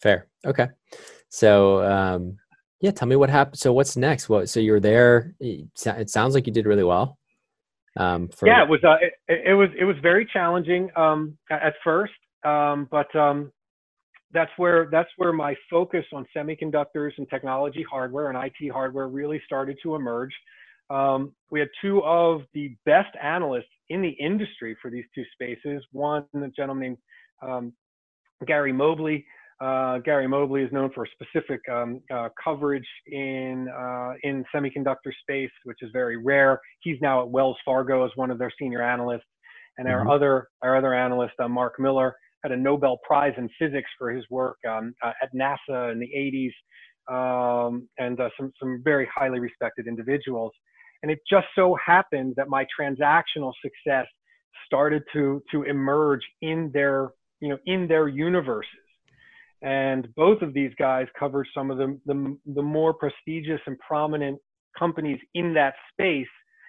Fair. 0.00 0.26
Okay. 0.44 0.68
So 1.28 1.84
um, 1.84 2.36
yeah, 2.80 2.90
tell 2.90 3.06
me 3.06 3.14
what 3.14 3.30
happened. 3.30 3.58
So 3.58 3.72
what's 3.72 3.96
next? 3.96 4.28
What? 4.28 4.48
So 4.48 4.58
you're 4.58 4.80
there. 4.80 5.34
It 5.38 6.10
sounds 6.10 6.34
like 6.34 6.46
you 6.46 6.52
did 6.52 6.66
really 6.66 6.84
well. 6.84 7.18
Um, 7.96 8.28
for... 8.28 8.46
Yeah, 8.46 8.62
it 8.62 8.68
was. 8.68 8.80
Uh, 8.84 8.96
it, 9.28 9.50
it 9.50 9.54
was. 9.54 9.68
It 9.78 9.84
was 9.84 9.96
very 10.02 10.26
challenging 10.32 10.90
um, 10.96 11.36
at 11.50 11.74
first. 11.84 12.12
Um, 12.44 12.88
but 12.90 13.14
um, 13.14 13.52
that's 14.32 14.50
where 14.56 14.88
that's 14.90 15.10
where 15.16 15.32
my 15.32 15.54
focus 15.70 16.04
on 16.12 16.26
semiconductors 16.36 17.12
and 17.18 17.28
technology 17.28 17.84
hardware 17.88 18.30
and 18.30 18.38
IT 18.38 18.70
hardware 18.72 19.08
really 19.08 19.40
started 19.44 19.76
to 19.82 19.94
emerge. 19.94 20.32
Um, 20.90 21.32
we 21.50 21.60
had 21.60 21.68
two 21.80 22.02
of 22.02 22.42
the 22.54 22.76
best 22.84 23.14
analysts 23.22 23.64
in 23.88 24.02
the 24.02 24.10
industry 24.10 24.76
for 24.80 24.90
these 24.90 25.04
two 25.14 25.24
spaces. 25.32 25.84
One, 25.92 26.24
a 26.34 26.48
gentleman 26.48 26.82
named 26.82 26.98
um, 27.42 27.72
Gary 28.46 28.72
Mobley. 28.72 29.24
Uh, 29.60 29.98
Gary 29.98 30.26
Mobley 30.26 30.62
is 30.62 30.72
known 30.72 30.90
for 30.92 31.06
specific 31.06 31.60
um, 31.70 32.00
uh, 32.12 32.28
coverage 32.42 32.86
in 33.06 33.68
uh, 33.68 34.12
in 34.22 34.44
semiconductor 34.54 35.12
space, 35.20 35.50
which 35.64 35.78
is 35.82 35.90
very 35.92 36.16
rare. 36.16 36.60
He's 36.80 36.98
now 37.00 37.22
at 37.22 37.28
Wells 37.28 37.56
Fargo 37.64 38.04
as 38.04 38.10
one 38.16 38.30
of 38.30 38.38
their 38.38 38.52
senior 38.58 38.82
analysts, 38.82 39.22
and 39.78 39.86
mm-hmm. 39.86 40.06
our 40.06 40.14
other 40.14 40.48
our 40.62 40.76
other 40.76 40.94
analyst, 40.94 41.34
uh, 41.38 41.48
Mark 41.48 41.78
Miller, 41.78 42.16
had 42.42 42.52
a 42.52 42.56
Nobel 42.56 42.98
Prize 43.06 43.34
in 43.36 43.48
physics 43.58 43.90
for 43.98 44.10
his 44.10 44.24
work 44.30 44.56
um, 44.68 44.94
uh, 45.02 45.12
at 45.22 45.32
NASA 45.34 45.92
in 45.92 46.00
the 46.00 46.50
80s, 47.10 47.68
um, 47.68 47.88
and 47.98 48.20
uh, 48.20 48.30
some 48.38 48.52
some 48.58 48.80
very 48.82 49.08
highly 49.14 49.38
respected 49.38 49.86
individuals. 49.86 50.52
And 51.02 51.10
it 51.10 51.18
just 51.28 51.46
so 51.54 51.76
happened 51.84 52.34
that 52.36 52.48
my 52.48 52.64
transactional 52.78 53.52
success 53.62 54.06
started 54.66 55.02
to 55.12 55.42
to 55.50 55.62
emerge 55.64 56.22
in 56.42 56.70
their 56.72 57.10
you 57.40 57.48
know 57.48 57.58
in 57.66 57.86
their 57.88 58.08
universes. 58.08 58.70
And 59.62 60.12
both 60.16 60.42
of 60.42 60.54
these 60.54 60.72
guys 60.78 61.06
covered 61.18 61.46
some 61.54 61.70
of 61.70 61.78
the, 61.78 61.98
the, 62.06 62.36
the 62.54 62.62
more 62.62 62.92
prestigious 62.92 63.60
and 63.66 63.78
prominent 63.78 64.38
companies 64.78 65.20
in 65.34 65.54
that 65.54 65.74
space 65.92 66.26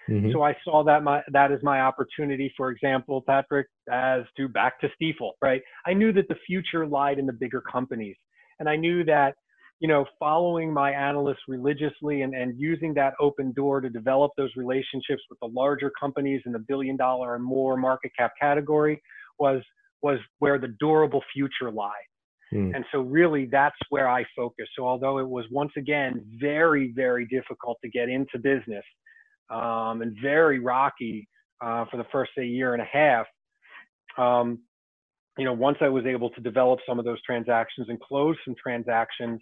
Mm-hmm. 0.09 0.31
So 0.33 0.43
I 0.43 0.55
saw 0.63 0.83
that 0.83 1.03
my 1.03 1.21
that 1.31 1.51
is 1.51 1.59
my 1.63 1.81
opportunity, 1.81 2.53
for 2.57 2.71
example, 2.71 3.23
Patrick, 3.25 3.67
as 3.91 4.23
to 4.37 4.47
back 4.47 4.79
to 4.81 4.89
Stifel, 5.01 5.31
right? 5.41 5.61
I 5.85 5.93
knew 5.93 6.11
that 6.13 6.27
the 6.27 6.35
future 6.45 6.85
lied 6.85 7.19
in 7.19 7.25
the 7.25 7.33
bigger 7.33 7.61
companies. 7.61 8.17
And 8.59 8.67
I 8.67 8.75
knew 8.75 9.03
that, 9.05 9.35
you 9.79 9.87
know, 9.87 10.05
following 10.19 10.73
my 10.73 10.91
analysts 10.91 11.43
religiously 11.47 12.21
and, 12.21 12.35
and 12.35 12.59
using 12.59 12.93
that 12.95 13.13
open 13.19 13.53
door 13.53 13.81
to 13.81 13.89
develop 13.89 14.31
those 14.37 14.51
relationships 14.55 15.23
with 15.29 15.39
the 15.41 15.47
larger 15.47 15.91
companies 15.99 16.41
in 16.45 16.51
the 16.51 16.63
billion 16.67 16.97
dollar 16.97 17.35
and 17.35 17.43
more 17.43 17.77
market 17.77 18.11
cap 18.17 18.33
category 18.39 19.01
was 19.39 19.61
was 20.01 20.19
where 20.39 20.59
the 20.59 20.75
durable 20.79 21.23
future 21.33 21.71
lied. 21.71 21.91
Mm. 22.53 22.75
And 22.75 22.85
so 22.91 23.01
really 23.01 23.47
that's 23.51 23.75
where 23.89 24.09
I 24.09 24.25
focus. 24.35 24.67
So 24.77 24.87
although 24.87 25.19
it 25.19 25.27
was 25.27 25.45
once 25.51 25.71
again 25.77 26.23
very, 26.39 26.91
very 26.95 27.25
difficult 27.27 27.77
to 27.83 27.89
get 27.89 28.09
into 28.09 28.37
business, 28.39 28.83
um, 29.49 30.01
and 30.01 30.15
very 30.21 30.59
rocky 30.59 31.27
uh, 31.61 31.85
for 31.89 31.97
the 31.97 32.05
first 32.11 32.31
say 32.37 32.45
year 32.45 32.73
and 32.73 32.81
a 32.81 32.85
half. 32.85 33.25
Um, 34.17 34.59
you 35.37 35.45
know, 35.45 35.53
once 35.53 35.77
I 35.81 35.89
was 35.89 36.05
able 36.05 36.29
to 36.31 36.41
develop 36.41 36.79
some 36.87 36.99
of 36.99 37.05
those 37.05 37.21
transactions 37.23 37.87
and 37.89 37.99
close 37.99 38.35
some 38.45 38.55
transactions, 38.61 39.41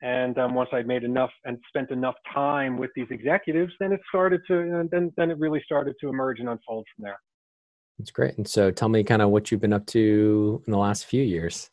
and 0.00 0.36
um, 0.38 0.54
once 0.54 0.70
I'd 0.72 0.86
made 0.86 1.04
enough 1.04 1.30
and 1.44 1.58
spent 1.68 1.90
enough 1.90 2.14
time 2.32 2.76
with 2.76 2.90
these 2.94 3.06
executives, 3.10 3.72
then 3.80 3.92
it 3.92 4.00
started 4.08 4.40
to 4.48 4.88
then 4.90 5.12
then 5.16 5.30
it 5.30 5.38
really 5.38 5.62
started 5.64 5.94
to 6.00 6.08
emerge 6.08 6.38
and 6.40 6.48
unfold 6.48 6.86
from 6.94 7.04
there. 7.04 7.18
That's 7.98 8.10
great. 8.10 8.36
And 8.36 8.48
so, 8.48 8.70
tell 8.70 8.88
me 8.88 9.04
kind 9.04 9.22
of 9.22 9.30
what 9.30 9.50
you've 9.50 9.60
been 9.60 9.72
up 9.72 9.86
to 9.86 10.62
in 10.66 10.70
the 10.70 10.78
last 10.78 11.06
few 11.06 11.22
years. 11.22 11.68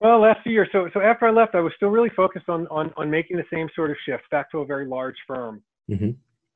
Well, 0.00 0.20
last 0.20 0.40
few 0.42 0.52
years. 0.52 0.68
So, 0.72 0.88
so 0.92 1.00
after 1.00 1.26
I 1.26 1.30
left, 1.30 1.54
I 1.54 1.60
was 1.60 1.72
still 1.76 1.88
really 1.88 2.10
focused 2.16 2.48
on 2.48 2.66
on 2.68 2.92
on 2.96 3.10
making 3.10 3.36
the 3.36 3.44
same 3.52 3.68
sort 3.74 3.90
of 3.90 3.96
shift 4.06 4.24
back 4.30 4.50
to 4.50 4.58
a 4.58 4.66
very 4.66 4.86
large 4.86 5.16
firm. 5.26 5.62
Mm-hmm. 5.90 6.10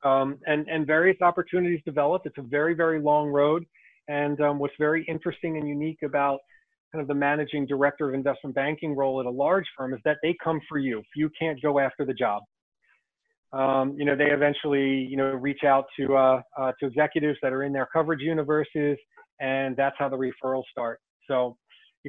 Um, 0.09 0.37
and, 0.45 0.67
and 0.69 0.87
various 0.87 1.17
opportunities 1.21 1.81
developed. 1.85 2.25
It's 2.25 2.37
a 2.37 2.43
very, 2.43 2.73
very 2.73 3.01
long 3.01 3.27
road. 3.27 3.65
And 4.07 4.39
um, 4.41 4.57
what's 4.57 4.73
very 4.79 5.05
interesting 5.09 5.57
and 5.57 5.67
unique 5.67 5.99
about 6.03 6.39
kind 6.91 7.01
of 7.01 7.07
the 7.07 7.13
managing 7.13 7.65
director 7.65 8.07
of 8.07 8.15
investment 8.15 8.55
banking 8.55 8.95
role 8.95 9.19
at 9.19 9.25
a 9.25 9.29
large 9.29 9.65
firm 9.77 9.93
is 9.93 9.99
that 10.05 10.17
they 10.23 10.35
come 10.43 10.59
for 10.67 10.77
you. 10.77 11.03
You 11.15 11.29
can't 11.37 11.61
go 11.61 11.79
after 11.79 12.05
the 12.05 12.13
job. 12.13 12.43
Um, 13.51 13.95
you 13.97 14.05
know, 14.05 14.15
they 14.15 14.31
eventually, 14.31 14.89
you 14.89 15.17
know, 15.17 15.25
reach 15.33 15.63
out 15.63 15.85
to 15.99 16.15
uh, 16.15 16.41
uh, 16.57 16.71
to 16.79 16.85
executives 16.87 17.37
that 17.41 17.51
are 17.51 17.63
in 17.63 17.73
their 17.73 17.87
coverage 17.91 18.21
universes, 18.21 18.97
and 19.39 19.75
that's 19.75 19.95
how 19.99 20.07
the 20.07 20.17
referrals 20.17 20.63
start. 20.71 20.99
So 21.27 21.57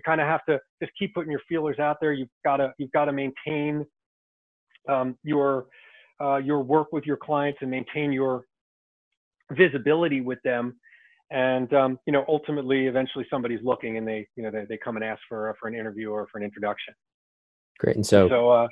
you 0.00 0.10
kind 0.10 0.20
of 0.20 0.26
have 0.26 0.44
to 0.46 0.58
just 0.82 0.92
keep 0.98 1.14
putting 1.14 1.30
your 1.30 1.40
feelers 1.48 1.78
out 1.78 1.98
there. 2.00 2.12
You've 2.12 2.28
got 2.44 2.56
to 2.56 2.72
you've 2.78 2.92
got 2.92 3.06
to 3.06 3.12
maintain 3.12 3.84
um, 4.88 5.16
your 5.22 5.66
uh, 6.20 6.36
your 6.36 6.60
work 6.60 6.88
with 6.92 7.04
your 7.04 7.16
clients 7.16 7.58
and 7.60 7.70
maintain 7.70 8.12
your 8.12 8.44
visibility 9.52 10.20
with 10.20 10.38
them. 10.42 10.78
And 11.30 11.72
um, 11.74 11.98
you 12.06 12.12
know, 12.12 12.24
ultimately, 12.28 12.86
eventually, 12.86 13.26
somebody's 13.30 13.60
looking, 13.62 13.98
and 13.98 14.08
they 14.08 14.26
you 14.36 14.42
know 14.42 14.50
they, 14.50 14.64
they 14.68 14.78
come 14.78 14.96
and 14.96 15.04
ask 15.04 15.20
for 15.28 15.54
for 15.60 15.68
an 15.68 15.74
interview 15.74 16.10
or 16.10 16.26
for 16.32 16.38
an 16.38 16.44
introduction. 16.44 16.94
Great. 17.78 17.96
And 17.96 18.06
so 18.06 18.28
so 18.28 18.50
uh, 18.50 18.68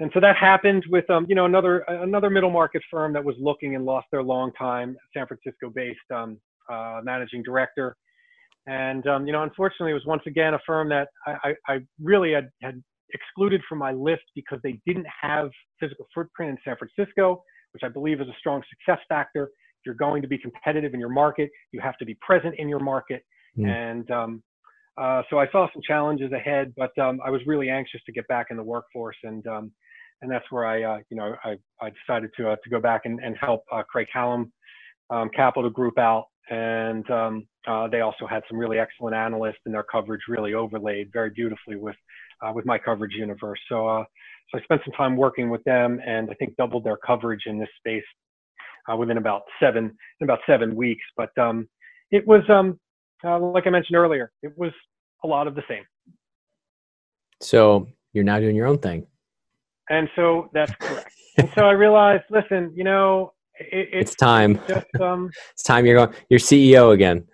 and 0.00 0.10
so 0.12 0.20
that 0.20 0.36
happened 0.36 0.84
with 0.90 1.08
um, 1.08 1.26
you 1.28 1.34
know 1.34 1.46
another 1.46 1.78
another 1.88 2.30
middle 2.30 2.50
market 2.50 2.82
firm 2.90 3.12
that 3.12 3.24
was 3.24 3.36
looking 3.38 3.76
and 3.76 3.84
lost 3.84 4.06
their 4.10 4.22
long 4.22 4.52
time 4.58 4.96
San 5.14 5.26
Francisco 5.26 5.70
based 5.70 5.98
um, 6.14 6.38
uh, 6.70 7.00
managing 7.02 7.42
director 7.42 7.96
and 8.66 9.06
um, 9.06 9.26
you 9.26 9.32
know, 9.32 9.42
unfortunately, 9.42 9.90
it 9.90 9.94
was 9.94 10.06
once 10.06 10.22
again 10.26 10.54
a 10.54 10.58
firm 10.66 10.88
that 10.88 11.08
I, 11.26 11.32
I, 11.44 11.74
I 11.74 11.78
really 12.02 12.32
had, 12.32 12.48
had 12.62 12.82
excluded 13.12 13.60
from 13.68 13.78
my 13.78 13.92
list 13.92 14.22
because 14.34 14.58
they 14.62 14.80
didn't 14.86 15.06
have 15.20 15.50
physical 15.78 16.06
footprint 16.14 16.50
in 16.52 16.58
San 16.64 16.76
Francisco, 16.76 17.42
which 17.72 17.82
I 17.84 17.88
believe 17.88 18.20
is 18.20 18.28
a 18.28 18.36
strong 18.38 18.62
success 18.68 19.02
factor. 19.08 19.44
If 19.44 19.86
you're 19.86 19.94
going 19.94 20.22
to 20.22 20.28
be 20.28 20.38
competitive 20.38 20.94
in 20.94 21.00
your 21.00 21.08
market, 21.10 21.50
you 21.72 21.80
have 21.80 21.96
to 21.98 22.04
be 22.04 22.16
present 22.20 22.54
in 22.58 22.68
your 22.68 22.80
market. 22.80 23.22
Mm. 23.56 23.68
And 23.68 24.10
um, 24.10 24.42
uh, 24.98 25.22
so 25.30 25.38
I 25.38 25.46
saw 25.52 25.68
some 25.72 25.82
challenges 25.86 26.32
ahead, 26.32 26.72
but 26.76 26.96
um, 26.98 27.20
I 27.24 27.30
was 27.30 27.40
really 27.46 27.68
anxious 27.68 28.00
to 28.06 28.12
get 28.12 28.26
back 28.28 28.46
in 28.50 28.56
the 28.56 28.62
workforce, 28.62 29.16
and 29.22 29.46
um, 29.46 29.72
and 30.22 30.30
that's 30.30 30.50
where 30.50 30.66
I, 30.66 30.82
uh, 30.82 30.98
you 31.10 31.16
know, 31.16 31.34
I, 31.44 31.56
I 31.80 31.90
decided 31.90 32.30
to 32.38 32.50
uh, 32.50 32.56
to 32.64 32.70
go 32.70 32.80
back 32.80 33.02
and, 33.04 33.20
and 33.22 33.36
help 33.38 33.64
uh, 33.70 33.82
Craig-Hallum 33.82 34.50
um, 35.10 35.30
Capital 35.34 35.70
Group 35.70 35.98
out 35.98 36.26
and 36.48 37.08
um, 37.10 37.46
uh, 37.66 37.88
they 37.88 38.00
also 38.00 38.26
had 38.26 38.42
some 38.48 38.58
really 38.58 38.78
excellent 38.78 39.16
analysts, 39.16 39.58
and 39.64 39.74
their 39.74 39.82
coverage 39.82 40.22
really 40.28 40.54
overlaid 40.54 41.10
very 41.12 41.30
beautifully 41.30 41.76
with 41.76 41.96
uh, 42.42 42.52
with 42.54 42.64
my 42.66 42.78
coverage 42.78 43.14
universe. 43.14 43.58
So, 43.68 43.88
uh, 43.88 44.04
so 44.50 44.58
I 44.58 44.62
spent 44.62 44.82
some 44.84 44.92
time 44.92 45.16
working 45.16 45.50
with 45.50 45.64
them, 45.64 46.00
and 46.06 46.30
I 46.30 46.34
think 46.34 46.56
doubled 46.56 46.84
their 46.84 46.98
coverage 46.98 47.42
in 47.46 47.58
this 47.58 47.68
space 47.78 48.04
uh, 48.90 48.96
within 48.96 49.18
about 49.18 49.42
seven 49.58 49.96
in 50.20 50.24
about 50.24 50.38
seven 50.46 50.76
weeks. 50.76 51.04
But 51.16 51.36
um, 51.38 51.68
it 52.12 52.26
was 52.26 52.42
um, 52.48 52.78
uh, 53.24 53.40
like 53.40 53.66
I 53.66 53.70
mentioned 53.70 53.96
earlier, 53.96 54.30
it 54.42 54.56
was 54.56 54.72
a 55.24 55.26
lot 55.26 55.48
of 55.48 55.56
the 55.56 55.62
same. 55.68 55.84
So 57.40 57.88
you're 58.12 58.24
now 58.24 58.38
doing 58.38 58.54
your 58.54 58.66
own 58.66 58.78
thing. 58.78 59.06
And 59.90 60.08
so 60.16 60.48
that's 60.52 60.72
correct. 60.76 61.12
and 61.38 61.50
so 61.54 61.64
I 61.64 61.72
realized, 61.72 62.24
listen, 62.30 62.72
you 62.74 62.82
know, 62.82 63.32
it, 63.58 63.88
it's, 63.92 64.10
it's, 64.10 64.14
time. 64.14 64.60
Just, 64.68 64.86
um, 65.00 65.30
it's 65.52 65.62
time 65.62 65.86
you're 65.86 65.96
going. 65.96 66.16
You're 66.28 66.40
CEO 66.40 66.92
again. 66.92 67.26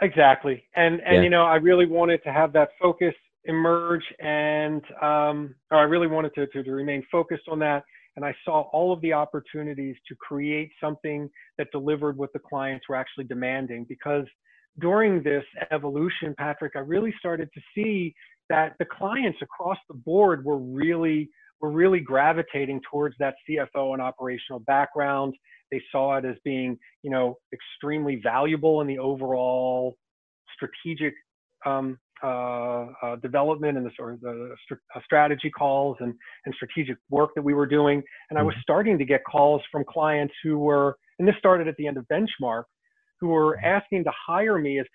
Exactly, 0.00 0.64
and 0.76 1.00
and 1.00 1.16
yeah. 1.16 1.22
you 1.22 1.30
know, 1.30 1.44
I 1.44 1.56
really 1.56 1.86
wanted 1.86 2.22
to 2.24 2.32
have 2.32 2.52
that 2.52 2.70
focus 2.80 3.14
emerge, 3.44 4.04
and 4.20 4.82
um, 5.02 5.54
or 5.70 5.78
I 5.78 5.82
really 5.82 6.06
wanted 6.06 6.34
to, 6.34 6.46
to 6.46 6.62
to 6.62 6.72
remain 6.72 7.02
focused 7.10 7.48
on 7.48 7.58
that. 7.60 7.84
And 8.16 8.24
I 8.24 8.34
saw 8.44 8.62
all 8.72 8.92
of 8.92 9.00
the 9.00 9.12
opportunities 9.12 9.94
to 10.08 10.16
create 10.16 10.72
something 10.80 11.30
that 11.56 11.68
delivered 11.70 12.16
what 12.16 12.32
the 12.32 12.40
clients 12.40 12.88
were 12.88 12.96
actually 12.96 13.24
demanding. 13.24 13.86
Because 13.88 14.24
during 14.80 15.22
this 15.22 15.44
evolution, 15.70 16.34
Patrick, 16.36 16.72
I 16.74 16.80
really 16.80 17.14
started 17.18 17.48
to 17.54 17.60
see 17.74 18.14
that 18.48 18.74
the 18.78 18.86
clients 18.86 19.38
across 19.42 19.78
the 19.88 19.94
board 19.94 20.44
were 20.44 20.58
really 20.58 21.30
were 21.60 21.70
really 21.70 22.00
gravitating 22.00 22.80
towards 22.90 23.16
that 23.18 23.34
CFO 23.48 23.92
and 23.92 24.02
operational 24.02 24.60
background. 24.60 25.34
They 25.70 25.82
saw 25.92 26.16
it 26.16 26.24
as 26.24 26.36
being, 26.44 26.78
you 27.02 27.10
know, 27.10 27.38
extremely 27.52 28.20
valuable 28.22 28.80
in 28.80 28.86
the 28.86 28.98
overall 28.98 29.96
strategic 30.54 31.14
um, 31.66 31.98
uh, 32.22 32.86
uh, 33.02 33.16
development 33.22 33.76
and 33.76 33.86
the 33.86 33.90
sort 33.96 34.14
of 34.14 34.20
the 34.20 34.54
uh, 34.72 35.00
strategy 35.04 35.50
calls 35.50 35.96
and, 36.00 36.14
and 36.46 36.54
strategic 36.54 36.96
work 37.10 37.30
that 37.36 37.42
we 37.42 37.54
were 37.54 37.66
doing. 37.66 38.02
And 38.30 38.38
I 38.38 38.42
was 38.42 38.54
mm-hmm. 38.54 38.62
starting 38.62 38.98
to 38.98 39.04
get 39.04 39.20
calls 39.24 39.62
from 39.70 39.84
clients 39.88 40.34
who 40.42 40.58
were, 40.58 40.96
and 41.18 41.28
this 41.28 41.36
started 41.38 41.68
at 41.68 41.76
the 41.76 41.86
end 41.86 41.96
of 41.96 42.06
Benchmark, 42.12 42.64
who 43.20 43.28
were 43.28 43.56
mm-hmm. 43.56 43.66
asking 43.66 44.04
to 44.04 44.10
hire 44.26 44.58
me 44.58 44.80
as 44.80 44.86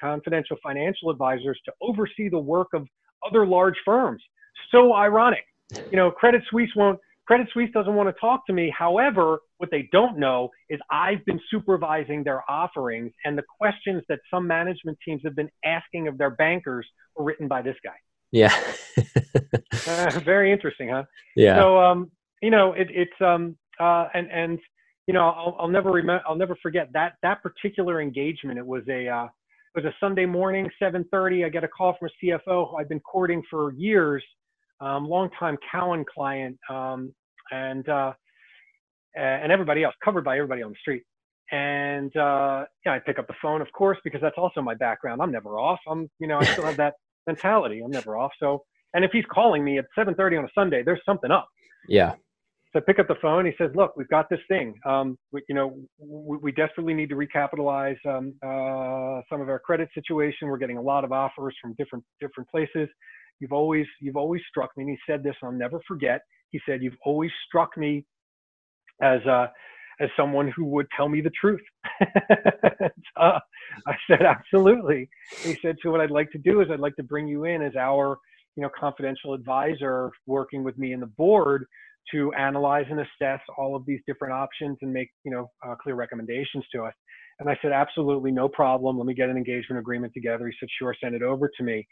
confidential 0.00 0.56
financial 0.62 1.10
advisors 1.10 1.60
to 1.64 1.72
oversee 1.82 2.28
the 2.28 2.38
work 2.38 2.68
of 2.72 2.86
other 3.26 3.46
large 3.46 3.76
firms. 3.84 4.22
So 4.70 4.94
ironic 4.94 5.44
you 5.90 5.96
know, 5.96 6.10
Credit 6.10 6.42
Suisse 6.50 6.70
won't. 6.76 6.98
Credit 7.26 7.46
Suisse 7.52 7.70
doesn't 7.72 7.94
want 7.94 8.08
to 8.08 8.20
talk 8.20 8.44
to 8.46 8.52
me. 8.52 8.74
However, 8.76 9.38
what 9.58 9.70
they 9.70 9.88
don't 9.92 10.18
know 10.18 10.50
is 10.68 10.80
I've 10.90 11.24
been 11.26 11.40
supervising 11.48 12.24
their 12.24 12.42
offerings, 12.50 13.12
and 13.24 13.38
the 13.38 13.44
questions 13.60 14.02
that 14.08 14.18
some 14.32 14.46
management 14.46 14.98
teams 15.04 15.20
have 15.24 15.36
been 15.36 15.50
asking 15.64 16.08
of 16.08 16.18
their 16.18 16.30
bankers 16.30 16.86
were 17.14 17.24
written 17.24 17.46
by 17.46 17.62
this 17.62 17.76
guy. 17.84 17.94
Yeah. 18.32 18.52
uh, 19.86 20.18
very 20.24 20.52
interesting, 20.52 20.88
huh? 20.88 21.04
Yeah. 21.36 21.56
So, 21.56 21.78
um, 21.78 22.10
you 22.42 22.50
know, 22.50 22.72
it, 22.72 22.88
it's 22.90 23.20
um, 23.20 23.56
uh, 23.78 24.08
and 24.14 24.30
and 24.30 24.58
you 25.06 25.14
know, 25.14 25.28
I'll, 25.28 25.56
I'll 25.60 25.68
never 25.68 25.90
remember. 25.90 26.22
I'll 26.26 26.36
never 26.36 26.56
forget 26.62 26.88
that 26.94 27.14
that 27.22 27.42
particular 27.42 28.00
engagement. 28.00 28.58
It 28.58 28.66
was 28.66 28.82
a 28.88 29.08
uh, 29.08 29.24
it 29.74 29.82
was 29.82 29.84
a 29.84 29.94
Sunday 30.00 30.26
morning, 30.26 30.68
7:30. 30.82 31.46
I 31.46 31.48
get 31.48 31.64
a 31.64 31.68
call 31.68 31.96
from 31.98 32.08
a 32.08 32.26
CFO 32.26 32.70
who 32.70 32.76
I've 32.76 32.88
been 32.88 33.00
courting 33.00 33.42
for 33.48 33.72
years 33.74 34.24
um, 34.80 35.06
longtime 35.08 35.56
Cowen 35.70 36.04
client, 36.12 36.58
um, 36.68 37.12
and 37.50 37.88
uh, 37.88 38.12
and 39.16 39.50
everybody 39.50 39.84
else 39.84 39.94
covered 40.04 40.24
by 40.24 40.36
everybody 40.36 40.62
on 40.62 40.70
the 40.70 40.76
street. 40.80 41.02
And 41.52 42.14
uh, 42.16 42.64
yeah, 42.86 42.94
I 42.94 42.98
pick 43.00 43.18
up 43.18 43.26
the 43.26 43.34
phone, 43.42 43.60
of 43.60 43.70
course, 43.72 43.98
because 44.04 44.20
that's 44.20 44.38
also 44.38 44.62
my 44.62 44.74
background. 44.74 45.20
I'm 45.20 45.32
never 45.32 45.58
off. 45.58 45.80
I'm, 45.88 46.08
you 46.20 46.28
know, 46.28 46.38
I 46.38 46.44
still 46.44 46.64
have 46.64 46.76
that 46.76 46.94
mentality. 47.26 47.80
I'm 47.84 47.90
never 47.90 48.16
off. 48.16 48.30
So, 48.38 48.62
and 48.94 49.04
if 49.04 49.10
he's 49.12 49.24
calling 49.32 49.64
me 49.64 49.78
at 49.78 49.86
7:30 49.98 50.38
on 50.38 50.44
a 50.44 50.48
Sunday, 50.54 50.82
there's 50.84 51.00
something 51.04 51.30
up. 51.30 51.48
Yeah. 51.88 52.14
So 52.72 52.78
I 52.78 52.82
pick 52.86 53.00
up 53.00 53.08
the 53.08 53.16
phone. 53.20 53.46
He 53.46 53.52
says, 53.58 53.70
"Look, 53.74 53.96
we've 53.96 54.08
got 54.08 54.30
this 54.30 54.38
thing. 54.46 54.74
Um, 54.86 55.18
we, 55.32 55.42
you 55.48 55.56
know, 55.56 55.76
we, 55.98 56.36
we, 56.36 56.52
desperately 56.52 56.94
need 56.94 57.08
to 57.08 57.16
recapitalize 57.16 57.96
um, 58.06 58.32
uh, 58.44 59.22
some 59.28 59.40
of 59.40 59.48
our 59.48 59.58
credit 59.58 59.88
situation. 59.92 60.46
We're 60.46 60.58
getting 60.58 60.78
a 60.78 60.82
lot 60.82 61.02
of 61.02 61.10
offers 61.10 61.56
from 61.60 61.74
different 61.74 62.04
different 62.20 62.48
places. 62.48 62.88
You've 63.40 63.52
always 63.52 63.86
you've 64.00 64.16
always 64.16 64.42
struck 64.48 64.70
me. 64.76 64.84
And 64.84 64.90
he 64.90 64.98
said 65.12 65.22
this, 65.22 65.34
and 65.42 65.50
I'll 65.50 65.58
never 65.58 65.80
forget. 65.88 66.22
He 66.50 66.60
said, 66.66 66.82
"You've 66.82 66.98
always 67.04 67.30
struck 67.46 67.76
me 67.76 68.06
as 69.02 69.20
uh, 69.26 69.48
as 70.00 70.10
someone 70.16 70.52
who 70.56 70.66
would 70.66 70.86
tell 70.96 71.08
me 71.08 71.20
the 71.20 71.30
truth." 71.40 71.62
I 73.16 73.40
said, 74.08 74.22
"Absolutely." 74.22 75.08
He 75.42 75.56
said, 75.62 75.76
"So 75.82 75.90
what 75.90 76.00
I'd 76.00 76.10
like 76.10 76.30
to 76.32 76.38
do 76.38 76.60
is 76.60 76.68
I'd 76.70 76.80
like 76.80 76.96
to 76.96 77.02
bring 77.04 77.28
you 77.28 77.44
in 77.44 77.62
as 77.62 77.76
our 77.76 78.18
you 78.56 78.62
know 78.62 78.70
confidential 78.78 79.34
advisor, 79.34 80.10
working 80.26 80.64
with 80.64 80.78
me 80.78 80.92
and 80.92 81.02
the 81.02 81.08
board." 81.08 81.66
to 82.12 82.32
analyze 82.34 82.86
and 82.90 83.00
assess 83.00 83.40
all 83.58 83.76
of 83.76 83.84
these 83.86 84.00
different 84.06 84.34
options 84.34 84.78
and 84.82 84.92
make 84.92 85.10
you 85.24 85.30
know 85.30 85.50
uh, 85.66 85.74
clear 85.76 85.94
recommendations 85.94 86.64
to 86.74 86.82
us 86.82 86.94
and 87.40 87.48
i 87.48 87.58
said 87.62 87.72
absolutely 87.72 88.32
no 88.32 88.48
problem 88.48 88.98
let 88.98 89.06
me 89.06 89.14
get 89.14 89.28
an 89.28 89.36
engagement 89.36 89.78
agreement 89.78 90.12
together 90.14 90.46
he 90.46 90.54
said 90.58 90.68
sure 90.78 90.94
send 91.02 91.14
it 91.14 91.22
over 91.22 91.50
to 91.56 91.62
me 91.62 91.86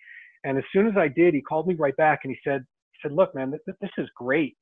and 0.45 0.59
as 0.59 0.65
soon 0.73 0.87
as 0.87 0.97
I 0.97 1.09
did, 1.09 1.35
he 1.35 1.41
called 1.41 1.67
me 1.67 1.75
right 1.75 1.97
back 1.97 2.21
and 2.25 2.33
he 2.33 2.39
said, 2.49 2.65
he 2.93 2.99
said, 3.03 3.15
look, 3.15 3.35
man, 3.35 3.51
this, 3.51 3.61
this 3.81 3.91
is 3.99 4.09
great. 4.17 4.57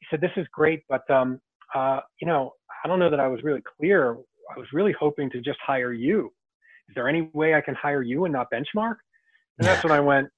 He 0.00 0.06
said, 0.10 0.20
this 0.20 0.32
is 0.36 0.46
great, 0.52 0.82
but 0.88 1.08
um, 1.10 1.40
uh, 1.74 2.00
you 2.20 2.26
know, 2.26 2.52
I 2.84 2.88
don't 2.88 2.98
know 2.98 3.10
that 3.10 3.20
I 3.20 3.28
was 3.28 3.42
really 3.42 3.62
clear. 3.78 4.16
I 4.54 4.58
was 4.58 4.68
really 4.72 4.94
hoping 4.98 5.30
to 5.30 5.40
just 5.40 5.58
hire 5.64 5.92
you. 5.92 6.32
Is 6.88 6.94
there 6.94 7.08
any 7.08 7.30
way 7.32 7.54
I 7.54 7.60
can 7.60 7.74
hire 7.74 8.02
you 8.02 8.24
and 8.24 8.32
not 8.32 8.48
benchmark? 8.52 8.96
And 9.58 9.66
that's 9.66 9.84
when 9.84 9.92
I 9.92 10.00
went, 10.00 10.28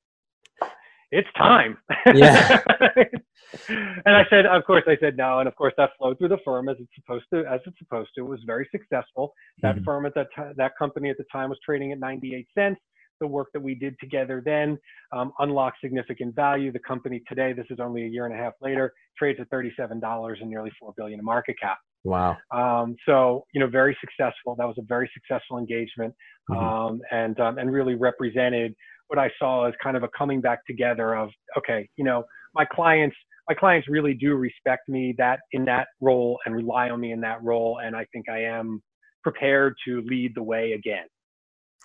it's 1.11 1.29
time. 1.37 1.79
Yeah. 2.13 2.61
and 3.69 4.17
I 4.17 4.25
said, 4.29 4.47
of 4.47 4.65
course, 4.65 4.83
I 4.87 4.97
said 5.01 5.17
no. 5.17 5.39
And 5.39 5.49
of 5.49 5.55
course, 5.55 5.73
that 5.79 5.91
flowed 5.97 6.19
through 6.19 6.29
the 6.29 6.39
firm 6.45 6.69
as 6.69 6.77
it's 6.81 6.91
supposed 6.95 7.25
to, 7.33 7.45
as 7.47 7.61
it's 7.67 7.79
supposed 7.79 8.11
to. 8.17 8.25
It 8.25 8.29
was 8.29 8.41
very 8.47 8.69
successful. 8.71 9.33
That 9.63 9.77
mm-hmm. 9.77 9.85
firm 9.85 10.07
at 10.07 10.15
that 10.17 10.27
time, 10.35 10.55
that 10.57 10.73
company 10.79 11.11
at 11.11 11.17
the 11.17 11.25
time 11.33 11.51
was 11.51 11.59
trading 11.65 11.93
at 11.93 12.01
98 12.01 12.47
cents 12.57 12.81
the 13.21 13.27
work 13.27 13.49
that 13.55 13.63
we 13.63 13.75
did 13.75 13.95
together 14.01 14.43
then 14.45 14.79
um, 15.13 15.33
unlocked 15.39 15.79
significant 15.83 16.35
value. 16.35 16.73
The 16.73 16.81
company 16.81 17.23
today, 17.29 17.53
this 17.53 17.67
is 17.71 17.79
only 17.81 18.05
a 18.05 18.09
year 18.09 18.27
and 18.27 18.35
a 18.35 18.39
half 18.39 18.55
later, 18.61 18.93
trades 19.19 19.39
at 19.41 19.51
$37 19.51 20.41
and 20.41 20.51
nearly 20.51 20.71
4 20.79 20.95
billion 20.97 21.19
in 21.19 21.25
market 21.25 21.57
cap. 21.61 21.79
Wow. 22.05 22.37
Um, 22.55 22.97
so, 23.07 23.47
you 23.55 23.61
know, 23.61 23.67
very 23.67 23.97
successful. 24.01 24.55
That 24.57 24.67
was 24.67 24.77
a 24.79 24.85
very 24.87 25.11
successful 25.15 25.59
engagement 25.59 26.15
mm-hmm. 26.51 26.63
um, 26.63 27.01
and, 27.11 27.39
um, 27.41 27.59
and 27.59 27.73
really 27.73 27.95
represented 27.95 28.75
what 29.09 29.19
I 29.19 29.31
saw 29.39 29.67
as 29.67 29.75
kind 29.83 29.97
of 29.97 30.03
a 30.03 30.09
coming 30.17 30.41
back 30.41 30.67
together 30.67 31.15
of, 31.15 31.31
okay, 31.59 31.89
you 31.97 32.05
know, 32.05 32.25
my 32.55 32.65
clients 32.65 33.17
my 33.49 33.55
clients 33.55 33.89
really 33.89 34.15
do 34.15 34.35
respect 34.35 34.89
me 34.89 35.15
that 35.19 35.41
in 35.53 35.65
that 35.67 35.89
role 36.01 36.39
and 36.47 36.55
rely 36.55 36.89
on 36.91 37.01
me 37.01 37.13
in 37.13 37.21
that 37.21 37.43
role. 37.43 37.81
And 37.85 37.95
I 37.95 38.07
think 38.13 38.29
I 38.29 38.43
am 38.45 38.83
prepared 39.23 39.75
to 39.87 40.03
lead 40.07 40.33
the 40.35 40.43
way 40.43 40.73
again. 40.73 41.05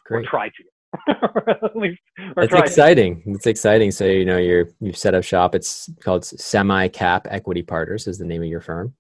Great. 0.06 0.26
Or 0.26 0.30
try 0.30 0.48
to. 0.48 0.64
least, 1.76 2.00
That's 2.36 2.54
exciting. 2.54 3.24
It's 3.28 3.48
exciting. 3.48 3.92
So 3.92 4.06
you 4.06 4.26
know 4.26 4.38
you're 4.38 4.70
you've 4.80 4.98
set 4.98 5.14
up 5.14 5.24
shop. 5.24 5.56
It's 5.56 5.90
called 6.02 6.26
Semi 6.26 6.88
Cap 6.90 7.28
Equity 7.30 7.62
Partners 7.62 8.08
is 8.08 8.18
the 8.18 8.26
name 8.26 8.42
of 8.42 8.50
your 8.50 8.62
firm. 8.62 8.94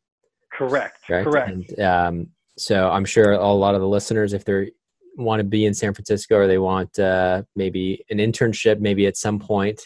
Correct. 0.51 0.99
Correct. 1.07 1.49
And, 1.49 1.79
um, 1.79 2.27
so 2.57 2.89
I'm 2.89 3.05
sure 3.05 3.31
a 3.31 3.51
lot 3.51 3.75
of 3.75 3.81
the 3.81 3.87
listeners, 3.87 4.33
if 4.33 4.43
they 4.43 4.71
want 5.15 5.39
to 5.39 5.43
be 5.43 5.65
in 5.65 5.73
San 5.73 5.93
Francisco 5.93 6.35
or 6.35 6.47
they 6.47 6.57
want 6.57 6.99
uh, 6.99 7.43
maybe 7.55 8.05
an 8.09 8.17
internship, 8.17 8.79
maybe 8.79 9.07
at 9.07 9.17
some 9.17 9.39
point, 9.39 9.81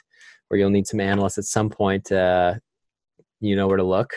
or 0.49 0.57
you'll 0.57 0.69
need 0.69 0.87
some 0.87 0.99
analysts 0.99 1.37
at 1.37 1.45
some 1.45 1.69
point. 1.69 2.11
Uh, 2.11 2.55
you 3.39 3.55
know 3.57 3.67
where 3.67 3.77
to 3.77 3.83
look. 3.83 4.13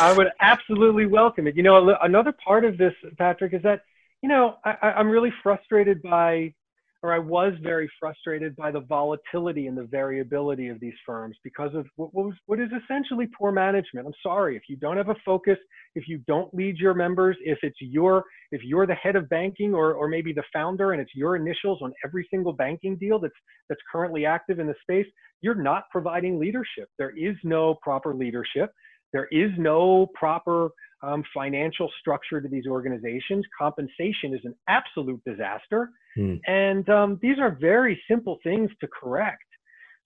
I 0.00 0.14
would 0.16 0.28
absolutely 0.40 1.06
welcome 1.06 1.46
it. 1.46 1.54
You 1.54 1.62
know, 1.62 1.96
another 2.02 2.32
part 2.32 2.64
of 2.64 2.78
this, 2.78 2.94
Patrick, 3.18 3.52
is 3.52 3.62
that 3.62 3.82
you 4.22 4.28
know 4.28 4.56
I, 4.64 4.94
I'm 4.96 5.08
really 5.08 5.32
frustrated 5.42 6.00
by 6.02 6.54
or 7.02 7.12
I 7.12 7.18
was 7.18 7.52
very 7.62 7.90
frustrated 7.98 8.54
by 8.54 8.70
the 8.70 8.80
volatility 8.80 9.66
and 9.66 9.76
the 9.76 9.84
variability 9.84 10.68
of 10.68 10.78
these 10.78 10.94
firms 11.04 11.36
because 11.42 11.74
of 11.74 11.86
what, 11.96 12.14
was, 12.14 12.34
what 12.46 12.60
is 12.60 12.68
essentially 12.84 13.28
poor 13.36 13.50
management. 13.50 14.06
I'm 14.06 14.12
sorry 14.22 14.56
if 14.56 14.62
you 14.68 14.76
don't 14.76 14.96
have 14.96 15.08
a 15.08 15.16
focus, 15.24 15.58
if 15.94 16.06
you 16.06 16.18
don't 16.28 16.52
lead 16.54 16.76
your 16.78 16.94
members, 16.94 17.36
if 17.42 17.58
it's 17.62 17.78
your 17.80 18.24
if 18.52 18.62
you're 18.62 18.86
the 18.86 18.94
head 18.94 19.16
of 19.16 19.28
banking 19.28 19.74
or 19.74 19.94
or 19.94 20.08
maybe 20.08 20.32
the 20.32 20.44
founder 20.52 20.92
and 20.92 21.00
it's 21.00 21.14
your 21.14 21.36
initials 21.36 21.80
on 21.82 21.92
every 22.04 22.26
single 22.30 22.52
banking 22.52 22.96
deal 22.96 23.18
that's 23.18 23.34
that's 23.68 23.80
currently 23.90 24.24
active 24.24 24.60
in 24.60 24.66
the 24.66 24.74
space, 24.82 25.06
you're 25.40 25.54
not 25.54 25.84
providing 25.90 26.38
leadership. 26.38 26.88
There 26.98 27.12
is 27.16 27.36
no 27.42 27.76
proper 27.82 28.14
leadership. 28.14 28.70
There 29.12 29.28
is 29.30 29.50
no 29.58 30.06
proper 30.14 30.70
um, 31.02 31.24
financial 31.34 31.90
structure 32.00 32.40
to 32.40 32.48
these 32.48 32.66
organizations. 32.66 33.44
Compensation 33.58 34.34
is 34.34 34.40
an 34.44 34.54
absolute 34.68 35.20
disaster. 35.24 35.90
Mm. 36.16 36.40
And 36.46 36.88
um, 36.88 37.18
these 37.22 37.38
are 37.38 37.56
very 37.60 38.00
simple 38.08 38.38
things 38.42 38.70
to 38.80 38.88
correct. 38.88 39.42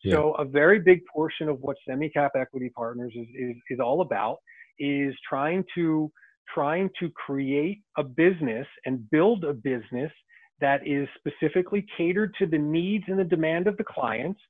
Yeah. 0.02 0.14
So, 0.14 0.32
a 0.34 0.44
very 0.44 0.78
big 0.78 1.00
portion 1.12 1.48
of 1.48 1.58
what 1.60 1.76
SemiCap 1.88 2.30
Equity 2.36 2.70
Partners 2.76 3.12
is, 3.16 3.26
is, 3.34 3.56
is 3.70 3.80
all 3.80 4.02
about 4.02 4.38
is 4.78 5.14
trying 5.28 5.64
to 5.74 6.10
trying 6.54 6.88
to 7.00 7.10
create 7.10 7.80
a 7.96 8.04
business 8.04 8.66
and 8.84 9.10
build 9.10 9.44
a 9.44 9.52
business 9.52 10.12
that 10.60 10.86
is 10.86 11.08
specifically 11.18 11.84
catered 11.96 12.34
to 12.38 12.46
the 12.46 12.58
needs 12.58 13.04
and 13.08 13.18
the 13.18 13.24
demand 13.24 13.66
of 13.66 13.76
the 13.76 13.84
clients, 13.84 14.40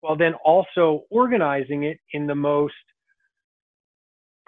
while 0.00 0.16
then 0.16 0.34
also 0.44 1.04
organizing 1.10 1.84
it 1.84 1.98
in 2.12 2.26
the 2.26 2.34
most 2.34 2.74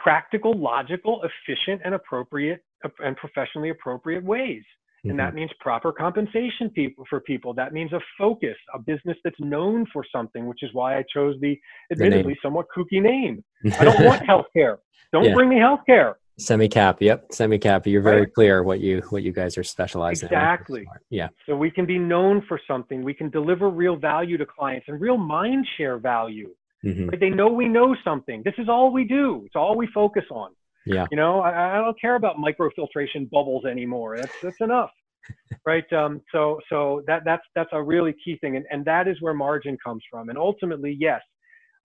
practical, 0.03 0.53
logical, 0.59 1.23
efficient, 1.23 1.83
and 1.85 1.95
appropriate 1.95 2.63
and 3.01 3.17
professionally 3.17 3.71
appropriate 3.71 4.25
ways. 4.25 4.63
Mm-hmm. 5.01 5.11
And 5.11 5.19
that 5.19 5.29
mm-hmm. 5.29 5.37
means 5.37 5.51
proper 5.61 5.93
compensation 5.93 6.69
people 6.75 7.05
for 7.09 7.21
people. 7.21 7.55
That 7.55 7.73
means 7.73 7.93
a 7.93 8.01
focus, 8.19 8.57
a 8.75 8.79
business 8.79 9.17
that's 9.25 9.41
known 9.41 9.87
for 9.93 10.05
something, 10.15 10.47
which 10.47 10.63
is 10.63 10.71
why 10.73 10.99
I 10.99 11.05
chose 11.15 11.37
the 11.41 11.59
admittedly 11.91 12.35
the 12.35 12.39
somewhat 12.43 12.67
kooky 12.77 13.01
name. 13.01 13.43
I 13.79 13.85
don't 13.85 14.05
want 14.05 14.23
healthcare. 14.29 14.77
Don't 15.13 15.25
yeah. 15.25 15.35
bring 15.35 15.49
me 15.49 15.57
healthcare. 15.57 16.15
Semi 16.39 16.69
cap, 16.69 17.03
yep, 17.03 17.27
semi 17.33 17.59
cap. 17.59 17.87
You're 17.87 18.01
very 18.01 18.21
right. 18.21 18.35
clear 18.35 18.63
what 18.63 18.81
you 18.81 19.03
what 19.11 19.23
you 19.23 19.33
guys 19.33 19.59
are 19.59 19.65
specializing. 19.65 20.29
In. 20.29 20.35
Exactly. 20.35 20.87
Yeah. 21.11 21.29
So 21.47 21.55
we 21.55 21.71
can 21.71 21.85
be 21.85 21.99
known 21.99 22.43
for 22.49 22.59
something. 22.67 23.03
We 23.03 23.13
can 23.13 23.29
deliver 23.29 23.69
real 23.69 23.97
value 23.97 24.39
to 24.39 24.47
clients 24.47 24.87
and 24.89 24.99
real 25.01 25.19
mind 25.19 25.67
share 25.77 25.99
value. 25.99 26.51
Mm-hmm. 26.85 27.11
They 27.21 27.31
know 27.31 27.49
we 27.49 27.69
know 27.69 27.95
something. 28.03 28.43
This 28.45 28.55
is 28.59 28.69
all 28.69 28.93
we 28.93 29.05
do. 29.05 29.43
It's 29.45 29.57
all 29.57 29.77
we 29.77 29.87
focus 29.89 30.25
on. 30.31 30.51
Yeah. 30.87 31.07
You 31.11 31.17
know, 31.17 31.41
I, 31.41 31.77
I 31.77 31.79
don't 31.79 32.01
care 32.01 32.15
about 32.15 32.37
microfiltration 32.37 33.29
bubbles 33.31 33.65
anymore. 33.65 34.17
That's 34.17 34.41
that's 34.43 34.61
enough. 34.61 34.91
right. 35.67 35.91
Um, 35.93 36.23
so 36.33 36.59
so 36.71 37.03
that 37.07 37.23
that's 37.25 37.45
that's 37.55 37.69
a 37.73 37.83
really 37.83 38.15
key 38.25 38.39
thing, 38.41 38.57
and 38.57 38.65
and 38.71 38.85
that 38.87 39.09
is 39.09 39.21
where 39.21 39.35
margin 39.35 39.77
comes 39.85 40.03
from. 40.11 40.31
And 40.31 40.39
ultimately, 40.39 40.97
yes, 40.99 41.21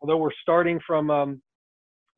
although 0.01 0.17
we're 0.17 0.29
starting 0.41 0.79
from 0.87 1.11
um, 1.11 1.41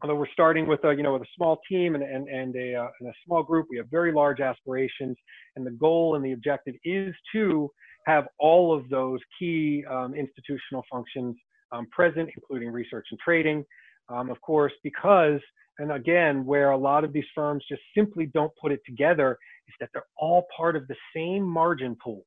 although 0.04 0.16
we're 0.16 0.32
starting 0.32 0.68
with 0.68 0.84
a 0.84 0.94
you 0.94 1.04
know 1.04 1.14
with 1.14 1.24
a 1.24 1.32
small 1.36 1.60
team 1.70 1.96
and 1.96 2.04
and 2.04 2.28
and 2.28 2.56
a, 2.56 2.76
uh, 2.76 2.88
and 3.00 3.10
a 3.10 3.14
small 3.26 3.42
group, 3.42 3.68
we 3.70 3.78
have 3.78 3.88
very 3.90 4.14
large 4.14 4.40
aspirations, 4.40 5.18
and 5.56 5.66
the 5.66 5.72
goal 5.72 6.16
and 6.16 6.24
the 6.24 6.34
objective 6.34 6.76
is 6.84 7.16
to 7.34 7.70
have 8.06 8.28
all 8.40 8.74
of 8.74 8.88
those 8.90 9.20
key 9.38 9.84
um, 9.90 10.14
institutional 10.14 10.84
functions 10.90 11.36
um, 11.72 11.88
present, 11.92 12.30
including 12.36 12.72
research 12.72 13.08
and 13.12 13.20
trading. 13.20 13.66
Um, 14.10 14.30
of 14.30 14.40
course, 14.42 14.74
because, 14.84 15.40
and 15.80 15.92
again, 15.92 16.46
where 16.46 16.72
a 16.72 16.78
lot 16.78 17.04
of 17.04 17.14
these 17.14 17.26
firms 17.36 17.64
just 17.70 17.82
simply 17.96 18.28
don't 18.28 18.52
put 18.62 18.72
it 18.72 18.80
together, 18.86 19.38
is 19.68 19.76
that 19.80 19.90
they're 19.94 20.06
all 20.18 20.48
part 20.56 20.76
of 20.76 20.88
the 20.88 20.96
same 21.16 21.44
margin 21.44 21.96
pool, 22.04 22.26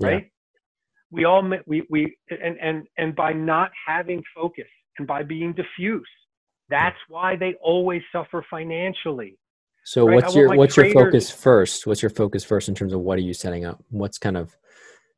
right? 0.00 0.24
Yeah. 0.24 0.28
We 1.10 1.24
all, 1.24 1.48
we, 1.66 1.84
we, 1.90 2.16
and, 2.30 2.58
and, 2.60 2.86
and 2.98 3.14
by 3.14 3.32
not 3.32 3.70
having 3.86 4.22
focus 4.34 4.64
and 4.98 5.06
by 5.06 5.22
being 5.22 5.52
diffuse, 5.52 6.08
that's 6.68 6.96
why 7.08 7.36
they 7.36 7.54
always 7.62 8.02
suffer 8.10 8.44
financially. 8.50 9.38
So 9.84 10.06
right? 10.06 10.14
what's 10.14 10.34
your 10.34 10.56
what's 10.56 10.74
traders, 10.74 10.94
your 10.94 11.04
focus 11.04 11.30
first? 11.30 11.86
What's 11.86 12.02
your 12.02 12.10
focus 12.10 12.42
first 12.42 12.68
in 12.68 12.74
terms 12.74 12.92
of 12.94 13.00
what 13.00 13.18
are 13.18 13.22
you 13.22 13.34
setting 13.34 13.64
up? 13.64 13.82
What's 13.90 14.18
kind 14.18 14.36
of 14.36 14.56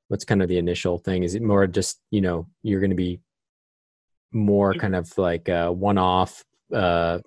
what's 0.08 0.24
kind 0.24 0.42
of 0.42 0.48
the 0.48 0.58
initial 0.58 0.98
thing? 0.98 1.22
Is 1.22 1.34
it 1.34 1.42
more 1.42 1.66
just 1.66 2.00
you 2.10 2.20
know 2.20 2.48
you're 2.62 2.80
going 2.80 2.90
to 2.90 2.96
be 2.96 3.20
more 4.32 4.74
kind 4.74 4.94
of 4.94 5.16
like 5.18 5.48
a 5.48 5.70
one-off 5.72 6.44
uh, 6.74 7.18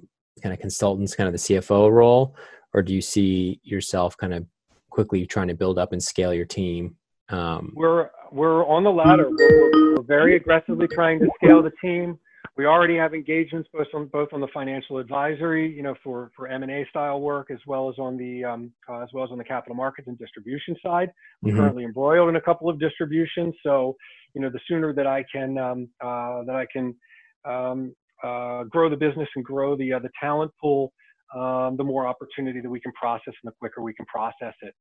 kind 0.41 0.53
of 0.53 0.59
consultants, 0.59 1.15
kind 1.15 1.27
of 1.27 1.33
the 1.33 1.39
CFO 1.39 1.91
role, 1.91 2.35
or 2.73 2.81
do 2.81 2.93
you 2.93 3.01
see 3.01 3.59
yourself 3.63 4.15
kind 4.17 4.33
of 4.33 4.45
quickly 4.89 5.25
trying 5.25 5.47
to 5.47 5.55
build 5.55 5.79
up 5.79 5.91
and 5.93 6.03
scale 6.03 6.33
your 6.33 6.45
team? 6.45 6.95
Um, 7.29 7.73
we're 7.75 8.09
we're 8.31 8.65
on 8.65 8.83
the 8.83 8.91
ladder. 8.91 9.29
We're, 9.29 9.95
we're, 9.95 10.03
very 10.03 10.35
aggressively 10.35 10.87
trying 10.87 11.19
to 11.19 11.29
scale 11.35 11.61
the 11.61 11.71
team. 11.81 12.17
We 12.59 12.65
already 12.65 12.97
have 12.97 13.13
engagements 13.13 13.69
both 13.71 13.87
on 13.93 14.07
both 14.07 14.33
on 14.33 14.41
the 14.41 14.49
financial 14.53 14.97
advisory, 14.97 15.73
you 15.73 15.81
know, 15.81 15.95
for 16.03 16.29
for 16.35 16.49
M 16.49 16.61
and 16.61 16.69
A 16.69 16.85
style 16.89 17.21
work, 17.21 17.51
as 17.51 17.59
well 17.65 17.87
as 17.87 17.97
on 17.97 18.17
the 18.17 18.43
um, 18.43 18.73
uh, 18.89 18.99
as 18.99 19.07
well 19.13 19.23
as 19.23 19.31
on 19.31 19.37
the 19.37 19.45
capital 19.45 19.77
markets 19.77 20.09
and 20.09 20.19
distribution 20.19 20.75
side. 20.85 21.09
We're 21.41 21.51
mm-hmm. 21.53 21.61
currently 21.61 21.83
embroiled 21.85 22.27
in 22.27 22.35
a 22.35 22.41
couple 22.41 22.67
of 22.67 22.77
distributions, 22.77 23.55
so 23.65 23.95
you 24.33 24.41
know, 24.41 24.49
the 24.49 24.59
sooner 24.67 24.93
that 24.93 25.07
I 25.07 25.23
can 25.33 25.57
um, 25.57 25.87
uh, 26.03 26.43
that 26.47 26.57
I 26.57 26.65
can 26.69 26.93
um, 27.45 27.95
uh, 28.25 28.65
grow 28.65 28.89
the 28.89 28.97
business 28.97 29.29
and 29.37 29.45
grow 29.45 29.77
the 29.77 29.93
uh, 29.93 29.99
the 29.99 30.09
talent 30.21 30.51
pool, 30.61 30.91
um, 31.33 31.77
the 31.77 31.85
more 31.85 32.07
opportunity 32.07 32.59
that 32.59 32.69
we 32.69 32.81
can 32.81 32.91
process 32.91 33.33
and 33.41 33.53
the 33.53 33.55
quicker 33.57 33.81
we 33.81 33.93
can 33.93 34.05
process 34.07 34.53
it. 34.63 34.73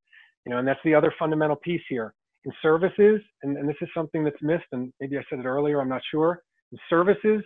You 0.47 0.51
know, 0.51 0.59
and 0.59 0.67
that's 0.67 0.81
the 0.85 0.97
other 0.97 1.15
fundamental 1.17 1.55
piece 1.55 1.83
here 1.89 2.13
in 2.45 2.51
services. 2.61 3.21
And, 3.45 3.57
and 3.57 3.69
this 3.69 3.77
is 3.81 3.89
something 3.95 4.25
that's 4.25 4.43
missed, 4.43 4.67
and 4.73 4.93
maybe 5.01 5.17
I 5.17 5.23
said 5.31 5.39
it 5.39 5.47
earlier. 5.47 5.81
I'm 5.81 5.89
not 5.89 6.03
sure. 6.11 6.43
In 6.73 6.79
services, 6.91 7.45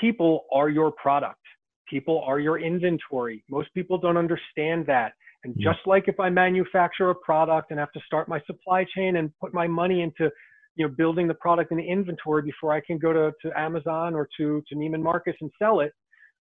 people 0.00 0.46
are 0.52 0.68
your 0.68 0.92
product. 0.92 1.40
People 1.88 2.22
are 2.26 2.40
your 2.40 2.58
inventory. 2.58 3.44
Most 3.50 3.72
people 3.74 3.98
don't 3.98 4.16
understand 4.16 4.86
that. 4.86 5.12
And 5.44 5.54
hmm. 5.54 5.62
just 5.62 5.78
like 5.86 6.08
if 6.08 6.18
I 6.18 6.30
manufacture 6.30 7.10
a 7.10 7.14
product 7.14 7.70
and 7.70 7.80
have 7.80 7.92
to 7.92 8.00
start 8.06 8.28
my 8.28 8.40
supply 8.46 8.84
chain 8.96 9.16
and 9.16 9.30
put 9.40 9.54
my 9.54 9.66
money 9.66 10.02
into 10.02 10.30
you 10.76 10.86
know, 10.86 10.94
building 10.96 11.26
the 11.26 11.34
product 11.34 11.72
in 11.72 11.78
the 11.78 11.88
inventory 11.88 12.42
before 12.42 12.72
I 12.72 12.80
can 12.80 12.98
go 12.98 13.12
to, 13.12 13.32
to 13.42 13.58
Amazon 13.58 14.14
or 14.14 14.28
to, 14.36 14.62
to 14.68 14.74
Neiman 14.74 15.02
Marcus 15.02 15.34
and 15.40 15.50
sell 15.58 15.80
it, 15.80 15.92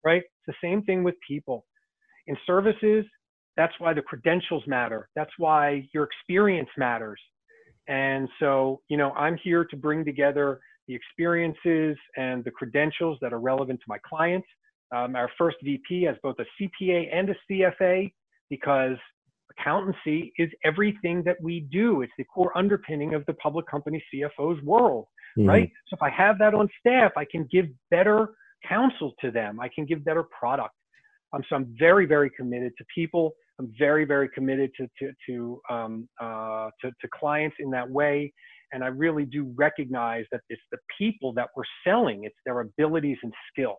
right? 0.05 0.23
It's 0.23 0.47
the 0.49 0.55
same 0.63 0.83
thing 0.83 1.05
with 1.05 1.15
people. 1.27 1.65
In 2.27 2.37
services, 2.47 3.05
that's 3.57 3.73
why 3.79 3.95
the 3.95 4.03
credentials 4.03 4.65
matter. 4.67 5.09
That's 5.15 5.31
why 5.39 5.89
your 5.95 6.05
experience 6.05 6.69
matters. 6.77 7.21
And 7.87 8.29
so, 8.41 8.81
you 8.89 8.97
know, 8.97 9.13
I'm 9.13 9.39
here 9.43 9.65
to 9.67 9.77
bring 9.77 10.05
together 10.05 10.61
the 10.89 10.95
experiences 10.95 11.97
and 12.17 12.45
the 12.45 12.51
credentials 12.51 13.19
that 13.23 13.33
are 13.33 13.41
relevant 13.41 13.81
to 13.81 13.85
my 13.89 13.99
clients. 14.07 14.47
Um, 14.95 15.17
our 15.17 15.31
first 15.39 15.57
VP 15.63 16.03
has 16.05 16.17
both 16.23 16.37
a 16.39 16.45
CPA 16.61 17.09
and 17.13 17.31
a 17.31 17.35
CFA 17.51 18.13
because 18.51 18.97
accountancy 19.59 20.33
is 20.39 20.51
everything 20.65 21.23
that 21.25 21.41
we 21.41 21.61
do. 21.61 22.03
It's 22.03 22.13
the 22.19 22.25
core 22.25 22.57
underpinning 22.57 23.15
of 23.15 23.25
the 23.27 23.35
public 23.35 23.67
company 23.67 24.03
CFO's 24.13 24.63
world, 24.63 25.07
mm-hmm. 25.39 25.49
right? 25.49 25.71
So 25.89 25.97
if 25.97 26.03
I 26.03 26.11
have 26.11 26.39
that 26.39 26.55
on 26.55 26.69
staff, 26.81 27.13
I 27.17 27.25
can 27.25 27.49
give 27.51 27.67
better 27.91 28.35
counsel 28.69 29.15
to 29.21 29.31
them. 29.31 29.61
I 29.61 29.69
can 29.75 29.85
give 29.85 30.05
better 30.05 30.25
product. 30.25 30.75
Um, 31.33 31.43
so 31.49 31.57
I'm 31.57 31.75
very, 31.79 32.07
very 32.07 32.31
committed 32.31 32.73
to 32.79 32.85
people. 32.95 33.35
I'm 33.59 33.73
very, 33.79 34.05
very 34.05 34.29
committed 34.29 34.71
to 34.79 34.89
to 34.99 35.13
to, 35.27 35.61
um, 35.71 36.09
uh, 36.21 36.71
to 36.81 36.91
to 36.91 37.09
clients 37.13 37.57
in 37.61 37.71
that 37.71 37.89
way. 37.89 38.33
And 38.73 38.85
I 38.85 38.89
really 38.89 39.25
do 39.25 39.53
recognize 39.57 40.25
that 40.33 40.43
it's 40.49 40.63
the 40.73 40.79
people 40.99 41.33
that 41.35 41.49
we're 41.57 41.65
selling. 41.87 42.25
It's 42.25 42.37
their 42.45 42.61
abilities 42.61 43.19
and 43.23 43.33
skill. 43.53 43.77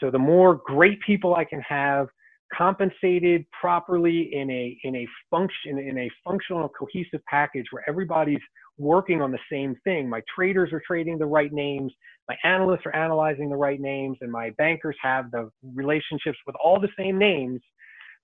So 0.00 0.10
the 0.10 0.18
more 0.18 0.60
great 0.66 1.00
people 1.02 1.34
I 1.34 1.44
can 1.44 1.60
have 1.62 2.08
compensated 2.56 3.46
properly 3.58 4.30
in 4.34 4.50
a 4.50 4.78
in 4.84 4.94
a 4.96 5.06
function 5.30 5.78
in 5.78 5.98
a 5.98 6.10
functional 6.24 6.68
cohesive 6.68 7.20
package 7.28 7.66
where 7.70 7.82
everybody's 7.88 8.40
working 8.78 9.22
on 9.22 9.32
the 9.32 9.38
same 9.50 9.74
thing 9.84 10.08
my 10.08 10.20
traders 10.34 10.70
are 10.72 10.82
trading 10.86 11.18
the 11.18 11.24
right 11.26 11.52
names 11.52 11.92
my 12.28 12.36
analysts 12.44 12.82
are 12.84 12.94
analyzing 12.94 13.48
the 13.48 13.56
right 13.56 13.80
names 13.80 14.18
and 14.20 14.30
my 14.30 14.50
bankers 14.58 14.96
have 15.02 15.30
the 15.30 15.48
relationships 15.74 16.38
with 16.46 16.54
all 16.62 16.78
the 16.78 16.88
same 16.98 17.18
names 17.18 17.60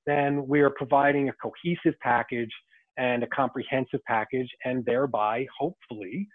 then 0.07 0.47
we 0.47 0.61
are 0.61 0.71
providing 0.71 1.29
a 1.29 1.33
cohesive 1.43 1.99
package 2.01 2.51
and 2.99 3.23
a 3.23 3.27
comprehensive 3.29 4.01
package 4.07 4.49
and 4.65 4.85
thereby 4.85 5.47
hopefully 5.59 6.29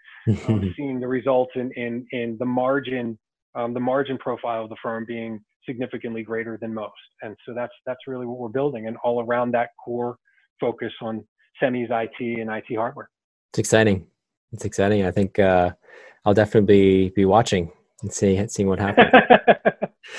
um, 0.48 0.72
seeing 0.76 0.98
the 0.98 1.06
results 1.06 1.52
in 1.54 1.70
in 1.76 2.06
in 2.12 2.36
the 2.38 2.46
margin 2.46 3.18
um, 3.54 3.72
the 3.72 3.80
margin 3.80 4.18
profile 4.18 4.64
of 4.64 4.70
the 4.70 4.76
firm 4.82 5.04
being 5.06 5.40
significantly 5.66 6.22
greater 6.22 6.58
than 6.60 6.74
most. 6.74 6.92
And 7.22 7.36
so 7.46 7.54
that's 7.54 7.72
that's 7.86 8.00
really 8.06 8.26
what 8.26 8.38
we're 8.38 8.48
building, 8.48 8.86
and 8.86 8.96
all 9.04 9.22
around 9.22 9.52
that 9.52 9.70
core 9.82 10.16
focus 10.60 10.92
on 11.00 11.24
semis, 11.62 11.90
IT, 11.90 12.40
and 12.40 12.50
IT 12.50 12.76
hardware. 12.76 13.10
It's 13.52 13.58
exciting. 13.58 14.06
It's 14.52 14.64
exciting. 14.64 15.04
I 15.04 15.10
think 15.10 15.38
uh, 15.38 15.70
I'll 16.24 16.34
definitely 16.34 17.08
be, 17.08 17.08
be 17.10 17.24
watching 17.24 17.70
and 18.02 18.12
see 18.12 18.46
seeing 18.48 18.68
what 18.68 18.78
happens. 18.78 19.10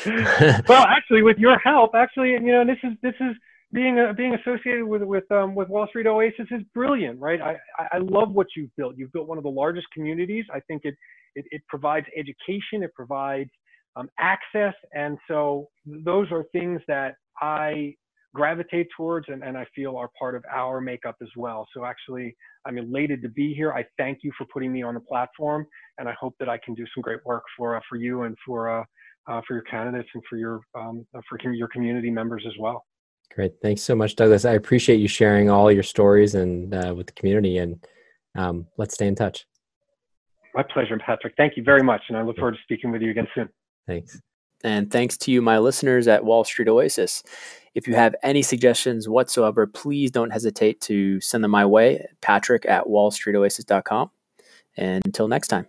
well, 0.67 0.85
actually, 0.85 1.21
with 1.21 1.37
your 1.37 1.57
help, 1.59 1.91
actually, 1.95 2.31
you 2.31 2.39
know, 2.39 2.65
this 2.65 2.77
is 2.83 2.93
this 3.01 3.13
is 3.19 3.35
being 3.71 3.99
uh, 3.99 4.13
being 4.13 4.35
associated 4.35 4.85
with 4.85 5.03
with 5.03 5.29
um, 5.31 5.55
with 5.55 5.69
Wall 5.69 5.87
Street 5.87 6.07
Oasis 6.07 6.47
is 6.51 6.61
brilliant, 6.73 7.19
right? 7.19 7.41
I 7.41 7.57
I 7.91 7.97
love 7.99 8.31
what 8.31 8.47
you've 8.55 8.75
built. 8.77 8.95
You've 8.97 9.11
built 9.11 9.27
one 9.27 9.37
of 9.37 9.43
the 9.43 9.49
largest 9.49 9.87
communities. 9.93 10.45
I 10.53 10.59
think 10.61 10.81
it 10.85 10.95
it, 11.35 11.45
it 11.51 11.61
provides 11.67 12.05
education. 12.17 12.83
It 12.83 12.93
provides 12.93 13.49
um, 13.95 14.09
access. 14.19 14.73
And 14.93 15.17
so 15.27 15.69
those 15.85 16.31
are 16.31 16.43
things 16.51 16.81
that 16.87 17.15
I 17.41 17.95
gravitate 18.33 18.87
towards 18.97 19.27
and, 19.29 19.43
and 19.43 19.57
I 19.57 19.65
feel 19.73 19.95
are 19.95 20.09
part 20.19 20.35
of 20.35 20.43
our 20.53 20.81
makeup 20.81 21.15
as 21.21 21.29
well. 21.37 21.67
So 21.73 21.85
actually, 21.85 22.35
I'm 22.65 22.77
elated 22.77 23.21
to 23.21 23.29
be 23.29 23.53
here. 23.53 23.71
I 23.71 23.85
thank 23.97 24.19
you 24.23 24.31
for 24.37 24.45
putting 24.51 24.71
me 24.73 24.83
on 24.83 24.93
the 24.93 24.99
platform, 24.99 25.65
and 25.97 26.09
I 26.09 26.13
hope 26.19 26.35
that 26.39 26.49
I 26.49 26.57
can 26.57 26.73
do 26.73 26.85
some 26.93 27.01
great 27.01 27.19
work 27.25 27.43
for 27.57 27.77
uh, 27.77 27.79
for 27.87 27.95
you 27.95 28.23
and 28.23 28.35
for 28.45 28.79
uh, 28.79 28.83
uh, 29.27 29.41
for 29.47 29.53
your 29.53 29.63
candidates 29.63 30.09
and 30.13 30.23
for 30.29 30.37
your 30.37 30.59
um, 30.75 31.05
for 31.29 31.39
your 31.53 31.67
community 31.69 32.09
members 32.09 32.43
as 32.45 32.53
well. 32.59 32.83
Great, 33.33 33.53
thanks 33.61 33.81
so 33.81 33.95
much, 33.95 34.15
Douglas. 34.15 34.45
I 34.45 34.53
appreciate 34.53 34.97
you 34.97 35.07
sharing 35.07 35.49
all 35.49 35.71
your 35.71 35.83
stories 35.83 36.35
and 36.35 36.73
uh, 36.73 36.93
with 36.95 37.07
the 37.07 37.13
community, 37.13 37.57
and 37.57 37.85
um, 38.35 38.67
let's 38.77 38.93
stay 38.93 39.07
in 39.07 39.15
touch. 39.15 39.45
My 40.53 40.63
pleasure, 40.63 40.97
Patrick. 40.97 41.33
Thank 41.35 41.57
you 41.57 41.63
very 41.63 41.83
much, 41.83 42.01
and 42.07 42.17
I 42.17 42.21
look 42.21 42.37
forward 42.37 42.55
to 42.55 42.61
speaking 42.63 42.91
with 42.91 43.01
you 43.01 43.11
again 43.11 43.27
soon. 43.35 43.49
Thanks. 43.87 44.21
And 44.63 44.89
thanks 44.89 45.17
to 45.17 45.31
you, 45.31 45.41
my 45.41 45.59
listeners 45.59 46.07
at 46.07 46.23
Wall 46.23 46.43
Street 46.43 46.69
Oasis. 46.69 47.23
If 47.75 47.87
you 47.87 47.93
have 47.95 48.15
any 48.23 48.41
suggestions 48.41 49.07
whatsoever, 49.07 49.67
please 49.67 50.11
don't 50.11 50.31
hesitate 50.31 50.79
to 50.81 51.19
send 51.19 51.43
them 51.43 51.51
my 51.51 51.65
way, 51.65 52.07
patrick 52.21 52.65
at 52.65 52.85
wallstreetoasis.com. 52.85 54.11
And 54.77 55.01
until 55.05 55.27
next 55.27 55.49
time. 55.49 55.67